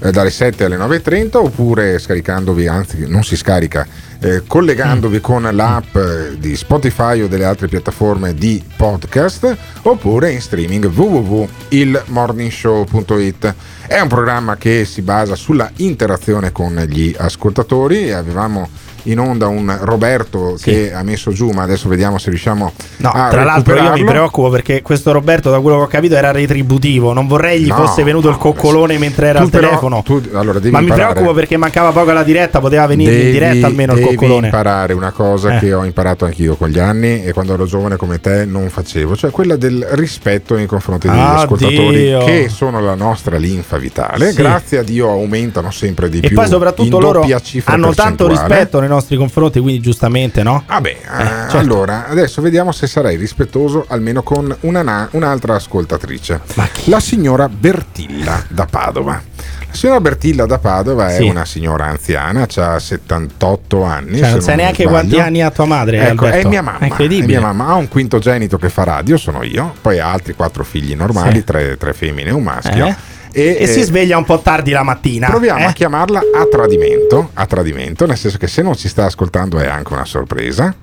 eh, 0.00 0.10
dalle 0.10 0.30
7 0.30 0.64
alle 0.64 0.76
9.30 0.76 1.36
oppure 1.36 1.98
scaricandovi, 1.98 2.66
anzi 2.66 3.08
non 3.08 3.24
si 3.24 3.36
scarica, 3.36 3.86
eh, 4.20 4.42
collegandovi 4.46 5.20
con 5.20 5.48
l'app 5.50 5.96
eh, 5.96 6.36
di 6.38 6.54
Spotify 6.56 7.22
o 7.22 7.28
delle 7.28 7.44
altre 7.44 7.68
piattaforme 7.68 8.32
di 8.34 8.62
podcast 8.76 9.56
oppure 9.82 10.32
in 10.32 10.40
streaming 10.40 10.86
www.ilmorningshow.it. 10.86 13.54
È 13.86 14.00
un 14.00 14.08
programma 14.08 14.56
che 14.56 14.84
si 14.84 15.02
basa 15.02 15.34
sulla 15.34 15.70
interazione 15.76 16.52
con 16.52 16.74
gli 16.88 17.14
ascoltatori 17.16 18.08
e 18.08 18.12
avevamo 18.12 18.68
in 19.06 19.18
onda 19.18 19.46
un 19.48 19.76
Roberto 19.80 20.56
che 20.60 20.92
ha 20.92 21.02
messo 21.02 21.32
giù, 21.32 21.50
ma 21.50 21.62
adesso 21.62 21.88
vediamo 21.88 22.18
se 22.18 22.30
riusciamo 22.30 22.72
No, 22.98 23.10
a 23.10 23.28
tra 23.28 23.44
l'altro 23.44 23.74
io 23.76 23.92
mi 23.92 24.04
preoccupo 24.04 24.50
perché 24.50 24.82
questo 24.82 25.12
Roberto, 25.12 25.50
da 25.50 25.60
quello 25.60 25.78
che 25.78 25.82
ho 25.84 25.86
capito, 25.88 26.14
era 26.16 26.30
retributivo. 26.32 27.12
Non 27.12 27.26
vorrei 27.26 27.60
gli 27.60 27.68
No, 27.68 27.76
fosse 27.76 28.02
venuto 28.02 28.28
il 28.28 28.36
coccolone 28.36 28.98
mentre 28.98 29.28
era 29.28 29.40
al 29.40 29.50
però- 29.50 29.68
telefono. 29.68 30.02
tu- 30.04 30.22
allora, 30.34 30.58
devi 30.58 30.70
Ma 30.70 30.78
mi 30.80 30.84
imparare. 30.86 31.12
preoccupo 31.12 31.34
perché 31.34 31.56
mancava 31.56 31.90
poco 31.90 32.10
alla 32.10 32.22
diretta, 32.22 32.60
poteva 32.60 32.86
venire 32.86 33.12
in 33.12 33.18
Devi- 33.18 33.30
diretta 33.32 33.66
almeno 33.66 33.92
il 33.92 34.00
devi 34.00 34.14
coccolone. 34.16 34.46
imparare 34.46 34.92
una 34.92 35.12
cosa 35.12 35.56
Eh. 35.56 35.58
che 35.60 35.72
ho 35.72 35.84
imparato 35.84 36.24
anch'io 36.24 36.56
con 36.56 36.68
gli 36.68 36.78
anni 36.78 37.24
e 37.24 37.32
quando 37.32 37.54
ero 37.54 37.64
giovane 37.66 37.96
come 37.96 38.20
te 38.20 38.44
non 38.44 38.68
facevo, 38.68 39.16
cioè 39.16 39.30
quella 39.30 39.56
del 39.56 39.86
rispetto 39.92 40.54
nei 40.54 40.66
confronti 40.66 41.08
degli 41.08 41.18
Ah, 41.18 41.36
ascoltatori 41.36 41.96
Dio. 41.96 42.24
che 42.24 42.48
sono 42.48 42.80
la 42.80 42.94
nostra 42.94 43.36
linfa 43.36 43.76
vitale. 43.78 44.30
Sì. 44.32 44.36
Grazie 44.36 44.78
a 44.78 44.82
Dio 44.82 45.08
aumentano 45.10 45.70
sempre 45.70 46.08
di 46.08 46.18
E 46.18 46.26
più. 46.28 46.36
poi 46.36 46.46
soprattutto 46.48 46.96
in 46.96 47.02
loro 47.02 47.26
hanno 47.64 47.94
tanto 47.94 48.26
rispetto 48.28 48.78
nei 48.80 48.88
nostri 48.88 48.94
confronti, 49.16 49.60
quindi 49.60 49.80
giustamente 49.80 50.42
no? 50.42 50.62
Vabbè, 50.66 50.88
eh, 50.88 50.96
certo. 51.14 51.58
allora 51.58 52.06
adesso 52.08 52.40
vediamo 52.40 52.72
se 52.72 52.86
sarai 52.86 53.16
rispettoso 53.16 53.84
almeno 53.88 54.22
con 54.22 54.54
una 54.60 54.82
na- 54.82 55.08
un'altra 55.12 55.54
ascoltatrice. 55.54 56.40
La 56.84 57.00
signora 57.00 57.48
Bertilla 57.48 58.44
da 58.48 58.66
Padova. 58.66 59.20
La 59.68 59.74
signora 59.74 60.00
Bertilla 60.00 60.46
da 60.46 60.58
Padova 60.58 61.08
è 61.10 61.16
Sì. 61.16 61.28
una 61.28 61.44
signora 61.44 61.86
anziana, 61.86 62.46
ha 62.56 62.78
78 62.78 63.82
anni. 63.82 64.18
Cioè, 64.18 64.30
non 64.30 64.40
sai 64.40 64.56
neanche 64.56 64.82
sbaglio. 64.84 64.90
quanti 64.98 65.20
anni 65.20 65.42
ha 65.42 65.50
tua 65.50 65.64
madre. 65.66 66.08
Ecco, 66.08 66.26
è 66.26 66.44
mia 66.44 66.62
mamma. 66.62 66.78
È 66.78 66.84
incredibile. 66.86 67.24
è 67.36 67.38
mia 67.38 67.52
mamma. 67.52 67.66
Ha 67.72 67.74
un 67.74 67.88
quintogenito 67.88 68.56
che 68.58 68.68
fa 68.70 68.84
radio, 68.84 69.16
sono 69.16 69.42
io, 69.42 69.74
poi 69.80 69.98
ha 69.98 70.10
altri 70.10 70.34
quattro 70.34 70.64
figli 70.64 70.94
normali, 70.94 71.38
Sì. 71.38 71.44
tre, 71.44 71.76
tre 71.76 71.92
femmine 71.92 72.30
e 72.30 72.32
un 72.32 72.42
maschio. 72.42 72.86
Eh? 72.86 72.96
E, 73.38 73.56
E 73.60 73.66
si 73.66 73.80
eh, 73.80 73.84
sveglia 73.84 74.16
un 74.16 74.24
po' 74.24 74.38
tardi 74.38 74.70
la 74.70 74.82
mattina. 74.82 75.26
Proviamo 75.28 75.60
eh? 75.60 75.64
a 75.64 75.72
chiamarla 75.72 76.20
a 76.34 76.46
tradimento, 76.50 77.30
a 77.34 77.44
tradimento, 77.44 78.06
nel 78.06 78.16
senso 78.16 78.38
che 78.38 78.46
se 78.46 78.62
non 78.62 78.74
si 78.76 78.88
sta 78.88 79.04
ascoltando 79.04 79.58
è 79.58 79.66
anche 79.66 79.92
una 79.92 80.06
sorpresa. 80.06 80.74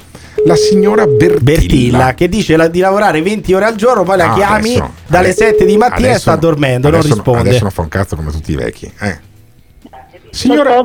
La 0.46 0.56
signora 0.56 1.08
Bertilla. 1.08 1.40
Bertilla 1.42 2.14
che 2.14 2.30
dice 2.30 2.56
la- 2.56 2.68
di 2.68 2.80
lavorare 2.80 3.22
20 3.24 3.54
ore 3.54 3.66
al 3.66 3.76
giorno, 3.76 4.04
poi 4.04 4.18
la 4.18 4.28
No, 4.28 4.34
chiami 4.36 4.70
adesso- 4.76 4.92
dalle 5.08 5.28
adesso- 5.30 5.44
7 5.46 5.66
di 5.66 5.78
mattina 5.78 6.00
e 6.00 6.10
adesso 6.10 6.20
sta 6.22 6.34
no- 6.34 6.40
dormendo, 6.40 6.90
non 6.92 7.02
risponde. 7.02 7.40
Adesso 7.40 7.62
non 7.64 7.72
fa 7.72 7.82
un 7.82 7.88
cazzo 7.88 8.16
come 8.16 8.30
tutti 8.32 8.52
i 8.52 8.56
vecchi. 8.56 8.92
Eh. 9.00 9.18
Signora, 10.30 10.84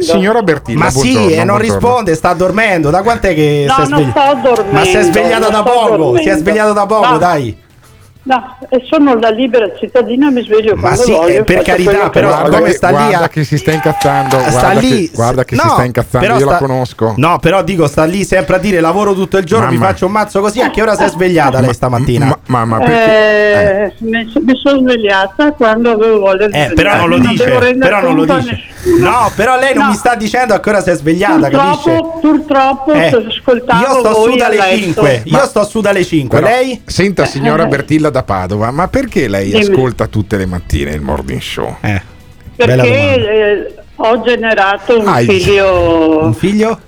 signora 0.00 0.42
Bertilla, 0.42 0.78
Ma 0.84 0.90
sì, 0.90 1.10
e 1.12 1.14
non 1.14 1.24
buongiorno. 1.46 1.58
risponde, 1.58 2.14
sta 2.16 2.32
dormendo. 2.34 2.90
Da 2.90 3.02
quant'è 3.02 3.32
che 3.34 3.64
No, 3.68 3.74
si 3.74 3.80
è 3.80 3.86
non 3.86 4.00
svegliata? 4.12 4.64
Ma 4.70 4.84
si 4.84 4.96
è 4.96 5.02
svegliata 5.02 5.48
da 5.48 5.62
poco, 5.62 5.88
dormendo. 5.96 6.18
si 6.18 6.28
è 6.28 6.36
svegliata 6.36 6.72
da 6.72 6.86
poco, 6.86 7.08
No. 7.10 7.18
dai. 7.18 7.56
No, 8.28 8.58
e 8.68 8.84
sono 8.90 9.14
la 9.18 9.30
libera 9.30 9.70
cittadina, 9.78 10.30
mi 10.30 10.42
sveglio 10.42 10.74
Ma 10.74 10.80
quando 10.88 11.02
sì, 11.02 11.12
voglio. 11.12 11.38
eh, 11.38 11.44
per 11.44 11.62
carità, 11.62 12.10
però. 12.10 12.28
Guarda 12.28 12.56
come 12.58 12.68
che- 12.68 12.74
sta 12.76 12.88
lì 12.88 12.94
guarda 12.96 13.18
a- 13.24 13.28
che 13.30 13.44
si 13.44 13.56
sta 13.56 13.72
incazzando. 13.72 14.38
sta 14.38 14.50
guarda 14.50 14.80
lì 14.80 15.08
che, 15.08 15.10
guarda 15.14 15.44
che 15.44 15.56
si 15.56 15.62
no, 15.66 15.72
sta 15.72 15.84
incazzando. 15.84 16.26
però 16.26 16.38
Io 16.38 16.44
la 16.44 16.56
sta- 16.56 16.66
conosco. 16.66 17.14
No, 17.16 17.38
però 17.38 17.62
dico, 17.62 17.86
sta 17.86 18.04
lì 18.04 18.24
sempre 18.24 18.56
a 18.56 18.58
dire 18.58 18.80
lavoro 18.80 19.14
tutto 19.14 19.38
il 19.38 19.44
giorno, 19.46 19.70
mi 19.70 19.76
Mamma. 19.78 19.86
faccio 19.86 20.04
un 20.06 20.12
mazzo 20.12 20.40
così. 20.40 20.60
A 20.60 20.68
che 20.68 20.82
ora 20.82 20.94
si 20.94 21.04
è 21.04 21.08
svegliata 21.08 21.60
lei 21.60 21.72
stamattina? 21.72 22.26
Ma, 22.26 22.64
mamma, 22.66 22.84
Eh, 22.84 23.94
mi, 24.00 24.30
mi 24.42 24.56
sono 24.56 24.78
svegliata 24.80 25.52
quando 25.52 25.92
avevo 25.92 26.18
voglia 26.18 26.48
di 26.48 26.56
Eh, 26.58 26.72
però 26.74 26.96
non 26.96 27.08
lo 27.08 27.18
dice, 27.20 27.44
rendere 27.58 27.78
però 27.94 28.00
non 28.02 28.14
lo 28.14 28.24
dice. 28.36 28.58
No, 29.00 29.30
però 29.34 29.58
lei 29.58 29.72
non 29.74 29.84
No. 29.84 29.90
mi 29.90 29.96
sta 29.96 30.14
dicendo 30.14 30.52
a 30.54 30.60
che 30.60 30.68
ora 30.68 30.82
si 30.82 30.90
è 30.90 30.94
svegliata, 30.94 31.48
capisce? 31.48 31.90
Purtroppo, 31.90 32.18
purtroppo 32.20 32.92
Eh, 32.92 33.06
ascoltavo 33.28 33.80
Io 33.82 33.98
sto 34.00 34.14
su 34.30 34.36
dalle 34.36 34.58
a 34.58 34.64
letto. 34.66 34.76
5. 34.76 35.22
Io 35.24 35.38
sto 35.46 35.64
su 35.64 35.80
dalle 35.80 36.04
5. 36.04 36.40
Però, 36.40 36.50
Lei? 36.50 36.82
Senta, 36.84 37.24
signora 37.24 37.64
Bertilla 37.66 38.10
da 38.18 38.22
Padova, 38.24 38.70
ma 38.70 38.88
perché 38.88 39.28
lei 39.28 39.50
Dimmi. 39.50 39.62
ascolta 39.62 40.06
tutte 40.08 40.36
le 40.36 40.46
mattine 40.46 40.90
il 40.92 41.00
morning 41.00 41.40
show? 41.40 41.76
Eh. 41.80 42.00
Perché 42.56 42.88
eh, 42.88 43.74
ho 43.96 44.20
generato 44.22 44.98
un 44.98 45.06
Ai. 45.06 45.26
figlio 45.26 46.24
Un 46.24 46.34
figlio? 46.34 46.80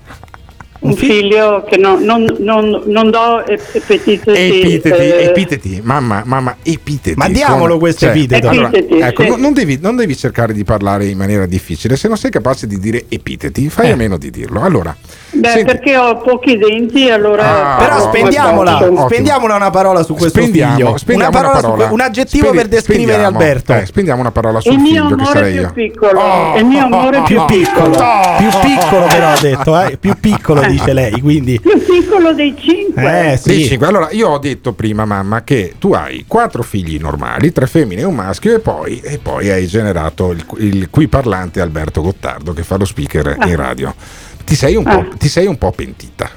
un 0.80 0.94
figlio 0.94 1.62
che 1.68 1.76
non, 1.76 2.02
non, 2.04 2.24
non, 2.38 2.84
non 2.86 3.10
do 3.10 3.44
ep- 3.44 3.60
epiteti 3.74 4.30
Epiteti, 4.30 4.88
eh, 4.88 5.24
epiteti, 5.24 5.80
mamma, 5.84 6.22
mamma, 6.24 6.56
epiteti. 6.62 7.16
Ma 7.18 7.28
diamolo 7.28 7.76
questo 7.76 8.06
epiteto. 8.08 8.48
Allora, 8.48 8.68
Epiteti, 8.72 8.98
ecco, 9.02 9.22
sì. 9.24 9.28
no- 9.28 9.36
non, 9.36 9.52
devi, 9.52 9.78
non 9.78 9.94
devi 9.96 10.16
cercare 10.16 10.54
di 10.54 10.64
parlare 10.64 11.04
in 11.04 11.18
maniera 11.18 11.44
difficile, 11.44 11.96
se 11.96 12.08
non 12.08 12.16
sei 12.16 12.30
capace 12.30 12.66
di 12.66 12.78
dire 12.78 13.04
epiteti, 13.10 13.68
fai 13.68 13.88
Eh. 13.88 13.92
a 13.92 13.96
meno 13.96 14.16
di 14.16 14.30
dirlo. 14.30 14.62
Allora, 14.62 14.96
Beh, 15.32 15.48
senti, 15.48 15.64
perché 15.64 15.96
ho 15.96 16.16
pochi 16.18 16.56
denti, 16.58 17.08
allora. 17.08 17.76
Ah, 17.76 17.78
Però 17.78 18.00
spendiamola, 18.08 18.78
spendiamola 19.06 19.54
una 19.54 19.70
parola 19.70 20.02
su 20.02 20.14
questo 20.14 20.40
spendiamo, 20.40 20.74
figlio. 20.74 20.96
spendiamo 20.96 21.30
una 21.30 21.40
parola, 21.40 21.58
su 21.60 21.64
parola. 21.66 21.84
que- 21.84 21.92
un 21.94 22.00
aggettivo 22.00 22.42
Spendi- 22.48 22.56
per 22.56 22.68
descrivere 22.68 23.12
spendiamo, 23.12 23.38
Alberto. 23.38 23.72
eh, 23.74 23.86
spendiamo 23.86 24.20
una 24.20 24.30
parola 24.32 24.60
sul 24.60 24.72
Il 24.72 24.78
mio 24.78 24.88
figlio 24.88 25.06
che 25.06 25.12
amore 25.14 25.32
sarei 25.38 25.52
più 25.52 25.60
io. 25.62 25.72
piccolo. 25.72 26.20
Oh, 26.20 26.56
il 26.58 26.64
mio 26.64 26.84
amore 26.84 27.16
oh, 27.18 27.22
più 27.22 27.44
più 27.44 27.58
piccolo, 27.58 27.90
più 28.38 28.48
piccolo 28.60 29.06
però 29.06 29.28
ha 29.28 29.38
detto, 29.40 29.80
eh? 29.80 29.96
più 29.98 30.14
piccolo 30.20 30.60
dice 30.66 30.92
lei, 30.92 31.20
quindi 31.20 31.60
Più 31.60 31.78
piccolo 31.84 32.32
dei 32.32 32.54
cinque. 32.58 33.32
eh 33.32 33.36
Sì, 33.36 33.52
sì. 33.62 33.64
cinque. 33.68 33.86
Allora, 33.86 34.08
io 34.10 34.28
ho 34.28 34.38
detto 34.38 34.72
prima, 34.72 35.04
mamma, 35.04 35.42
che 35.44 35.74
tu 35.78 35.92
hai 35.92 36.24
quattro 36.26 36.62
figli 36.62 36.98
normali, 36.98 37.52
tre 37.52 37.66
femmine 37.66 38.00
e 38.00 38.04
un 38.04 38.14
maschio, 38.16 38.54
e 38.56 38.58
poi, 38.58 39.00
e 39.00 39.18
poi 39.22 39.48
hai 39.50 39.66
generato 39.68 40.32
il, 40.32 40.44
il 40.58 40.88
qui 40.90 41.06
parlante 41.08 41.60
Alberto 41.60 42.02
Gottardo 42.02 42.52
che 42.52 42.62
fa 42.64 42.76
lo 42.76 42.84
speaker 42.84 43.36
Ah. 43.38 43.46
in 43.46 43.56
radio. 43.56 43.94
Ti 44.44 44.54
sei 44.56 44.76
un, 44.76 44.84
po', 44.84 45.16
ti 45.16 45.28
sei 45.28 45.46
un 45.46 45.56
po' 45.58 45.70
pentita. 45.70 46.30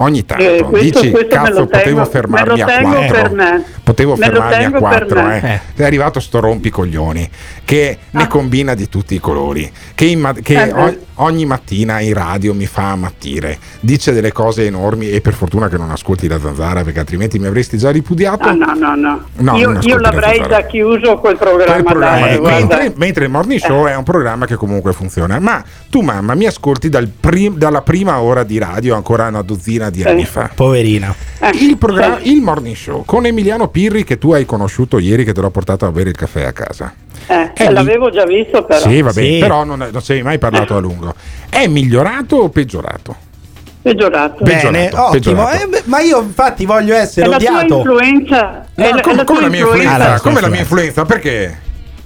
Ogni 0.00 0.24
tanto 0.24 0.44
Eh, 0.44 0.62
questo- 0.62 1.00
dici, 1.00 1.10
questo 1.10 1.28
cazzo, 1.34 1.52
tengo- 1.52 1.66
potevo 1.66 2.04
fermarmi 2.04 2.60
a 2.60 2.66
tengo 2.66 2.90
quattro. 2.94 3.14
per 3.22 3.30
me. 3.32 3.64
Potevo 3.82 4.16
Me 4.16 4.26
lo 4.26 4.32
fermarmi 4.32 4.54
a 4.54 4.58
tengo 4.58 4.72
per 4.72 4.88
quattro, 5.06 5.22
me. 5.22 5.42
eh. 5.76 5.82
È 5.82 5.84
arrivato 5.84 6.20
sto 6.20 6.38
rompicoglioni 6.40 7.28
che 7.64 7.98
ne 8.10 8.26
combina 8.28 8.74
di 8.74 8.88
tutti 8.88 9.14
i 9.14 9.18
colori, 9.20 9.70
che, 9.94 10.04
in 10.04 10.34
che 10.42 10.56
Ah. 10.56 10.66
Eh, 10.66 10.72
o- 10.72 10.96
ogni 11.26 11.44
mattina 11.46 11.98
in 12.00 12.14
radio 12.14 12.54
mi 12.54 12.66
fa 12.66 12.92
ammattire, 12.92 13.58
dice 13.80 14.12
delle 14.12 14.30
cose 14.30 14.66
enormi 14.66 15.10
e 15.10 15.20
per 15.20 15.32
fortuna 15.34 15.68
che 15.68 15.76
non 15.76 15.90
ascolti 15.90 16.28
la 16.28 16.38
zanzara 16.38 16.84
perché 16.84 17.00
altrimenti 17.00 17.38
mi 17.40 17.46
avresti 17.46 17.76
già 17.76 17.90
ripudiato. 17.90 18.46
Ah, 18.48 18.52
no, 18.52 18.72
no, 18.74 18.94
no. 18.94 19.24
No, 19.38 19.56
io, 19.56 19.76
io 19.80 19.96
la 19.96 20.10
l'avrei 20.12 20.36
zanzara. 20.36 20.60
già 20.60 20.66
chiuso 20.66 21.18
quel 21.18 21.36
programma, 21.36 21.72
Quel 21.72 21.82
programma 21.84 22.26
dai, 22.26 22.40
mentre, 22.40 22.92
mentre 22.94 23.24
il 23.24 23.30
morning 23.30 23.58
show 23.60 23.86
è 23.86 23.96
un 23.96 24.04
programma 24.04 24.46
che 24.46 24.54
comunque 24.54 24.92
funziona. 24.92 25.40
Ma 25.40 25.60
tu, 25.90 26.02
mamma, 26.02 26.34
mi 26.34 26.46
ascolti 26.46 26.88
dal 26.88 27.08
prim- 27.08 27.56
dalla 27.56 27.82
prima 27.82 28.20
ora 28.20 28.44
di 28.44 28.58
radio, 28.58 28.94
ancora 28.94 29.26
una 29.26 29.42
dozzina 29.42 29.86
di 29.90 30.02
anni 30.02 30.24
fa. 30.24 30.50
Poverina. 30.54 31.14
Il, 31.52 31.76
programma, 31.76 32.18
il 32.22 32.40
morning 32.40 32.74
show 32.76 33.04
con 33.04 33.26
Emiliano 33.26 33.68
Pirri, 33.68 34.04
che 34.04 34.18
tu 34.18 34.32
hai 34.32 34.44
conosciuto 34.44 34.98
ieri, 34.98 35.24
che 35.24 35.32
te 35.32 35.40
l'ho 35.40 35.50
portato 35.50 35.86
a 35.86 35.92
bere 35.92 36.10
il 36.10 36.16
caffè 36.16 36.44
a 36.44 36.52
casa. 36.52 36.92
Eh, 37.26 37.52
È 37.52 37.70
l'avevo 37.70 38.10
già 38.10 38.24
visto 38.24 38.64
però. 38.64 38.80
Sì, 38.80 39.02
va 39.02 39.12
bene, 39.12 39.34
Sì. 39.34 39.38
però 39.38 39.64
non, 39.64 39.88
non 39.92 40.02
sei 40.02 40.22
mai 40.22 40.38
parlato 40.38 40.76
a 40.76 40.80
lungo. 40.80 41.14
È 41.48 41.66
migliorato 41.66 42.36
o 42.36 42.48
peggiorato? 42.48 43.14
Peggiorato. 43.82 44.42
Bene, 44.44 44.60
Peggiorato, 44.60 44.96
ottimo. 44.96 45.10
peggiorato. 45.44 45.62
Eh, 45.64 45.66
beh, 45.68 45.82
ma 45.84 46.00
io 46.00 46.20
infatti 46.20 46.66
voglio 46.66 46.94
È 46.94 46.98
essere 47.00 47.28
la 47.28 47.38
tua 47.38 47.48
odiato. 47.50 47.76
influenza. 47.78 48.66
è 48.74 48.82
No, 48.82 48.88
la- 48.90 48.96
è 48.96 49.00
come, 49.02 49.16
la 49.16 49.24
come 49.24 49.38
tua 49.38 49.40
la 49.40 49.48
mia 49.48 49.60
influenza? 49.60 49.92
Ah, 49.94 49.98
la 49.98 50.04
sua 50.18 50.20
Come 50.28 50.40
la 50.40 50.48
mia 50.48 50.60
influenza. 50.60 51.00
influenza? 51.00 51.04
Perché? 51.04 51.58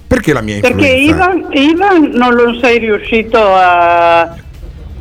Perché 0.07 0.33
la 0.33 0.41
mia 0.41 0.59
Perché 0.59 0.87
influenza? 0.87 1.31
Ivan, 1.33 1.47
Ivan 1.51 2.09
non 2.13 2.33
lo 2.35 2.59
sei 2.61 2.77
riuscito 2.79 3.37
a, 3.41 4.35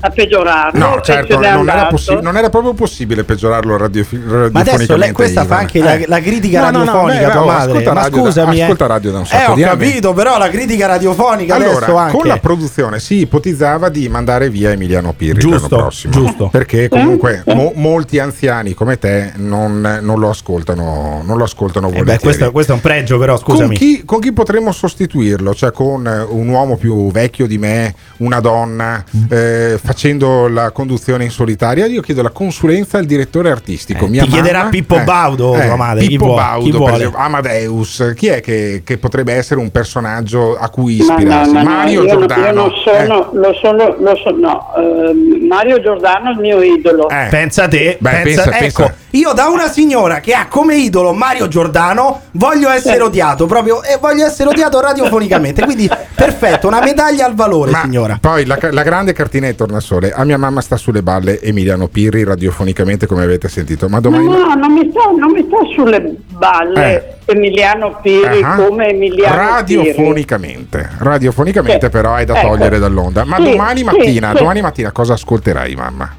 a 0.05 0.11
peggiorarlo. 0.11 0.79
No, 0.79 1.01
certo, 1.01 1.39
non 1.39 1.69
era, 1.69 1.87
possi- 1.87 2.19
non 2.21 2.37
era 2.37 2.49
proprio 2.51 2.73
possibile 2.75 3.23
peggiorarlo 3.25 3.77
radiofi- 3.77 4.17
Ma 4.17 4.33
adesso 4.33 4.49
radiofonicamente. 4.53 4.97
lei 4.97 5.13
questa 5.13 5.41
fa 5.43 5.47
Ivan. 5.47 5.59
anche 5.59 5.79
la, 5.81 5.95
Eh. 5.95 6.05
la 6.09 6.21
critica 6.21 6.71
No, 6.71 6.79
no, 6.79 6.79
no, 6.79 6.85
radiofonica 6.85 7.27
beh, 7.27 7.33
tua 7.33 7.41
oh, 7.41 7.47
madre. 7.47 7.71
ascolta 7.71 7.93
Ma 7.93 8.01
radio 8.03 8.23
da- 8.23 8.53
eh. 8.53 8.63
ascolta 8.63 8.87
radio 8.87 9.11
da 9.13 9.17
un 9.19 9.23
Eh, 9.25 9.27
sacco 9.27 9.53
ho 9.53 9.55
di 9.55 9.63
anni. 9.63 9.79
capito, 9.87 10.13
però 10.13 10.39
la 10.39 10.49
critica 10.49 10.87
radiofonica 10.87 11.55
adesso 11.55 11.77
Allora, 11.85 12.01
anche. 12.03 12.17
con 12.17 12.27
la 12.27 12.37
produzione 12.39 12.99
si 13.01 13.19
ipotizzava 13.21 13.89
di 13.89 14.09
mandare 14.09 14.51
via 14.51 14.71
Emiliano 14.73 15.13
Pirri 15.13 15.39
Giusto, 15.39 15.69
l'anno 15.69 15.83
prossimo. 15.83 16.13
giusto. 16.13 16.49
Perché 16.49 16.89
comunque 16.89 17.43
mo- 17.47 17.73
molti 17.77 18.19
anziani 18.19 18.75
come 18.75 18.99
te 18.99 19.33
non, 19.37 19.99
non 20.03 20.19
lo 20.19 20.31
ascoltano, 20.31 21.23
non 21.25 21.37
lo 21.37 21.45
ascoltano 21.45 21.87
Eh 21.87 21.91
beh, 21.91 21.97
volentieri. 21.99 22.23
questo, 22.35 22.51
questo 22.51 22.73
è 22.73 22.75
un 22.75 22.81
pregio, 22.81 23.19
però 23.19 23.39
Con 23.41 23.55
scusami. 23.57 23.77
chi, 23.77 24.03
con 24.05 24.19
chi 24.21 24.33
potremmo 24.33 24.73
sostituirlo? 24.73 25.55
Cioè 25.55 25.71
con 25.73 26.07
eh, 26.07 26.21
un 26.29 26.49
uomo 26.49 26.77
più 26.77 27.11
vecchio 27.11 27.47
di 27.47 27.59
me, 27.59 27.95
una 28.19 28.41
donna, 28.41 29.05
Mm. 29.17 29.23
eh, 29.29 29.79
facendo 29.93 30.49
la 30.49 30.71
conduzione 30.71 31.25
in 31.25 31.31
solitaria? 31.31 31.85
Io 31.87 32.01
chiedo 32.01 32.23
la 32.23 32.31
consulenza 32.31 32.97
al 32.99 33.05
direttore 33.05 33.51
artistico. 33.51 34.07
Eh, 34.07 34.11
ti 34.21 34.27
chiederà 34.27 34.65
Pippo 34.71 34.99
Baudo, 35.05 35.53
tua 35.53 35.77
madre, 35.77 36.07
Pippo 36.07 36.25
vuole- 36.27 36.41
Baudo, 36.41 36.65
chi 36.65 36.71
per 36.71 36.79
vuole? 36.79 36.95
esempio, 36.97 37.19
Amadeus. 37.19 38.13
Chi 38.17 38.27
è 38.29 38.41
che, 38.41 38.83
che 38.85 38.99
potrebbe 38.99 39.35
essere 39.35 39.61
un 39.61 39.71
personaggio 39.71 40.57
a 40.57 40.69
cui 40.71 40.97
Ma 40.99 41.05
no, 41.05 41.13
ispirarsi? 41.19 41.53
ma 41.53 41.63
no, 41.63 41.69
Mario 41.69 41.93
io, 41.93 42.09
non- 42.09 42.27
Giordano. 42.27 42.45
io 42.47 42.53
non 42.53 42.73
sono, 42.83 43.33
Eh. 43.33 43.37
lo 43.37 43.55
sono, 43.61 43.97
lo 43.99 44.17
so- 44.17 44.37
no, 44.37 44.73
ehm, 44.77 45.47
Mario 45.47 45.81
Giordano 45.83 46.29
è 46.31 46.33
il 46.33 46.39
mio 46.39 46.63
idolo. 46.63 47.09
Eh. 47.11 47.27
Pensa 47.31 47.69
te, 47.69 47.97
Beh, 48.01 48.11
pensa- 48.23 48.43
pensa- 48.45 48.65
ecco, 48.65 48.83
pensa. 48.85 48.97
Io 49.13 49.33
da 49.33 49.47
una 49.49 49.69
signora 49.69 50.21
che 50.21 50.33
ha 50.35 50.47
come 50.49 50.77
idolo 50.77 51.13
Mario 51.13 51.49
Giordano 51.49 52.23
voglio 52.33 52.69
essere 52.71 52.97
Sì. 52.97 53.01
odiato 53.03 53.47
proprio 53.47 53.83
e 53.83 53.99
voglio 54.01 54.25
essere 54.27 54.49
odiato 54.51 54.81
radiofonicamente. 54.81 55.63
Quindi 55.65 55.89
perfetto, 56.15 56.67
una 56.69 56.81
medaglia 56.81 57.27
al 57.27 57.35
valore, 57.35 57.71
Ma 57.71 57.81
signora. 57.83 58.19
poi 58.21 58.45
la, 58.47 58.59
la 58.71 58.83
grande 58.83 59.13
cartina 59.13 59.47
di 59.49 59.55
tornasole. 59.55 60.13
A 60.13 60.25
mia 60.25 60.39
mamma 60.39 60.61
sta 60.61 60.77
sulle 60.77 61.03
balle 61.03 61.41
Emiliano 61.41 61.89
Pirri 61.89 62.25
radiofonicamente, 62.25 63.07
come 63.07 63.23
avete 63.23 63.49
sentito. 63.49 63.89
Ma 63.89 63.97
No, 63.97 64.01
domani. 64.03 64.25
no, 64.27 64.55
non 64.55 64.73
mi, 64.73 64.89
sta, 64.91 65.01
non 65.17 65.31
mi 65.33 65.47
sta 65.47 65.57
sulle 65.75 66.17
balle 66.29 67.19
Emiliano 67.27 67.99
Piri 68.03 68.43
Ah, 68.43 68.57
come 68.57 68.89
Emiliano 68.89 69.35
Piri. 69.35 69.47
radiofonicamente, 69.47 70.91
radiofonicamente 70.99 71.87
Sì. 71.87 71.91
però 71.93 72.15
è 72.17 72.25
da 72.25 72.39
Ecco. 72.39 72.49
togliere 72.49 72.79
dall'onda. 72.79 73.25
Ma 73.25 73.37
Sì, 73.37 73.43
domani 73.51 73.83
mattina, 73.85 74.31
sì. 74.33 74.39
domani 74.39 74.61
mattina 74.61 74.91
cosa 74.91 75.13
ascolterai, 75.15 75.75
mamma? 75.75 76.15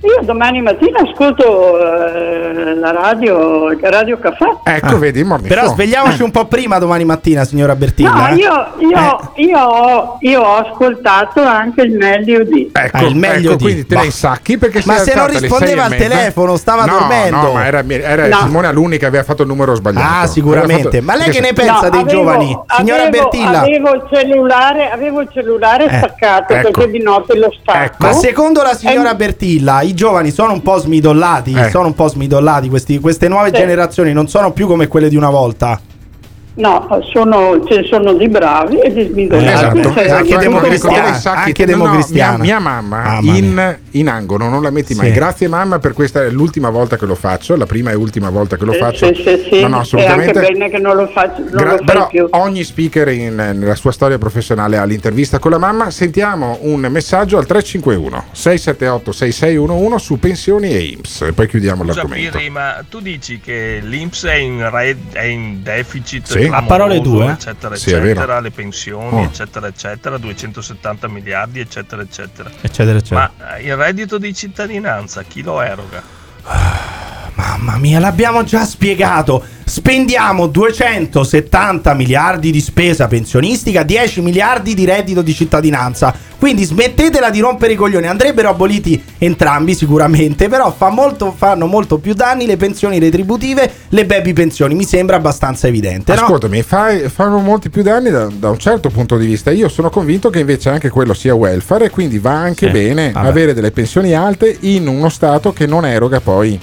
Io 0.00 0.20
domani 0.22 0.62
mattina 0.62 1.00
ascolto 1.00 1.76
eh, 1.76 2.74
la 2.76 2.92
radio, 2.92 3.76
Radio 3.80 4.16
Caffè. 4.18 4.44
Ecco, 4.62 4.94
Ah. 4.94 4.96
vedi 4.96 5.24
morning 5.24 5.48
Però 5.48 5.64
show. 5.64 5.74
svegliamoci 5.74 6.22
un 6.22 6.30
po' 6.30 6.44
prima 6.46 6.78
domani 6.78 7.04
mattina, 7.04 7.44
signora 7.44 7.74
Bertilla. 7.74 8.10
No, 8.12 8.28
eh. 8.28 8.34
io, 8.36 8.66
io, 8.78 9.32
io, 9.34 9.58
ho, 9.58 10.16
io 10.20 10.40
ho 10.40 10.54
ascoltato 10.54 11.42
anche 11.42 11.82
il 11.82 11.96
meglio 11.96 12.44
di. 12.44 12.70
Ecco, 12.72 12.96
Ah, 12.96 13.02
il 13.02 13.16
meglio 13.16 13.48
ecco, 13.50 13.56
di- 13.56 13.62
quindi 13.64 13.86
te 13.86 13.96
ne 13.96 14.04
insacchi 14.04 14.56
perché 14.56 14.82
Ma 14.84 14.98
se 14.98 15.14
non 15.16 15.26
rispondeva 15.26 15.84
al 15.84 15.96
telefono, 15.96 16.56
stava 16.56 16.84
No, 16.84 16.92
dormendo. 16.98 17.36
No, 17.36 17.52
ma 17.54 17.66
era, 17.66 17.82
era 17.88 18.28
No. 18.28 18.36
Simone 18.42 18.66
Alunni 18.68 18.98
che 18.98 19.06
aveva 19.06 19.24
fatto 19.24 19.42
il 19.42 19.48
numero 19.48 19.74
sbagliato. 19.74 20.22
Ah, 20.22 20.26
sicuramente. 20.28 20.82
fatto- 20.90 21.02
Ma 21.02 21.16
lei 21.16 21.30
che 21.30 21.40
ne 21.40 21.52
pensa 21.52 21.72
No, 21.72 21.90
dei 21.90 22.00
avevo- 22.02 22.08
giovani? 22.08 22.58
Signora 22.76 23.02
avevo- 23.02 23.28
Bertilla. 23.30 23.60
Avevo 23.62 23.94
il 23.94 24.02
cellulare, 24.12 24.90
avevo 24.92 25.20
il 25.22 25.28
cellulare 25.32 25.84
Eh, 25.86 25.96
staccato 25.98 26.52
ecco. 26.52 26.70
perché 26.70 26.90
di 26.92 27.02
notte 27.02 27.36
lo 27.36 27.52
stacco. 27.60 27.96
Ma 28.06 28.12
secondo 28.12 28.62
la 28.62 28.74
signora 28.74 29.10
Eh, 29.10 29.16
Bertilla, 29.16 29.86
i 29.88 29.94
giovani 29.94 30.30
sono 30.30 30.52
un 30.52 30.62
po' 30.62 30.78
smidollati. 30.78 31.52
Eh. 31.52 31.70
Sono 31.70 31.86
un 31.86 31.94
po' 31.94 32.08
smidollati. 32.08 32.68
questi- 32.68 32.98
queste 32.98 33.28
nuove 33.28 33.48
Sì. 33.52 33.56
generazioni 33.56 34.12
non 34.12 34.28
sono 34.28 34.52
più 34.52 34.66
come 34.66 34.86
quelle 34.88 35.08
di 35.08 35.16
una 35.16 35.30
volta. 35.30 35.80
No, 36.58 36.88
sono, 37.12 37.64
ce 37.66 37.76
ne 37.80 37.84
sono 37.86 38.14
di 38.14 38.28
bravi 38.28 38.80
e 38.80 38.92
di 38.92 39.08
smidollati. 39.12 39.78
Esatto, 39.78 39.94
Cioè, 39.94 40.08
anche 40.10 40.24
esatto, 40.24 40.38
democristiana, 40.40 41.16
anche 41.44 41.64
no, 41.66 41.70
no, 41.70 41.78
democristiana. 41.84 42.36
mia, 42.36 42.42
mia 42.44 42.58
mamma 42.58 43.02
Mamma 43.02 43.36
in, 43.36 43.76
in 43.92 44.08
angolo 44.08 44.48
non 44.48 44.62
la 44.62 44.70
metti 44.70 44.94
mai. 44.94 45.06
Sì. 45.08 45.12
Grazie 45.12 45.46
mamma 45.48 45.78
per 45.78 45.92
questa 45.92 46.24
è 46.24 46.30
l'ultima 46.30 46.70
volta 46.70 46.96
che 46.96 47.06
lo 47.06 47.14
faccio, 47.14 47.54
la 47.54 47.66
prima 47.66 47.92
e 47.92 47.94
ultima 47.94 48.28
volta 48.30 48.56
che 48.56 48.64
lo 48.64 48.72
faccio. 48.72 49.06
sì, 49.06 49.22
sì, 49.22 49.46
sì. 49.50 49.60
No, 49.60 49.68
no, 49.68 49.76
È 49.76 49.80
assolutamente. 49.82 50.38
anche 50.38 50.52
bene 50.52 50.68
che 50.70 50.78
non 50.78 50.96
lo 50.96 51.06
faccio, 51.06 51.42
non 51.42 51.50
Gra- 51.52 51.70
lo 51.76 51.82
però 51.84 52.06
più. 52.08 52.26
ogni 52.30 52.64
speaker 52.64 53.08
in- 53.08 53.34
nella 53.36 53.74
sua 53.76 53.92
storia 53.92 54.18
professionale 54.18 54.78
ha 54.78 54.84
l'intervista 54.84 55.38
con 55.38 55.52
la 55.52 55.58
mamma. 55.58 55.90
Sentiamo 55.90 56.58
un 56.62 56.80
messaggio 56.90 57.38
al 57.38 57.46
351 57.46 58.24
678 58.32 59.12
6611 59.12 59.98
su 60.04 60.18
pensioni 60.18 60.70
e 60.74 60.78
IMSS 60.80 61.20
e 61.22 61.32
poi 61.32 61.46
chiudiamo 61.46 61.84
Scusa 61.84 61.94
l'argomento. 62.02 62.36
Pirri, 62.38 62.50
ma 62.50 62.82
tu 62.88 62.98
dici 63.00 63.38
che 63.40 63.78
l'Inps 63.82 64.24
è 64.24 64.34
in, 64.34 64.68
re- 64.70 64.96
è 65.12 65.22
in 65.22 65.62
deficit 65.62 66.26
Sì. 66.26 66.46
A 66.50 66.62
parole 66.62 67.00
tue, 67.00 67.26
eh? 67.26 67.30
eccetera, 67.30 67.74
Sì, 67.76 67.90
eccetera, 67.90 68.40
le 68.40 68.50
pensioni, 68.50 69.20
Oh. 69.20 69.24
eccetera, 69.24 69.66
eccetera, 69.66 70.18
270 70.18 71.08
miliardi, 71.08 71.60
eccetera, 71.60 72.02
eccetera. 72.02 72.50
Eccetera, 72.60 72.98
eccetera. 72.98 73.32
Ma 73.38 73.56
eh, 73.56 73.62
il 73.62 73.76
reddito 73.76 74.18
di 74.18 74.34
cittadinanza 74.34 75.22
chi 75.22 75.42
lo 75.42 75.60
eroga? 75.60 76.02
Mamma 77.34 77.76
mia, 77.76 78.00
l'abbiamo 78.00 78.42
già 78.42 78.64
spiegato. 78.64 79.44
Spendiamo 79.64 80.48
270 80.48 81.94
miliardi 81.94 82.50
di 82.50 82.60
spesa 82.60 83.06
pensionistica, 83.06 83.84
10 83.84 84.22
miliardi 84.22 84.74
di 84.74 84.84
reddito 84.84 85.22
di 85.22 85.32
cittadinanza. 85.32 86.12
Quindi 86.38 86.64
smettetela 86.64 87.30
di 87.30 87.40
rompere 87.40 87.72
i 87.72 87.76
coglioni. 87.76 88.06
Andrebbero 88.06 88.48
aboliti 88.48 89.02
entrambi 89.18 89.74
sicuramente, 89.74 90.48
però 90.48 90.72
fa 90.72 90.88
molto- 90.88 91.34
fanno 91.36 91.66
molto 91.66 91.98
più 91.98 92.14
danni 92.14 92.46
le 92.46 92.56
pensioni 92.56 92.98
retributive, 93.00 93.70
le 93.88 94.06
baby 94.06 94.32
pensioni. 94.32 94.74
Mi 94.74 94.84
sembra 94.84 95.16
abbastanza 95.16 95.66
evidente, 95.66 96.14
no? 96.14 96.20
Ascoltami, 96.22 96.62
fai- 96.62 97.08
fanno 97.08 97.38
molti 97.38 97.70
più 97.70 97.82
danni 97.82 98.10
da, 98.10 98.28
da 98.32 98.50
un 98.50 98.58
certo 98.58 98.88
punto 98.88 99.16
di 99.16 99.26
vista. 99.26 99.50
Io 99.50 99.68
sono 99.68 99.90
convinto 99.90 100.30
che 100.30 100.38
invece 100.38 100.68
anche 100.68 100.90
quello 100.90 101.12
sia 101.12 101.34
welfare 101.34 101.86
e 101.86 101.90
quindi 101.90 102.18
va 102.20 102.32
anche 102.34 102.66
Sì, 102.66 102.72
bene 102.72 103.10
vabbè. 103.10 103.26
avere 103.26 103.52
delle 103.52 103.72
pensioni 103.72 104.14
alte 104.14 104.56
in 104.60 104.86
uno 104.86 105.08
Stato 105.08 105.52
che 105.52 105.66
non 105.66 105.84
eroga 105.84 106.20
poi 106.20 106.58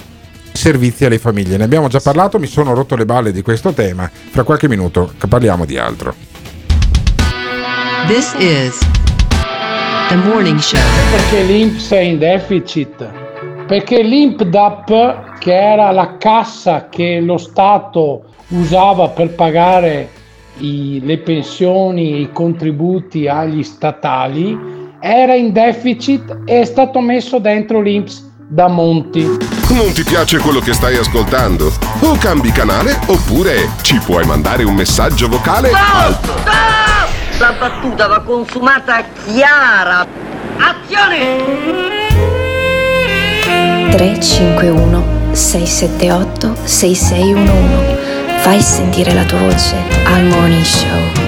servizi 0.52 1.04
alle 1.04 1.18
famiglie. 1.18 1.58
Ne 1.58 1.64
abbiamo 1.64 1.88
già 1.88 2.00
parlato, 2.00 2.38
mi 2.38 2.46
sono 2.46 2.72
rotto 2.72 2.96
le 2.96 3.04
balle 3.04 3.30
di 3.30 3.42
questo 3.42 3.72
tema. 3.72 4.10
Fra 4.30 4.42
qualche 4.42 4.68
minuto 4.68 5.12
parliamo 5.28 5.66
di 5.66 5.76
altro. 5.76 6.14
This 8.06 8.34
is 8.38 8.78
the 10.08 10.16
morning 10.16 10.58
show. 10.58 10.78
Perché 11.10 11.42
l'INPS 11.42 11.90
è 11.90 11.98
in 12.00 12.18
deficit? 12.18 13.08
Perché 13.66 14.02
l'INPDAP, 14.02 15.38
che 15.38 15.54
era 15.54 15.90
la 15.90 16.16
cassa 16.18 16.88
che 16.88 17.20
lo 17.20 17.36
Stato 17.36 18.24
usava 18.48 19.08
per 19.08 19.34
pagare 19.34 20.08
i- 20.58 21.00
le 21.02 21.18
pensioni 21.18 22.12
e 22.12 22.20
i 22.20 22.32
contributi 22.32 23.26
agli 23.26 23.62
statali, 23.62 24.74
era 25.00 25.34
in 25.34 25.52
deficit 25.52 26.42
e 26.44 26.60
è 26.60 26.64
stato 26.64 27.00
messo 27.00 27.38
dentro 27.38 27.80
l'INPS 27.80 28.24
da 28.48 28.68
Monti. 28.68 29.22
Non 29.70 29.92
ti 29.92 30.04
piace 30.04 30.38
quello 30.38 30.60
che 30.60 30.72
stai 30.72 30.96
ascoltando? 30.96 31.72
O 32.00 32.16
cambi 32.16 32.52
canale 32.52 32.96
oppure 33.06 33.68
ci 33.82 33.98
puoi 33.98 34.24
mandare 34.24 34.62
un 34.62 34.74
messaggio 34.74 35.28
vocale 35.28 35.70
al 35.72 36.85
La 37.38 37.52
battuta 37.52 38.06
va 38.06 38.20
consumata 38.20 39.04
chiara. 39.24 40.06
Azione! 40.56 41.44
351 43.90 45.04
678 45.32 46.56
6611 46.64 48.38
Fai 48.38 48.60
sentire 48.60 49.12
la 49.12 49.24
tua 49.24 49.38
voce 49.40 49.76
al 50.04 50.24
Morning 50.24 50.64
Show. 50.64 51.24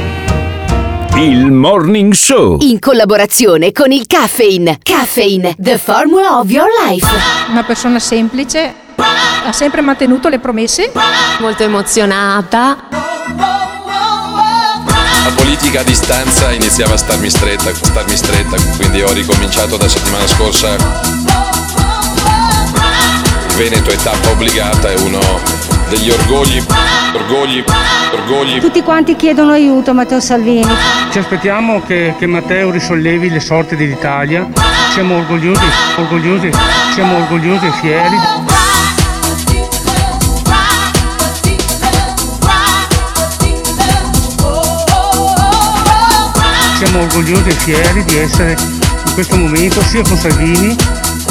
Il 1.17 1.51
Morning 1.51 2.13
Show. 2.15 2.59
In 2.61 2.79
collaborazione 2.79 3.73
con 3.73 3.91
il 3.91 4.07
Caffeine. 4.07 4.79
Caffeine, 4.83 5.55
the 5.59 5.77
formula 5.77 6.39
of 6.39 6.49
your 6.51 6.69
life. 6.87 7.07
Una 7.51 7.65
persona 7.65 7.99
semplice, 7.99 8.73
ha 8.97 9.53
sempre 9.53 9.81
mantenuto 9.83 10.29
le 10.29 10.39
promesse. 10.39 10.91
Molto 11.41 11.65
emozionata. 11.65 12.89
La 15.29 15.35
politica 15.35 15.81
a 15.81 15.83
distanza 15.83 16.53
iniziava 16.53 16.95
a 16.95 16.97
starmi 16.97 17.29
stretta, 17.29 17.75
starmi 17.75 18.17
stretta, 18.17 18.57
quindi 18.77 19.03
ho 19.03 19.13
ricominciato 19.13 19.77
da 19.77 19.87
settimana 19.87 20.27
scorsa. 20.27 20.75
Il 23.51 23.57
Veneto 23.57 23.91
è 23.91 23.97
tappa 23.97 24.31
obbligata, 24.31 24.91
è 24.91 24.95
uno 25.01 25.21
degli 25.91 26.09
orgogli, 26.09 26.65
orgogli, 27.13 27.63
orgogli. 28.11 28.59
Tutti 28.59 28.83
quanti 28.83 29.17
chiedono 29.17 29.53
aiuto 29.53 29.91
a 29.91 29.93
Matteo 29.93 30.21
Salvini. 30.21 30.75
Ci 31.11 31.19
aspettiamo 31.19 31.83
che, 31.83 32.15
che 32.19 32.25
Matteo 32.25 32.71
risollevi 32.71 33.29
le 33.29 33.41
sorti 33.41 33.77
dell'Italia. 33.77 34.49
Siamo 34.95 35.19
orgogliosi, 35.19 35.67
orgogliosi, 35.97 36.51
siamo 36.95 37.19
orgogliosi 37.19 37.67
e 37.67 37.73
fieri. 37.73 38.58
Siamo 46.79 47.01
orgogliosi 47.01 47.49
e 47.49 47.53
fieri 47.55 48.05
di 48.05 48.19
essere 48.19 48.53
in 48.53 49.13
questo 49.13 49.37
momento 49.37 49.83
sia 49.83 50.01
con 50.03 50.17
Salvini 50.17 50.77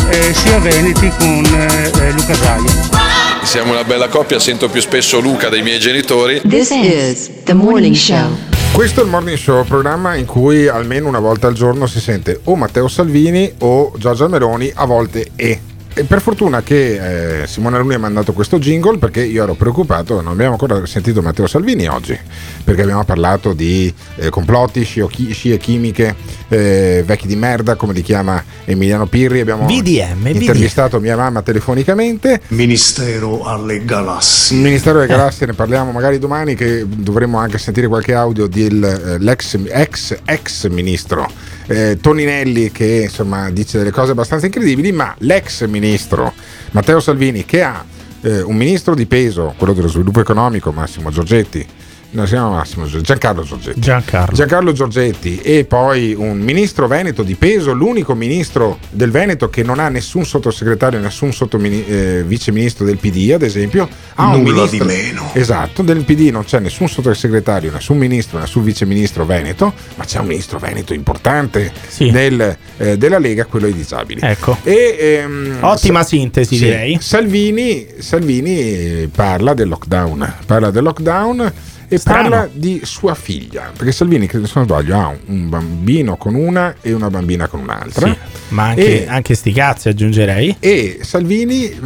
eh, 0.10 0.34
sia 0.34 0.60
Veneti 0.60 1.10
con 1.18 1.46
eh, 1.46 1.90
eh, 2.02 2.12
Luca 2.12 2.34
Zaia. 2.34 3.44
Siamo 3.44 3.72
una 3.72 3.86
bella 3.86 4.10
coppia, 4.10 4.40
sento 4.40 4.68
più 4.68 4.82
spesso 4.82 5.22
Luca 5.22 5.48
dei 5.48 5.62
miei 5.62 5.80
genitori. 5.80 6.42
This 6.42 6.72
is 6.72 7.32
the 7.46 7.54
morning 7.54 7.96
show. 7.96 8.28
Questo 8.74 9.00
è 9.00 9.04
il 9.06 9.10
Morning 9.10 9.38
Show, 9.38 9.64
programma 9.64 10.16
in 10.16 10.26
cui 10.26 10.68
almeno 10.68 11.08
una 11.08 11.20
volta 11.20 11.48
al 11.48 11.54
giorno 11.54 11.88
si 11.88 12.02
sente 12.02 12.42
o 12.44 12.58
Matteo 12.58 12.90
Salvini 12.90 13.50
o 13.60 13.94
Giorgia 13.98 14.28
Meloni, 14.28 14.70
a 14.76 14.84
volte 14.84 15.30
e. 15.38 15.62
E 15.98 16.04
per 16.04 16.22
fortuna 16.22 16.62
che 16.62 17.42
eh, 17.42 17.48
Simone 17.48 17.78
Aluni 17.78 17.96
ha 17.96 17.98
mandato 17.98 18.32
questo 18.32 18.60
jingle 18.60 19.00
perché 19.00 19.24
io 19.24 19.42
ero 19.42 19.56
preoccupato, 19.56 20.22
non 20.22 20.34
abbiamo 20.34 20.52
ancora 20.52 20.86
sentito 20.86 21.24
Matteo 21.24 21.48
Salvini 21.48 21.88
oggi, 21.88 22.16
perché 22.64 22.84
abbiamo 22.84 23.04
parlato 23.04 23.54
di 23.54 23.92
eh, 24.18 24.30
complotti, 24.30 24.84
scio- 24.84 25.08
chi- 25.08 25.34
scie 25.34 25.58
chimiche, 25.58 26.16
eh, 26.50 27.02
vecchi 27.04 27.26
di 27.26 27.36
merda, 27.36 27.74
come 27.74 27.94
li 27.94 28.04
chiama 28.04 28.44
Emiliano 28.66 29.08
Pirri, 29.08 29.40
abbiamo 29.40 29.66
VDM, 29.66 30.28
intervistato 30.28 31.00
mia 31.00 31.16
mamma 31.16 31.42
telefonicamente. 31.42 32.42
Ministero 32.50 33.44
alle 33.46 33.84
galassie. 33.84 34.56
Ministero 34.56 35.00
delle 35.00 35.10
Galassie 35.10 35.48
ne 35.48 35.54
parliamo 35.54 35.92
magari 35.92 36.20
domani 36.20 36.54
che 36.54 36.86
dovremmo 36.88 37.40
anche 37.40 37.58
sentire 37.58 37.88
qualche 37.88 38.14
audio 38.14 38.46
dell'ex 38.46 39.58
ex, 39.68 40.16
ex 40.26 40.68
ministro 40.68 41.56
eh, 41.68 41.98
Toninelli 42.02 42.72
che 42.72 43.04
insomma 43.04 43.50
dice 43.52 43.78
delle 43.78 43.92
cose 43.92 44.12
abbastanza 44.12 44.46
incredibili, 44.46 44.92
ma 44.92 45.14
l'ex 45.20 45.66
ministro 45.68 46.34
Matteo 46.72 47.00
Salvini 47.00 47.46
che 47.46 47.62
ha 47.62 47.86
eh, 48.22 48.42
un 48.42 48.56
ministro 48.56 48.96
di 48.96 49.06
peso, 49.06 49.54
quello 49.58 49.74
dello 49.74 49.88
sviluppo 49.88 50.20
economico, 50.20 50.72
Massimo 50.72 51.10
Giorgetti, 51.10 51.66
no, 52.12 52.26
si 52.26 52.32
chiama 52.32 52.50
Massimo 52.50 52.86
Giorgetti, 52.86 53.06
Giancarlo 53.06 53.44
Giorgetti. 53.44 53.80
Giancarlo. 53.80 54.36
Giancarlo 54.36 54.72
Giorgetti 54.72 55.40
e 55.42 55.66
poi 55.66 56.14
un 56.14 56.40
ministro 56.40 56.88
veneto 56.88 57.24
di 57.24 57.36
peso, 57.36 57.74
l'unico 57.74 58.16
ministro 58.16 58.80
del 58.90 59.12
Veneto 59.12 59.50
che 59.50 59.64
non 59.64 59.80
ha 59.80 59.90
nessun 59.90 60.26
sottosegretario, 60.26 61.00
nessun 61.00 61.34
sottomini- 61.34 61.86
eh, 61.86 62.24
viceministro 62.26 62.86
del 62.86 62.98
PD, 62.98 63.32
ad 63.34 63.42
esempio, 63.42 63.88
ha 64.16 64.28
un 64.28 64.42
Nulla 64.42 64.64
ministro, 64.64 64.86
di 64.86 64.94
meno. 64.94 65.30
Esatto, 65.34 65.82
del 65.82 66.04
PD 66.04 66.30
non 66.30 66.44
c'è 66.44 66.60
nessun 66.60 66.88
sottosegretario, 66.88 67.72
nessun 67.72 67.98
ministro, 67.98 68.40
nessun 68.40 68.64
viceministro 68.64 69.26
veneto, 69.26 69.74
ma 69.96 70.06
c'è 70.06 70.20
un 70.20 70.28
ministro 70.28 70.60
veneto 70.60 70.94
importante 70.94 71.72
del, 71.98 72.58
eh, 72.78 72.98
della 72.98 73.20
Lega, 73.20 73.46
quello 73.46 73.66
ai 73.66 73.74
disabili. 73.74 74.22
Ecco. 74.24 74.58
E, 74.64 74.96
ehm, 75.00 75.58
Ottima 75.62 76.02
Sa- 76.02 76.08
sintesi, 76.08 76.56
sì, 76.56 76.64
direi. 76.64 76.98
Salvini, 77.02 77.88
Salvini 78.00 79.10
parla 79.14 79.54
del 79.54 79.68
lockdown, 79.68 80.34
parla 80.46 80.72
del 80.72 80.84
lockdown 80.84 81.54
e 81.90 81.98
Strano. 81.98 82.30
parla 82.30 82.50
di 82.52 82.82
sua 82.84 83.14
figlia, 83.16 83.72
perché 83.76 83.92
Salvini, 83.92 84.28
credo 84.28 84.46
se 84.46 84.54
non 84.56 84.66
sbaglio, 84.66 84.96
ha 84.98 85.08
un- 85.08 85.18
un 85.28 85.50
bambino 85.50 86.16
con 86.18 86.36
una 86.36 86.76
e 86.82 86.92
una 86.94 87.10
bambina 87.10 87.48
con 87.48 87.62
un'altra. 87.62 88.08
Sì, 88.08 88.16
ma 88.50 88.64
anche, 88.70 89.04
E- 89.04 89.08
anche 89.08 89.34
sti 89.36 89.52
cazzi 89.54 89.88
aggiungerei. 89.90 90.56
E 90.60 91.00
Salvini 91.02 91.66
eh, 91.66 91.78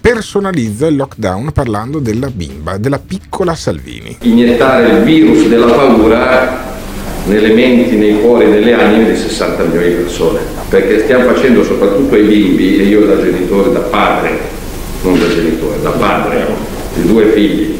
personalizza 0.00 0.86
il 0.86 0.96
lockdown 0.96 1.50
parlando 1.52 1.98
della 1.98 2.28
bimba, 2.28 2.76
della 2.78 2.98
piccola 2.98 3.54
Salvini. 3.54 4.16
iniettare 4.22 4.88
il 4.98 5.02
virus 5.04 5.46
della 5.48 5.66
paura 5.66 6.72
nelle 7.26 7.54
menti, 7.54 7.96
nei 7.96 8.20
cuori, 8.20 8.46
nelle 8.50 8.74
anime 8.74 9.12
di 9.12 9.16
60 9.18 9.62
milioni 9.64 9.88
di 9.88 9.94
persone. 9.94 10.40
Perché 10.68 11.00
stiamo 11.04 11.32
facendo 11.32 11.62
soprattutto 11.64 12.14
ai 12.14 12.22
bimbi, 12.24 12.78
e 12.78 12.82
io 12.84 13.06
da 13.06 13.20
genitore, 13.22 13.72
da 13.72 13.80
padre, 13.80 14.38
non 15.02 15.18
da 15.18 15.28
genitore, 15.28 15.80
da 15.82 15.90
padre 15.90 16.46
di 16.94 17.06
due 17.06 17.26
figli, 17.32 17.73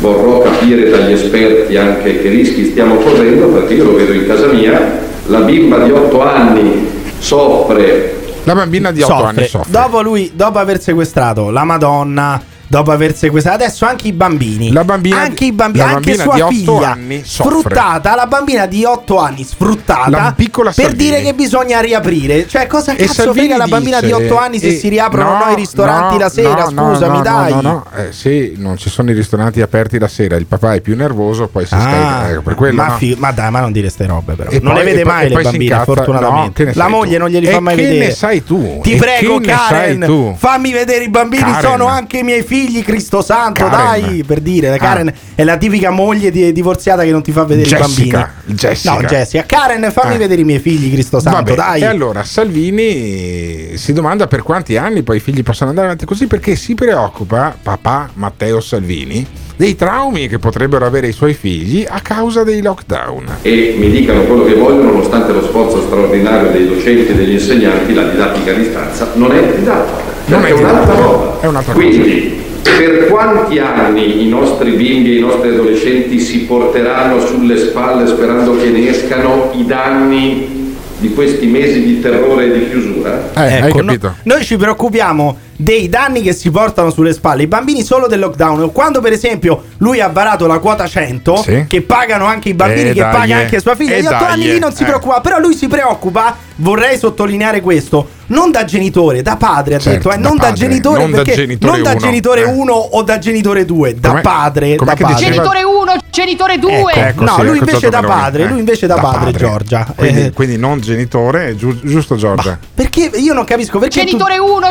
vorrò 0.00 0.40
capire 0.40 0.90
dagli 0.90 1.12
esperti 1.12 1.76
anche 1.76 2.20
che 2.22 2.28
rischi 2.28 2.70
stiamo 2.70 2.96
correndo, 2.96 3.46
perché 3.48 3.74
io 3.74 3.84
lo 3.84 3.94
vedo 3.96 4.12
in 4.12 4.26
casa 4.26 4.46
mia, 4.46 5.00
la 5.26 5.40
bimba 5.40 5.78
di 5.78 5.90
8 5.90 6.22
anni 6.22 6.86
soffre 7.18 8.14
La 8.44 8.54
bambina 8.54 8.90
di 8.92 9.02
8 9.02 9.12
Soffre. 9.12 9.26
anni 9.28 9.46
soffre. 9.48 9.70
Dopo 9.70 10.00
lui, 10.00 10.30
dopo 10.34 10.58
aver 10.58 10.80
sequestrato 10.80 11.50
la 11.50 11.64
Madonna, 11.64 12.40
dopo 12.68 12.90
aver 12.92 13.14
sequestrato 13.16 13.64
adesso 13.64 13.84
anche 13.86 14.08
i 14.08 14.12
bambini. 14.12 14.70
La 14.72 14.84
bambina 14.84 15.20
anche 15.20 15.46
i 15.46 15.52
bambini, 15.52 15.84
anche 15.84 16.14
sua 16.14 16.46
figlia 16.48 16.96
sfruttata, 17.24 18.14
la 18.14 18.26
bambina 18.26 18.66
di 18.66 18.84
8 18.84 19.18
anni 19.18 19.44
sfruttata 19.44 20.34
per 20.36 20.72
Salvini. 20.72 20.94
dire 20.96 21.22
che 21.22 21.34
bisogna 21.34 21.80
riaprire. 21.80 22.46
Cioè, 22.46 22.66
cosa 22.66 22.92
E 22.94 23.06
cazzo 23.06 23.32
frega 23.32 23.56
la 23.56 23.66
bambina 23.66 24.00
di 24.00 24.06
dice- 24.06 24.24
8 24.24 24.36
anni 24.38 24.58
se 24.58 24.72
si 24.76 24.88
riaprono 24.88 25.36
no, 25.38 25.44
noi 25.46 25.54
ristoranti 25.54 26.14
no, 26.14 26.20
la 26.20 26.28
sera? 26.28 26.68
no, 26.70 26.92
Scusami, 26.94 27.16
no, 27.16 27.22
dai. 27.22 27.52
No, 27.54 27.60
no, 27.60 27.70
no. 27.70 27.84
Eh, 27.96 28.12
sì, 28.12 28.54
non 28.56 28.76
ci 28.76 28.90
sono 28.90 29.10
i 29.10 29.14
ristoranti 29.14 29.60
aperti 29.60 29.98
la 29.98 30.08
sera, 30.08 30.36
il 30.36 30.46
papà 30.46 30.74
è 30.74 30.80
più 30.80 30.94
nervoso, 30.96 31.48
poi 31.48 31.66
si 31.66 31.74
Ah, 31.74 31.80
scarica. 31.80 32.30
ecco, 32.30 32.42
per 32.42 32.54
quello, 32.54 32.74
ma, 32.74 32.86
no. 32.88 32.96
fi- 32.96 33.16
ma 33.18 33.30
dai, 33.32 33.50
ma 33.50 33.60
non 33.60 33.72
dire 33.72 33.88
ste 33.88 34.06
robe, 34.06 34.34
però. 34.34 34.50
E 34.50 34.60
non 34.60 34.74
poi- 34.74 34.84
le 34.84 34.90
vede 34.90 35.04
mai 35.04 35.28
le 35.28 35.40
bambine, 35.42 35.64
incazza- 35.64 35.84
fortunatamente. 35.84 36.64
no, 36.64 36.70
che 36.72 36.78
la 36.78 36.88
moglie 36.88 37.14
tu? 37.16 37.22
non 37.22 37.28
glieli 37.30 37.46
fa 37.46 37.60
mai 37.60 37.76
che 37.76 37.82
vedere. 37.82 38.06
ne 38.06 38.10
sai 38.12 38.44
tu? 38.44 38.80
Ti 38.82 38.96
prego, 38.96 39.38
che 39.38 39.46
Karen. 39.50 40.34
Fammi 40.36 40.72
vedere 40.72 41.04
i 41.04 41.08
bambini, 41.08 41.50
sono 41.60 41.86
anche 41.86 42.18
i 42.18 42.22
miei 42.22 42.42
figli. 42.42 42.56
Figli, 42.66 42.82
Cristo 42.82 43.22
Santo, 43.22 43.64
Karen. 43.68 44.00
dai, 44.02 44.24
per 44.24 44.40
dire, 44.40 44.68
la 44.68 44.74
Ah. 44.74 44.78
Karen 44.78 45.12
è 45.34 45.44
la 45.44 45.56
tipica 45.56 45.90
moglie 45.90 46.30
di- 46.30 46.52
divorziata 46.52 47.02
che 47.04 47.10
non 47.10 47.22
ti 47.22 47.32
fa 47.32 47.44
vedere 47.44 47.66
i 47.68 47.70
Jessica, 47.70 48.18
bambini. 48.36 48.56
Jessica. 48.58 48.92
No, 48.94 49.00
Jessica. 49.02 49.44
Karen, 49.46 49.90
fammi 49.92 50.14
Eh. 50.14 50.18
vedere 50.18 50.40
i 50.40 50.44
miei 50.44 50.58
figli, 50.60 50.92
Cristo 50.92 51.20
Santo, 51.20 51.38
Vabbè, 51.38 51.54
dai. 51.54 51.80
E 51.82 51.84
allora 51.84 52.22
Salvini 52.24 53.76
si 53.76 53.92
domanda 53.92 54.26
per 54.26 54.42
quanti 54.42 54.76
anni 54.76 55.02
poi 55.02 55.16
i 55.18 55.20
figli 55.20 55.42
possono 55.42 55.70
andare 55.70 55.86
avanti 55.88 56.04
così 56.06 56.26
perché 56.26 56.56
si 56.56 56.74
preoccupa 56.74 57.56
papà 57.60 58.10
Matteo 58.14 58.60
Salvini 58.60 59.26
dei 59.56 59.74
traumi 59.74 60.28
che 60.28 60.38
potrebbero 60.38 60.86
avere 60.86 61.08
i 61.08 61.12
suoi 61.12 61.34
figli 61.34 61.84
a 61.88 62.00
causa 62.00 62.44
dei 62.44 62.62
lockdown. 62.62 63.38
e 63.42 63.74
mi 63.78 63.90
dicano 63.90 64.22
quello 64.22 64.44
che 64.44 64.54
vogliono, 64.54 64.92
nonostante 64.92 65.32
lo 65.32 65.42
sforzo 65.42 65.82
straordinario 65.82 66.50
dei 66.52 66.68
docenti 66.68 67.10
e 67.10 67.14
degli 67.14 67.32
insegnanti, 67.32 67.92
la 67.92 68.04
didattica 68.04 68.52
a 68.52 68.54
distanza 68.54 69.08
non 69.14 69.32
è 69.32 69.42
didattica, 69.56 70.02
Non 70.26 70.44
è 70.44 70.48
è 70.48 70.52
un'altra 70.52 70.94
roba. 70.94 71.40
è 71.40 71.46
un'altra 71.46 71.72
Quindi, 71.72 72.40
per 72.62 73.06
quanti 73.08 73.58
anni 73.58 74.24
i 74.24 74.28
nostri 74.28 74.72
bimbi 74.72 75.12
e 75.14 75.18
i 75.18 75.20
nostri 75.20 75.48
adolescenti 75.50 76.18
si 76.20 76.40
porteranno 76.40 77.24
sulle 77.24 77.56
spalle 77.56 78.06
sperando 78.06 78.56
che 78.56 78.68
ne 78.70 78.88
escano 78.88 79.50
i 79.54 79.64
danni 79.64 80.56
di 80.98 81.14
questi 81.14 81.46
mesi 81.46 81.84
di 81.84 82.00
terrore 82.00 82.46
e 82.46 82.58
di 82.58 82.68
chiusura? 82.70 83.30
Eh, 83.34 83.40
hai 83.40 83.68
Ecco, 83.68 83.78
no- 83.82 83.86
capito? 83.86 84.14
noi 84.24 84.44
ci 84.44 84.56
preoccupiamo 84.56 85.36
dei 85.60 85.88
danni 85.88 86.22
che 86.22 86.32
si 86.32 86.50
portano 86.50 86.90
sulle 86.90 87.12
spalle 87.12 87.42
i 87.42 87.46
bambini 87.46 87.82
solo 87.82 88.06
del 88.06 88.18
lockdown. 88.20 88.70
Quando, 88.72 89.00
per 89.00 89.12
esempio, 89.12 89.64
lui 89.78 90.00
ha 90.00 90.08
varato 90.08 90.46
la 90.46 90.58
quota 90.58 90.86
100, 90.86 91.36
Sì. 91.36 91.64
che 91.68 91.82
pagano 91.82 92.24
anche 92.26 92.48
i 92.50 92.54
bambini, 92.54 92.90
Eh, 92.90 92.92
che 92.94 93.00
dai, 93.00 93.12
paga 93.12 93.38
eh. 93.38 93.42
anche 93.42 93.60
sua 93.60 93.74
figlia, 93.76 93.96
Eh, 93.96 94.02
gli 94.02 94.06
otto 94.06 94.24
dai, 94.24 94.32
anni 94.32 94.44
lì 94.52 94.58
non 94.60 94.72
si 94.72 94.82
eh. 94.82 94.86
preoccupa. 94.86 95.20
Però 95.20 95.38
lui 95.40 95.54
si 95.54 95.66
preoccupa, 95.68 96.36
vorrei 96.56 96.96
sottolineare 96.98 97.60
questo, 97.60 98.06
non 98.28 98.50
da 98.50 98.64
genitore, 98.64 99.22
da 99.22 99.36
padre 99.36 99.74
ha 99.76 99.78
Certo, 99.78 100.08
detto, 100.08 100.18
eh, 100.18 100.20
da 100.22 100.28
non 100.28 100.36
da 100.36 100.42
padre, 100.44 100.58
genitore, 100.58 101.00
non 101.00 101.10
da 101.10 101.16
perché 101.18 101.34
genitore 101.34 101.72
non 101.72 101.82
da 101.82 101.90
uno, 101.90 101.98
genitore 102.00 102.40
eh. 102.40 102.44
1 102.44 102.72
o 102.74 103.02
da 103.02 103.18
genitore 103.18 103.64
2, 103.64 103.94
da 103.98 104.14
padre. 104.20 104.76
da 104.76 104.84
padre. 104.84 105.04
diceva- 105.14 105.16
Genitore 105.18 105.62
1, 105.62 105.92
genitore 106.10 106.58
2. 106.58 106.70
Ecco, 106.92 106.98
Ecco, 107.00 107.24
no, 107.24 107.34
sì, 107.34 107.40
lui 107.42 107.48
ecco 107.56 107.58
invece 107.58 107.88
da 107.88 107.96
Sottomeloni, 107.96 108.20
padre, 108.22 108.42
eh. 108.42 108.46
lui 108.48 108.58
invece 108.58 108.86
da, 108.86 108.94
padre, 108.96 109.32
Giorgia. 109.32 109.92
Quindi, 109.96 110.20
Eh, 110.24 110.32
quindi 110.32 110.56
non 110.56 110.80
genitore, 110.80 111.56
giu- 111.56 111.80
giusto 111.84 112.16
Giorgia? 112.16 112.58
perché 112.74 113.10
io 113.14 113.32
non 113.32 113.44
capisco 113.44 113.78
perché 113.78 114.04
Genitore 114.04 114.38
1, 114.38 114.68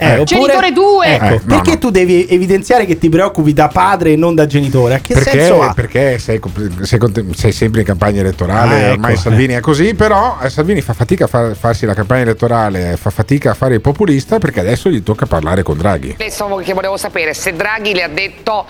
Eh, 0.00 0.12
oppure- 0.12 0.24
genitore 0.24 0.72
2. 0.72 1.06
Ecco, 1.14 1.24
Eh, 1.24 1.30
no, 1.30 1.54
perché 1.56 1.70
no. 1.72 1.78
tu 1.78 1.90
devi 1.90 2.26
evidenziare 2.28 2.86
che 2.86 2.96
ti 2.98 3.08
preoccupi 3.08 3.52
da 3.52 3.68
padre 3.68 4.12
e 4.12 4.16
non 4.16 4.34
da 4.34 4.46
genitore? 4.46 4.94
A 4.94 4.98
che 5.00 5.14
Perché, 5.14 5.30
senso 5.30 5.62
ha? 5.62 5.72
perché 5.74 6.18
sei, 6.18 6.40
sei 6.82 6.98
sei 7.34 7.52
sempre 7.52 7.80
in 7.80 7.86
campagna 7.86 8.20
elettorale, 8.20 8.74
Ah, 8.74 8.78
ecco, 8.78 8.92
ormai 8.92 9.16
Salvini 9.16 9.54
è 9.54 9.60
così, 9.60 9.94
però 9.94 10.38
eh, 10.42 10.48
Salvini 10.48 10.80
fa 10.80 10.92
fatica 10.94 11.24
a 11.24 11.28
far- 11.28 11.54
farsi 11.54 11.84
la 11.86 11.94
campagna 11.94 12.22
elettorale, 12.22 12.96
fa 12.96 13.10
fatica 13.10 13.50
a 13.50 13.54
fare 13.54 13.74
il 13.74 13.80
populista 13.80 14.38
perché 14.38 14.60
adesso 14.60 14.88
gli 14.88 15.02
tocca 15.02 15.26
parlare 15.26 15.62
con 15.62 15.76
Draghi. 15.76 16.12
Adesso 16.18 16.46
che 16.64 16.72
volevo 16.72 16.96
sapere 16.96 17.34
se 17.34 17.52
Draghi 17.54 17.92
le 17.94 18.02
ha 18.02 18.08
detto 18.08 18.64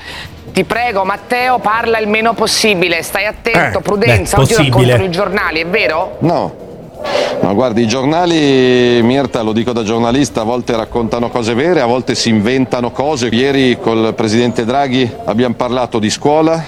ti 0.52 0.64
prego 0.64 1.04
Matteo 1.04 1.58
parla 1.60 1.98
il 1.98 2.08
meno 2.08 2.34
possibile, 2.34 3.02
stai 3.02 3.26
attento, 3.26 3.78
Eh, 3.78 3.82
prudenza, 3.82 4.36
beh, 4.36 4.42
oggi 4.42 4.54
raccontano 4.56 5.04
i 5.04 5.10
giornali, 5.10 5.60
è 5.60 5.66
vero? 5.66 6.16
No. 6.20 6.68
No, 7.42 7.54
guardi, 7.54 7.82
i 7.82 7.86
giornali, 7.86 9.00
Mirta, 9.02 9.40
lo 9.42 9.52
dico 9.52 9.72
da 9.72 9.82
giornalista, 9.82 10.42
a 10.42 10.44
volte 10.44 10.76
raccontano 10.76 11.30
cose 11.30 11.54
vere, 11.54 11.80
a 11.80 11.86
volte 11.86 12.14
si 12.14 12.28
inventano 12.28 12.90
cose. 12.90 13.28
Ieri 13.28 13.78
col 13.80 14.12
presidente 14.14 14.64
Draghi 14.64 15.10
abbiamo 15.24 15.54
parlato 15.54 15.98
di 15.98 16.10
scuola, 16.10 16.62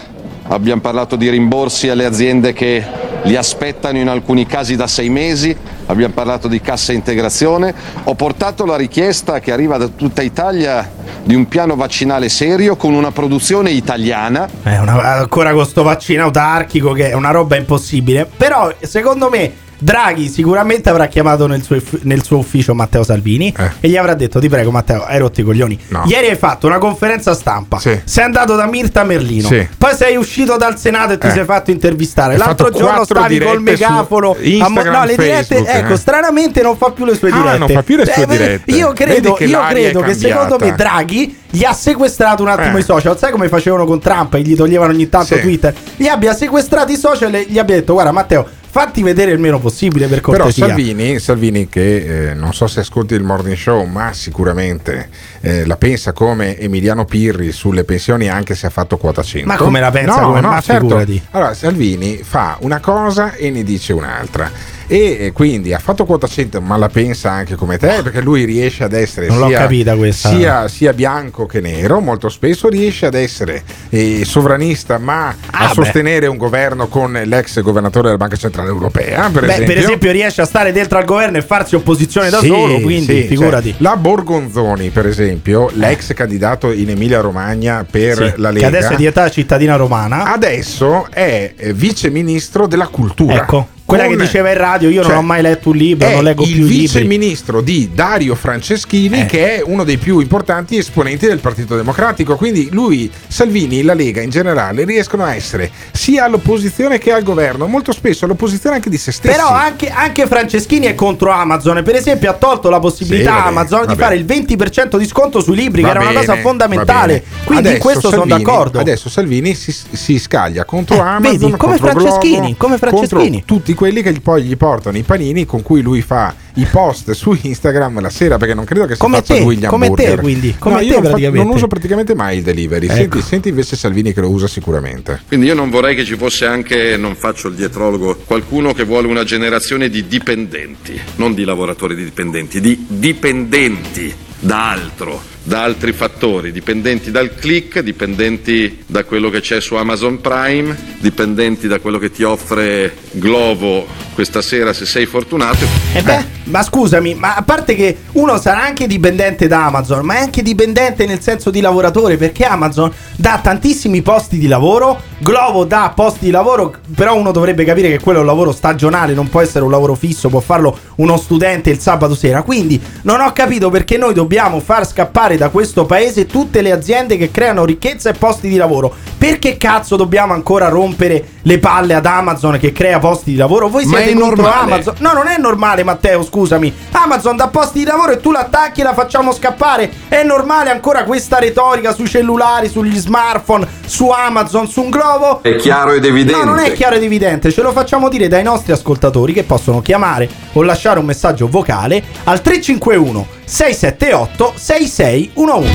abbiamo 0.49 0.81
parlato 0.81 1.17
di 1.17 1.29
rimborsi 1.29 1.89
alle 1.91 2.07
aziende 2.07 2.53
che 2.55 2.83
li 3.25 3.37
aspettano 3.37 3.99
in 3.99 4.09
alcuni 4.09 4.47
casi 4.47 4.75
da 4.75 4.87
sei 4.87 5.09
mesi, 5.11 5.55
abbiamo 5.87 6.15
parlato 6.15 6.49
di 6.49 6.61
cassa 6.61 6.93
integrazione, 6.93 7.73
ho 8.05 8.15
portato 8.15 8.65
la 8.65 8.77
richiesta 8.77 9.39
che 9.41 9.53
arriva 9.53 9.77
da 9.77 9.87
tutta 9.89 10.23
Italia 10.23 10.91
di 11.23 11.35
un 11.35 11.47
piano 11.47 11.77
vaccinale 11.77 12.29
serio 12.29 12.75
con 12.77 12.95
una 12.95 13.13
produzione 13.13 13.71
italiana. 13.71 14.49
È 14.63 14.79
una- 14.79 15.19
ancora 15.19 15.53
con 15.53 15.65
sto 15.67 15.83
vaccino 15.83 16.25
autarchico 16.25 16.93
che 16.93 17.11
è 17.11 17.13
una 17.13 17.31
roba 17.31 17.57
impossibile. 17.57 18.29
Però, 18.37 18.73
secondo 18.81 19.29
me, 19.29 19.53
Draghi 19.83 20.29
sicuramente 20.29 20.89
avrà 20.91 21.07
chiamato 21.09 21.49
nel 21.49 21.63
suo, 21.63 21.77
nel 22.03 22.23
suo 22.23 22.39
ufficio 22.39 22.73
Matteo 22.73 23.03
Salvini 23.03 23.53
Eh. 23.57 23.71
e 23.81 23.89
gli 23.89 23.97
avrà 23.97 24.15
detto: 24.15 24.39
Ti 24.39 24.49
prego, 24.49 24.71
Matteo, 24.71 25.03
hai 25.05 25.19
rotto 25.19 25.41
i 25.41 25.45
coglioni. 25.45 25.77
No. 25.89 26.05
Ieri 26.07 26.29
hai 26.29 26.37
fatto 26.37 26.69
una 26.69 26.79
conferenza 26.79 27.35
stampa. 27.35 27.81
Sì. 27.81 28.01
Sei 28.05 28.23
andato 28.23 28.55
da 28.55 28.67
Mirta 28.67 29.03
Merlino. 29.03 29.49
Sì. 29.49 29.67
Poi 29.77 29.95
sei 29.97 30.15
uscito 30.17 30.57
dal 30.57 30.79
Senato 30.79 31.15
e 31.15 31.19
ti 31.19 31.27
Eh. 31.27 31.31
sei 31.31 31.45
fatto 31.45 31.73
intervistare. 31.73 32.35
Hai 32.35 32.39
L'altro 32.39 32.67
fatto 32.67 32.79
giorno 32.79 33.05
stavi 33.05 33.41
col 33.41 33.61
megafono. 33.61 34.37
a 34.61 34.69
mo- 34.69 34.83
no, 34.85 35.05
le 35.05 35.17
dirette. 35.17 35.57
Facebook, 35.57 35.69
ecco, 35.69 35.93
eh. 35.95 35.97
stranamente 35.97 36.63
non 36.63 36.77
fa 36.77 36.91
più 36.93 37.05
le 37.05 37.17
sue 37.17 37.31
Ah, 37.31 37.37
dirette. 37.37 37.59
non 37.59 37.69
fa 37.69 37.83
più 37.83 37.97
le 37.97 38.05
sue 38.05 38.23
Eh, 38.23 38.27
vedi, 38.27 38.39
dirette. 38.45 38.71
Io 38.71 38.93
credo, 38.93 39.33
che 39.33 39.45
io 39.47 39.61
credo 39.67 40.01
che 40.03 40.15
secondo 40.15 40.59
me. 40.61 40.75
Draghi 40.77 41.39
gli 41.51 41.65
ha 41.65 41.73
sequestrato 41.73 42.43
un 42.45 42.49
attimo 42.51 42.77
Eh. 42.77 42.81
i 42.81 42.85
social. 42.85 43.19
Sai 43.19 43.33
come 43.33 43.49
facevano 43.49 43.85
con 43.85 43.99
Trump 43.99 44.35
e 44.35 44.43
gli 44.43 44.55
toglievano 44.55 44.93
ogni 44.93 45.09
tanto 45.09 45.35
Sì. 45.35 45.41
Twitter? 45.41 45.75
Gli 45.97 46.07
abbia 46.07 46.35
sequestrato 46.35 46.93
i 46.93 46.97
social 46.97 47.35
e 47.35 47.47
gli 47.49 47.59
abbia 47.59 47.75
detto: 47.75 47.95
Guarda, 47.95 48.13
Matteo, 48.13 48.49
fatti 48.73 49.03
vedere 49.03 49.33
il 49.33 49.39
meno 49.39 49.59
possibile 49.61 50.07
per 50.07 50.23
Però 50.23 50.39
cortesia. 50.39 50.69
Salvini, 50.69 51.19
Salvini 51.19 51.69
che 51.69 52.31
eh, 52.31 52.35
non 52.35 52.55
so 52.55 52.67
se 52.67 52.81
ascolti 52.81 53.13
il 53.13 53.23
morning 53.23 53.55
show, 53.55 53.85
ma 53.85 54.15
sicuramente 54.15 55.11
eh, 55.43 55.67
la 55.67 55.77
pensa 55.77 56.13
come 56.15 56.59
Emiliano 56.59 57.05
Pirri 57.05 57.53
sulle 57.53 57.85
pensioni 57.85 58.31
anche 58.31 58.55
se 58.55 58.67
ha 58.67 58.71
fatto 58.71 58.97
quota 58.97 59.23
100. 59.23 59.47
Ma 59.47 59.57
come 59.57 59.79
la 59.79 59.91
pensa? 59.91 60.21
No, 60.21 60.29
Come- 60.29 60.41
no, 60.41 60.49
ma 60.49 60.61
certo. 60.63 60.87
figurati. 60.87 61.23
Allora, 61.33 61.53
Salvini 61.53 62.23
fa 62.23 62.57
una 62.61 62.81
cosa 62.81 63.35
e 63.35 63.51
ne 63.51 63.63
dice 63.63 63.93
un'altra. 63.93 64.51
E 64.93 65.17
eh, 65.21 65.33
quindi 65.33 65.73
ha 65.73 65.79
fatto 65.79 66.05
quota 66.05 66.27
100, 66.27 66.61
ma 66.61 66.77
la 66.77 66.91
pensa 66.91 67.31
anche 67.31 67.55
come 67.55 67.79
te, 67.79 68.01
perché 68.03 68.21
lui 68.21 68.45
riesce 68.45 68.85
ad 68.85 68.93
essere 68.93 69.31
sia, 69.31 70.11
sia- 70.13 70.69
sia 70.69 70.93
bianco 70.93 71.47
che 71.47 71.63
nero, 71.63 72.01
molto 72.01 72.29
spesso 72.29 72.69
riesce 72.69 73.07
ad 73.07 73.15
essere 73.15 73.63
eh, 73.89 74.23
sovranista, 74.27 74.99
ma 74.99 75.35
Ah, 75.51 75.65
a 75.65 75.69
beh. 75.69 75.75
sostenere 75.75 76.27
un 76.27 76.37
governo 76.37 76.89
con 76.89 77.11
l'ex 77.25 77.61
governatore 77.63 78.07
della 78.07 78.19
Banca 78.19 78.37
Centrale 78.37 78.69
Europea. 78.69 79.31
Per 79.33 79.47
Beh, 79.47 79.53
esempio. 79.53 79.75
per 79.75 79.83
esempio, 79.83 80.13
riesce 80.13 80.43
a 80.43 80.45
stare 80.45 80.73
dentro 80.73 80.99
al 80.99 81.05
governo 81.07 81.39
e 81.39 81.43
farsi 81.43 81.75
opposizione 81.75 82.29
da 82.29 82.41
Sì, 82.41 82.49
solo. 82.49 82.79
Quindi, 82.81 83.23
sì, 83.23 83.27
figurati. 83.29 83.71
cioè, 83.71 83.81
la 83.81 83.97
Borgonzoni, 83.97 84.91
per 84.91 85.07
esempio, 85.07 85.71
l'ex 85.73 86.13
candidato 86.13 86.71
in 86.71 86.91
Emilia 86.91 87.21
Romagna 87.21 87.87
per 87.91 88.15
Sì, 88.17 88.33
la 88.37 88.49
che 88.49 88.55
Lega, 88.57 88.67
adesso 88.67 88.93
è 88.93 88.97
diventata 88.97 89.31
cittadina 89.31 89.77
romana. 89.77 90.31
adesso 90.35 91.07
è 91.11 91.55
eh, 91.57 91.73
vice 91.73 92.11
ministro 92.11 92.67
della 92.67 92.89
cultura. 92.89 93.37
Ecco, 93.37 93.69
quella 93.85 94.07
che 94.07 94.17
diceva 94.17 94.51
in 94.51 94.59
radio: 94.59 94.89
Io 94.89 95.03
cioè, 95.03 95.11
non 95.13 95.19
ho 95.25 95.27
mai 95.27 95.43
letto 95.43 95.71
un 95.71 95.77
libro, 95.77 96.09
non 96.11 96.23
leggo 96.25 96.45
il 96.45 96.53
più 96.53 96.65
i 96.65 96.69
vice 96.69 97.01
libri. 97.01 97.19
ministro 97.19 97.61
di 97.61 97.91
Dario 97.95 98.35
Franceschini, 98.35 99.21
Eh. 99.23 99.27
che 99.27 99.57
è 99.57 99.63
uno 99.65 99.85
dei 99.85 99.99
più 99.99 100.19
importanti 100.21 100.77
esponenti 100.77 101.27
del 101.27 101.39
Partito 101.39 101.77
Democratico. 101.77 102.37
Quindi 102.37 102.69
lui, 102.71 103.11
Salvini, 103.29 103.83
la 103.83 103.95
Lega 103.95 104.21
in 104.23 104.31
generale 104.31 104.85
riescono 104.85 105.25
a 105.25 105.35
essere 105.35 105.71
sia 105.93 106.25
all'opposizione 106.25 106.99
che 106.99 107.13
al 107.13 107.23
governo, 107.23 107.67
molto 107.67 107.93
spesso 107.93 108.25
all'opposizione 108.25 108.77
anche 108.77 108.91
di 108.91 108.97
se 108.99 109.13
stessi. 109.13 109.35
Però 109.37 109.49
anche, 109.51 109.89
anche 109.91 110.27
Franceschini 110.27 110.87
è 110.87 110.95
contro 110.95 111.31
Amazon. 111.31 111.83
Per 111.85 111.95
esempio, 111.95 112.31
ha 112.31 112.35
tolto 112.35 112.71
la 112.71 112.79
possibilità 112.81 113.33
Sì, 113.35 113.39
a 113.41 113.45
Amazon 113.47 113.87
di 113.87 113.95
fare 113.97 114.15
il 114.17 114.25
20% 114.25 114.97
di 114.97 115.07
sconto 115.07 115.41
sui 115.41 115.57
libri, 115.57 115.83
Va 115.83 115.89
che 115.93 115.95
era 115.99 116.05
una 116.09 116.19
cosa 116.19 116.31
bene, 116.33 116.43
fondamentale. 116.43 117.07
bene. 117.29 117.45
Quindi 117.45 117.65
in 117.65 117.71
Adesso 117.73 117.83
questo 117.83 118.09
sono 118.09 118.23
Salvini- 118.23 118.43
d'accordo. 118.45 118.79
Adesso 118.81 119.09
Salvini 119.09 119.55
si, 119.55 119.75
si 119.93 120.19
scaglia 120.19 120.65
contro 120.65 120.97
Eh, 120.97 121.01
Amazon, 121.01 121.39
vedi, 121.39 121.51
come 121.57 121.79
contro 121.79 122.01
Franceschini, 122.01 122.37
Globo, 122.39 122.55
come 122.59 122.79
Franceschini. 122.79 123.31
contro 123.45 123.57
tutti 123.73 123.75
quelli 123.75 124.03
che 124.03 124.13
gli- 124.13 124.21
poi 124.21 124.43
gli 124.43 124.57
portano 124.57 124.97
i 124.99 125.03
panini 125.03 125.47
con 125.47 125.63
cui 125.63 125.81
lui 125.83 126.03
fa 126.03 126.35
i 126.57 126.67
post 126.71 127.13
su 127.13 127.37
Instagram 127.41 128.01
la 128.01 128.11
sera 128.11 128.37
perché 128.37 128.55
non 128.55 128.65
credo 128.65 128.87
che 128.87 128.95
si 128.95 129.01
Come 129.01 129.17
faccia 129.17 129.35
te, 129.35 129.41
lui 129.41 129.57
gli 129.57 129.65
come 129.67 129.87
hamburger. 129.87 130.15
te, 130.17 130.21
quindi, 130.21 130.55
come 130.59 130.75
No, 130.75 130.81
te 130.81 131.01
non, 131.01 131.21
fa- 131.21 131.31
non 131.31 131.49
uso 131.49 131.67
praticamente 131.67 132.15
mai 132.15 132.39
il 132.39 132.43
delivery. 132.43 132.87
Ecco. 132.87 132.95
Senti, 132.97 133.23
senti 133.23 133.49
invece 133.49 133.77
Salvini 133.77 134.13
che 134.13 134.21
lo 134.21 134.29
usa 134.29 134.47
sicuramente. 134.47 135.23
Quindi 135.27 135.47
io 135.47 135.55
non 135.55 135.71
vorrei 135.71 135.95
che 135.95 136.05
ci 136.05 136.17
fosse 136.17 136.45
anche, 136.47 136.97
non 136.97 137.15
faccio 137.15 137.49
il 137.49 137.55
dietrologo, 137.55 138.17
qualcuno 138.27 138.73
che 138.75 138.85
vuole 138.85 139.07
una 139.09 139.25
generazione 139.25 139.89
di 139.89 140.07
dipendenti, 140.07 141.01
non 141.17 141.35
di 141.35 141.45
lavoratori 141.45 141.95
di 141.95 142.05
dipendenti, 142.05 142.61
di 142.61 142.85
dipendenti 142.89 144.15
da 144.39 144.71
altro, 144.73 145.23
da 145.45 145.63
altri 145.63 145.93
fattori, 145.93 146.53
dipendenti 146.53 147.11
dal 147.11 147.35
click, 147.35 147.81
dipendenti 147.81 148.85
da 148.87 149.05
quello 149.05 149.29
che 149.31 149.41
c'è 149.41 149.61
su 149.61 149.75
Amazon 149.75 150.21
Prime, 150.21 150.77
dipendenti 151.01 151.67
da 151.67 151.81
quello 151.81 151.99
che 151.99 152.11
ti 152.11 152.23
offre 152.23 152.95
Glovo 153.13 153.87
questa 154.15 154.43
sera 154.43 154.73
se 154.73 154.85
sei 154.87 155.07
fortunato. 155.07 155.65
E 155.95 156.03
beh, 156.03 156.25
ma 156.45 156.63
scusami, 156.63 157.15
ma 157.15 157.35
a 157.35 157.43
parte 157.43 157.75
che 157.75 157.97
uno 158.13 158.39
sarà 158.39 158.63
anche 158.63 158.87
dipendente 158.87 159.47
da 159.47 159.67
Amazon, 159.67 160.05
ma 160.05 160.17
è 160.17 160.21
anche 160.21 160.43
dipendente 160.43 161.07
nel 161.07 161.21
senso 161.21 161.51
di 161.51 161.61
lavoratore, 161.61 162.17
perché 162.17 162.45
Amazon 162.45 162.93
dà 163.17 163.41
tantissimi 163.43 164.03
posti 164.03 164.39
di 164.39 164.47
lavoro, 164.47 165.01
Glovo 165.19 165.65
dà 165.65 165.93
posti 165.95 166.27
di 166.27 166.31
lavoro, 166.31 166.75
però 166.95 167.17
uno 167.17 167.33
dovrebbe 167.33 167.65
capire 167.65 167.89
che 167.89 168.01
quello 168.01 168.19
è 168.19 168.21
un 168.23 168.27
lavoro 168.27 168.53
stagionale, 168.53 169.15
non 169.15 169.29
può 169.29 169.41
essere 169.41 169.65
un 169.65 169.71
lavoro 169.71 169.95
fisso, 169.95 170.29
può 170.29 170.41
farlo 170.41 170.79
uno 170.97 171.17
studente 171.17 171.71
il 171.71 171.79
sabato 171.79 172.15
sera. 172.15 172.43
Quindi 172.43 172.81
non 173.03 173.21
ho 173.21 173.33
capito 173.33 173.71
perché 173.71 173.97
noi 173.97 174.15
dobbiamo 174.15 174.61
far 174.61 174.87
scappare 174.87 175.32
salvare 175.33 175.37
da 175.37 175.49
questo 175.49 175.85
paese 175.85 176.27
tutte 176.27 176.61
le 176.61 176.73
aziende 176.73 177.17
che 177.17 177.31
creano 177.31 177.65
ricchezza 177.65 178.11
e 178.11 178.15
posti 178.15 178.49
di 178.49 178.57
lavoro. 178.57 178.95
Perché 179.17 179.57
cazzo 179.57 179.97
dobbiamo 179.97 180.33
ancora 180.33 180.69
rompere 180.69 181.25
le 181.43 181.59
palle 181.59 181.95
ad 181.95 182.07
Amazon 182.07 182.59
che 182.59 182.73
crea 182.73 182.99
posti 182.99 183.33
di 183.33 183.37
lavoro? 183.37 183.69
Voi 183.69 183.85
Ma 183.85 183.97
siete 183.97 184.13
è 184.13 184.15
contro 184.15 184.43
normale. 184.43 184.73
Amazon? 184.73 184.95
No, 184.99 185.13
non 185.13 185.29
è 185.29 185.39
normale, 185.39 185.85
Matteo, 185.85 186.23
scusami. 186.23 186.73
Amazon 186.93 187.37
dà 187.37 187.49
posti 187.49 187.81
di 187.81 187.85
lavoro 187.85 188.13
e 188.13 188.21
tu 188.21 188.33
l'attacchi 188.33 188.81
e 188.81 188.85
la 188.85 188.95
facciamo 188.95 189.33
scappare. 189.33 189.91
È 190.09 190.23
normale 190.23 190.71
ancora 190.71 191.05
questa 191.05 191.39
retorica 191.39 191.93
sui 191.93 192.09
cellulari, 192.09 192.69
sugli 192.69 192.97
smartphone, 192.97 193.67
su 193.87 194.09
Amazon, 194.09 194.67
su 194.69 194.83
un 194.83 194.91
globo? 194.91 195.43
È 195.43 195.57
chiaro 195.57 195.93
ed 195.93 196.05
evidente. 196.05 196.45
No, 196.45 196.55
non 196.55 196.59
è 196.59 196.73
chiaro 196.73 196.97
ed 196.97 197.03
evidente, 197.03 197.51
ce 197.53 197.63
lo 197.63 197.73
facciamo 197.73 198.09
dire 198.09 198.29
dai 198.29 198.43
nostri 198.43 198.73
ascoltatori 198.73 199.33
che 199.33 199.45
possono 199.45 199.81
chiamare 199.81 200.29
o 200.53 200.63
lasciare 200.63 200.99
un 200.99 201.05
messaggio 201.05 201.47
vocale 201.49 202.03
al 202.25 202.41
351 202.41 203.41
678 203.45 204.53
6611. 204.57 205.69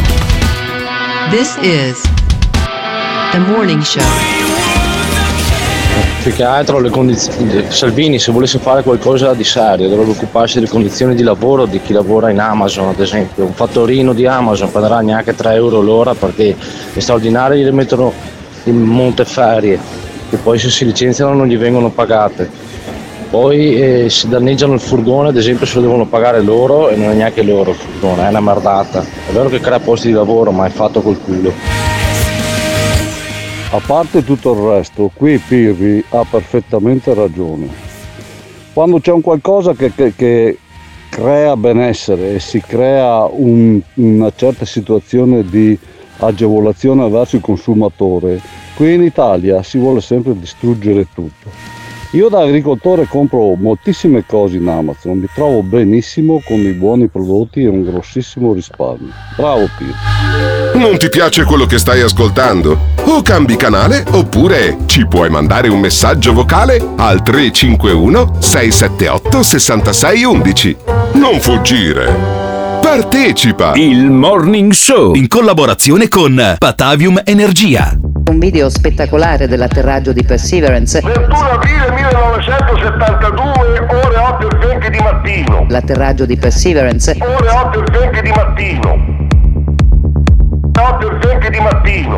This 1.29 1.57
is 1.61 2.01
the 3.31 3.39
morning 3.39 3.81
show. 3.81 4.01
Più 6.23 6.33
che 6.33 6.43
altro 6.43 6.79
le 6.79 6.89
condizioni. 6.89 7.65
Salvini 7.69 8.19
se 8.19 8.31
volesse 8.31 8.59
fare 8.59 8.83
qualcosa 8.83 9.33
di 9.33 9.43
serio 9.43 9.89
dovrebbe 9.89 10.11
occuparsi 10.11 10.55
delle 10.55 10.69
condizioni 10.69 11.15
di 11.15 11.23
lavoro 11.23 11.65
di 11.65 11.81
chi 11.81 11.93
lavora 11.93 12.29
in 12.29 12.39
Amazon, 12.39 12.87
ad 12.89 12.99
esempio. 12.99 13.45
Un 13.45 13.53
fattorino 13.53 14.13
di 14.13 14.25
Amazon 14.25 14.71
prenderà 14.71 15.01
neanche 15.01 15.35
3 15.35 15.53
euro 15.53 15.81
l'ora 15.81 16.13
perché 16.13 16.55
gli 16.93 16.99
straordinari 16.99 17.63
li 17.63 17.71
mettono 17.71 18.13
in 18.63 18.81
monteferie 18.81 19.79
e 20.29 20.37
poi 20.37 20.57
se 20.59 20.69
si 20.69 20.85
licenziano 20.85 21.33
non 21.33 21.47
gli 21.47 21.57
vengono 21.57 21.89
pagate. 21.89 22.66
Poi 23.29 23.75
eh, 24.05 24.09
se 24.09 24.29
danneggiano 24.29 24.73
il 24.73 24.79
furgone, 24.79 25.29
ad 25.29 25.35
esempio, 25.35 25.65
se 25.65 25.75
lo 25.75 25.81
devono 25.81 26.05
pagare 26.05 26.41
loro 26.41 26.89
e 26.89 26.95
non 26.95 27.09
è 27.09 27.13
neanche 27.13 27.43
loro 27.43 27.71
il 27.71 27.75
furgone, 27.75 28.25
è 28.25 28.29
una 28.29 28.39
merdata. 28.39 29.01
È 29.01 29.31
vero 29.31 29.49
che 29.49 29.59
crea 29.59 29.79
posti 29.79 30.07
di 30.07 30.13
lavoro, 30.13 30.51
ma 30.51 30.65
è 30.65 30.69
fatto 30.69 31.01
col 31.01 31.19
culo. 31.21 31.51
A 33.71 33.81
parte 33.85 34.23
tutto 34.23 34.53
il 34.53 34.59
resto, 34.77 35.11
qui 35.13 35.37
Pirri 35.39 36.01
ha 36.09 36.25
perfettamente 36.29 37.13
ragione. 37.13 37.67
Quando 38.71 38.99
c'è 38.99 39.11
un 39.11 39.21
qualcosa 39.21 39.73
che, 39.73 39.91
che- 39.93 40.13
che 40.15 40.57
crea 41.09 41.57
benessere 41.57 42.35
e 42.35 42.39
si 42.39 42.61
crea 42.65 43.25
un- 43.29 43.81
una 43.95 44.31
certa 44.33 44.63
situazione 44.65 45.43
di 45.43 45.77
agevolazione 46.19 47.09
verso 47.09 47.35
il 47.35 47.41
consumatore, 47.41 48.39
qui 48.75 48.93
in 48.93 49.03
Italia 49.03 49.61
si 49.63 49.77
vuole 49.77 49.99
sempre 49.99 50.33
distruggere 50.39 51.07
tutto. 51.13 51.76
Io 52.11 52.29
da 52.29 52.39
agricoltore 52.39 53.05
compro 53.05 53.55
moltissime 53.55 54.25
cose 54.25 54.55
in 54.55 54.67
Amazon, 54.69 55.17
mi 55.17 55.27
trovo 55.33 55.61
benissimo 55.61 56.41
con 56.45 56.57
i 56.59 56.71
buoni 56.71 57.09
prodotti 57.09 57.63
e 57.63 57.67
un 57.67 57.83
grossissimo 57.83 58.53
risparmio. 58.53 59.11
Bravo 59.35 59.67
Pirri. 59.77 60.79
Non 60.79 60.97
ti 60.97 61.09
piace 61.09 61.43
quello 61.43 61.65
che 61.65 61.77
stai 61.77 61.99
ascoltando? 62.01 62.77
O 63.05 63.21
cambi 63.21 63.57
canale 63.57 64.05
oppure 64.11 64.77
ci 64.85 65.05
puoi 65.05 65.29
mandare 65.29 65.67
un 65.67 65.79
messaggio 65.79 66.31
vocale 66.31 66.81
al 66.95 67.21
351 67.21 68.35
678 68.39 69.43
6611. 69.43 70.77
Non 71.13 71.41
fuggire. 71.41 72.56
Partecipa! 72.87 73.73
Il 73.75 74.09
Morning 74.09 74.71
Show 74.71 75.13
in 75.13 75.27
collaborazione 75.27 76.07
con 76.07 76.55
Patavium 76.57 77.21
Energia. 77.25 77.93
Un 78.29 78.39
video 78.39 78.69
spettacolare 78.69 79.45
dell'atterraggio 79.45 80.13
di 80.13 80.23
Perseverance. 80.23 81.01
21 81.01 81.37
aprile 81.37 81.91
1972, 81.91 83.87
ore 83.89 84.17
8 84.17 84.49
e 84.49 84.57
20 84.67 84.89
di 84.89 84.99
mattino. 84.99 85.65
L'atterraggio 85.67 86.25
di 86.25 86.37
Perseverance. 86.37 87.17
Ore 87.19 87.49
8 87.49 87.77
e 87.77 87.83
20 87.91 88.21
di 88.21 88.29
mattino. 88.29 88.95
8 90.79 91.11
e 91.11 91.17
20 91.27 91.49
di 91.49 91.59
mattino. 91.59 92.15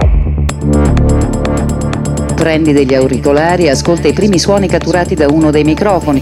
Prendi 2.36 2.74
degli 2.74 2.94
auricolari 2.94 3.64
e 3.66 3.72
ascolta 3.72 4.08
i 4.08 4.14
primi 4.14 4.38
suoni 4.38 4.68
catturati 4.68 5.16
da 5.16 5.26
uno 5.32 5.50
dei 5.50 5.64
microfoni. 5.64 6.22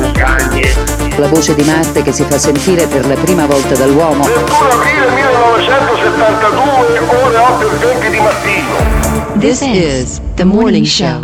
La 1.17 1.27
voce 1.29 1.55
di 1.55 1.63
Marte 1.63 2.03
che 2.03 2.11
si 2.11 2.23
fa 2.25 2.37
sentire 2.37 2.85
per 2.85 3.07
la 3.07 3.15
prima 3.15 3.47
volta 3.47 3.73
dall'uomo. 3.73 4.23
21 4.23 4.69
aprile 4.69 5.09
1972, 5.15 6.99
ore 6.99 7.37
8 7.37 7.71
e 7.71 7.77
20 7.99 8.09
di 8.11 8.17
mattino. 8.19 9.39
This 9.39 9.61
is 9.61 10.21
the 10.35 10.43
morning 10.43 10.85
show. 10.85 11.19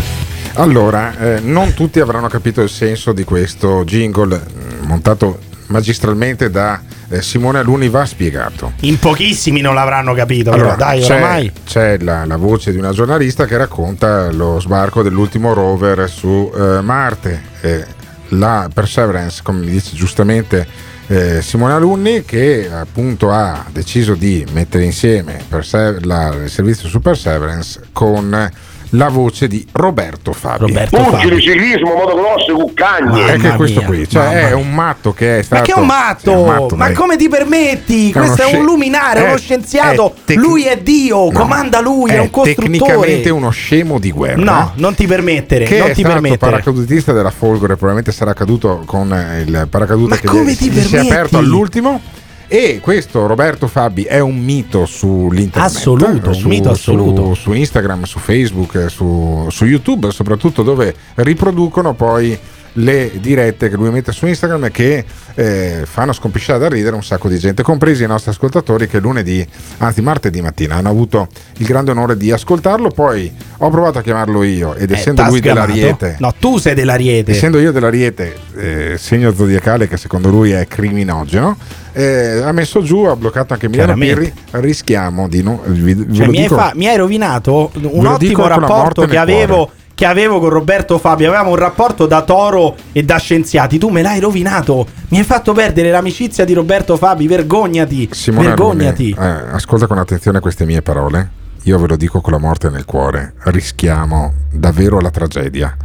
Allora, 0.53 1.15
eh, 1.19 1.40
non 1.41 1.76
tutti 1.76 1.99
avranno 1.99 2.28
capito 2.28 2.61
il 2.64 2.69
senso 2.69 3.11
di 3.14 3.24
questo 3.24 3.84
jingle 3.84 4.36
eh, 4.36 4.86
montato 4.88 5.38
magistralmente 5.68 6.49
da 6.49 6.82
eh, 7.10 7.22
Simone 7.22 7.60
Aluni 7.60 7.90
va 7.90 8.03
spiegato. 8.03 8.74
In 8.82 8.98
pochissimi 8.98 9.61
non 9.61 9.76
l'avranno 9.76 10.15
capito, 10.15 10.49
Allora, 10.49 10.74
però 10.74 10.90
dai, 10.90 11.02
c'è, 11.02 11.15
oramai. 11.18 11.52
c'è 11.65 11.98
la, 11.99 12.26
la 12.26 12.38
voce 12.38 12.72
di 12.72 12.80
una 12.80 12.91
giornalista 12.91 13.45
che 13.45 13.57
racconta 13.57 14.32
lo 14.32 14.60
sbarco 14.60 15.03
dell'ultimo 15.03 15.53
rover 15.53 16.10
su 16.10 16.52
eh, 16.56 16.82
Marte. 16.82 17.44
Eh, 17.61 17.86
la 18.29 18.69
Perseverance, 18.73 19.41
come 19.43 19.59
mi 19.59 19.69
dice 19.71 19.95
giustamente 19.95 20.67
eh, 21.07 21.41
Simone 21.41 21.73
Alunni, 21.73 22.23
che 22.25 22.69
appunto 22.71 23.31
ha 23.31 23.65
deciso 23.71 24.13
di 24.15 24.45
mettere 24.51 24.83
insieme 24.83 25.41
Perse- 25.47 25.99
la- 26.03 26.33
il 26.43 26.49
servizio 26.49 26.89
su 26.89 26.99
Perseverance 26.99 27.79
con 27.93 28.51
la 28.91 29.09
voce 29.09 29.47
di 29.47 29.65
Roberto 29.73 30.34
Fabi. 30.34 30.73
Pugili, 30.89 31.41
ciclismo, 31.41 31.93
motocross, 31.93 32.51
cuccagne. 32.53 33.34
È 33.34 33.38
che 33.38 33.49
questo 33.51 33.81
qui, 33.81 34.07
cioè 34.07 34.49
è 34.49 34.53
un 34.53 34.73
matto 34.73 35.14
che 35.14 35.39
è 35.39 35.41
stato. 35.43 35.61
Ma 35.61 35.68
che 35.68 35.73
è 35.73 35.80
un 35.80 35.85
matto? 35.85 36.31
È 36.31 36.35
un 36.35 36.45
matto, 36.45 36.76
Ma 36.76 36.91
come 36.93 37.18
ti 37.18 37.27
permetti? 37.30 38.09
È 38.09 38.14
Questo 38.14 38.43
è 38.43 38.55
un 38.55 38.65
luminare, 38.65 39.22
è- 39.26 39.27
uno 39.27 39.38
scienziato. 39.38 40.14
è 40.15 40.19
tec- 40.26 40.39
lui 40.39 40.64
è 40.65 40.77
Dio, 40.77 41.26
No, 41.26 41.31
comanda 41.31 41.80
lui, 41.81 42.11
è, 42.11 42.19
un 42.19 42.30
costruttore. 42.30 42.68
tecnicamente 42.69 43.30
uno 43.30 43.49
scemo 43.49 43.99
di 43.99 44.11
guerra. 44.11 44.41
No, 44.41 44.72
non 44.76 44.95
ti 44.95 45.05
permettere, 45.07 45.65
che 45.65 45.77
non 45.80 45.88
è 45.89 45.93
ti 45.93 45.99
stato 46.01 46.14
permettere. 46.15 46.51
paracadutista 46.51 47.11
della 47.14 47.31
Folgore, 47.31 47.73
probabilmente 47.76 48.11
sarà 48.11 48.34
caduto 48.34 48.84
con 48.85 49.11
eh, 49.14 49.41
il 49.41 49.68
paracadute 49.69 50.09
Ma 50.09 50.18
che 50.18 50.27
come 50.27 50.51
gli, 50.51 50.55
ti 50.57 50.69
gli 50.69 50.80
si 50.81 50.95
è 50.95 50.99
aperto 50.99 51.38
all'ultimo. 51.38 52.01
E 52.49 52.80
questo 52.82 53.28
Roberto 53.28 53.68
Fabi 53.68 54.03
è 54.03 54.19
un 54.19 54.38
mito 54.38 54.86
sull'internet, 54.86 55.76
Assoluto, 55.76 56.30
un 56.30 56.34
su, 56.36 56.48
mito 56.48 56.69
assoluto. 56.69 57.34
Su, 57.34 57.41
su 57.41 57.53
Instagram, 57.53 58.03
su 58.03 58.19
Facebook, 58.19 58.90
su, 58.90 59.48
su 59.49 59.65
YouTube, 59.65 60.11
soprattutto 60.11 60.64
dove 60.64 60.95
riproducono 61.15 61.94
poi 61.94 62.40
le 62.79 63.11
dirette 63.19 63.69
che 63.69 63.75
lui 63.75 63.89
mette 63.89 64.11
su 64.11 64.27
Instagram 64.27 64.69
che 64.69 65.03
eh, 65.33 65.81
fanno 65.85 66.13
scompisciare 66.13 66.59
da 66.59 66.67
ridere 66.69 66.95
un 66.95 67.03
sacco 67.03 67.27
di 67.29 67.37
gente, 67.39 67.63
compresi 67.63 68.03
i 68.03 68.07
nostri 68.07 68.31
ascoltatori 68.31 68.87
che 68.87 68.99
lunedì, 68.99 69.45
anzi 69.77 70.01
martedì 70.01 70.41
mattina, 70.41 70.75
hanno 70.75 70.89
avuto 70.89 71.27
il 71.57 71.65
grande 71.65 71.91
onore 71.91 72.17
di 72.17 72.31
ascoltarlo. 72.31 72.89
Poi 72.89 73.31
ho 73.57 73.69
provato 73.69 73.97
a 73.99 74.01
chiamarlo 74.01 74.43
io 74.43 74.75
ed 74.75 74.91
Eh, 74.91 74.95
essendo 74.95 75.23
lui 75.23 75.39
dell'Ariete, 75.39 76.17
No, 76.19 76.33
tu 76.39 76.57
sei 76.57 76.75
dell'Ariete. 76.75 77.31
essendo 77.31 77.59
io 77.59 77.71
dell'Ariete, 77.71 78.35
eh, 78.55 78.95
segno 78.97 79.33
zodiacale 79.33 79.87
che 79.87 79.97
secondo 79.97 80.29
lui 80.29 80.51
è 80.51 80.67
criminogeno, 80.67 81.57
eh, 81.93 82.41
ha 82.43 82.51
messo 82.51 82.83
giù, 82.83 83.05
ha 83.05 83.15
bloccato 83.15 83.53
anche 83.53 83.69
Milano. 83.69 83.95
Pirri. 83.95 84.31
Rischiamo 84.51 85.27
di 85.27 85.41
non. 85.41 85.59
Vi, 85.65 85.93
ve 85.95 86.13
Cioè, 86.15 86.27
mi, 86.27 86.41
hai 86.41 86.47
fa- 86.47 86.71
mi 86.75 86.87
hai 86.87 86.97
rovinato 86.97 87.71
un 87.73 88.05
ottimo 88.05 88.47
rapporto 88.47 89.05
che 89.05 89.17
avevo, 89.17 89.55
cuore. 89.65 89.71
Che 89.98 90.06
avevo 90.06 90.40
con 90.40 90.49
Roberto 90.49 90.99
Fabio. 90.99 91.28
Avevamo 91.30 91.49
un 91.49 91.56
rapporto 91.56 92.06
da 92.06 92.22
toro 92.22 92.76
e 92.91 93.02
da 93.02 93.18
scienziati. 93.18 93.80
Tu 93.80 93.90
me 93.90 94.03
l'hai 94.03 94.19
rovinato. 94.19 94.86
Mi 95.07 95.18
hai 95.18 95.24
fatto 95.24 95.53
perdere 95.53 95.90
l'amicizia 95.90 96.45
di 96.45 96.53
Roberto 96.53 96.98
Fabi. 96.98 97.26
Vergognati. 97.26 98.07
Simone 98.11 98.49
vergognati. 98.49 99.15
Armoni, 99.18 99.49
eh, 99.49 99.56
ascolta 99.56 99.88
con 99.88 99.98
attenzione 99.98 100.40
queste 100.40 100.65
mie 100.65 100.84
parole. 100.84 101.32
Io 101.64 101.80
ve 101.80 101.88
lo 101.88 101.95
dico 101.95 102.22
con 102.22 102.34
la 102.34 102.38
morte 102.38 102.69
nel 102.69 102.86
cuore. 102.86 103.34
Rischiamo 103.45 104.34
davvero 104.52 104.99
la 104.99 105.10
tragedia, 105.10 105.76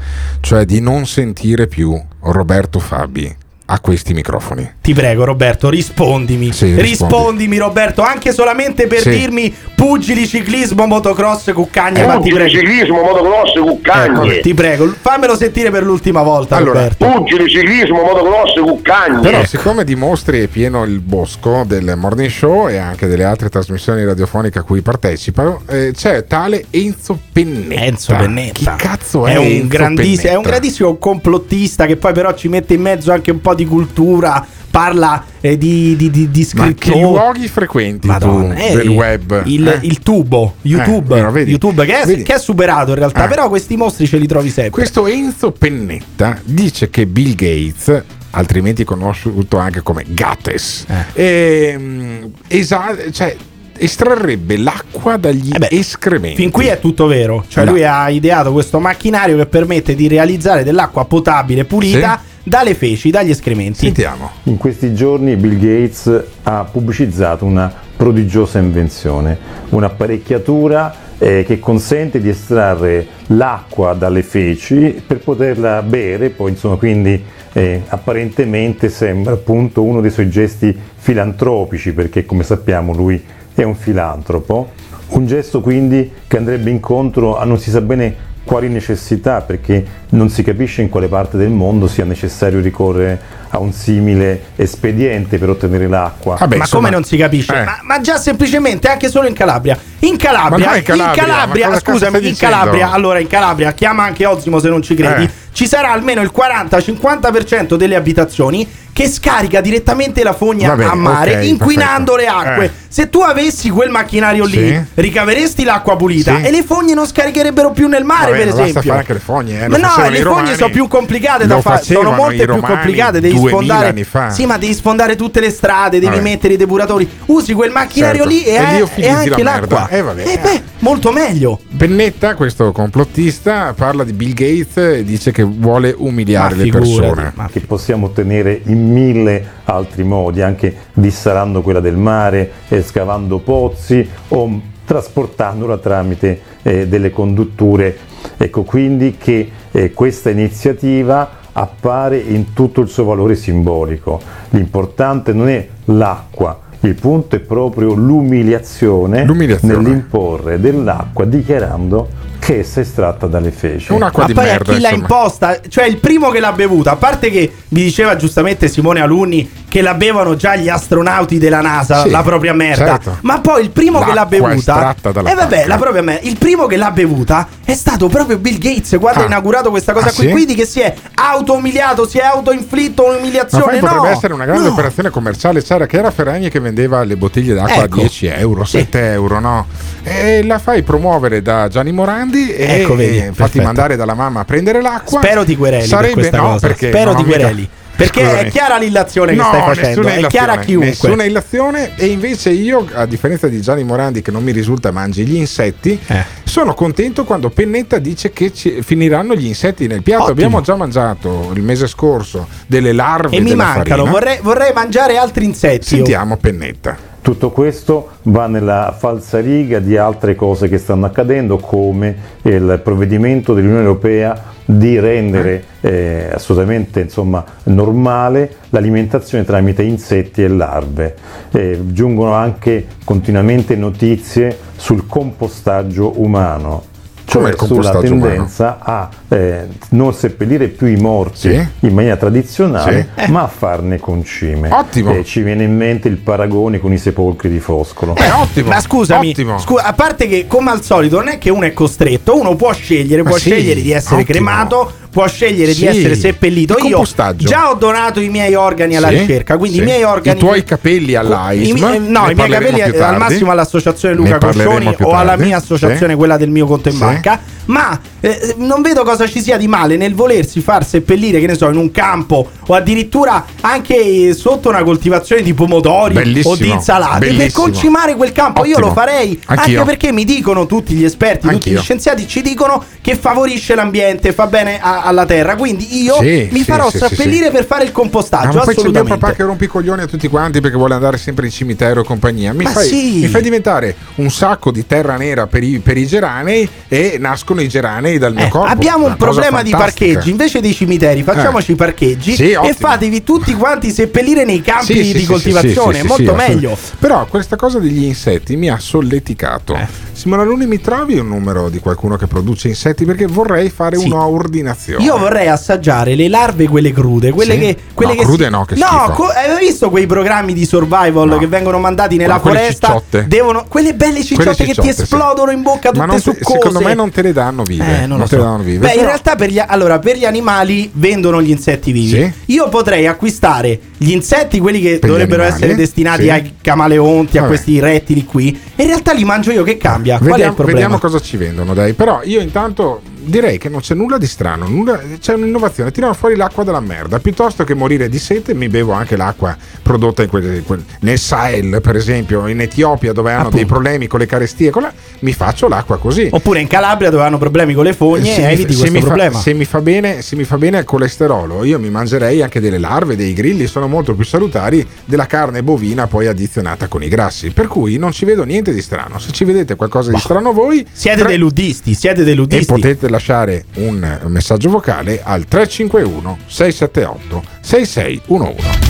cioè 0.40 0.66
di 0.66 0.80
non 0.80 1.06
sentire 1.06 1.66
più 1.66 1.98
Roberto 2.20 2.80
Fabi 2.80 3.34
a 3.72 3.80
questi 3.80 4.12
microfoni. 4.12 4.70
Ti 4.82 4.92
prego, 4.92 5.24
Roberto, 5.24 5.70
rispondimi. 5.70 6.52
Sì, 6.52 6.66
rispondi. 6.74 6.82
rispondimi, 6.82 7.56
Roberto, 7.56 8.02
anche 8.02 8.30
solamente 8.32 8.86
per 8.86 9.00
Sì. 9.00 9.08
dirmi 9.10 9.54
pugili, 9.74 10.26
ciclismo, 10.26 10.86
motocross, 10.86 11.52
cuccagna. 11.54 12.06
ma 12.06 12.12
ti 12.18 12.28
Pugili, 12.30 12.34
prego. 12.34 12.50
ciclismo, 12.50 13.02
motocross, 13.02 13.52
cuccagne. 13.58 14.32
Ecco, 14.34 14.42
ti 14.42 14.54
prego, 14.54 14.94
fammelo 15.00 15.34
sentire 15.36 15.70
per 15.70 15.84
l'ultima 15.84 16.22
volta, 16.22 16.56
Allora, 16.56 16.80
Roberto. 16.82 17.06
Pugili, 17.06 17.48
ciclismo, 17.48 18.02
motocross, 18.02 18.60
cuccagne. 18.60 19.20
Però, 19.20 19.44
siccome 19.46 19.84
di 19.84 19.94
mostri 19.94 20.40
è 20.42 20.46
pieno 20.48 20.84
il 20.84 21.00
bosco 21.00 21.64
del 21.66 21.94
morning 21.96 22.28
show 22.30 22.68
e 22.68 22.76
anche 22.76 23.06
delle 23.06 23.24
altre 23.24 23.48
trasmissioni 23.48 24.04
radiofoniche 24.04 24.58
a 24.58 24.62
cui 24.62 24.82
partecipano, 24.82 25.62
eh, 25.66 25.92
c'è 25.96 26.26
tale 26.26 26.66
Enzo 26.70 27.18
Pennetta. 27.32 27.82
Enzo 27.84 28.14
Pennetta. 28.14 28.52
Chi 28.52 28.64
cazzo 28.76 29.26
è? 29.26 29.32
È 29.32 29.36
un, 29.36 29.44
Enzo 29.46 29.66
grandissimo, 29.68 30.30
è 30.32 30.36
un 30.36 30.42
grandissimo 30.42 30.96
complottista 30.96 31.86
che 31.86 31.96
poi 31.96 32.12
però 32.12 32.34
ci 32.34 32.48
mette 32.48 32.74
in 32.74 32.82
mezzo 32.82 33.10
anche 33.12 33.30
un 33.30 33.40
po' 33.40 33.54
di 33.54 33.61
cultura, 33.66 34.44
parla 34.70 35.22
eh, 35.40 35.58
di, 35.58 35.96
di, 35.96 36.10
di, 36.10 36.30
di 36.30 36.48
Ma 36.54 36.64
che 36.68 36.70
scrittori. 36.86 37.00
luoghi 37.00 37.48
frequenti 37.48 38.06
Madonna, 38.06 38.54
tu 38.54 38.60
eh, 38.60 38.76
del 38.76 38.88
web? 38.88 39.42
Il, 39.44 39.68
eh? 39.68 39.78
il 39.82 39.98
tubo, 39.98 40.54
YouTube, 40.62 41.14
Eh, 41.14 41.20
però 41.20 41.36
YouTube 41.36 41.84
che, 41.84 42.00
è, 42.00 42.22
che 42.22 42.34
è 42.34 42.38
superato 42.38 42.90
in 42.90 42.96
realtà, 42.96 43.24
Eh. 43.26 43.28
però 43.28 43.48
questi 43.48 43.76
mostri 43.76 44.06
ce 44.06 44.16
li 44.18 44.26
trovi 44.26 44.48
sempre. 44.48 44.70
Questo 44.70 45.06
Enzo 45.06 45.50
Pennetta 45.52 46.40
dice 46.44 46.88
che 46.88 47.06
Bill 47.06 47.34
Gates, 47.34 48.02
altrimenti 48.30 48.82
conosciuto 48.84 49.58
anche 49.58 49.82
come 49.82 50.04
Gates, 50.08 50.86
ehm, 51.12 52.30
esa- 52.48 52.96
cioè, 53.10 53.36
estrarrebbe 53.76 54.56
l'acqua 54.58 55.16
dagli 55.16 55.50
escrementi. 55.70 56.36
Fin 56.36 56.50
qui 56.50 56.66
è 56.66 56.78
tutto 56.78 57.06
vero. 57.06 57.44
Cioè, 57.48 57.64
No. 57.64 57.72
lui 57.72 57.84
ha 57.84 58.08
ideato 58.10 58.52
questo 58.52 58.78
macchinario 58.78 59.36
che 59.36 59.46
permette 59.46 59.94
di 59.94 60.08
realizzare 60.08 60.62
dell'acqua 60.62 61.04
potabile 61.04 61.64
pulita 61.64 62.22
dalle 62.42 62.74
feci, 62.74 63.10
dagli 63.10 63.30
escrementi. 63.30 63.78
Sentiamo. 63.78 64.30
In 64.44 64.56
questi 64.56 64.94
giorni 64.94 65.36
Bill 65.36 65.58
Gates 65.58 66.24
ha 66.42 66.64
pubblicizzato 66.70 67.44
una 67.44 67.72
prodigiosa 67.96 68.58
invenzione, 68.58 69.38
un'apparecchiatura 69.68 70.94
eh, 71.18 71.44
che 71.46 71.60
consente 71.60 72.20
di 72.20 72.28
estrarre 72.28 73.06
l'acqua 73.28 73.94
dalle 73.94 74.24
feci 74.24 75.00
per 75.06 75.18
poterla 75.20 75.80
bere, 75.82 76.30
poi 76.30 76.50
insomma 76.50 76.74
quindi 76.74 77.22
eh, 77.52 77.82
apparentemente 77.86 78.88
sembra 78.88 79.34
appunto 79.34 79.82
uno 79.82 80.00
dei 80.00 80.10
suoi 80.10 80.28
gesti 80.28 80.76
filantropici 80.96 81.92
perché 81.92 82.24
come 82.24 82.42
sappiamo 82.42 82.92
lui 82.92 83.22
è 83.54 83.62
un 83.62 83.76
filantropo, 83.76 84.72
un 85.10 85.26
gesto 85.26 85.60
quindi 85.60 86.10
che 86.26 86.38
andrebbe 86.38 86.70
incontro 86.70 87.38
a 87.38 87.44
non 87.44 87.58
si 87.58 87.70
sa 87.70 87.80
bene 87.80 88.30
quali 88.44 88.68
necessità, 88.68 89.40
perché 89.40 89.84
non 90.10 90.28
si 90.28 90.42
capisce 90.42 90.82
in 90.82 90.88
quale 90.88 91.08
parte 91.08 91.36
del 91.36 91.50
mondo 91.50 91.86
sia 91.86 92.04
necessario 92.04 92.60
ricorrere 92.60 93.40
a 93.50 93.58
un 93.58 93.72
simile 93.72 94.42
espediente 94.56 95.38
per 95.38 95.50
ottenere 95.50 95.86
l'acqua. 95.86 96.36
ma 96.56 96.66
come 96.68 96.90
non 96.90 97.04
si 97.04 97.16
capisce? 97.16 97.54
Eh. 97.54 97.64
Ma, 97.64 97.78
ma 97.82 98.00
già 98.00 98.16
semplicemente 98.16 98.88
anche 98.88 99.08
solo 99.08 99.28
in 99.28 99.34
Calabria. 99.34 99.78
In 100.00 100.16
Calabria, 100.16 100.66
Ma 100.66 100.72
no, 100.72 100.76
in 100.76 101.10
Calabria, 101.14 101.68
ma 101.68 101.78
scusami, 101.78 102.16
in 102.16 102.22
dicendo? 102.22 102.56
Calabria, 102.56 102.90
allora 102.90 103.18
in 103.18 103.26
Calabria, 103.26 103.72
chiama 103.72 104.04
anche 104.04 104.24
Osimo 104.26 104.58
se 104.58 104.68
non 104.68 104.82
ci 104.82 104.94
credi, 104.94 105.24
Eh. 105.24 105.30
ci 105.52 105.66
sarà 105.66 105.92
almeno 105.92 106.22
il 106.22 106.32
40-50% 106.34 107.74
delle 107.76 107.94
abitazioni 107.94 108.66
che 108.92 109.08
scarica 109.08 109.60
direttamente 109.60 110.22
la 110.22 110.34
fogna 110.34 110.68
Va 110.68 110.76
bene, 110.76 110.90
a 110.90 110.94
mare, 110.94 111.36
ok, 111.38 111.44
inquinando 111.44 112.12
perfetto. 112.12 112.16
le 112.16 112.26
acque. 112.50 112.64
Eh. 112.66 112.70
Se 112.92 113.08
tu 113.08 113.20
avessi 113.20 113.70
quel 113.70 113.88
macchinario 113.88 114.44
lì, 114.44 114.66
Sì. 114.68 114.80
ricaveresti 114.94 115.64
l'acqua 115.64 115.96
pulita 115.96 116.36
Sì. 116.36 116.42
e 116.42 116.50
le 116.50 116.62
fogne 116.62 116.92
non 116.92 117.06
scaricherebbero 117.06 117.70
più 117.70 117.88
nel 117.88 118.04
mare, 118.04 118.32
Vabbè, 118.32 118.36
per 118.36 118.44
ma 118.44 118.50
basta 118.52 118.62
esempio. 118.68 118.82
fare 118.90 118.98
anche 119.00 119.12
le 119.14 119.18
fogne, 119.18 119.64
eh, 119.64 119.68
Ma 119.68 119.76
no, 119.78 119.86
le 119.86 120.02
fogne 120.02 120.22
romani. 120.22 120.54
sono 120.56 120.70
più 120.70 120.88
complicate 120.88 121.46
da 121.46 121.60
fare, 121.62 121.82
sono 121.82 122.10
molte 122.12 122.44
più 122.44 122.60
complicate, 122.60 123.20
devi 123.20 123.34
2000 123.34 123.50
sfondare 123.56 123.88
anni 123.88 124.04
fa. 124.04 124.28
Sì, 124.30 124.44
ma 124.44 124.58
devi 124.58 124.74
sfondare 124.74 125.16
tutte 125.16 125.40
le 125.40 125.50
strade, 125.50 125.98
devi 125.98 126.16
Vabbè. 126.16 126.22
mettere 126.22 126.52
i 126.54 126.56
depuratori. 126.58 127.08
Usi 127.26 127.54
quel 127.54 127.70
macchinario 127.70 128.24
Certo. 128.24 128.28
lì 128.28 128.44
e, 128.44 128.54
E 128.56 128.86
e 129.04 129.08
anche 129.08 129.42
la 129.42 129.52
l'acqua. 129.52 129.88
Eh, 129.88 130.02
vabbè. 130.02 130.22
Eh 130.26 130.38
beh, 130.38 130.62
molto 130.80 131.12
meglio. 131.12 131.60
Pennetta, 131.74 132.34
questo 132.34 132.72
complottista, 132.72 133.72
parla 133.74 134.04
di 134.04 134.12
Bill 134.12 134.34
Gates 134.34 134.76
e 134.76 135.02
dice 135.04 135.32
che 135.32 135.42
vuole 135.42 135.94
umiliare 135.96 136.56
le 136.56 136.66
persone. 136.68 137.32
che 137.50 137.60
possiamo 137.60 138.06
ottenere 138.06 138.60
in 138.66 138.81
mille 138.82 139.44
altri 139.64 140.04
modi, 140.04 140.42
anche 140.42 140.74
dissalando 140.92 141.62
quella 141.62 141.80
del 141.80 141.96
mare, 141.96 142.50
scavando 142.82 143.38
pozzi 143.38 144.06
o 144.28 144.60
trasportandola 144.84 145.78
tramite 145.78 146.40
eh, 146.62 146.86
delle 146.88 147.10
condutture. 147.10 147.96
Ecco 148.36 148.62
quindi 148.62 149.16
che 149.16 149.50
eh, 149.70 149.92
questa 149.92 150.30
iniziativa 150.30 151.40
appare 151.52 152.18
in 152.18 152.52
tutto 152.52 152.80
il 152.80 152.88
suo 152.88 153.04
valore 153.04 153.34
simbolico. 153.34 154.20
L'importante 154.50 155.32
non 155.32 155.48
è 155.48 155.66
l'acqua, 155.86 156.58
il 156.80 156.94
punto 156.94 157.36
è 157.36 157.40
proprio 157.40 157.92
l'umiliazione, 157.94 159.24
L'umiliazione. 159.24 159.76
nell'imporre 159.76 160.60
dell'acqua 160.60 161.24
dichiarando 161.24 162.08
che 162.44 162.58
essa 162.58 162.80
è 162.80 162.82
estratta 162.82 163.28
dalle 163.28 163.52
feci. 163.52 163.92
Ma 163.96 164.10
poi 164.10 164.50
a 164.50 164.58
chi 164.58 164.80
l'ha 164.80 164.90
imposta, 164.90 165.60
cioè 165.68 165.84
il 165.84 165.98
primo 165.98 166.30
che 166.30 166.40
l'ha 166.40 166.50
bevuta, 166.50 166.90
a 166.90 166.96
parte 166.96 167.30
che 167.30 167.52
vi 167.68 167.84
diceva 167.84 168.16
giustamente 168.16 168.66
Simone 168.66 169.00
Alunni 169.00 169.48
che 169.68 169.80
la 169.80 169.94
bevono 169.94 170.34
già 170.34 170.56
gli 170.56 170.68
astronauti 170.68 171.38
della 171.38 171.60
NASA, 171.60 172.02
Sì, 172.02 172.10
la 172.10 172.22
propria 172.22 172.52
merda. 172.52 172.84
certo. 172.98 173.18
Ma 173.20 173.40
poi 173.40 173.62
il 173.62 173.70
primo 173.70 174.00
che 174.00 174.06
l'ha 174.06 174.14
L'acqua 174.14 174.38
bevuta, 174.48 174.54
estratta 174.56 175.12
dalla 175.12 175.30
eh 175.30 175.34
vabbè, 175.36 175.66
la 175.66 175.76
propria 175.78 176.02
merda. 176.02 176.26
Il 176.28 176.36
primo 176.36 176.66
che 176.66 176.76
l'ha 176.76 176.90
bevuta 176.90 177.46
è 177.64 177.74
stato 177.74 178.08
proprio 178.08 178.38
Bill 178.38 178.58
Gates 178.58 178.96
quando 178.98 179.20
Ah. 179.20 179.22
ha 179.22 179.26
inaugurato 179.26 179.70
questa 179.70 179.92
cosa 179.92 180.08
Ah, 180.08 180.12
qui. 180.12 180.26
sì? 180.26 180.30
Quindi 180.32 180.54
che 180.54 180.66
si 180.66 180.80
è 180.80 180.92
auto-umiliato, 181.14 182.06
si 182.08 182.18
è 182.18 182.22
auto-inflitto 182.24 183.04
Ma 183.04 183.10
un'umiliazione. 183.12 183.64
poi 183.64 183.80
no, 183.80 183.86
potrebbe 183.86 184.08
essere 184.08 184.34
una 184.34 184.44
grande 184.44 184.66
no. 184.66 184.72
operazione 184.72 185.10
commerciale. 185.10 185.62
C'era 185.62 185.86
che 185.86 185.96
era 185.96 186.10
Ferragni 186.10 186.50
che 186.50 186.58
vendeva 186.60 187.02
le 187.04 187.16
bottiglie 187.16 187.54
d'acqua 187.54 187.84
Ecco. 187.84 187.94
a 187.94 188.00
10 188.00 188.26
euro, 188.26 188.64
7 188.64 189.12
euro, 189.12 189.38
no? 189.40 189.66
E 190.02 190.42
la 190.44 190.58
fai 190.58 190.82
promuovere 190.82 191.40
da 191.40 191.68
Gianni 191.68 191.92
Morandi 191.92 192.31
e 192.40 192.80
Ecco, 192.80 192.94
vedi, 192.96 193.18
e 193.18 193.30
fatti 193.32 193.60
mandare 193.60 193.96
dalla 193.96 194.14
mamma 194.14 194.40
a 194.40 194.44
prendere 194.44 194.80
l'acqua. 194.80 195.20
Spero 195.20 195.44
ti 195.44 195.56
quereli 195.56 195.80
per 195.82 195.88
Sarebbe 195.88 196.12
questa 196.14 196.36
no, 196.38 196.42
cosa. 196.52 196.66
perché 196.66 196.88
Spero 196.88 197.14
ti 197.14 197.22
mica- 197.24 197.36
quereli. 197.38 197.68
Perché 197.94 198.24
Scusami. 198.24 198.48
è 198.48 198.50
chiara 198.50 198.78
l'illazione 198.78 199.32
che 199.32 199.36
No, 199.38 199.44
stai 199.48 199.62
facendo, 199.62 200.08
è 200.08 200.26
chiara 200.26 200.52
a 200.52 200.58
chiunque. 200.58 200.88
Nessuna 200.88 201.24
illazione 201.24 201.90
e 201.96 202.06
invece 202.06 202.50
io, 202.50 202.88
a 202.94 203.04
differenza 203.04 203.48
di 203.48 203.60
Gianni 203.60 203.84
Morandi 203.84 204.22
che 204.22 204.30
non 204.30 204.42
mi 204.42 204.50
risulta 204.50 204.90
mangi 204.90 205.24
gli 205.26 205.36
insetti, 205.36 205.96
Eh. 206.06 206.24
sono 206.42 206.72
contento 206.74 207.24
quando 207.24 207.50
Pennetta 207.50 207.98
dice 207.98 208.32
che 208.32 208.50
finiranno 208.50 209.34
gli 209.34 209.44
insetti 209.44 209.86
nel 209.86 210.02
piatto. 210.02 210.22
Ottimo. 210.22 210.36
Abbiamo 210.38 210.60
già 210.62 210.74
mangiato 210.74 211.50
il 211.54 211.62
mese 211.62 211.86
scorso 211.86 212.48
delle 212.66 212.92
larve 212.92 213.36
E 213.36 213.40
mi 213.40 213.54
mancano, 213.54 214.06
vorrei, 214.06 214.38
vorrei 214.40 214.72
mangiare 214.72 215.18
altri 215.18 215.44
insetti. 215.44 215.86
Sentiamo 215.86 216.38
Pennetta. 216.38 217.10
Tutto 217.22 217.50
questo 217.50 218.08
va 218.22 218.48
nella 218.48 218.92
falsariga 218.98 219.78
di 219.78 219.96
altre 219.96 220.34
cose 220.34 220.68
che 220.68 220.76
stanno 220.76 221.06
accadendo, 221.06 221.56
come 221.56 222.16
il 222.42 222.80
provvedimento 222.82 223.54
dell'Unione 223.54 223.84
Europea 223.84 224.50
di 224.64 224.98
rendere 224.98 225.62
eh, 225.82 226.30
assolutamente 226.32 226.98
insomma, 227.00 227.44
normale 227.64 228.56
l'alimentazione 228.70 229.44
tramite 229.44 229.84
insetti 229.84 230.42
e 230.42 230.48
larve. 230.48 231.14
Eh, 231.52 231.78
giungono 231.86 232.32
anche 232.32 232.86
continuamente 233.04 233.76
notizie 233.76 234.58
sul 234.74 235.06
compostaggio 235.06 236.20
umano. 236.20 236.82
Cioè 237.24 237.52
sulla 237.52 237.54
compostaggio 237.54 238.14
umano? 238.14 238.30
tendenza 238.30 238.78
a 238.80 239.08
eh, 239.32 239.66
non 239.90 240.12
seppellire 240.12 240.68
più 240.68 240.86
i 240.86 240.96
morti 240.96 241.50
Sì. 241.50 241.66
in 241.86 241.94
maniera 241.94 242.16
tradizionale, 242.16 243.08
Sì. 243.16 243.30
ma 243.30 243.42
a 243.42 243.48
farne 243.48 243.98
concime. 243.98 244.68
Ottimo. 244.70 245.14
Eh, 245.14 245.24
ci 245.24 245.40
viene 245.42 245.64
in 245.64 245.74
mente 245.76 246.08
il 246.08 246.16
paragone 246.18 246.78
con 246.78 246.92
i 246.92 246.98
sepolcri 246.98 247.48
di 247.50 247.58
Foscolo. 247.60 248.14
Eh, 248.16 248.30
ottimo. 248.30 248.68
Ma 248.68 248.80
scusami, 248.80 249.30
Ottimo. 249.30 249.58
scu- 249.58 249.80
a 249.82 249.92
parte 249.94 250.28
che 250.28 250.46
come 250.46 250.70
al 250.70 250.82
solito 250.82 251.16
non 251.18 251.28
è 251.28 251.38
che 251.38 251.50
uno 251.50 251.64
è 251.64 251.72
costretto, 251.72 252.38
uno 252.38 252.54
può 252.56 252.72
scegliere, 252.72 253.22
Ma 253.22 253.30
può 253.30 253.38
sì, 253.38 253.50
scegliere 253.50 253.80
di 253.80 253.90
essere 253.92 254.20
ottimo. 254.22 254.32
cremato, 254.32 254.92
può 255.10 255.26
scegliere 255.26 255.72
Sì, 255.72 255.80
di 255.80 255.86
essere 255.86 256.14
seppellito. 256.14 256.76
Io 256.86 257.02
già 257.36 257.70
ho 257.70 257.74
donato 257.74 258.20
i 258.20 258.28
miei 258.28 258.54
organi 258.54 258.96
alla 258.96 259.08
Sì, 259.08 259.18
ricerca, 259.18 259.56
quindi 259.56 259.76
sì. 259.78 259.82
i 259.82 259.86
miei 259.86 260.02
organi 260.04 260.36
I 260.36 260.40
tuoi 260.40 260.64
capelli 260.64 261.14
all'AISM, 261.14 261.76
I 261.76 261.80
mi- 261.80 261.94
eh, 261.96 261.98
no, 261.98 262.26
ne 262.26 262.32
i 262.32 262.34
miei 262.34 262.50
capelli 262.50 262.80
al 262.82 263.16
massimo 263.18 263.50
all'associazione 263.50 264.14
Ne 264.14 264.20
Luca 264.20 264.38
Coscioni 264.38 264.94
o 265.00 265.12
alla 265.12 265.36
mia 265.36 265.56
associazione, 265.58 266.12
sì. 266.12 266.18
quella 266.18 266.36
del 266.36 266.50
mio 266.50 266.66
conto 266.66 266.88
in 266.88 266.94
Sì. 266.94 267.00
banca. 267.00 267.40
Ma 267.64 267.98
eh, 268.20 268.54
non 268.58 268.82
vedo 268.82 269.04
cosa 269.04 269.21
ci 269.28 269.40
sia 269.40 269.56
di 269.56 269.66
male 269.68 269.96
nel 269.96 270.14
volersi 270.14 270.60
far 270.60 270.86
seppellire, 270.86 271.40
che 271.40 271.46
ne 271.46 271.54
so, 271.56 271.68
in 271.68 271.76
un 271.76 271.90
campo 271.90 272.50
o 272.66 272.74
addirittura 272.74 273.44
anche 273.60 274.28
eh, 274.28 274.34
sotto 274.34 274.68
una 274.68 274.82
coltivazione 274.82 275.42
di 275.42 275.54
pomodori 275.54 276.14
Bellissimo, 276.14 276.54
o 276.54 276.56
di 276.56 276.68
insalate 276.70 277.18
per 277.26 277.36
bellissimo. 277.36 277.62
concimare 277.64 278.14
quel 278.16 278.32
campo. 278.32 278.64
Io 278.64 278.72
Ottimo. 278.76 278.88
lo 278.88 278.92
farei 278.92 279.40
Anch'io. 279.46 279.80
anche 279.80 279.90
perché 279.90 280.12
mi 280.12 280.24
dicono 280.24 280.66
tutti 280.66 280.94
gli 280.94 281.04
esperti, 281.04 281.40
tutti 281.42 281.54
Anch'io. 281.54 281.78
gli 281.78 281.82
scienziati 281.82 282.26
ci 282.26 282.42
dicono 282.42 282.82
che 283.00 283.14
favorisce 283.16 283.74
l'ambiente, 283.74 284.32
fa 284.32 284.46
bene 284.46 284.80
a- 284.80 285.02
alla 285.02 285.24
terra. 285.26 285.56
Quindi 285.56 286.02
io 286.02 286.14
Sì, 286.20 286.48
mi 286.50 286.58
sì, 286.58 286.64
farò 286.64 286.90
sì, 286.90 286.98
seppellire 286.98 287.50
per 287.50 287.64
fare 287.66 287.84
il 287.84 287.90
Ah, 287.90 287.92
compostaggio. 287.92 288.58
ma 288.58 288.64
poi 288.64 288.74
c'è 288.74 288.88
mio 288.88 289.04
papà 289.04 289.32
che 289.32 289.42
rompe 289.42 289.64
i 289.64 289.68
coglioni 289.68 290.02
a 290.02 290.06
tutti 290.06 290.28
quanti 290.28 290.60
perché 290.60 290.76
vuole 290.76 290.94
andare 290.94 291.18
sempre 291.18 291.46
in 291.46 291.52
cimitero 291.52 292.00
e 292.00 292.04
compagnia. 292.04 292.52
Mi, 292.52 292.64
fai, 292.64 293.18
mi 293.20 293.26
fai 293.28 293.42
diventare 293.42 293.94
un 294.16 294.30
sacco 294.30 294.70
di 294.70 294.86
terra 294.86 295.16
nera 295.16 295.46
per 295.46 295.62
i, 295.62 295.78
per 295.80 295.96
i 295.96 296.06
geranei 296.06 296.68
e 296.88 297.16
nascono 297.18 297.60
i 297.60 297.68
geranei 297.68 298.18
dal 298.18 298.34
mio 298.34 298.46
Eh, 298.46 298.48
corpo. 298.48 298.70
abbiamo 298.70 299.11
un 299.12 299.16
problema 299.18 299.62
di 299.62 299.70
parcheggi. 299.70 300.30
Invece 300.30 300.60
dei 300.60 300.74
cimiteri, 300.74 301.22
facciamoci 301.22 301.72
i 301.72 301.74
parcheggi 301.74 302.34
Sì, 302.34 302.50
e 302.50 302.56
ottimo. 302.56 302.74
fatevi 302.74 303.22
tutti 303.22 303.54
quanti 303.54 303.90
seppellire 303.90 304.44
nei 304.44 304.60
campi 304.60 305.02
Sì, 305.04 305.12
di 305.12 305.24
coltivazione. 305.24 306.00
è 306.00 306.02
molto 306.02 306.34
meglio. 306.34 306.76
Però 306.98 307.26
questa 307.26 307.56
cosa 307.56 307.78
degli 307.78 308.04
insetti 308.04 308.56
mi 308.56 308.68
ha 308.70 308.78
solleticato. 308.78 309.74
Eh. 309.74 309.86
Simona 310.22 310.44
Luni, 310.44 310.66
mi 310.68 310.80
trovi 310.80 311.18
un 311.18 311.26
numero 311.26 311.68
di 311.68 311.80
qualcuno 311.80 312.14
che 312.14 312.28
produce 312.28 312.68
insetti? 312.68 313.04
Perché 313.04 313.26
vorrei 313.26 313.70
fare 313.70 313.96
Sì. 313.96 314.04
un'ordinazione. 314.06 315.02
Io 315.02 315.18
vorrei 315.18 315.48
assaggiare 315.48 316.14
le 316.14 316.28
larve, 316.28 316.68
quelle 316.68 316.92
crude, 316.92 317.32
quelle 317.32 317.54
Sì? 317.54 317.58
che. 317.58 317.76
Quelle 317.92 318.12
No, 318.12 318.18
che 318.20 318.24
crude 318.24 318.44
si- 318.44 318.50
no, 318.52 318.64
che 318.64 318.74
No, 318.76 319.12
co- 319.16 319.24
hai 319.26 319.58
visto 319.58 319.90
quei 319.90 320.06
programmi 320.06 320.52
di 320.52 320.64
survival 320.64 321.26
No. 321.26 321.38
che 321.38 321.48
vengono 321.48 321.80
mandati 321.80 322.16
nella 322.16 322.38
quelle 322.38 322.58
foresta? 322.60 322.86
cicciotte. 322.86 323.24
Devono, 323.26 323.64
quelle 323.66 323.94
belle 323.94 324.20
cicciotte, 324.22 324.42
Quelle 324.44 324.56
che 324.58 324.64
cicciotte, 324.66 324.88
ti 324.90 324.94
sì. 324.94 325.02
esplodono 325.02 325.50
in 325.50 325.62
bocca 325.62 325.88
tutte 325.88 325.98
Ma 325.98 326.04
non 326.06 326.14
te- 326.14 326.22
succose. 326.22 326.52
secondo 326.60 326.80
me 326.80 326.94
non 326.94 327.10
te 327.10 327.22
le 327.22 327.32
danno 327.32 327.64
vive. 327.64 328.02
Eh, 328.02 328.06
non 328.06 328.20
le 328.20 328.26
so. 328.28 328.36
danno 328.36 328.58
vive. 328.62 328.78
Beh, 328.78 328.86
in 328.90 328.94
Però- 328.94 329.06
realtà 329.08 329.34
per 329.34 329.50
gli, 329.50 329.58
allora, 329.58 329.98
per 329.98 330.16
gli 330.18 330.24
animali 330.24 330.88
vendono 330.94 331.42
gli 331.42 331.50
insetti 331.50 331.90
vivi. 331.90 332.08
Sì. 332.22 332.32
Io 332.54 332.68
potrei 332.68 333.08
acquistare 333.08 333.76
gli 333.96 334.12
insetti, 334.12 334.60
quelli 334.60 334.80
che 334.80 334.98
Per 335.00 335.10
dovrebbero 335.10 335.42
essere 335.42 335.74
destinati 335.74 336.22
sì. 336.22 336.30
ai 336.30 336.54
camaleonti, 336.62 337.38
a 337.38 337.42
questi 337.42 337.80
rettili 337.80 338.24
qui. 338.24 338.56
E 338.76 338.82
in 338.82 338.88
realtà 338.88 339.12
li 339.12 339.24
mangio 339.24 339.50
io, 339.50 339.64
che 339.64 339.76
cambia? 339.76 340.11
Qual 340.18 340.30
è 340.30 340.32
il 340.32 340.36
Vediamo, 340.36 340.54
problema? 340.54 340.78
vediamo 340.80 340.98
cosa 340.98 341.20
ci 341.20 341.36
vendono, 341.36 341.74
dai. 341.74 341.92
Però 341.94 342.20
io 342.24 342.40
intanto 342.40 343.00
direi 343.24 343.58
che 343.58 343.68
non 343.68 343.80
c'è 343.80 343.94
nulla 343.94 344.18
di 344.18 344.26
strano, 344.26 344.66
nulla- 344.68 345.00
c'è 345.20 345.34
un'innovazione. 345.34 345.90
Tirano 345.90 346.14
fuori 346.14 346.36
l'acqua 346.36 346.64
dalla 346.64 346.80
merda. 346.80 347.18
Piuttosto 347.18 347.64
che 347.64 347.74
morire 347.74 348.08
di 348.08 348.18
sete, 348.18 348.54
mi 348.54 348.68
bevo 348.68 348.92
anche 348.92 349.16
l'acqua 349.16 349.56
prodotta 349.82 350.22
in 350.22 350.28
quelle- 350.28 350.62
quel- 350.62 350.84
nel 351.00 351.18
Sahel, 351.18 351.80
per 351.80 351.96
esempio, 351.96 352.46
in 352.46 352.60
Etiopia, 352.60 353.12
dove 353.12 353.32
hanno 353.32 353.50
dei 353.50 353.66
problemi 353.66 354.06
con 354.06 354.18
le 354.20 354.26
carestie. 354.26 354.70
con 354.70 354.82
la- 354.82 354.92
mi 355.20 355.32
faccio 355.32 355.68
l'acqua 355.68 355.98
così. 355.98 356.28
Oppure 356.30 356.60
in 356.60 356.66
Calabria 356.66 357.10
dove 357.10 357.22
hanno 357.24 357.38
problemi 357.38 357.74
con 357.74 357.84
le 357.84 357.92
fogne 357.92 358.32
Se 358.32 358.42
e 358.42 358.46
mi- 358.46 358.52
eviti 358.52 358.72
se 358.72 358.78
questo 358.78 358.92
mi 358.92 359.00
fa- 359.00 359.06
problema. 359.06 359.38
se, 359.38 359.52
mi 359.54 359.64
fa 359.64 359.80
bene, 359.80 360.22
se 360.22 360.36
mi 360.36 360.44
fa 360.44 360.56
bene 360.58 360.78
il 360.78 360.84
colesterolo, 360.84 361.64
io 361.64 361.78
mi 361.78 361.90
mangerei 361.90 362.42
anche 362.42 362.60
delle 362.60 362.78
larve, 362.78 363.16
dei 363.16 363.32
grilli, 363.32 363.66
sono 363.66 363.86
molto 363.88 364.14
più 364.14 364.24
salutari 364.24 364.86
della 365.04 365.26
carne 365.26 365.62
bovina 365.62 366.06
poi 366.06 366.26
addizionata 366.26 366.86
con 366.88 367.02
i 367.02 367.08
grassi. 367.08 367.50
Per 367.50 367.66
cui 367.66 367.96
non 367.98 368.12
ci 368.12 368.24
vedo 368.24 368.44
niente 368.44 368.72
di 368.72 368.80
strano. 368.82 369.18
Se 369.18 369.30
ci 369.32 369.44
vedete 369.44 369.74
qualcosa 369.76 370.10
di 370.10 370.18
strano 370.18 370.52
voi, 370.52 370.86
Siete 370.92 371.18
tre- 371.20 371.28
dei 371.28 371.38
ludisti, 371.38 371.94
siete 371.94 372.24
dei 372.24 372.34
e 372.48 372.64
potete 372.64 373.08
lasciare 373.12 373.66
un 373.74 374.22
messaggio 374.26 374.70
vocale 374.70 375.22
al 375.22 375.44
351 375.44 376.38
678 376.46 377.42
6611. 377.60 378.80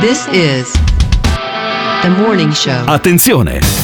This 0.00 0.26
is 0.32 0.70
the 2.02 2.08
morning 2.08 2.52
show. 2.52 2.86
Attenzione! 2.86 3.83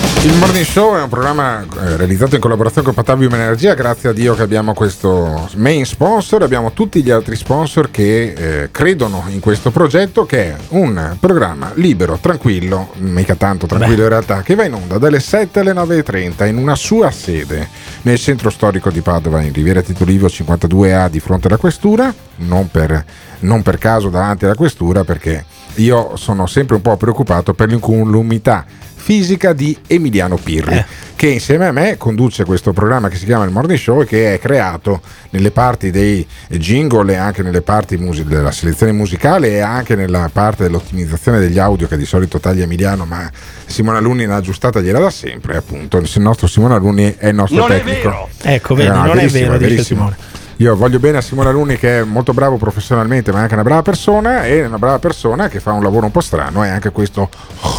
Il 0.23 0.37
Morning 0.37 0.63
Show 0.63 0.95
è 0.97 1.01
un 1.01 1.09
programma 1.09 1.61
eh, 1.61 1.97
realizzato 1.97 2.35
in 2.35 2.41
collaborazione 2.41 2.85
con 2.85 2.93
Patavium 2.93 3.33
Energia. 3.33 3.73
Grazie 3.73 4.09
a 4.09 4.13
Dio 4.13 4.35
che 4.35 4.43
abbiamo 4.43 4.75
questo 4.75 5.49
main 5.55 5.83
sponsor. 5.83 6.43
Abbiamo 6.43 6.73
tutti 6.73 7.01
gli 7.01 7.09
altri 7.09 7.35
sponsor 7.35 7.89
che 7.89 8.33
eh, 8.33 8.69
credono 8.69 9.23
in 9.29 9.39
questo 9.39 9.71
progetto, 9.71 10.27
che 10.27 10.49
è 10.49 10.55
un 10.69 11.17
programma 11.19 11.71
libero, 11.73 12.19
tranquillo, 12.21 12.91
mica 12.97 13.33
tanto 13.33 13.65
tranquillo 13.65 14.03
in 14.03 14.09
realtà, 14.09 14.43
che 14.43 14.53
va 14.53 14.63
in 14.63 14.75
onda 14.75 14.99
dalle 14.99 15.19
7 15.19 15.61
alle 15.61 15.73
9.30 15.73 16.45
in 16.45 16.57
una 16.57 16.75
sua 16.75 17.09
sede 17.09 17.67
nel 18.03 18.19
centro 18.19 18.51
storico 18.51 18.91
di 18.91 19.01
Padova, 19.01 19.41
in 19.41 19.51
Riviera 19.51 19.81
Tito 19.81 20.05
Livio 20.05 20.27
52A, 20.27 21.09
di 21.09 21.19
fronte 21.19 21.47
alla 21.47 21.57
questura. 21.57 22.13
Non 22.35 22.69
per, 22.69 23.03
non 23.39 23.63
per 23.63 23.79
caso 23.79 24.09
davanti 24.09 24.45
alla 24.45 24.53
questura, 24.53 25.03
perché 25.03 25.45
io 25.75 26.15
sono 26.15 26.45
sempre 26.45 26.75
un 26.75 26.81
po' 26.83 26.95
preoccupato 26.95 27.55
per 27.55 27.69
l'incolumità 27.69 28.65
fisica 29.01 29.51
di 29.53 29.75
Emiliano 29.87 30.37
Pirri, 30.37 30.75
Eh. 30.75 30.85
che 31.15 31.27
insieme 31.27 31.65
a 31.65 31.71
me 31.71 31.97
conduce 31.97 32.45
questo 32.45 32.71
programma 32.71 33.09
che 33.09 33.15
si 33.15 33.25
chiama 33.25 33.43
il 33.43 33.49
Morning 33.51 33.79
Show 33.79 34.01
e 34.01 34.05
che 34.05 34.35
è 34.35 34.39
creato 34.39 35.01
nelle 35.31 35.49
parti 35.49 35.89
dei 35.89 36.25
jingle 36.49 37.11
e 37.13 37.15
anche 37.15 37.41
nelle 37.41 37.61
parti 37.63 37.97
musi- 37.97 38.23
della 38.23 38.51
selezione 38.51 38.91
musicale 38.91 39.49
e 39.49 39.59
anche 39.59 39.95
nella 39.95 40.29
parte 40.31 40.63
dell'ottimizzazione 40.63 41.39
degli 41.39 41.57
audio 41.57 41.87
che 41.87 41.97
di 41.97 42.05
solito 42.05 42.39
taglia 42.39 42.63
Emiliano, 42.63 43.05
ma 43.05 43.29
Simona 43.65 43.99
Luni 43.99 44.25
l'ha 44.25 44.35
aggiustata 44.35 44.79
gliela 44.81 44.99
da 44.99 45.09
sempre, 45.09 45.57
appunto. 45.57 45.97
Il 45.97 46.09
nostro 46.17 46.45
Simona 46.45 46.77
Luni 46.77 47.15
è 47.17 47.27
il 47.29 47.35
nostro 47.35 47.57
Non 47.57 47.71
è 47.71 47.83
tecnico. 47.83 48.09
vero. 48.09 48.29
Ecco, 48.43 48.75
vedi, 48.75 48.89
no, 48.89 49.05
non 49.05 49.17
è 49.17 49.27
vero, 49.27 49.57
dice 49.57 49.69
verissimo. 49.69 49.83
Simone. 49.83 50.15
Io 50.57 50.75
voglio 50.75 50.99
bene 50.99 51.17
a 51.17 51.21
Simona 51.21 51.49
Luni 51.49 51.75
che 51.77 52.01
è 52.01 52.03
molto 52.03 52.33
bravo 52.33 52.57
professionalmente, 52.57 53.31
ma 53.31 53.39
è 53.39 53.41
anche 53.41 53.55
una 53.55 53.63
brava 53.63 53.81
persona 53.81 54.45
e 54.45 54.63
una 54.63 54.77
brava 54.77 54.99
persona 54.99 55.47
che 55.47 55.59
fa 55.59 55.71
un 55.71 55.81
lavoro 55.81 56.05
un 56.05 56.11
po' 56.11 56.21
strano, 56.21 56.61
è 56.63 56.69
anche 56.69 56.91
questo 56.91 57.29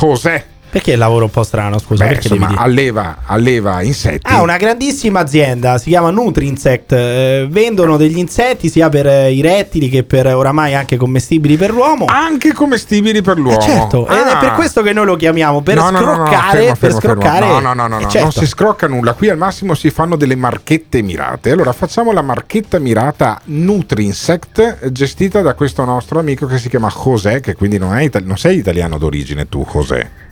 José. 0.01 0.47
Perché 0.73 0.93
il 0.93 0.99
lavoro 0.99 1.27
un 1.27 1.31
po' 1.31 1.43
strano, 1.43 1.79
scusa? 1.79 2.05
Beh, 2.07 2.13
perché 2.15 2.29
insomma, 2.33 2.55
alleva, 2.57 3.19
alleva 3.27 3.83
insetti. 3.83 4.21
Ah, 4.33 4.41
una 4.41 4.57
grandissima 4.57 5.21
azienda, 5.21 5.77
si 5.77 5.91
chiama 5.91 6.09
Nutrinsect. 6.11 6.93
eh, 6.93 7.47
vendono 7.51 7.99
degli 7.99 8.17
insetti 8.17 8.71
sia 8.71 8.89
per 8.89 9.07
eh, 9.07 9.33
i 9.33 9.43
rettili 9.43 9.91
che 9.91 10.03
per 10.03 10.29
eh, 10.29 10.33
oramai 10.33 10.73
anche 10.75 10.97
commestibili 10.97 11.59
per 11.59 11.73
l'uomo. 11.73 12.07
Anche 12.07 12.55
commestibili 12.55 13.21
per 13.21 13.37
l'uomo. 13.37 13.59
Eh, 13.59 13.63
certo, 13.63 14.09
ed 14.09 14.17
è 14.27 14.31
Ah. 14.33 14.39
per 14.39 14.53
questo 14.53 14.81
che 14.81 14.95
noi 14.95 15.05
lo 15.05 15.17
chiamiamo 15.17 15.61
per 15.61 15.75
No, 15.75 15.91
no, 15.91 16.01
no, 16.01 16.07
no, 16.07 16.17
no, 16.17 16.25
scroccare. 16.25 16.59
fermo, 16.59 16.67
per 16.69 16.77
fermo, 16.79 17.01
fermo. 17.01 17.21
scroccare. 17.21 17.47
No, 17.47 17.61
no, 17.61 17.75
no, 17.75 17.87
no, 17.89 17.99
Eh, 17.99 18.03
no, 18.05 18.09
certo. 18.09 18.19
non 18.21 18.33
si 18.33 18.47
scrocca 18.47 18.87
nulla. 18.89 19.13
Qui 19.13 19.29
al 19.29 19.37
massimo 19.37 19.75
si 19.75 19.91
fanno 19.91 20.17
delle 20.17 20.37
marchette 20.37 21.03
mirate. 21.03 21.51
Allora 21.51 21.73
facciamo 21.75 22.13
la 22.13 22.23
marchetta 22.23 22.79
mirata 22.79 23.39
Nutrinsect 23.45 24.89
gestita 24.91 25.43
da 25.43 25.53
questo 25.53 25.85
nostro 25.85 26.19
amico 26.19 26.47
che 26.47 26.57
si 26.57 26.71
chiama 26.71 26.89
José, 26.89 27.41
che 27.41 27.55
quindi 27.55 27.77
non, 27.77 27.95
è 27.95 28.09
non 28.25 28.39
sei 28.39 28.57
italiano 28.57 28.97
d'origine 28.97 29.47
tu, 29.51 29.67
José. 29.71 30.31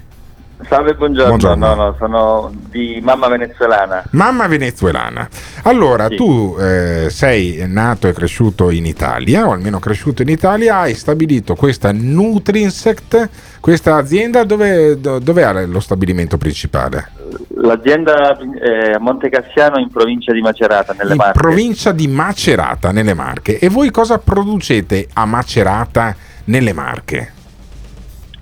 Salve, 0.69 0.95
buongiorno. 0.95 1.28
Buongiorno. 1.37 1.66
No, 1.66 1.74
no, 1.74 1.97
sono 1.99 2.53
di 2.69 3.01
mamma 3.03 3.28
venezuelana. 3.28 4.05
Mamma 4.11 4.47
venezuelana. 4.47 5.28
Allora, 5.62 6.09
tu 6.09 6.57
eh, 6.59 7.09
sei 7.11 7.65
nato 7.66 8.07
e 8.09 8.12
cresciuto 8.12 8.70
in 8.70 8.87
Italia, 8.87 9.47
o 9.47 9.53
almeno 9.53 9.78
cresciuto 9.78 10.23
in 10.23 10.28
Italia, 10.28 10.78
hai 10.78 10.95
stabilito 10.95 11.55
questa 11.55 11.91
Nutrinsect, 11.93 13.28
questa 13.61 13.97
azienda 13.97 14.45
dove, 14.45 15.01
do- 15.01 15.19
dove 15.19 15.45
ha 15.45 15.65
lo 15.65 15.81
stabilimento 15.81 16.37
principale? 16.39 17.11
L'azienda 17.57 18.37
è 18.39 18.93
a 18.93 18.99
Monte 18.99 19.28
Cassiano 19.28 19.78
in 19.78 19.91
provincia 19.91 20.32
di 20.32 20.41
Macerata, 20.41 20.95
nelle 20.97 21.12
in 21.12 21.16
Marche. 21.16 21.39
provincia 21.39 21.93
di 21.93 22.09
Macerata, 22.09 22.91
nelle 22.93 23.15
Marche. 23.15 23.59
E 23.59 23.69
voi 23.69 23.91
cosa 23.91 24.19
producete 24.19 25.09
a 25.12 25.24
Macerata, 25.27 26.15
nelle 26.45 26.73
Marche? 26.73 27.32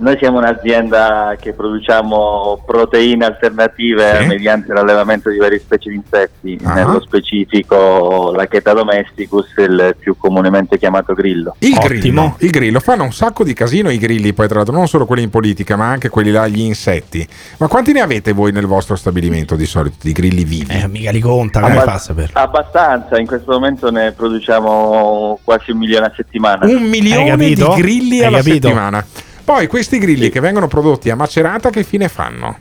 Noi 0.01 0.17
siamo 0.21 0.39
un'azienda 0.39 1.35
che 1.41 1.55
produciamo 1.55 2.63
proteine 2.65 3.25
alternative 3.25 4.19
Sì. 4.21 4.27
mediante 4.27 4.73
l'allevamento 4.73 5.29
di 5.29 5.39
varie 5.39 5.59
specie 5.59 5.91
di 5.91 5.97
insetti, 5.97 6.57
Ah. 6.63 6.75
nello 6.75 7.01
specifico 7.01 8.33
la 8.33 8.47
Cheta 8.47 8.75
domesticus, 8.75 9.55
il 9.57 9.97
più 9.99 10.17
comunemente 10.17 10.79
chiamato 10.79 11.15
grillo. 11.15 11.57
Il 11.59 11.75
grillo, 11.75 12.37
il 12.39 12.51
grillo, 12.51 12.79
fanno 12.79 13.03
un 13.03 13.13
sacco 13.13 13.43
di 13.43 13.53
casino 13.55 13.91
i 13.91 13.99
grilli, 13.99 14.33
poi 14.35 14.47
tra 14.47 14.59
l'altro 14.59 14.77
non 14.77 14.87
solo 14.87 15.05
quelli 15.05 15.25
in 15.25 15.31
politica, 15.31 15.75
ma 15.75 15.89
anche 15.89 16.11
quelli 16.11 16.31
là, 16.31 16.47
gli 16.47 16.61
insetti. 16.61 17.27
Ma 17.57 17.67
quanti 17.67 17.91
ne 17.93 18.01
avete 18.01 18.31
voi 18.33 18.53
nel 18.53 18.67
vostro 18.67 18.95
stabilimento 18.95 19.57
di 19.57 19.67
solito 19.67 19.97
di 20.03 20.13
grilli 20.13 20.45
vivi? 20.45 20.75
Eh, 20.81 20.87
mica 20.87 21.11
li 21.11 21.19
conta, 21.21 21.59
come 21.59 21.73
Abba- 21.73 21.83
fa 21.83 21.93
a 21.95 21.99
sapere? 21.99 22.31
Abbastanza, 22.35 23.19
in 23.19 23.27
questo 23.27 23.51
momento 23.51 23.91
ne 23.91 24.13
produciamo 24.13 25.41
quasi 25.43 25.73
un 25.73 25.79
milione 25.79 26.07
a 26.07 26.13
settimana. 26.15 26.67
Un 26.67 26.83
milione 26.85 27.37
di 27.37 27.55
grilli 27.77 28.21
Hai 28.21 28.27
alla 28.27 28.37
capito? 28.39 28.69
settimana. 28.69 29.05
Poi 29.49 29.67
questi 29.67 29.97
grilli 29.99 30.29
che 30.29 30.41
vengono 30.41 30.69
prodotti 30.69 31.09
a 31.09 31.17
Macerata 31.17 31.71
che 31.71 31.83
fine 31.83 32.09
fanno? 32.09 32.59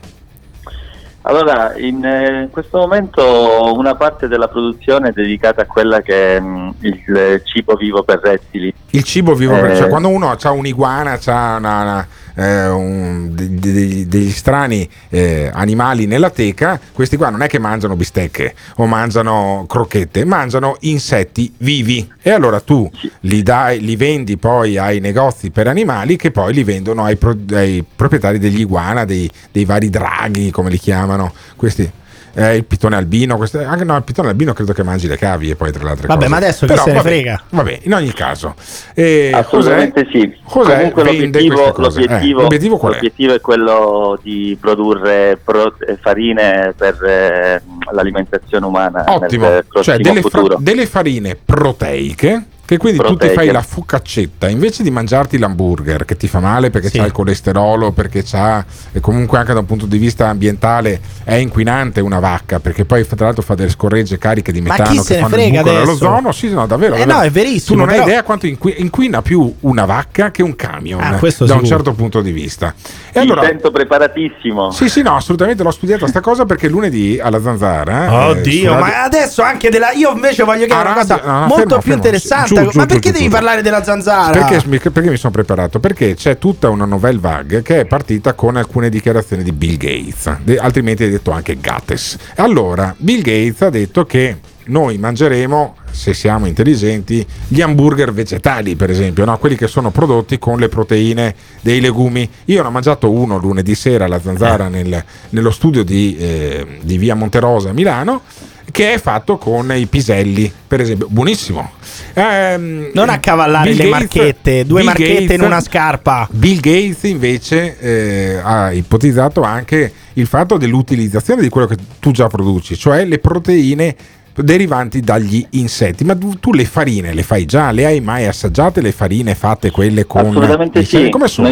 Allora, 1.20 1.76
in 1.76 2.02
eh, 2.02 2.48
questo 2.50 2.78
momento 2.78 3.74
una 3.76 3.94
parte 3.94 4.26
della 4.26 4.48
produzione 4.48 5.10
è 5.10 5.12
dedicata 5.12 5.60
a 5.60 5.66
quella 5.66 6.00
che 6.00 6.36
è 6.36 6.40
mm, 6.40 6.68
il 6.80 7.42
cibo 7.44 7.74
vivo 7.74 8.02
per 8.04 8.20
rettili. 8.22 8.72
Il 8.92 9.02
cibo 9.04 9.34
vivo, 9.34 9.52
per- 9.60 9.72
Eh. 9.72 9.76
cioè 9.76 9.88
quando 9.90 10.08
uno 10.08 10.30
ha 10.30 10.50
un'iguana, 10.50 11.18
ha 11.22 11.56
una, 11.56 11.80
una- 11.82 12.08
eh, 12.38 12.68
un- 12.68 13.34
de- 13.34 13.54
de- 13.54 14.06
degli, 14.06 14.30
strani 14.30 14.88
eh, 15.08 15.50
animali 15.52 16.06
nella 16.06 16.30
teca, 16.30 16.80
questi 16.92 17.16
qua 17.16 17.30
non 17.30 17.42
è 17.42 17.48
che 17.48 17.58
mangiano 17.58 17.96
bistecche 17.96 18.54
o 18.76 18.86
mangiano 18.86 19.64
crocchette, 19.68 20.24
mangiano 20.24 20.76
insetti 20.80 21.52
vivi. 21.58 22.08
E 22.22 22.30
allora 22.30 22.60
tu 22.60 22.88
li, 23.20 23.42
dai, 23.42 23.80
li 23.80 23.96
vendi 23.96 24.36
poi 24.36 24.78
ai 24.78 25.00
negozi 25.00 25.50
per 25.50 25.66
animali 25.66 26.16
che 26.16 26.30
poi 26.30 26.54
li 26.54 26.62
vendono 26.62 27.04
ai, 27.04 27.16
pro- 27.16 27.36
ai 27.52 27.84
proprietari 27.96 28.38
degli 28.38 28.60
iguana, 28.60 29.04
dei, 29.04 29.28
dei 29.50 29.64
vari 29.64 29.90
draghi, 29.90 30.50
come 30.50 30.70
li 30.70 30.78
chiamano. 30.78 31.32
Questi. 31.56 31.90
Eh, 32.34 32.56
il 32.56 32.64
pitone 32.64 32.96
albino, 32.96 33.36
queste- 33.36 33.64
anche 33.64 33.84
no, 33.84 33.96
il 33.96 34.02
pitone 34.02 34.28
albino 34.28 34.52
credo 34.52 34.72
che 34.72 34.82
mangi 34.82 35.06
le 35.08 35.16
cavie 35.16 35.54
poi 35.56 35.72
tra 35.72 35.82
le 35.84 35.90
altre 35.90 36.06
Vabbè, 36.06 36.18
cose. 36.20 36.30
ma 36.30 36.36
adesso 36.36 36.66
chi 36.66 36.72
Però, 36.72 36.82
se 36.84 36.90
ne 36.90 36.96
vabbè, 36.96 37.08
frega? 37.08 37.42
Vabbè, 37.50 37.78
in 37.82 37.94
ogni 37.94 38.12
caso. 38.12 38.54
E 38.94 39.30
Assolutamente 39.32 40.04
cos'è? 40.04 40.18
sì. 40.20 40.34
Cos'è? 40.44 40.74
Comunque 40.76 41.02
Vende 41.04 41.20
l'obiettivo, 41.40 41.74
l'obiettivo- 41.76 42.38
Eh, 42.38 42.42
l'obiettivo 42.42 42.76
qual 42.76 42.92
è? 42.92 42.94
l'obiettivo 42.96 43.34
è 43.34 43.40
quello 43.40 44.18
di 44.22 44.56
produrre 44.60 45.38
pro- 45.42 45.74
eh, 45.86 45.96
farine 46.00 46.74
per 46.76 47.02
eh, 47.04 47.62
l'alimentazione 47.92 48.66
umana 48.66 49.04
Ottimo, 49.08 49.60
cioè 49.82 49.96
delle, 49.98 50.22
fra- 50.22 50.56
delle 50.58 50.86
farine 50.86 51.36
proteiche 51.42 52.42
che 52.68 52.76
quindi 52.76 52.98
tu 53.02 53.16
ti 53.16 53.30
fai 53.30 53.50
la 53.50 53.62
focaccetta 53.62 54.46
invece 54.46 54.82
di 54.82 54.90
mangiarti 54.90 55.38
l'hamburger 55.38 56.04
che 56.04 56.18
ti 56.18 56.28
fa 56.28 56.38
male 56.38 56.68
perché 56.68 56.90
Sì. 56.90 56.98
c'ha 56.98 57.06
il 57.06 57.12
colesterolo, 57.12 57.92
perché 57.92 58.22
c'ha 58.22 58.62
e 58.92 59.00
comunque 59.00 59.38
anche 59.38 59.54
da 59.54 59.60
un 59.60 59.64
punto 59.64 59.86
di 59.86 59.96
vista 59.96 60.28
ambientale 60.28 61.00
è 61.24 61.32
inquinante 61.36 62.00
una 62.02 62.18
vacca 62.20 62.60
perché 62.60 62.84
poi 62.84 63.06
tra 63.06 63.24
l'altro 63.24 63.40
fa 63.40 63.54
delle 63.54 63.70
scorregge 63.70 64.18
cariche 64.18 64.52
di 64.52 64.60
metano 64.60 64.90
che 64.90 65.00
se 65.00 65.14
ne 65.14 65.20
fanno 65.22 65.34
il 65.36 65.40
frega 65.40 65.62
buco 65.62 65.70
adesso? 65.70 65.84
nell'ozono. 65.86 66.32
Sì, 66.32 66.50
no, 66.50 66.66
davvero. 66.66 66.94
Eh 66.94 66.98
davvero. 66.98 67.18
no, 67.20 67.24
è 67.24 67.30
verissimo, 67.30 67.72
Tu 67.72 67.74
non 67.78 67.86
però- 67.86 68.02
hai 68.02 68.08
idea 68.10 68.22
quanto 68.22 68.46
inqui- 68.46 68.74
inquina 68.76 69.22
più 69.22 69.54
una 69.60 69.86
vacca 69.86 70.30
che 70.30 70.42
un 70.42 70.54
camion 70.54 71.00
Ah, 71.02 71.10
da 71.12 71.18
un 71.22 71.30
sicuro. 71.30 71.64
certo 71.64 71.92
punto 71.94 72.20
di 72.20 72.32
vista. 72.32 72.74
E 73.12 73.20
Mi 73.20 73.24
allora 73.30 73.44
sento 73.46 73.70
preparatissimo. 73.70 74.70
sì, 74.72 74.90
sì, 74.90 75.00
no, 75.00 75.16
assolutamente 75.16 75.62
l'ho 75.62 75.70
studiata 75.70 76.06
sta 76.06 76.20
cosa 76.20 76.44
perché 76.44 76.68
lunedì 76.68 77.18
alla 77.18 77.40
Zanzara. 77.40 78.04
eh, 78.26 78.30
Oddio, 78.30 78.72
su 78.72 78.78
ma 78.78 79.02
adesso 79.04 79.40
anche 79.42 79.70
della. 79.70 79.92
Io 79.92 80.12
invece 80.12 80.42
voglio 80.44 80.66
chiedere 80.66 80.88
Ah, 80.88 80.92
una 80.92 81.00
cosa 81.00 81.20
no, 81.24 81.32
no, 81.32 81.38
molto 81.46 81.54
fermo, 81.56 81.66
più 81.66 81.80
fermo. 81.80 81.94
interessante. 81.94 82.54
Giù, 82.64 82.70
giù, 82.70 82.78
ma 82.78 82.86
perché 82.86 83.08
giù, 83.08 83.12
devi 83.14 83.24
giù. 83.24 83.30
parlare 83.30 83.62
della 83.62 83.82
zanzara? 83.82 84.44
Perché, 84.44 84.68
mi- 84.68 84.78
perché 84.78 85.10
mi 85.10 85.16
sono 85.16 85.32
preparato? 85.32 85.80
Perché 85.80 86.14
c'è 86.14 86.38
tutta 86.38 86.68
una 86.68 86.84
nouvelle 86.84 87.18
vague 87.18 87.62
che 87.62 87.80
è 87.80 87.84
partita 87.86 88.34
con 88.34 88.56
alcune 88.56 88.88
dichiarazioni 88.88 89.42
di 89.42 89.52
Bill 89.52 89.76
Gates, 89.76 90.58
altrimenti 90.58 91.04
hai 91.04 91.10
detto 91.10 91.30
anche 91.30 91.58
Gates. 91.58 92.16
Allora, 92.36 92.94
Bill 92.98 93.22
Gates 93.22 93.62
ha 93.62 93.70
detto 93.70 94.04
che 94.04 94.38
noi 94.68 94.96
mangeremo, 94.98 95.76
se 95.90 96.14
siamo 96.14 96.46
intelligenti, 96.46 97.24
gli 97.48 97.60
hamburger 97.60 98.12
vegetali, 98.12 98.76
per 98.76 98.90
esempio, 98.90 99.24
no? 99.24 99.36
quelli 99.38 99.56
che 99.56 99.66
sono 99.66 99.90
prodotti 99.90 100.38
con 100.38 100.58
le 100.58 100.68
proteine 100.68 101.34
dei 101.60 101.80
legumi. 101.80 102.28
Io 102.46 102.62
ne 102.62 102.68
ho 102.68 102.70
mangiato 102.70 103.10
uno 103.10 103.38
lunedì 103.38 103.74
sera 103.74 104.04
alla 104.06 104.20
Zanzara 104.20 104.68
nel- 104.68 105.04
nello 105.30 105.50
studio 105.50 105.82
di, 105.82 106.16
eh, 106.18 106.66
di 106.82 106.96
via 106.98 107.14
Monterosa 107.14 107.70
a 107.70 107.72
Milano. 107.72 108.22
Che 108.70 108.92
è 108.92 108.98
fatto 109.00 109.38
con 109.38 109.72
i 109.74 109.86
piselli, 109.86 110.52
per 110.68 110.82
esempio, 110.82 111.06
buonissimo. 111.08 111.70
Ehm, 112.12 112.90
Non 112.92 113.08
accavallare 113.08 113.70
Bill 113.70 113.78
le 113.78 113.88
Gates- 113.88 113.98
marchette, 114.14 114.66
due 114.66 114.76
Bill 114.80 114.86
marchette 114.86 115.12
Gates- 115.20 115.36
in 115.36 115.42
una 115.42 115.60
scarpa. 115.62 116.28
Bill 116.30 116.56
Gates 116.60 117.02
invece 117.04 117.78
eh, 117.78 118.38
ha 118.42 118.70
ipotizzato 118.70 119.40
anche 119.42 119.90
il 120.12 120.26
fatto 120.26 120.58
dell'utilizzazione 120.58 121.40
di 121.40 121.48
quello 121.48 121.66
che 121.66 121.76
tu 121.98 122.10
già 122.10 122.26
produci, 122.26 122.76
cioè 122.76 123.06
le 123.06 123.18
proteine 123.18 123.96
derivanti 124.42 125.00
dagli 125.00 125.44
insetti. 125.50 126.04
Ma 126.04 126.14
tu, 126.16 126.38
tu 126.38 126.52
le 126.52 126.64
farine 126.64 127.12
le 127.12 127.22
fai 127.22 127.44
già? 127.44 127.70
Le 127.70 127.86
hai 127.86 128.00
mai 128.00 128.26
assaggiate 128.26 128.80
le 128.80 128.92
farine 128.92 129.34
fatte 129.34 129.70
quelle 129.70 130.06
con 130.06 130.26
Assolutamente 130.26 130.84
sì. 130.84 131.08
Come 131.10 131.28
sono? 131.28 131.50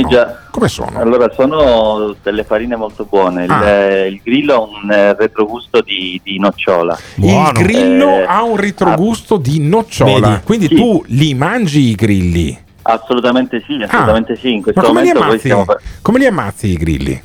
Come 0.50 0.68
sono? 0.68 0.98
Allora, 0.98 1.30
sono 1.34 2.14
delle 2.22 2.44
farine 2.44 2.76
molto 2.76 3.06
buone. 3.08 3.44
Il, 3.44 3.50
Ah. 3.50 3.68
eh, 3.68 4.06
il 4.08 4.20
grillo 4.22 4.54
ha 4.54 4.60
un 4.60 4.90
eh, 4.90 5.14
retrogusto 5.16 5.80
di, 5.82 6.20
di 6.22 6.38
nocciola. 6.38 6.98
Il 7.16 7.50
grillo 7.54 8.08
Eh, 8.20 8.24
ha 8.26 8.42
un 8.42 8.56
ritrogusto 8.56 9.36
di 9.36 9.60
nocciola, 9.60 10.28
Vedi? 10.28 10.40
quindi 10.44 10.66
Sì. 10.68 10.74
tu 10.74 11.02
li 11.08 11.34
mangi 11.34 11.90
i 11.90 11.94
grilli. 11.94 12.58
Assolutamente 12.82 13.62
sì, 13.66 13.82
assolutamente 13.82 14.36
sì. 14.36 14.52
In 14.54 14.62
questo 14.62 14.80
Ma 14.80 14.86
come 14.86 15.02
li, 15.02 15.08
momento 15.12 15.26
noi 15.28 15.40
ammazzi, 15.52 15.64
fa- 15.72 15.80
come 16.02 16.18
li 16.20 16.26
ammazzi 16.26 16.66
i 16.68 16.76
grilli? 16.76 17.22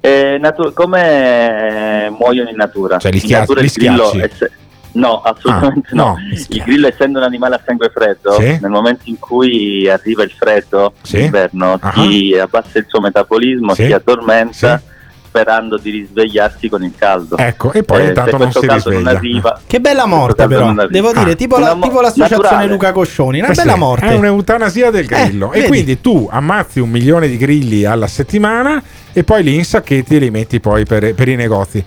Eh, 0.00 0.38
natu- 0.40 0.72
come 0.72 2.06
eh, 2.06 2.10
muoiono 2.10 2.48
in 2.48 2.56
natura? 2.56 2.98
Cioè, 2.98 3.10
li 3.10 3.18
in 3.18 3.22
schiacci- 3.24 3.40
natura 3.40 3.60
li 3.60 3.66
il 3.66 3.72
grillo 3.72 4.10
se- 4.36 4.50
No, 4.92 5.20
assolutamente 5.22 5.88
Ah, 5.92 5.94
no. 5.94 6.04
no, 6.04 6.16
Il 6.48 6.62
grillo 6.64 6.88
essendo 6.88 7.18
un 7.18 7.24
animale 7.24 7.54
a 7.54 7.60
sangue 7.64 7.90
freddo, 7.94 8.32
Sì. 8.32 8.58
nel 8.60 8.70
momento 8.70 9.02
in 9.04 9.20
cui 9.20 9.88
arriva 9.88 10.24
il 10.24 10.32
freddo, 10.36 10.94
Sì. 11.02 11.18
l'inverno, 11.18 11.78
Ah. 11.80 11.92
si 11.94 12.36
abbassa 12.40 12.78
il 12.78 12.86
suo 12.88 13.00
metabolismo, 13.00 13.72
Sì. 13.74 13.84
si 13.84 13.92
addormenta 13.92 14.82
sperando 15.24 15.78
di 15.78 15.90
risvegliarsi 15.90 16.68
con 16.68 16.82
il 16.82 16.92
caldo. 16.98 17.36
Ecco, 17.36 17.70
e 17.70 17.84
poi 17.84 18.02
Eh, 18.02 18.08
intanto 18.08 18.36
non 18.36 18.50
si 18.50 18.66
risveglia. 18.66 19.10
arriva, 19.10 19.60
Che 19.64 19.78
bella 19.80 20.06
morte, 20.06 20.48
però. 20.48 20.72
Devo 20.88 21.12
dire, 21.12 21.30
Ah. 21.30 21.34
tipo, 21.36 21.58
la- 21.58 21.74
mo- 21.74 21.82
tipo 21.86 22.00
l'associazione 22.00 22.42
naturale. 22.42 22.66
Luca 22.72 22.90
Coscioni. 22.90 23.38
Una 23.38 23.50
Eh 23.50 23.54
sì, 23.54 23.60
bella 23.62 23.76
morte. 23.76 24.06
È 24.06 24.14
un'eutanasia 24.14 24.90
del 24.90 25.06
grillo. 25.06 25.52
Eh, 25.52 25.58
e 25.58 25.60
vedi? 25.60 25.66
quindi 25.68 26.00
tu 26.00 26.28
ammazzi 26.28 26.80
un 26.80 26.90
milione 26.90 27.28
di 27.28 27.36
grilli 27.36 27.84
alla 27.84 28.08
settimana 28.08 28.82
e 29.12 29.24
poi 29.24 29.42
li 29.42 29.56
insacchetti 29.56 30.16
e 30.16 30.18
li 30.18 30.30
metti 30.30 30.60
poi 30.60 30.84
per, 30.84 31.14
per 31.14 31.28
i 31.28 31.36
negozi. 31.36 31.82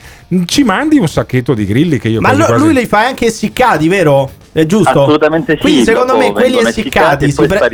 Ci 0.46 0.64
mandi 0.64 0.98
un 0.98 1.08
sacchetto 1.08 1.54
di 1.54 1.66
grilli 1.66 2.00
che 2.00 2.10
io 2.10 2.20
Ma 2.22 2.34
lo- 2.34 2.46
quasi- 2.46 2.64
lui 2.64 2.74
li 2.74 2.86
fa 2.86 3.06
anche 3.06 3.26
essiccati, 3.28 3.88
vero? 3.88 4.30
È 4.52 4.66
giusto? 4.66 5.02
Assolutamente 5.02 5.54
sì. 5.56 5.60
Quindi 5.62 5.84
secondo 5.84 6.16
me 6.18 6.32
quelli 6.32 6.58
essiccati 6.60 7.32
si, 7.32 7.46
pre- 7.46 7.68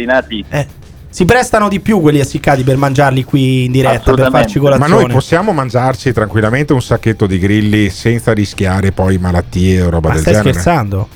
eh, 0.50 0.68
si 1.10 1.26
prestano 1.26 1.68
di 1.68 1.80
più 1.80 2.00
quelli 2.00 2.20
essiccati 2.20 2.64
per 2.64 2.78
mangiarli 2.78 3.24
qui 3.24 3.66
in 3.66 3.72
diretta, 3.72 4.14
per 4.14 4.30
farci 4.30 4.60
Ma 4.60 4.64
colazione. 4.70 5.02
noi 5.04 5.12
possiamo 5.12 5.52
mangiarci 5.52 6.14
tranquillamente 6.14 6.72
un 6.72 6.82
sacchetto 6.82 7.26
di 7.26 7.38
grilli 7.40 7.90
senza 7.90 8.32
rischiare 8.32 8.92
poi 8.92 9.18
malattie 9.18 9.82
o 9.82 9.90
roba 9.90 10.08
Ma 10.10 10.14
del 10.14 10.22
stai 10.24 10.34
genere? 10.36 10.52
scherzando? 10.54 11.08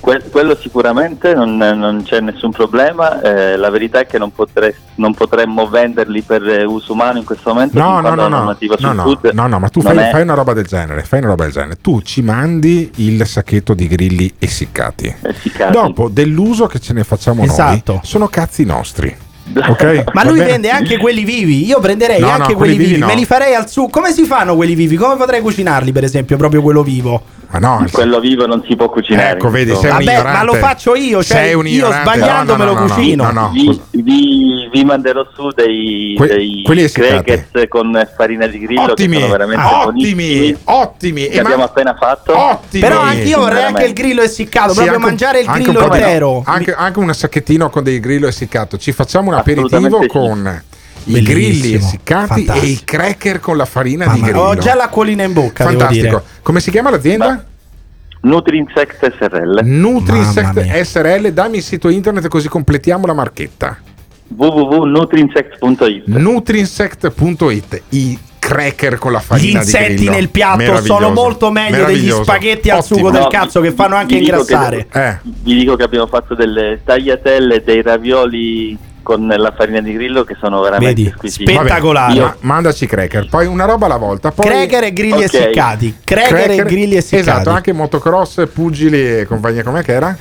Que- 0.00 0.22
quello 0.30 0.56
sicuramente 0.56 1.34
non, 1.34 1.56
non 1.56 2.02
c'è 2.04 2.20
nessun 2.20 2.50
problema. 2.52 3.20
eh, 3.20 3.56
la 3.56 3.68
verità 3.68 3.98
è 4.00 4.06
che 4.06 4.16
non, 4.18 4.32
potre- 4.32 4.74
non 4.96 5.12
potremmo 5.14 5.68
venderli 5.68 6.22
per 6.22 6.42
uso 6.66 6.92
umano 6.92 7.18
in 7.18 7.24
questo 7.24 7.52
momento. 7.52 7.78
No, 7.78 8.00
no, 8.00 8.14
no, 8.14 8.14
no, 8.14 8.28
no, 8.28 8.56
no, 8.80 8.92
no, 9.32 9.46
no, 9.46 9.58
ma 9.58 9.68
tu 9.68 9.80
fai, 9.80 9.96
è- 9.96 10.10
fai 10.10 10.22
una 10.22 10.34
roba 10.34 10.52
del 10.52 10.66
genere, 10.66 11.02
fai 11.02 11.18
una 11.18 11.28
roba 11.28 11.44
del 11.44 11.52
genere. 11.52 11.78
Tu 11.80 12.00
ci 12.02 12.22
mandi 12.22 12.90
il 12.96 13.26
sacchetto 13.26 13.74
di 13.74 13.88
grilli 13.88 14.32
essiccati. 14.38 15.14
Essiccati. 15.20 15.72
Dopo, 15.72 16.08
dell'uso 16.08 16.66
che 16.66 16.78
ce 16.78 16.92
ne 16.92 17.02
facciamo 17.04 17.42
Esatto. 17.42 17.92
noi, 17.94 18.00
sono 18.04 18.28
cazzi 18.28 18.64
nostri. 18.64 19.14
Ok? 19.54 20.04
Ma 20.14 20.24
lui 20.24 20.38
bene? 20.38 20.50
vende 20.52 20.70
anche 20.70 20.98
quelli 20.98 21.24
vivi. 21.24 21.64
Io 21.66 21.80
prenderei 21.80 22.20
No, 22.20 22.28
anche 22.28 22.52
no, 22.52 22.56
quelli 22.56 22.56
quelli 22.56 22.76
vivi 22.76 22.88
vivi. 22.90 23.00
no. 23.00 23.06
Me 23.06 23.14
li 23.14 23.24
farei 23.24 23.54
al 23.54 23.68
sugo. 23.68 23.88
Come 23.88 24.12
si 24.12 24.24
fanno 24.24 24.54
quelli 24.54 24.74
vivi? 24.74 24.96
Come 24.96 25.16
potrei 25.16 25.40
cucinarli, 25.40 25.90
per 25.90 26.04
esempio, 26.04 26.36
proprio 26.36 26.62
quello 26.62 26.82
vivo? 26.82 27.22
Ma 27.50 27.58
no, 27.58 27.86
quello 27.90 28.20
vivo 28.20 28.44
non 28.46 28.62
si 28.68 28.76
può 28.76 28.90
cucinare. 28.90 29.30
Ecco, 29.38 29.48
vedi, 29.48 29.74
sei 29.74 29.84
un 29.90 29.96
Vabbè, 29.96 30.02
ignorante. 30.02 30.36
ma 30.36 30.42
lo 30.44 30.52
faccio 30.54 30.94
io. 30.94 31.22
Cioè, 31.24 31.36
Sei 31.38 31.54
un 31.54 31.66
io 31.66 31.90
sbagliando 31.90 32.56
No, 32.56 32.58
no, 32.58 32.64
me 32.64 32.64
lo 32.64 32.74
no, 32.78 32.86
no, 32.86 32.94
cucino. 32.94 33.24
no, 33.24 33.30
no. 33.30 33.50
vi, 33.52 33.80
vi- 33.92 34.68
vi 34.70 34.84
manderò 34.84 35.26
su 35.34 35.48
dei, 35.54 36.14
Que- 36.14 36.26
dei 36.28 36.90
crackers 36.92 37.48
con 37.68 38.06
farina 38.14 38.46
di 38.46 38.58
grillo 38.58 38.82
Ottimi, 38.82 39.14
che 39.16 39.20
sono 39.22 39.32
veramente 39.32 39.64
ah, 39.64 39.82
buonissimi. 39.84 40.24
ottimi, 40.34 40.56
ottimi. 40.64 41.28
Che 41.28 41.32
E 41.32 41.36
ma- 41.36 41.42
abbiamo 41.46 41.64
appena 41.64 41.96
fatto. 41.98 42.36
Ottimi. 42.38 42.82
Però 42.82 43.00
anche 43.00 43.22
io 43.22 43.38
vorrei 43.38 43.62
anche 43.62 43.84
il 43.84 43.92
grillo 43.94 44.20
essiccato. 44.20 44.72
Sì, 44.74 44.80
proprio 44.80 44.98
mangiare 44.98 45.40
il 45.40 45.46
grillo 45.46 45.82
intero. 45.84 46.42
Anche, 46.44 46.74
anche 46.74 46.98
un 46.98 47.14
sacchettino 47.14 47.70
con 47.70 47.82
dei 47.82 47.98
grillo 47.98 48.26
essiccato. 48.26 48.76
Ci 48.76 48.92
facciamo 48.92 49.28
un 49.30 49.36
aperitivo 49.36 49.66
Assolutamente 49.66 50.60
sì. 50.60 50.76
I 51.16 51.22
grilli 51.22 51.72
essiccati 51.74 52.44
fantastico. 52.44 52.66
e 52.66 52.68
i 52.68 52.80
cracker 52.84 53.40
con 53.40 53.56
la 53.56 53.64
farina 53.64 54.04
di 54.06 54.20
Mamma, 54.20 54.26
grillo. 54.26 54.42
ho 54.44 54.56
già 54.56 54.74
l'acquolina 54.74 55.22
in 55.24 55.32
bocca, 55.32 55.64
devo 55.64 55.78
Fantastico. 55.78 56.06
dire. 56.08 56.22
Come 56.42 56.60
si 56.60 56.70
chiama 56.70 56.90
l'azienda? 56.90 57.44
Nutrinsect 58.20 59.14
SRL. 59.16 59.60
Nutrinsect. 59.64 60.82
SRL. 60.82 61.30
Dammi 61.32 61.58
il 61.58 61.62
sito 61.62 61.88
internet 61.88 62.26
così 62.28 62.48
completiamo 62.48 63.06
la 63.06 63.14
marchetta. 63.14 63.78
www.nutrinsect.it 64.28 66.06
Nutrinsect.it. 66.06 67.82
I 67.90 68.18
cracker 68.38 68.98
con 68.98 69.12
la 69.12 69.18
Gli 69.18 69.22
farina 69.22 69.60
di 69.60 69.64
insetti 69.66 70.08
nel 70.08 70.30
piatto 70.30 70.80
sono 70.82 71.10
molto 71.10 71.50
meglio 71.50 71.84
degli 71.84 72.10
spaghetti 72.10 72.70
al 72.70 72.82
sugo 72.82 73.08
Ottimo. 73.08 73.10
del 73.12 73.22
No, 73.22 73.28
cazzo 73.28 73.60
che 73.60 73.72
fanno 73.72 73.94
anche 73.96 74.14
vi 74.16 74.20
ingrassare. 74.22 74.86
Eh. 74.92 75.18
Vi 75.22 75.54
dico 75.54 75.76
che 75.76 75.82
abbiamo 75.82 76.06
fatto 76.06 76.34
delle 76.34 76.80
tagliatelle, 76.84 77.62
dei 77.62 77.82
ravioli 77.82 78.76
con 79.08 79.26
la 79.26 79.54
farina 79.56 79.80
di 79.80 79.94
grillo 79.94 80.22
che 80.22 80.36
sono 80.38 80.60
veramente 80.60 80.94
Vedi, 81.02 81.10
squisiti. 81.16 81.44
spetta- 81.44 81.60
Spettacolare. 81.62 82.20
Ma- 82.20 82.36
mandaci 82.40 82.84
cracker, 82.86 83.26
poi 83.30 83.46
una 83.46 83.64
roba 83.64 83.86
alla 83.86 83.96
volta. 83.96 84.30
Poi 84.32 84.44
Cracker 84.46 84.84
e 84.84 84.92
grilli 84.92 85.24
Ok. 85.24 85.34
essiccati. 85.34 85.96
Cracker, 86.04 86.50
e 86.50 86.62
grilli 86.64 86.94
essiccati. 86.96 87.28
Esatto, 87.30 87.48
anche 87.48 87.72
motocross, 87.72 88.46
pugili 88.52 89.20
e 89.20 89.24
compagnia 89.26 89.62
com'è 89.62 89.82
che 89.82 89.92
era? 89.92 90.14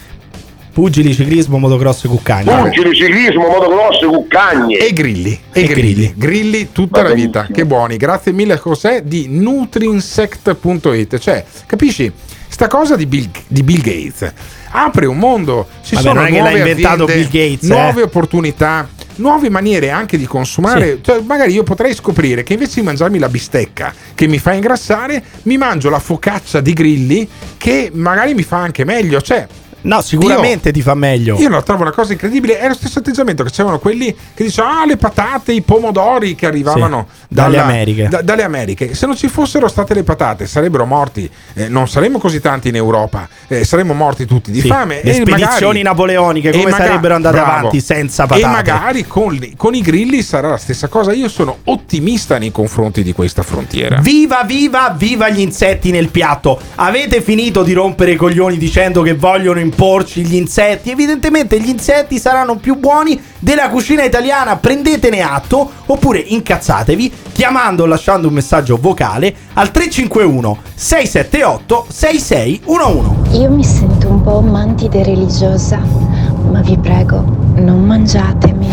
Pugili, 0.71 1.13
ciclismo, 1.13 1.57
motocross 1.57 2.05
e 2.05 2.07
cuccagna. 2.07 2.61
Pugili, 2.61 2.95
ciclismo, 2.95 3.47
motocross, 3.47 4.05
cuccagne. 4.05 4.77
E 4.77 4.93
grilli, 4.93 5.31
e, 5.51 5.61
E 5.61 5.63
grilli. 5.65 5.73
grilli. 5.73 6.13
Grilli 6.15 6.71
tutta 6.71 7.01
Va 7.01 7.09
la 7.09 7.13
vita, 7.15 7.41
benissimo. 7.41 7.57
che 7.57 7.65
buoni. 7.65 7.97
Grazie 7.97 8.31
mille 8.31 8.61
José 8.63 9.01
di 9.03 9.25
nutrinsect.it. 9.27 11.17
Cioè, 11.17 11.43
capisci? 11.65 12.11
Sta 12.47 12.67
cosa 12.67 12.95
di 12.95 13.05
Bill, 13.05 13.29
di 13.47 13.61
Bill 13.63 13.81
Gates 13.81 14.33
apre 14.69 15.05
un 15.05 15.17
mondo, 15.17 15.67
ci 15.83 15.95
Vabbè, 15.95 16.07
sono 16.07 16.19
non 16.19 16.25
è 16.25 16.31
che 16.31 16.35
l'ha 16.35 16.43
nuove 16.43 16.57
inventato 16.57 17.03
aziende, 17.03 17.27
Bill 17.27 17.49
Gates, 17.49 17.69
eh. 17.69 17.73
nuove 17.73 18.01
opportunità. 18.01 18.89
nuove 19.17 19.49
maniere 19.49 19.89
anche 19.89 20.17
di 20.17 20.25
consumare. 20.25 20.99
Cioè, 21.01 21.21
magari 21.21 21.51
io 21.51 21.63
potrei 21.63 21.93
scoprire 21.95 22.43
che 22.43 22.53
invece 22.53 22.79
di 22.79 22.85
mangiarmi 22.85 23.17
la 23.17 23.29
bistecca 23.29 23.93
che 24.13 24.27
mi 24.27 24.37
fa 24.37 24.53
ingrassare, 24.53 25.23
mi 25.43 25.57
mangio 25.57 25.89
la 25.89 25.99
focaccia 25.99 26.61
di 26.61 26.73
grilli 26.73 27.27
che 27.57 27.89
magari 27.93 28.33
mi 28.35 28.43
fa 28.43 28.57
anche 28.57 28.85
meglio. 28.85 29.19
Cioè, 29.19 29.47
No, 29.81 30.01
sicuramente 30.01 30.71
ti 30.71 30.81
fa 30.81 30.93
meglio. 30.95 31.37
io 31.39 31.49
lo 31.49 31.61
trovo 31.63 31.81
una 31.83 31.91
cosa 31.91 32.11
incredibile. 32.13 32.59
È 32.59 32.67
lo 32.67 32.73
stesso 32.73 32.99
atteggiamento 32.99 33.43
che 33.43 33.51
c'erano 33.51 33.79
quelli 33.79 34.13
che 34.33 34.43
dicevano: 34.43 34.79
Ah, 34.81 34.85
le 34.85 34.97
patate, 34.97 35.53
i 35.53 35.61
pomodori 35.61 36.35
che 36.35 36.45
arrivavano 36.45 37.07
Sì, 37.09 37.25
dalle 37.29 37.55
dalla- 37.57 37.67
Americhe. 37.67 38.07
da- 38.09 38.21
dalle 38.21 38.43
Americhe. 38.43 38.93
Se 38.95 39.05
non 39.05 39.15
ci 39.15 39.27
fossero 39.27 39.67
state 39.67 39.93
le 39.93 40.03
patate, 40.03 40.47
sarebbero 40.47 40.85
morti. 40.85 41.29
eh, 41.53 41.67
non 41.69 41.87
saremmo 41.87 42.17
così 42.19 42.39
tanti 42.41 42.69
in 42.69 42.75
Europa, 42.75 43.27
eh, 43.47 43.63
saremmo 43.63 43.93
morti 43.93 44.25
tutti 44.25 44.51
di 44.51 44.61
Sì, 44.61 44.67
fame. 44.67 45.01
le 45.03 45.11
e 45.11 45.13
spedizioni 45.13 45.47
magari- 45.59 45.81
napoleoniche 45.83 46.51
come 46.51 46.63
maga- 46.71 46.77
sarebbero 46.85 47.15
andate 47.15 47.35
bravo. 47.37 47.51
avanti 47.51 47.81
senza 47.81 48.25
patate. 48.25 48.43
E 48.45 48.47
magari 48.47 49.05
con, 49.07 49.39
con 49.55 49.73
i 49.75 49.81
grilli 49.81 50.21
sarà 50.21 50.49
la 50.49 50.57
stessa 50.57 50.87
cosa. 50.87 51.13
Io 51.13 51.29
sono 51.29 51.57
ottimista 51.65 52.37
nei 52.37 52.51
confronti 52.51 53.03
di 53.03 53.13
questa 53.13 53.43
frontiera. 53.43 53.99
Viva, 54.01 54.43
viva, 54.43 54.93
viva 54.97 55.29
gli 55.29 55.39
insetti 55.39 55.91
nel 55.91 56.09
piatto. 56.09 56.59
Avete 56.75 57.21
finito 57.21 57.63
di 57.63 57.73
rompere 57.73 58.11
i 58.11 58.15
coglioni 58.15 58.57
dicendo 58.57 59.01
che 59.01 59.13
vogliono 59.13 59.59
imporci 59.67 60.25
gli 60.25 60.35
insetti? 60.35 60.89
Evidentemente 60.89 61.59
gli 61.59 61.69
insetti 61.69 62.17
saranno 62.17 62.55
più 62.55 62.75
buoni 62.77 63.21
della 63.39 63.69
cucina 63.69 64.03
italiana. 64.03 64.55
Prendetene 64.55 65.21
atto 65.21 65.69
oppure 65.85 66.19
incazzatevi 66.19 67.11
chiamando 67.33 67.83
o 67.83 67.85
lasciando 67.85 68.27
un 68.27 68.33
messaggio 68.33 68.77
vocale 68.79 69.33
al 69.53 69.71
351 69.71 70.57
678 70.73 71.85
6611. 71.89 73.39
Io 73.41 73.49
mi 73.49 73.63
sento 73.63 74.07
un 74.07 74.23
po' 74.23 74.41
mantide 74.41 75.03
religiosa, 75.03 75.77
ma 75.77 76.61
vi 76.61 76.77
prego, 76.77 77.23
non 77.55 77.83
mangiatemi. 77.85 78.69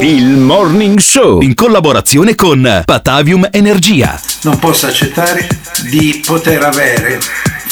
Il 0.00 0.36
Morning 0.36 0.98
Show 0.98 1.40
in 1.40 1.54
collaborazione 1.54 2.34
con 2.34 2.82
Patavium 2.84 3.48
Energia. 3.50 4.20
Non 4.42 4.58
posso 4.58 4.86
accettare 4.86 5.48
di 5.90 6.22
poter 6.24 6.62
avere 6.62 7.18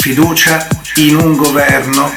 fiducia 0.04 0.68
in 0.96 1.16
un 1.16 1.34
governo 1.34 2.12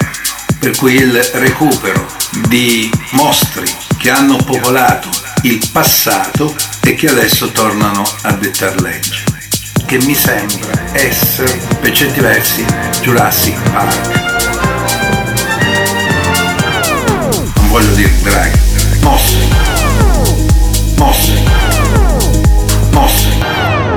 per 0.59 0.75
cui 0.75 0.95
il 0.95 1.23
recupero 1.35 2.05
di 2.49 2.91
mostri 3.11 3.65
che 3.95 4.09
hanno 4.09 4.35
popolato 4.35 5.09
il 5.43 5.65
passato 5.71 6.53
e 6.81 6.95
che 6.95 7.07
adesso 7.07 7.49
tornano 7.53 8.03
a 8.23 8.33
dettar 8.33 8.81
legge. 8.81 9.23
Che 9.85 9.99
mi 9.99 10.13
sembra 10.13 10.83
essere, 10.91 11.57
per 11.79 11.93
certi 11.93 12.19
versi, 12.19 12.65
Jurassic 13.03 13.57
Park. 13.71 14.25
Non 17.55 17.69
voglio 17.69 17.93
dire 17.93 18.13
Draghi. 18.21 18.59
Mostri. 18.99 19.47
Mostri. 20.97 21.46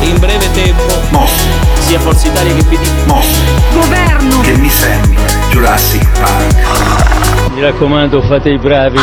In 0.00 0.16
breve 0.20 0.48
tempo, 0.52 1.26
sia 1.80 1.98
Forza 1.98 2.28
Italia 2.28 2.54
che 2.54 2.62
PD. 2.64 2.88
Governo. 3.72 4.40
Che 4.42 4.56
mi 4.56 4.68
sembra 4.68 5.20
Jurassic 5.50 6.06
Park. 6.20 7.52
Mi 7.52 7.60
raccomando, 7.60 8.22
fate 8.22 8.50
i 8.50 8.58
bravi. 8.58 8.98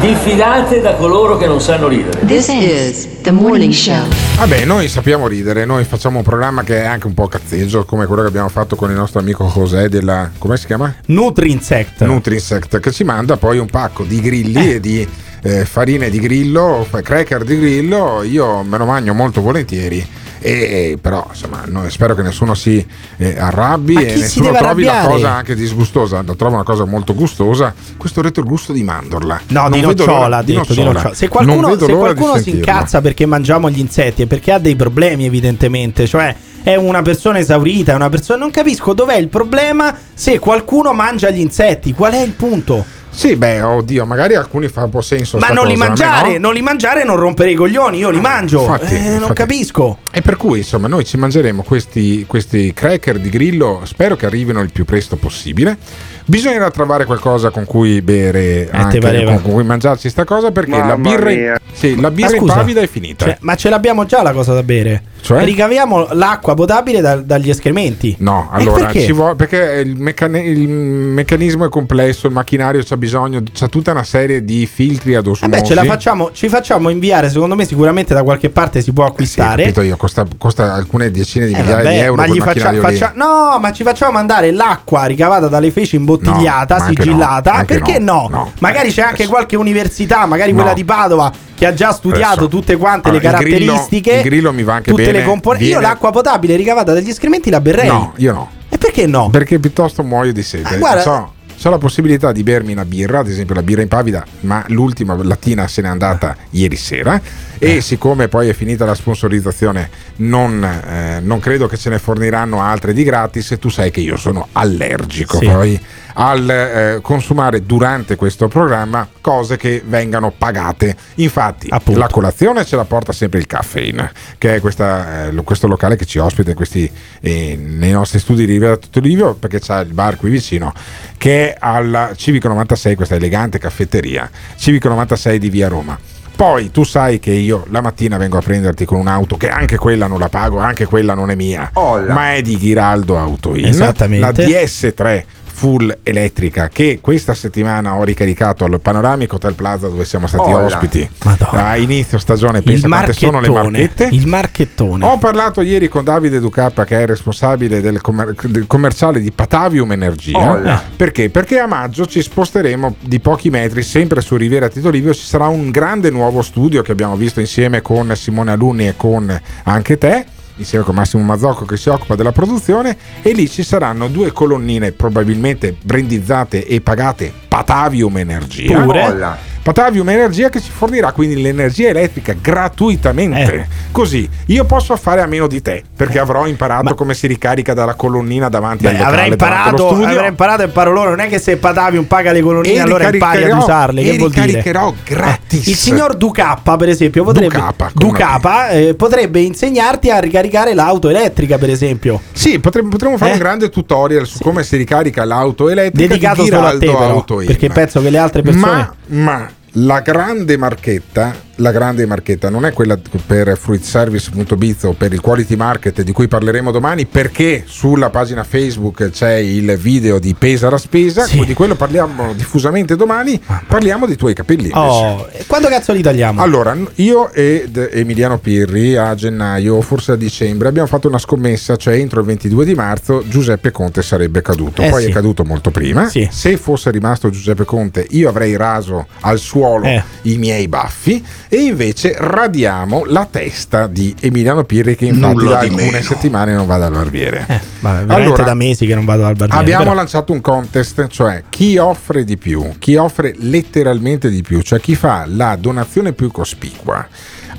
Diffidate 0.00 0.80
da 0.80 0.94
coloro 0.94 1.36
che 1.36 1.46
non 1.46 1.60
sanno 1.60 1.88
ridere. 1.88 2.24
This 2.24 2.48
is 2.48 3.20
the 3.22 3.32
morning 3.32 3.72
show. 3.72 4.06
Vabbè, 4.36 4.64
noi 4.64 4.88
sappiamo 4.88 5.26
ridere, 5.26 5.64
noi 5.64 5.84
facciamo 5.84 6.18
un 6.18 6.24
programma 6.24 6.62
che 6.62 6.82
è 6.82 6.86
anche 6.86 7.08
un 7.08 7.14
po' 7.14 7.26
cazzeggio, 7.26 7.84
come 7.84 8.06
quello 8.06 8.22
che 8.22 8.28
abbiamo 8.28 8.48
fatto 8.48 8.76
con 8.76 8.90
il 8.90 8.96
nostro 8.96 9.18
amico 9.18 9.50
José 9.52 9.88
della... 9.88 10.30
come 10.38 10.56
si 10.56 10.66
chiama? 10.66 10.94
Nutrinsect. 11.06 12.04
Nutrinsect, 12.04 12.78
che 12.78 12.92
ci 12.92 13.02
manda 13.02 13.36
poi 13.36 13.58
un 13.58 13.66
pacco 13.66 14.04
di 14.04 14.20
grilli 14.20 14.74
e 14.74 14.80
di 14.80 15.06
eh, 15.42 15.64
farine 15.64 16.10
di 16.10 16.18
grillo, 16.18 16.86
cracker 17.02 17.44
di 17.44 17.58
grillo, 17.58 18.22
io 18.22 18.62
me 18.62 18.78
lo 18.78 18.84
mangio 18.84 19.14
molto 19.14 19.40
volentieri. 19.40 20.06
E, 20.42 20.96
però 20.98 21.26
insomma 21.28 21.64
no, 21.66 21.86
spero 21.90 22.14
che 22.14 22.22
nessuno 22.22 22.54
si 22.54 22.82
eh, 23.18 23.38
arrabbi 23.38 23.94
e 23.94 24.16
nessuno 24.16 24.52
trovi 24.52 24.84
la 24.84 25.04
cosa 25.06 25.32
anche 25.34 25.54
disgustosa 25.54 26.22
lo 26.24 26.34
trovo 26.34 26.54
una 26.54 26.64
cosa 26.64 26.86
molto 26.86 27.14
gustosa 27.14 27.74
questo 27.98 28.22
retrogusto 28.22 28.72
di 28.72 28.82
mandorla 28.82 29.38
No, 29.48 29.60
Non 29.68 29.72
di 29.72 29.82
nocciola, 29.82 30.40
detto, 30.40 30.50
di 30.50 30.56
nocciola. 30.56 30.92
nocciola. 30.92 31.14
Se 31.14 31.28
qualcuno, 31.28 31.78
se 31.78 31.92
qualcuno 31.92 32.38
si 32.38 32.50
incazza 32.56 33.02
perché 33.02 33.26
mangiamo 33.26 33.68
gli 33.68 33.80
insetti 33.80 34.22
è 34.22 34.26
perché 34.26 34.52
ha 34.52 34.58
dei 34.58 34.76
problemi, 34.76 35.26
evidentemente. 35.26 36.06
Cioè, 36.06 36.34
è 36.62 36.74
una 36.76 37.02
persona 37.02 37.38
esaurita, 37.38 37.92
è 37.92 37.94
una 37.94 38.08
persona. 38.08 38.38
Non 38.38 38.50
capisco 38.50 38.92
dov'è 38.94 39.16
il 39.16 39.28
problema 39.28 39.96
se 40.14 40.38
qualcuno 40.38 40.92
mangia 40.92 41.30
gli 41.30 41.40
insetti. 41.40 41.92
Qual 41.92 42.12
è 42.12 42.20
il 42.20 42.32
punto? 42.32 42.84
Sì, 43.12 43.36
beh, 43.36 43.60
oddio, 43.62 44.06
magari 44.06 44.34
alcuni 44.34 44.68
fa 44.68 44.84
un 44.84 44.90
po' 44.90 45.00
senso. 45.00 45.36
Ma 45.38 45.48
non 45.48 45.66
li 45.66 45.72
cosa, 45.74 45.82
me 45.82 45.88
mangiare, 45.88 46.32
no. 46.34 46.38
non 46.38 46.54
li 46.54 46.62
mangiare 46.62 47.02
e 47.02 47.04
non 47.04 47.16
rompere 47.16 47.50
i 47.50 47.54
coglioni. 47.54 47.98
Io 47.98 48.10
li 48.10 48.20
mangio. 48.20 48.60
Infatti, 48.62 48.94
Eh, 48.94 49.00
non 49.00 49.12
infatti. 49.14 49.32
capisco. 49.34 49.98
E 50.10 50.22
per 50.22 50.36
cui, 50.36 50.58
insomma, 50.58 50.88
noi 50.88 51.04
ci 51.04 51.16
mangeremo 51.16 51.62
questi, 51.62 52.24
questi 52.26 52.72
cracker 52.72 53.18
di 53.18 53.28
grillo. 53.28 53.80
Spero 53.84 54.16
che 54.16 54.26
arrivino 54.26 54.60
il 54.60 54.70
più 54.72 54.84
presto 54.84 55.16
possibile. 55.16 55.76
Bisognerà 56.24 56.70
trovare 56.70 57.06
qualcosa 57.06 57.50
con 57.50 57.64
cui 57.64 58.00
bere, 58.02 58.68
anche, 58.70 58.98
Eh, 58.98 59.00
pareva. 59.00 59.32
con, 59.32 59.42
con 59.42 59.52
cui 59.54 59.64
mangiarci 59.64 60.08
sta 60.08 60.24
cosa 60.24 60.52
perché 60.52 60.70
la 60.70 60.96
Mamma 60.96 61.08
birra, 61.10 61.30
mia. 61.30 61.60
sì, 61.72 62.00
la 62.00 62.10
birra 62.12 62.28
scusa, 62.28 62.52
impavida 62.52 62.80
è 62.80 62.86
finita. 62.86 63.24
Cioè, 63.24 63.38
ma 63.40 63.56
ce 63.56 63.68
l'abbiamo 63.68 64.06
già 64.06 64.22
la 64.22 64.30
cosa 64.32 64.54
da 64.54 64.62
bere. 64.62 65.02
Cioè? 65.22 65.42
Ricaviamo 65.44 66.08
l'acqua 66.12 66.54
potabile 66.54 67.00
da- 67.00 67.16
dagli 67.16 67.50
escrementi. 67.50 68.14
No, 68.20 68.48
allora 68.52 68.84
perché? 68.86 69.00
ci 69.00 69.12
vuole 69.12 69.34
perché 69.34 69.82
il, 69.84 69.96
meccani- 69.96 70.46
il 70.46 70.68
meccanismo 70.68 71.66
è 71.66 71.68
complesso, 71.68 72.28
il 72.28 72.32
macchinario 72.32 72.80
c'ha 72.84 72.96
bisogno, 73.00 73.42
c'ha 73.52 73.66
tutta 73.66 73.90
una 73.90 74.04
serie 74.04 74.44
di 74.44 74.66
filtri 74.66 75.16
ad 75.16 75.26
osmosi. 75.26 75.50
Vabbè, 75.50 75.66
ce 75.66 75.74
la 75.74 75.82
facciamo, 75.84 76.30
ci 76.32 76.48
facciamo 76.48 76.88
inviare. 76.90 77.28
Secondo 77.30 77.56
me, 77.56 77.64
sicuramente 77.64 78.14
da 78.14 78.22
qualche 78.22 78.50
parte 78.50 78.80
si 78.82 78.92
può 78.92 79.04
acquistare. 79.06 79.62
Capito 79.64 79.82
io, 79.82 79.96
costa, 79.96 80.24
costa 80.38 80.72
alcune 80.74 81.10
decine 81.10 81.46
di 81.46 81.52
Eh, 81.54 81.56
migliaia 81.58 81.76
vabbè, 81.76 81.88
di 81.90 81.98
euro 81.98 82.14
ma 82.14 82.26
gli 82.28 82.38
faccia- 82.38 82.44
macchinario 82.44 82.80
lì. 82.88 82.96
faccia- 82.96 83.12
no, 83.16 83.58
ma 83.58 83.72
ci 83.72 83.82
facciamo 83.82 84.12
mandare 84.12 84.52
l'acqua 84.52 85.04
ricavata 85.06 85.48
dalle 85.48 85.70
feci 85.72 85.96
imbottigliata, 85.96 86.76
No, 86.76 86.84
sigillata. 86.84 87.52
no, 87.58 87.64
perché 87.64 87.98
no? 87.98 88.28
no, 88.30 88.52
Magari 88.60 88.92
c'è 88.92 89.02
anche 89.02 89.26
qualche 89.26 89.56
università, 89.56 90.26
magari 90.26 90.52
quella 90.52 90.74
di 90.74 90.84
Padova, 90.84 91.32
che 91.56 91.66
ha 91.66 91.74
già 91.74 91.92
studiato 91.92 92.44
Adesso, 92.44 92.48
tutte 92.48 92.76
quante 92.76 93.08
allora, 93.08 93.30
le 93.32 93.36
il 93.38 93.44
grillo- 93.44 93.72
caratteristiche. 93.72 94.12
il 94.16 94.22
grillo 94.22 94.52
mi 94.52 94.62
va 94.62 94.74
anche 94.74 94.90
tutte 94.90 95.04
bene, 95.04 95.18
le 95.18 95.24
componenti. 95.24 95.64
Io 95.66 95.78
viene- 95.78 95.86
l'acqua 95.92 96.10
potabile 96.10 96.56
ricavata 96.56 96.92
dagli 96.92 97.08
escrementi 97.08 97.48
la 97.50 97.60
berrei. 97.60 97.88
No, 97.88 98.12
io 98.16 98.32
no. 98.32 98.50
E 98.68 98.78
perché 98.78 99.06
no? 99.06 99.30
Perché 99.30 99.58
piuttosto 99.58 100.02
muoio 100.04 100.32
di 100.32 100.42
sete. 100.44 100.74
Ah, 100.74 100.78
guarda- 100.78 101.00
So, 101.02 101.32
so 101.60 101.68
la 101.68 101.76
possibilità 101.76 102.32
di 102.32 102.42
bermi 102.42 102.72
una 102.72 102.86
birra, 102.86 103.18
ad 103.18 103.28
esempio 103.28 103.54
la 103.54 103.62
birra 103.62 103.82
impavida, 103.82 104.24
ma 104.40 104.64
l'ultima 104.68 105.14
lattina 105.22 105.68
se 105.68 105.82
n'è 105.82 105.88
andata 105.88 106.34
ieri 106.52 106.76
sera. 106.76 107.20
Eh. 107.58 107.76
E 107.76 107.80
siccome 107.82 108.28
poi 108.28 108.48
è 108.48 108.54
finita 108.54 108.86
la 108.86 108.94
sponsorizzazione, 108.94 109.90
non, 110.16 110.64
eh, 110.64 111.20
non 111.20 111.38
credo 111.38 111.68
che 111.68 111.76
ce 111.76 111.90
ne 111.90 111.98
forniranno 111.98 112.62
altre 112.62 112.94
di 112.94 113.04
gratis. 113.04 113.58
Tu 113.60 113.68
sai 113.68 113.90
che 113.90 114.00
io 114.00 114.16
sono 114.16 114.48
allergico 114.52 115.36
Sì. 115.36 115.44
poi 115.44 115.80
al 116.14 116.48
eh, 116.48 116.98
consumare 117.02 117.64
durante 117.64 118.16
questo 118.16 118.48
programma 118.48 119.06
cose 119.20 119.56
che 119.56 119.82
vengano 119.84 120.32
pagate. 120.36 120.96
Infatti, 121.16 121.68
la 121.68 122.08
colazione 122.08 122.64
ce 122.64 122.76
la 122.76 122.84
porta 122.84 123.12
sempre 123.12 123.38
il 123.38 123.46
Caffeine, 123.46 124.10
che 124.38 124.56
è 124.56 124.60
questa, 124.60 125.28
eh, 125.28 125.34
questo 125.42 125.66
locale 125.66 125.96
che 125.96 126.06
ci 126.06 126.18
ospita 126.18 126.54
questi, 126.54 126.90
eh, 127.20 127.58
nei 127.60 127.92
nostri 127.92 128.18
studi 128.18 128.46
di 128.46 128.52
Riviera 128.52 128.76
Tutolivio, 128.76 129.34
perché 129.34 129.60
c'ha 129.60 129.80
il 129.80 129.92
bar 129.92 130.16
qui 130.16 130.30
vicino, 130.30 130.72
che 131.16 131.49
è 131.50 131.56
alla 131.58 132.12
Civico 132.16 132.48
96, 132.48 132.94
questa 132.94 133.14
elegante 133.14 133.58
caffetteria, 133.58 134.30
Civico 134.56 134.88
96 134.88 135.38
di 135.38 135.50
Via 135.50 135.68
Roma. 135.68 135.98
Poi 136.34 136.70
tu 136.70 136.84
sai 136.84 137.18
che 137.18 137.32
io 137.32 137.66
la 137.68 137.82
mattina 137.82 138.16
vengo 138.16 138.38
a 138.38 138.40
prenderti 138.40 138.86
con 138.86 138.98
un'auto 138.98 139.36
che 139.36 139.50
anche 139.50 139.76
quella 139.76 140.06
non 140.06 140.18
la 140.18 140.30
pago, 140.30 140.58
anche 140.58 140.86
quella 140.86 141.12
non 141.12 141.30
è 141.30 141.34
mia, 141.34 141.70
ma 142.14 142.32
è 142.32 142.40
di 142.40 142.56
Ghiraldo 142.56 143.18
Auto 143.18 143.54
In, 143.54 143.66
Esattamente. 143.66 144.46
la 144.46 144.62
DS3 144.62 145.24
full 145.60 145.94
elettrica 146.02 146.70
che 146.70 147.00
questa 147.02 147.34
settimana 147.34 147.94
ho 147.94 148.02
ricaricato 148.02 148.64
al 148.64 148.80
Panoramico 148.80 149.34
Hotel 149.34 149.52
Plaza 149.52 149.88
dove 149.88 150.06
siamo 150.06 150.26
stati 150.26 150.50
Olla. 150.50 150.64
ospiti 150.64 151.06
Madonna. 151.22 151.66
a 151.66 151.76
inizio 151.76 152.16
stagione. 152.16 152.62
Pensa 152.62 152.88
quante 152.88 153.12
sono 153.12 153.40
le 153.40 153.50
marchette. 153.50 154.08
Il 154.10 154.26
marchettone. 154.26 155.04
Ho 155.04 155.18
parlato 155.18 155.60
ieri 155.60 155.88
con 155.88 156.02
Davide 156.02 156.40
Ducappa 156.40 156.86
che 156.86 157.02
è 157.02 157.04
responsabile 157.04 157.82
del, 157.82 158.00
commer- 158.00 158.46
del 158.46 158.66
commerciale 158.66 159.20
di 159.20 159.30
Patavium 159.32 159.92
Energia. 159.92 160.38
Olla. 160.38 160.82
Perché? 160.96 161.28
Perché 161.28 161.58
a 161.58 161.66
maggio 161.66 162.06
ci 162.06 162.22
sposteremo 162.22 162.96
di 162.98 163.20
pochi 163.20 163.50
metri, 163.50 163.82
sempre 163.82 164.22
su 164.22 164.36
Riviera 164.36 164.70
Tito 164.70 164.88
Livio, 164.88 165.12
ci 165.12 165.26
sarà 165.26 165.46
un 165.48 165.70
grande 165.70 166.08
nuovo 166.08 166.40
studio 166.40 166.80
che 166.80 166.92
abbiamo 166.92 167.16
visto 167.16 167.38
insieme 167.38 167.82
con 167.82 168.16
Simone 168.16 168.52
Alunni 168.52 168.88
e 168.88 168.94
con 168.96 169.38
anche 169.64 169.98
te. 169.98 170.24
Insieme 170.60 170.84
con 170.84 170.94
Massimo 170.94 171.22
Mazzocco 171.22 171.64
che 171.64 171.78
si 171.78 171.88
occupa 171.88 172.16
della 172.16 172.32
produzione, 172.32 172.94
e 173.22 173.32
lì 173.32 173.48
ci 173.48 173.62
saranno 173.62 174.08
due 174.08 174.30
colonnine 174.30 174.92
probabilmente 174.92 175.74
brandizzate 175.80 176.66
e 176.66 176.82
pagate 176.82 177.32
Patavium 177.48 178.18
Energia. 178.18 178.82
Pure? 178.82 179.49
Patavium 179.62 180.08
Energia 180.08 180.48
che 180.48 180.60
ci 180.60 180.70
fornirà 180.70 181.12
quindi 181.12 181.40
l'energia 181.40 181.88
elettrica 181.88 182.34
gratuitamente. 182.40 183.54
Eh. 183.54 183.66
Così 183.92 184.28
io 184.46 184.64
posso 184.64 184.96
fare 184.96 185.20
a 185.20 185.26
meno 185.26 185.46
di 185.46 185.60
te 185.60 185.82
perché 185.94 186.18
avrò 186.18 186.46
imparato 186.46 186.94
come 186.94 187.14
si 187.14 187.26
ricarica 187.26 187.74
dalla 187.74 187.94
colonnina 187.94 188.48
davanti 188.48 188.86
al 188.86 188.92
Beh, 188.92 188.98
locale 188.98 189.14
avrei 189.16 189.30
imparato, 189.32 189.88
avrei 189.88 190.28
imparato 190.28 190.62
e 190.62 190.64
imparo 190.66 190.92
loro. 190.92 191.10
Non 191.10 191.20
è 191.20 191.28
che 191.28 191.38
se 191.38 191.56
Patavium 191.58 192.04
paga 192.04 192.32
le 192.32 192.40
colonnine, 192.40 192.74
E 192.74 192.80
allora 192.80 193.08
impari 193.12 193.44
ad 193.50 193.58
usarle. 193.58 194.00
e 194.00 194.10
Che 194.12 194.16
vuol 194.18 194.30
dire? 194.30 194.46
ricaricherò 194.46 194.94
gratis. 195.04 195.66
Il 195.66 195.76
signor 195.76 196.14
Ducappa, 196.16 196.76
per 196.76 196.88
esempio, 196.88 197.24
potrebbe, 197.24 197.54
Ducappa, 197.54 197.90
come 197.92 198.10
Ducappa, 198.10 198.68
eh, 198.70 198.94
potrebbe 198.94 199.40
insegnarti 199.40 200.10
a 200.10 200.18
ricaricare 200.18 200.74
l'auto 200.74 201.08
elettrica, 201.10 201.58
per 201.58 201.70
esempio. 201.70 202.20
Sì, 202.32 202.58
potremmo, 202.60 202.88
potremmo 202.88 203.16
fare 203.18 203.30
Eh? 203.30 203.34
un 203.34 203.40
grande 203.40 203.68
tutorial 203.68 204.26
su 204.26 204.38
come 204.38 204.62
si 204.62 204.76
ricarica 204.76 205.24
l'auto 205.24 205.68
elettrica 205.68 206.08
Dedicato 206.08 206.42
di 206.42 206.48
solo 206.48 206.66
a 206.66 206.70
te, 206.78 206.86
però, 206.86 207.24
perché 207.24 207.68
penso 207.68 208.00
che 208.00 208.10
le 208.10 208.18
altre 208.18 208.42
persone. 208.42 208.70
Ma, 209.06 209.22
ma 209.22 209.48
la 209.74 210.00
grande 210.00 210.56
marchetta, 210.56 211.34
la 211.60 211.70
grande 211.72 212.06
marchetta 212.06 212.48
non 212.48 212.64
è 212.64 212.72
quella 212.72 212.98
per 213.26 213.56
fruitservice.biz 213.56 214.84
o 214.84 214.92
per 214.92 215.12
il 215.12 215.20
quality 215.20 215.56
market 215.56 216.02
di 216.02 216.12
cui 216.12 216.26
parleremo 216.28 216.70
domani 216.70 217.06
perché 217.06 217.64
sulla 217.66 218.10
pagina 218.10 218.44
Facebook 218.44 219.10
c'è 219.10 219.34
il 219.34 219.76
video 219.76 220.18
di 220.18 220.34
Pesa 220.34 220.70
la 220.70 220.78
spesa, 220.78 221.26
di 221.26 221.52
quello 221.54 221.74
parliamo 221.74 222.32
diffusamente 222.32 222.96
domani, 222.96 223.40
parliamo 223.66 224.06
dei 224.06 224.16
tuoi 224.16 224.34
capelli. 224.34 224.70
Oh, 224.72 225.28
quando 225.46 225.68
cazzo 225.68 225.92
li 225.92 226.02
tagliamo? 226.02 226.40
Allora, 226.40 226.76
io 226.96 227.30
ed 227.32 227.76
Emiliano 227.92 228.38
Pirri 228.38 228.96
a 228.96 229.14
gennaio, 229.14 229.80
forse 229.82 230.12
a 230.12 230.16
dicembre, 230.16 230.68
abbiamo 230.68 230.88
fatto 230.88 231.08
una 231.08 231.18
scommessa, 231.18 231.76
cioè 231.76 231.94
entro 231.94 232.20
il 232.20 232.26
22 232.26 232.64
di 232.64 232.74
marzo 232.74 233.22
Giuseppe 233.28 233.70
Conte 233.70 234.02
sarebbe 234.02 234.40
caduto. 234.40 234.82
Eh 234.82 234.88
Poi 234.88 235.02
sì. 235.02 235.08
è 235.10 235.12
caduto 235.12 235.44
molto 235.44 235.70
prima. 235.70 236.08
Sì. 236.08 236.26
Se 236.30 236.56
fosse 236.56 236.90
rimasto 236.90 237.28
Giuseppe 237.30 237.64
Conte, 237.64 238.06
io 238.10 238.28
avrei 238.28 238.56
raso 238.56 239.06
al 239.20 239.38
suolo 239.38 239.84
Eh. 239.84 240.02
i 240.22 240.38
miei 240.38 240.68
baffi 240.68 241.22
e 241.52 241.56
invece 241.62 242.14
radiamo 242.16 243.02
la 243.06 243.26
testa 243.28 243.88
di 243.88 244.14
Emiliano 244.20 244.62
Pirri 244.62 244.94
che 244.94 245.06
infatti 245.06 245.34
Nulla 245.34 245.50
da 245.50 245.58
alcune 245.58 245.90
meno. 245.90 246.00
settimane 246.00 246.54
non 246.54 246.64
va 246.64 246.78
dal 246.78 246.92
barbiere. 246.92 247.44
Vabbè, 247.80 248.04
veramente 248.04 248.12
Allora, 248.14 248.42
da 248.44 248.54
mesi 248.54 248.86
che 248.86 248.94
non 248.94 249.04
vado 249.04 249.26
al 249.26 249.34
barbiere. 249.34 249.60
Abbiamo 249.60 249.82
però- 249.82 249.96
lanciato 249.96 250.32
un 250.32 250.40
contest, 250.40 251.08
cioè 251.08 251.42
chi 251.48 251.76
offre 251.76 252.22
di 252.22 252.36
più, 252.38 252.78
chi 252.78 252.94
offre 252.94 253.34
letteralmente 253.36 254.30
di 254.30 254.42
più, 254.42 254.60
cioè 254.62 254.78
chi 254.78 254.94
fa 254.94 255.24
la 255.26 255.56
donazione 255.58 256.12
più 256.12 256.30
cospicua 256.30 257.06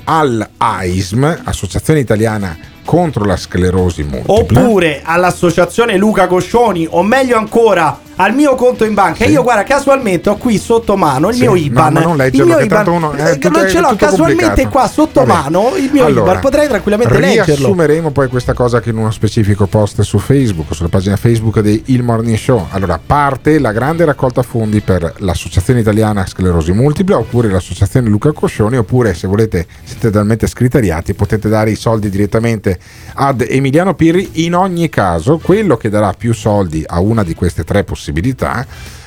all'AISM, 0.04 1.42
Associazione 1.44 2.00
Italiana 2.00 2.56
contro 2.84 3.24
la 3.24 3.36
sclerosi 3.36 4.02
multipla. 4.02 4.60
Oppure 4.60 5.00
all'associazione 5.04 5.96
Luca 5.96 6.26
Coscioni, 6.26 6.86
o 6.90 7.02
meglio 7.02 7.36
ancora 7.36 7.96
al 8.22 8.34
mio 8.34 8.54
conto 8.54 8.84
in 8.84 8.94
banca. 8.94 9.24
Io, 9.24 9.42
guarda, 9.42 9.64
casualmente 9.64 10.28
ho 10.30 10.36
qui 10.36 10.58
sotto 10.58 10.96
mano 10.96 11.30
il 11.30 11.38
mio 11.38 11.50
no, 11.50 11.56
IBAN. 11.56 11.92
ma 11.92 12.00
non 12.00 12.10
il 12.12 12.16
leggerlo, 12.18 12.46
mio 12.46 12.56
che 12.58 12.64
IBAN. 12.64 12.86
uno- 12.88 13.12
è 13.12 13.30
Eh, 13.30 13.38
tutto- 13.38 13.58
non 13.58 13.68
ce 13.68 13.80
l'ho 13.80 13.96
casualmente 13.96 14.44
complicato. 14.44 14.68
qua 14.68 14.86
sotto 14.88 15.24
Vabbè. 15.24 15.32
mano 15.42 15.72
il 15.76 15.90
mio 15.92 16.04
Allora, 16.04 16.30
IBAN. 16.30 16.40
Potrei 16.40 16.68
tranquillamente 16.68 17.18
leggerlo. 17.18 17.44
Riassumeremo 17.54 18.10
poi 18.12 18.28
questa 18.28 18.52
cosa 18.54 18.80
che 18.80 18.90
in 18.90 18.98
uno 18.98 19.10
specifico 19.10 19.66
post 19.66 20.00
su 20.02 20.18
Facebook, 20.18 20.72
sulla 20.74 20.88
pagina 20.88 21.16
Facebook 21.16 21.60
di 21.60 21.82
Il 21.86 22.02
Morning 22.04 22.36
Show. 22.36 22.68
Allora, 22.70 23.00
parte 23.04 23.58
la 23.58 23.72
grande 23.72 24.04
raccolta 24.04 24.42
fondi 24.42 24.80
per 24.80 25.14
l'Associazione 25.18 25.80
Italiana 25.80 26.24
Sclerosi 26.24 26.70
Multipla 26.72 27.18
oppure 27.18 27.48
l'Associazione 27.48 28.08
Luca 28.08 28.30
Coscioni 28.32 28.76
oppure 28.76 29.14
se 29.14 29.26
volete 29.26 29.66
siete 29.82 30.10
talmente 30.10 30.46
scriteriati 30.46 31.14
potete 31.14 31.48
dare 31.48 31.70
i 31.72 31.76
soldi 31.76 32.08
direttamente 32.08 32.78
ad 33.14 33.44
Emiliano 33.48 33.94
Pirri. 33.94 34.44
In 34.44 34.54
ogni 34.54 34.88
caso, 34.88 35.38
quello 35.42 35.76
che 35.76 35.88
darà 35.88 36.12
più 36.16 36.32
soldi 36.32 36.84
a 36.86 37.00
una 37.00 37.24
di 37.24 37.34
queste 37.34 37.64
tre 37.64 37.82
possibilità 37.82 38.10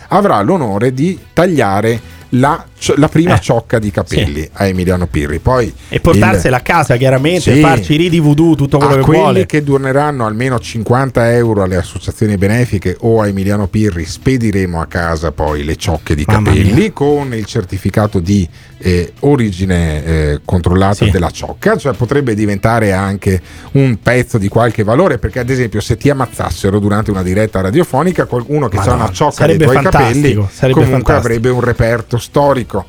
avrà 0.09 0.41
l'onore 0.41 0.93
di 0.93 1.19
tagliare 1.33 1.99
la, 2.29 2.65
la 2.97 3.07
prima 3.07 3.39
ciocca 3.39 3.79
di 3.79 3.91
capelli 3.91 4.47
a 4.53 4.65
Emiliano 4.67 5.07
Pirri. 5.07 5.39
Poi 5.39 5.73
Eh, 5.89 5.95
E 5.95 5.99
portarsela 5.99 6.57
a 6.57 6.61
casa, 6.61 6.95
chiaramente, 6.97 7.53
Sì. 7.53 7.59
farci 7.61 7.95
ridi 7.95 8.19
voodoo, 8.19 8.55
tutto 8.55 8.77
quello 8.77 8.93
a 8.93 8.97
che 8.97 9.03
quelli 9.03 9.19
vuole. 9.21 9.45
che 9.45 9.63
doneranno 9.63 10.25
almeno 10.25 10.59
50 10.59 11.33
euro 11.33 11.63
alle 11.63 11.75
associazioni 11.77 12.37
benefiche 12.37 12.97
o 13.01 13.21
a 13.21 13.27
Emiliano 13.27 13.67
Pirri 13.67 14.05
spediremo 14.05 14.79
a 14.81 14.85
casa 14.87 15.31
poi 15.31 15.63
le 15.63 15.75
ciocche 15.75 16.15
di 16.15 16.23
Mamma 16.27 16.49
capelli 16.49 16.73
mia. 16.73 16.91
con 16.91 17.33
il 17.33 17.45
certificato 17.45 18.19
di 18.19 18.47
eh, 18.77 19.13
origine 19.21 20.03
eh, 20.05 20.41
controllata 20.43 21.05
della 21.05 21.29
ciocca 21.31 21.77
cioè 21.77 21.93
potrebbe 21.93 22.35
diventare 22.35 22.91
anche 22.91 23.41
un 23.73 23.97
pezzo 24.01 24.37
di 24.37 24.47
qualche 24.49 24.83
valore 24.83 25.17
perché 25.17 25.39
ad 25.39 25.49
esempio 25.49 25.79
se 25.81 25.95
ti 25.97 26.09
ammazzassero 26.09 26.77
durante 26.79 27.09
una 27.11 27.23
diretta 27.23 27.61
radiofonica 27.61 28.25
qualcuno 28.25 28.67
che 28.67 28.77
ha 28.77 28.93
una 28.93 29.11
ciocca 29.11 29.45
dei 29.45 29.57
tuoi 29.57 29.75
fantastico, 29.75 30.01
capelli 30.41 30.47
sarebbe 30.51 30.73
comunque 30.73 30.89
fantastico. 31.13 31.13
avrebbe 31.17 31.49
un 31.49 31.61
reperto 31.61 32.14
storico 32.17 32.85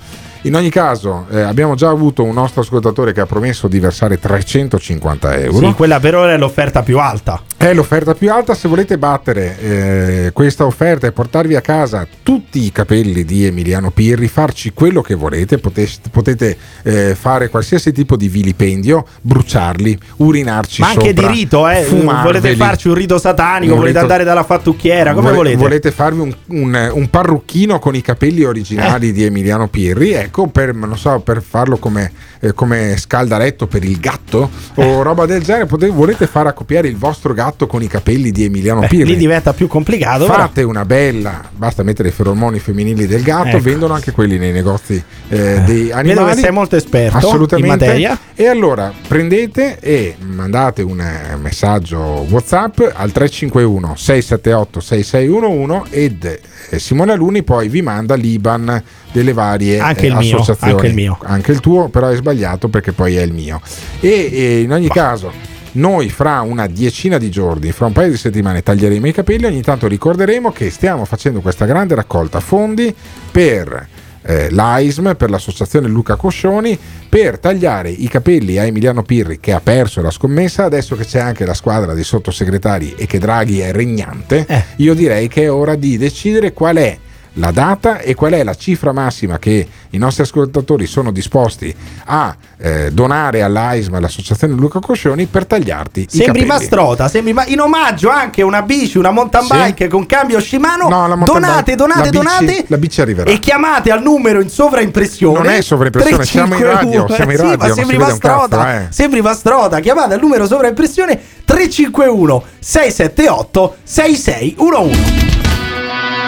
in 0.46 0.54
ogni 0.54 0.70
caso 0.70 1.26
eh, 1.30 1.40
abbiamo 1.40 1.74
già 1.74 1.88
avuto 1.88 2.22
un 2.22 2.34
nostro 2.34 2.60
ascoltatore 2.60 3.12
che 3.12 3.20
ha 3.20 3.26
promesso 3.26 3.66
di 3.66 3.80
versare 3.80 4.18
350 4.18 5.34
euro 5.38 5.66
Sì, 5.66 5.72
quella 5.74 5.98
per 5.98 6.14
ora 6.14 6.32
è 6.32 6.38
l'offerta 6.38 6.82
più 6.82 7.00
alta. 7.00 7.42
È 7.58 7.72
l'offerta 7.72 8.14
più 8.14 8.30
alta. 8.30 8.54
Se 8.54 8.68
volete 8.68 8.98
battere 8.98 9.58
eh, 9.58 10.30
questa 10.32 10.66
offerta 10.66 11.06
e 11.06 11.12
portarvi 11.12 11.56
a 11.56 11.60
casa 11.60 12.06
tutti 12.22 12.62
i 12.64 12.70
capelli 12.70 13.24
di 13.24 13.46
Emiliano 13.46 13.90
Pirri, 13.90 14.28
farci 14.28 14.72
quello 14.72 15.00
che 15.00 15.14
volete, 15.14 15.58
potete, 15.58 16.08
potete, 16.10 16.56
eh, 16.82 17.14
fare 17.18 17.48
qualsiasi 17.48 17.92
tipo 17.92 18.16
di 18.16 18.28
vilipendio, 18.28 19.06
bruciarli, 19.22 19.98
urinarci 20.16 20.82
Ma 20.82 20.88
anche 20.88 21.08
sopra, 21.14 21.28
di 21.28 21.34
rito, 21.34 21.68
eh. 21.68 21.84
Volete 21.88 22.54
farci 22.56 22.88
un 22.88 22.94
rito 22.94 23.18
satanico, 23.18 23.72
Un 23.72 23.78
volete 23.78 23.98
rito- 24.00 24.12
andare 24.12 24.24
dalla 24.24 24.44
fattucchiera, 24.44 25.14
come 25.14 25.32
Vole- 25.32 25.56
volete? 25.56 25.90
farvi 25.90 26.20
un, 26.20 26.34
un- 26.48 26.90
un 26.92 27.10
parrucchino 27.10 27.78
con 27.78 27.94
i 27.94 28.02
capelli 28.02 28.42
originali 28.44 29.12
di 29.12 29.24
Emiliano 29.24 29.68
Pirri, 29.68 30.12
ecco, 30.12 30.46
per, 30.48 30.74
non 30.74 30.96
so, 30.98 31.20
per 31.20 31.42
farlo 31.42 31.78
come, 31.78 32.12
eh, 32.40 32.52
come 32.52 32.96
scaldaletto 32.98 33.66
per 33.66 33.82
il 33.82 33.98
gatto 33.98 34.50
o 34.74 35.02
roba 35.02 35.24
del 35.26 35.42
genere, 35.42 35.66
potete- 35.66 35.92
volete 35.92 36.26
far 36.26 36.46
accoppiare 36.48 36.86
il 36.88 36.96
vostro 36.96 37.32
gatto 37.32 37.44
con 37.66 37.82
i 37.82 37.86
capelli 37.86 38.30
di 38.32 38.44
Emiliano 38.44 38.82
Eh, 38.82 38.88
Pirri. 38.88 39.10
lì 39.10 39.16
diventa 39.16 39.52
più 39.52 39.66
complicato. 39.68 40.24
però. 40.26 40.38
Fate 40.38 40.62
una 40.62 40.84
bella, 40.84 41.42
basta 41.54 41.82
mettere 41.82 42.08
i 42.08 42.12
feromoni 42.12 42.58
femminili 42.58 43.06
del 43.06 43.22
gatto, 43.22 43.48
Ecco. 43.48 43.60
vendono 43.60 43.94
anche 43.94 44.10
quelli 44.12 44.38
nei 44.38 44.52
negozi 44.52 44.94
eh, 45.28 45.60
dei 45.64 45.92
animali. 45.92 46.04
Vedo 46.08 46.24
che 46.26 46.34
sei 46.36 46.50
molto 46.52 46.76
esperto 46.76 47.16
Assolutamente. 47.18 47.66
in 47.72 47.78
materia. 47.80 48.18
E 48.34 48.46
allora 48.46 48.92
prendete 49.06 49.78
e 49.80 50.16
mandate 50.18 50.82
un 50.82 51.00
eh, 51.00 51.36
messaggio 51.36 52.26
WhatsApp 52.28 52.80
al 52.92 53.12
351 53.12 53.94
678 53.96 54.80
6611 54.80 55.82
ed 55.90 56.40
eh, 56.70 56.78
Simone 56.78 57.12
Aluni 57.12 57.42
poi 57.42 57.68
vi 57.68 57.82
manda 57.82 58.14
l'IBAN 58.14 58.82
delle 59.12 59.32
varie 59.32 59.78
Anche 59.78 60.06
eh, 60.06 60.08
il 60.08 60.16
mio, 60.16 60.36
associazioni. 60.36 60.72
anche 60.72 60.86
il 60.86 60.94
mio. 60.94 61.18
Anche 61.22 61.52
il 61.52 61.60
tuo, 61.60 61.88
però 61.88 62.08
è 62.08 62.16
sbagliato 62.16 62.68
perché 62.68 62.92
poi 62.92 63.16
è 63.16 63.22
il 63.22 63.32
mio. 63.32 63.60
E, 64.00 64.28
e 64.32 64.60
in 64.60 64.72
ogni 64.72 64.88
caso, 64.88 65.32
noi 65.76 66.10
fra 66.10 66.40
una 66.40 66.66
decina 66.66 67.18
di 67.18 67.30
giorni, 67.30 67.72
fra 67.72 67.86
un 67.86 67.92
paio 67.92 68.10
di 68.10 68.16
settimane, 68.16 68.62
taglieremo 68.62 69.06
i 69.06 69.12
capelli. 69.12 69.46
Ogni 69.46 69.62
tanto 69.62 69.86
ricorderemo 69.86 70.52
che 70.52 70.70
stiamo 70.70 71.04
facendo 71.04 71.40
questa 71.40 71.64
grande 71.64 71.94
raccolta 71.94 72.40
fondi 72.40 72.94
per. 73.30 73.88
eh, 74.28 74.50
l'AISM 74.50 75.14
per 75.14 75.30
l'associazione 75.30 75.86
Luca 75.86 76.16
Coscioni 76.16 76.76
per 77.08 77.38
tagliare 77.38 77.90
i 77.90 78.08
capelli 78.08 78.58
a 78.58 78.64
Emiliano 78.64 79.04
Pirri 79.04 79.38
che 79.38 79.52
ha 79.52 79.60
perso 79.60 80.02
la 80.02 80.10
scommessa 80.10 80.64
adesso 80.64 80.96
che 80.96 81.04
c'è 81.04 81.20
anche 81.20 81.44
la 81.46 81.54
squadra 81.54 81.94
di 81.94 82.02
sottosegretari 82.02 82.94
e 82.96 83.06
che 83.06 83.20
Draghi 83.20 83.60
è 83.60 83.70
regnante 83.70 84.44
Eh. 84.48 84.64
io 84.78 84.94
direi 84.94 85.28
che 85.28 85.44
è 85.44 85.52
ora 85.52 85.76
di 85.76 85.96
decidere 85.96 86.52
qual 86.52 86.74
è 86.74 86.98
la 87.38 87.50
data 87.50 87.98
e 88.00 88.14
qual 88.14 88.32
è 88.32 88.42
la 88.42 88.54
cifra 88.54 88.92
massima 88.92 89.38
che 89.38 89.66
i 89.90 89.98
nostri 89.98 90.22
ascoltatori 90.22 90.86
sono 90.86 91.10
disposti 91.12 91.74
a 92.06 92.34
eh, 92.58 92.90
donare 92.92 93.42
all'AISM, 93.42 93.94
all'associazione 93.94 94.54
Luca 94.54 94.80
Coscioni, 94.80 95.26
per 95.26 95.44
tagliarti 95.46 96.00
i 96.00 96.06
Sembri 96.08 96.26
capelli. 96.26 96.46
Mastrota, 96.46 97.08
sembri 97.08 97.32
ma- 97.34 97.44
in 97.46 97.60
omaggio 97.60 98.08
anche 98.08 98.40
una 98.42 98.62
bici, 98.62 98.96
una 98.98 99.10
mountain 99.10 99.44
Sì. 99.44 99.52
bike 99.54 99.88
con 99.88 100.06
cambio 100.06 100.40
Shimano. 100.40 100.88
No, 100.88 101.06
la 101.06 101.14
donate, 101.16 101.72
bike- 101.72 101.76
donate, 101.76 101.98
la 102.04 102.10
bici- 102.10 102.16
donate. 102.22 102.64
la 102.68 102.76
bici 102.78 103.00
arriverà. 103.02 103.30
E 103.30 103.38
chiamate 103.38 103.90
al 103.90 104.02
numero 104.02 104.40
in 104.40 104.48
sovraimpressione. 104.48 105.38
Non 105.38 105.48
è 105.48 105.60
sovraimpressione, 105.60 106.24
siamo 106.24 106.54
in 106.54 106.62
radio, 106.62 107.04
351. 107.04 107.14
siamo 107.14 107.30
in 107.30 107.36
Eh 107.36 107.40
sì, 107.40 107.42
radio, 107.50 107.68
ma 107.68 107.74
sembri 107.74 107.96
Mastrota. 107.98 108.56
cazzo, 108.56 108.68
eh. 108.78 108.86
Sembri 108.90 109.20
Mastrota. 109.20 109.80
Chiamate 109.80 110.14
al 110.14 110.20
numero 110.20 110.46
sovraimpressione 110.46 111.20
351 111.44 112.42
678 112.60 113.76
6611. 113.82 115.34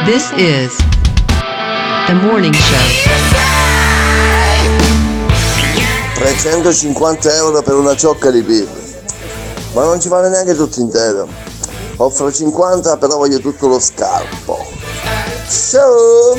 This 0.05 0.31
is 0.37 0.73
The 2.09 2.15
Morning 2.15 2.55
Show. 2.55 2.77
350 6.15 7.35
euro 7.37 7.61
per 7.63 7.75
una 7.75 7.95
ciocca 7.95 8.31
di 8.31 8.41
birra. 8.41 8.71
Ma 9.75 9.85
non 9.85 10.01
ci 10.01 10.09
vale 10.09 10.31
neanche 10.31 10.55
tutto 10.55 10.81
intero. 10.81 11.29
Offro 11.97 12.33
50 12.33 12.97
però 12.97 13.17
voglio 13.19 13.39
tutto 13.41 13.69
lo 13.69 13.79
scalpo. 13.79 14.67
Ciao! 15.49 16.35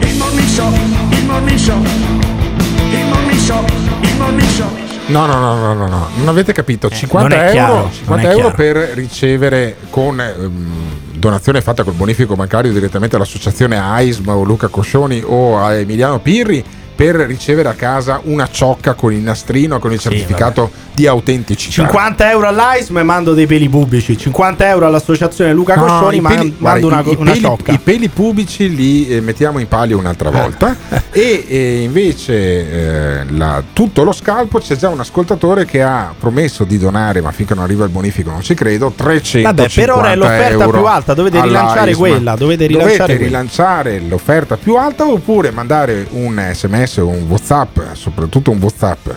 Il 0.00 0.16
morning 0.16 0.48
show, 0.48 0.72
il 1.10 1.24
morning 1.24 1.58
show, 1.58 1.78
il 1.82 3.06
morning 3.06 3.40
show, 3.40 3.64
il 4.02 4.16
morning 4.18 4.48
show. 4.50 4.68
No, 5.06 5.26
no, 5.26 5.38
no, 5.40 5.54
no, 5.56 5.74
no, 5.74 5.88
no, 5.88 6.08
non 6.14 6.28
avete 6.28 6.52
capito. 6.52 6.88
50 6.88 7.34
Eh, 7.34 7.38
euro, 7.38 7.50
chiaro, 7.52 7.90
50 7.92 8.06
non 8.06 8.20
è 8.20 8.34
euro 8.36 8.52
per 8.54 8.76
ricevere 8.94 9.76
con 9.90 10.20
ehm, 10.20 10.81
donazione 11.22 11.60
fatta 11.60 11.84
col 11.84 11.94
bonifico 11.94 12.34
bancario 12.34 12.72
direttamente 12.72 13.14
all'associazione 13.14 13.78
AISM 13.78 14.28
o 14.30 14.42
Luca 14.42 14.66
Coscioni 14.66 15.22
o 15.24 15.56
a 15.56 15.72
Emiliano 15.72 16.18
Pirri 16.18 16.64
per 17.02 17.16
ricevere 17.26 17.68
a 17.68 17.72
casa 17.72 18.20
una 18.24 18.48
ciocca 18.48 18.94
con 18.94 19.12
il 19.12 19.18
nastrino 19.20 19.78
con 19.80 19.92
il 19.92 19.98
certificato 19.98 20.70
di 20.94 21.06
autenticità. 21.06 21.72
50 21.82 22.30
euro 22.30 22.46
all'AISM 22.46 22.98
e 22.98 23.02
mando 23.02 23.32
dei 23.34 23.46
peli 23.46 23.68
pubblici. 23.68 24.16
50 24.16 24.68
euro 24.68 24.86
all'associazione 24.86 25.52
Luca 25.52 25.74
No, 25.74 25.84
Coscioni, 25.86 26.16
i 26.18 26.20
ma 26.20 26.28
peli- 26.28 26.54
mando 26.58 26.86
guarda, 26.86 26.86
una, 26.86 27.00
i, 27.00 27.12
i 27.12 27.16
una 27.18 27.30
peli, 27.32 27.42
ciocca. 27.42 27.72
i 27.72 27.78
peli 27.78 28.08
pubblici 28.08 28.74
li 28.74 29.08
eh, 29.08 29.20
mettiamo 29.20 29.58
in 29.58 29.66
palio 29.68 29.98
un'altra 29.98 30.30
volta 30.30 30.76
e, 31.10 31.44
e 31.48 31.80
invece 31.82 33.20
eh, 33.20 33.24
la- 33.30 33.62
tutto 33.72 34.02
lo 34.04 34.12
scalpo 34.12 34.58
c'è 34.58 34.76
già 34.76 34.88
un 34.90 35.00
ascoltatore 35.00 35.64
che 35.64 35.82
ha 35.82 36.14
promesso 36.16 36.64
di 36.64 36.78
donare 36.78 37.20
ma 37.20 37.32
finché 37.32 37.54
non 37.54 37.64
arriva 37.64 37.84
il 37.84 37.90
bonifico 37.90 38.30
non 38.30 38.42
ci 38.42 38.54
credo 38.54 38.92
350 38.94 39.62
Vabbè, 39.62 39.74
per 39.74 39.90
ora 39.90 40.12
è 40.12 40.16
l'offerta 40.16 40.68
più 40.68 40.84
alta, 40.84 41.14
dovete 41.14 41.40
rilanciare 41.40 41.94
quella, 41.94 42.34
dovete 42.36 42.66
rilanciare 42.66 42.96
Dovete 42.96 43.16
quella. 43.16 43.26
rilanciare 43.26 44.00
l'offerta 44.06 44.56
più 44.56 44.76
alta 44.76 45.06
oppure 45.06 45.50
mandare 45.50 46.06
un 46.10 46.50
sms 46.52 46.91
o 47.00 47.08
un 47.08 47.26
whatsapp 47.28 47.78
soprattutto 47.92 48.50
un 48.50 48.58
whatsapp 48.60 49.08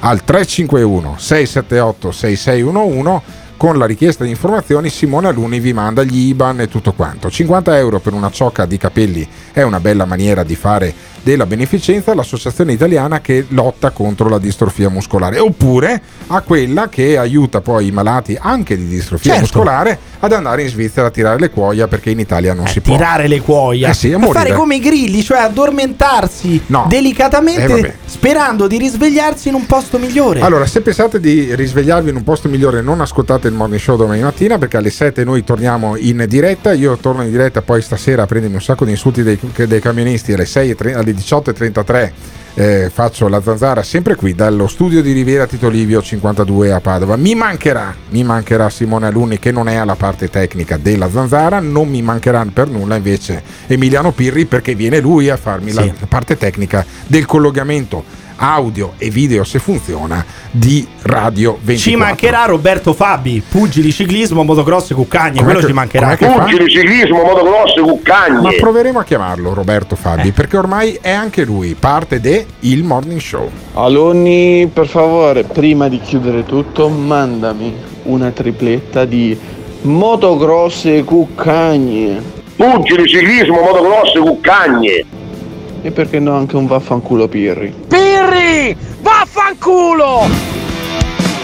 al 0.00 0.24
351 0.24 1.16
678 1.18 2.12
6611 2.12 3.42
con 3.56 3.78
la 3.78 3.86
richiesta 3.86 4.24
di 4.24 4.30
informazioni 4.30 4.90
Simone 4.90 5.28
Aluni 5.28 5.60
vi 5.60 5.72
manda 5.72 6.02
gli 6.02 6.28
IBAN 6.28 6.60
e 6.60 6.68
tutto 6.68 6.92
quanto. 6.92 7.30
50 7.30 7.78
euro 7.78 8.00
per 8.00 8.12
una 8.12 8.30
ciocca 8.30 8.66
di 8.66 8.76
capelli 8.76 9.26
è 9.52 9.62
una 9.62 9.80
bella 9.80 10.04
maniera 10.04 10.42
di 10.42 10.56
fare 10.56 10.92
della 11.24 11.46
beneficenza 11.46 12.14
l'associazione 12.14 12.72
italiana 12.72 13.20
che 13.20 13.46
lotta 13.48 13.90
contro 13.90 14.28
la 14.28 14.38
distrofia 14.38 14.88
muscolare 14.90 15.38
oppure 15.40 16.00
a 16.28 16.40
quella 16.42 16.88
che 16.88 17.16
aiuta 17.18 17.60
poi 17.60 17.88
i 17.88 17.90
malati 17.90 18.38
anche 18.40 18.76
di 18.76 18.86
distrofia 18.86 19.32
Certo. 19.32 19.40
muscolare 19.58 19.98
ad 20.20 20.32
andare 20.32 20.62
in 20.62 20.68
Svizzera 20.68 21.06
a 21.08 21.10
tirare 21.10 21.38
le 21.40 21.50
cuoia 21.50 21.88
perché 21.88 22.10
in 22.10 22.18
Italia 22.20 22.54
non 22.54 22.66
si 22.68 22.80
può. 22.80 22.94
Tirare 22.96 23.26
le 23.26 23.40
cuoia. 23.40 23.88
Eh 23.90 23.94
sì, 23.94 24.12
a 24.12 24.18
fare 24.20 24.52
come 24.52 24.76
i 24.76 24.80
grilli, 24.80 25.22
cioè 25.22 25.38
addormentarsi 25.38 26.62
No. 26.66 26.86
delicatamente 26.88 27.62
Eh, 27.78 27.94
sperando 28.04 28.66
di 28.66 28.78
risvegliarsi 28.78 29.48
in 29.48 29.54
un 29.54 29.66
posto 29.66 29.98
migliore. 29.98 30.40
Allora, 30.40 30.66
se 30.66 30.80
pensate 30.80 31.20
di 31.20 31.54
risvegliarvi 31.54 32.10
in 32.10 32.16
un 32.16 32.24
posto 32.24 32.48
migliore, 32.48 32.80
non 32.82 33.00
ascoltate 33.00 33.48
il 33.48 33.54
morning 33.54 33.80
show 33.80 33.96
domani 33.96 34.20
mattina 34.22 34.58
perché 34.58 34.76
alle 34.76 34.90
7 34.90 35.24
noi 35.24 35.42
torniamo 35.44 35.96
in 35.96 36.24
diretta. 36.28 36.72
Io 36.72 36.96
torno 36.96 37.22
in 37.22 37.30
diretta 37.30 37.62
poi 37.62 37.80
stasera 37.82 38.22
a 38.22 38.26
prendermi 38.26 38.56
un 38.56 38.62
sacco 38.62 38.84
di 38.84 38.90
insulti 38.92 39.22
dei, 39.22 39.38
dei 39.66 39.80
camionisti 39.80 40.32
alle, 40.32 40.46
6 40.46 40.70
e 40.70 40.74
tre- 40.74 40.94
alle 40.94 41.13
18.33. 41.14 42.12
eh, 42.56 42.88
faccio 42.92 43.26
la 43.26 43.42
zanzara 43.42 43.82
sempre 43.82 44.14
qui 44.14 44.32
dallo 44.34 44.68
studio 44.68 45.02
di 45.02 45.10
Riviera 45.10 45.44
Tito 45.46 45.68
Livio 45.68 46.00
52 46.00 46.70
a 46.72 46.80
Padova. 46.80 47.16
Mi 47.16 47.34
mancherà, 47.34 47.92
mi 48.10 48.22
mancherà 48.22 48.70
Simone 48.70 49.06
Alunni 49.06 49.40
che 49.40 49.50
non 49.50 49.68
è 49.68 49.74
alla 49.74 49.96
parte 49.96 50.30
tecnica 50.30 50.76
della 50.76 51.10
zanzara, 51.10 51.58
non 51.58 51.88
mi 51.88 52.00
mancherà 52.00 52.46
per 52.52 52.68
nulla 52.68 52.94
invece 52.94 53.42
Emiliano 53.66 54.12
Pirri 54.12 54.44
perché 54.44 54.76
viene 54.76 55.00
lui 55.00 55.30
a 55.30 55.36
farmi 55.36 55.70
Sì. 55.72 55.76
la 55.98 56.06
parte 56.08 56.36
tecnica 56.36 56.84
del 57.08 57.26
collegamento 57.26 58.04
audio 58.36 58.92
e 58.98 59.10
video 59.10 59.44
se 59.44 59.58
funziona 59.58 60.24
di 60.50 60.86
Radio 61.02 61.58
24. 61.62 61.76
Ci 61.76 61.96
mancherà 61.96 62.44
Roberto 62.44 62.92
Fabi, 62.92 63.42
pugili, 63.48 63.92
ciclismo, 63.92 64.42
motocross 64.42 64.90
e 64.90 64.94
cuccagne. 64.94 65.36
Com'è 65.38 65.44
Quello 65.44 65.60
che- 65.60 65.66
ci 65.66 65.72
mancherà. 65.72 66.16
Pugili, 66.16 66.68
ciclismo, 66.70 67.22
motocross, 67.22 67.76
Ma 67.76 67.82
cuccagne. 67.82 68.56
proveremo 68.56 68.98
a 68.98 69.04
chiamarlo 69.04 69.54
Roberto 69.54 69.96
Fabi 69.96 70.32
perché 70.32 70.56
ormai 70.56 70.98
è 71.00 71.10
anche 71.10 71.44
lui 71.44 71.74
parte 71.78 72.20
de 72.20 72.46
Il 72.60 72.82
Morning 72.84 73.20
Show. 73.20 73.50
Aloni, 73.74 74.68
per 74.72 74.86
favore, 74.86 75.44
prima 75.44 75.88
di 75.88 76.00
chiudere 76.00 76.44
tutto, 76.44 76.88
mandami 76.88 77.74
una 78.04 78.30
tripletta 78.30 79.04
di 79.04 79.38
motocross 79.82 80.84
e 80.86 81.04
cuccagne. 81.04 82.22
Pugili, 82.56 83.06
ciclismo, 83.08 83.60
motocross, 83.60 84.18
cuccagne. 84.18 85.04
E 85.84 85.90
perché 85.90 86.18
no 86.18 86.34
anche 86.34 86.56
un 86.56 86.66
vaffanculo 86.66 87.28
Pirri. 87.28 87.70
Pirri! 87.88 88.74
Vaffanculo! 89.02 90.26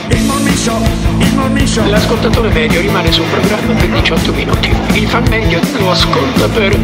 Il 0.08 0.22
morning 0.22 0.56
show, 0.56 0.80
il 1.18 1.34
morning 1.34 1.66
show. 1.66 1.86
L'ascoltatore 1.86 2.48
medio 2.48 2.80
rimane 2.80 3.12
sul 3.12 3.26
programma 3.26 3.74
per 3.74 3.88
18 4.00 4.32
minuti. 4.32 4.74
Il 4.94 5.06
fan 5.08 5.24
medio 5.28 5.60
lo 5.76 5.90
ascolta 5.90 6.48
per 6.48 6.74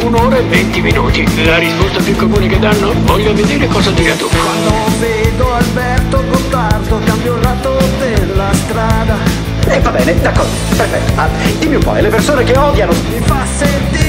un'ora 0.00 0.38
e 0.38 0.42
20 0.42 0.80
minuti. 0.80 1.44
La 1.44 1.58
risposta 1.58 2.00
più 2.00 2.16
comune 2.16 2.46
che 2.46 2.58
danno? 2.58 2.94
Voglio 3.02 3.34
vedere 3.34 3.66
cosa 3.66 3.90
dirà 3.90 4.14
tu. 4.14 4.26
Quando 4.28 4.72
vedo 4.98 5.52
Alberto 5.52 6.24
Gottardo 6.30 6.98
cambio 7.04 7.34
il 7.34 7.42
lato 7.42 7.76
della 7.98 8.54
strada. 8.54 9.16
Eh, 9.68 9.80
va 9.80 9.90
bene, 9.90 10.18
d'accordo, 10.18 10.50
perfetto. 10.74 11.20
Ah, 11.20 11.28
dimmi 11.58 11.74
un 11.74 11.82
po', 11.82 11.94
e 11.94 12.00
le 12.00 12.08
persone 12.08 12.42
che 12.42 12.56
odiano. 12.56 12.92
Mi 13.10 13.20
fa 13.20 13.44
sentire. 13.44 14.01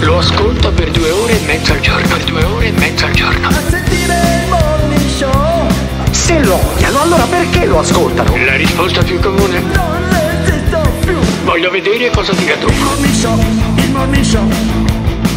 Lo 0.00 0.18
ascolta 0.18 0.70
per 0.70 0.90
due 0.90 1.10
ore 1.10 1.40
e 1.40 1.44
mezza 1.44 1.72
al 1.72 1.80
giorno. 1.80 2.06
Per 2.08 2.24
due 2.24 2.44
ore 2.44 2.66
e 2.66 2.72
mezza 2.72 3.06
al 3.06 3.12
giorno. 3.12 3.48
A 3.48 3.52
sentire 3.68 4.14
il 4.14 4.48
morning 4.48 5.10
show. 5.16 5.66
Se 6.10 6.42
lo 6.44 6.54
odiano, 6.72 7.00
allora 7.00 7.24
perché 7.24 7.66
lo 7.66 7.80
ascoltano? 7.80 8.36
La 8.44 8.56
risposta 8.56 9.02
più 9.02 9.18
comune? 9.20 9.60
Non 9.60 10.08
resisto 10.10 10.92
più. 11.04 11.18
Voglio 11.44 11.70
vedere 11.70 12.10
cosa 12.10 12.32
dirà 12.32 12.56
tu. 12.56 12.68
Il 12.68 12.78
morning 12.78 13.14
show, 13.14 13.38
il 13.76 13.90
morning 13.90 14.24
show. 14.24 14.48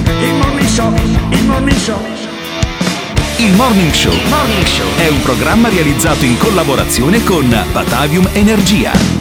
Il 0.06 0.34
morning 0.36 0.68
show, 0.68 0.94
il 1.30 1.44
morning 1.46 1.78
show. 1.78 2.20
Il 3.42 3.56
Morning 3.56 3.92
Show 3.92 4.14
è 4.98 5.08
un 5.08 5.20
programma 5.24 5.68
realizzato 5.68 6.26
in 6.26 6.38
collaborazione 6.38 7.24
con 7.24 7.50
Batavium 7.72 8.30
Energia. 8.34 8.92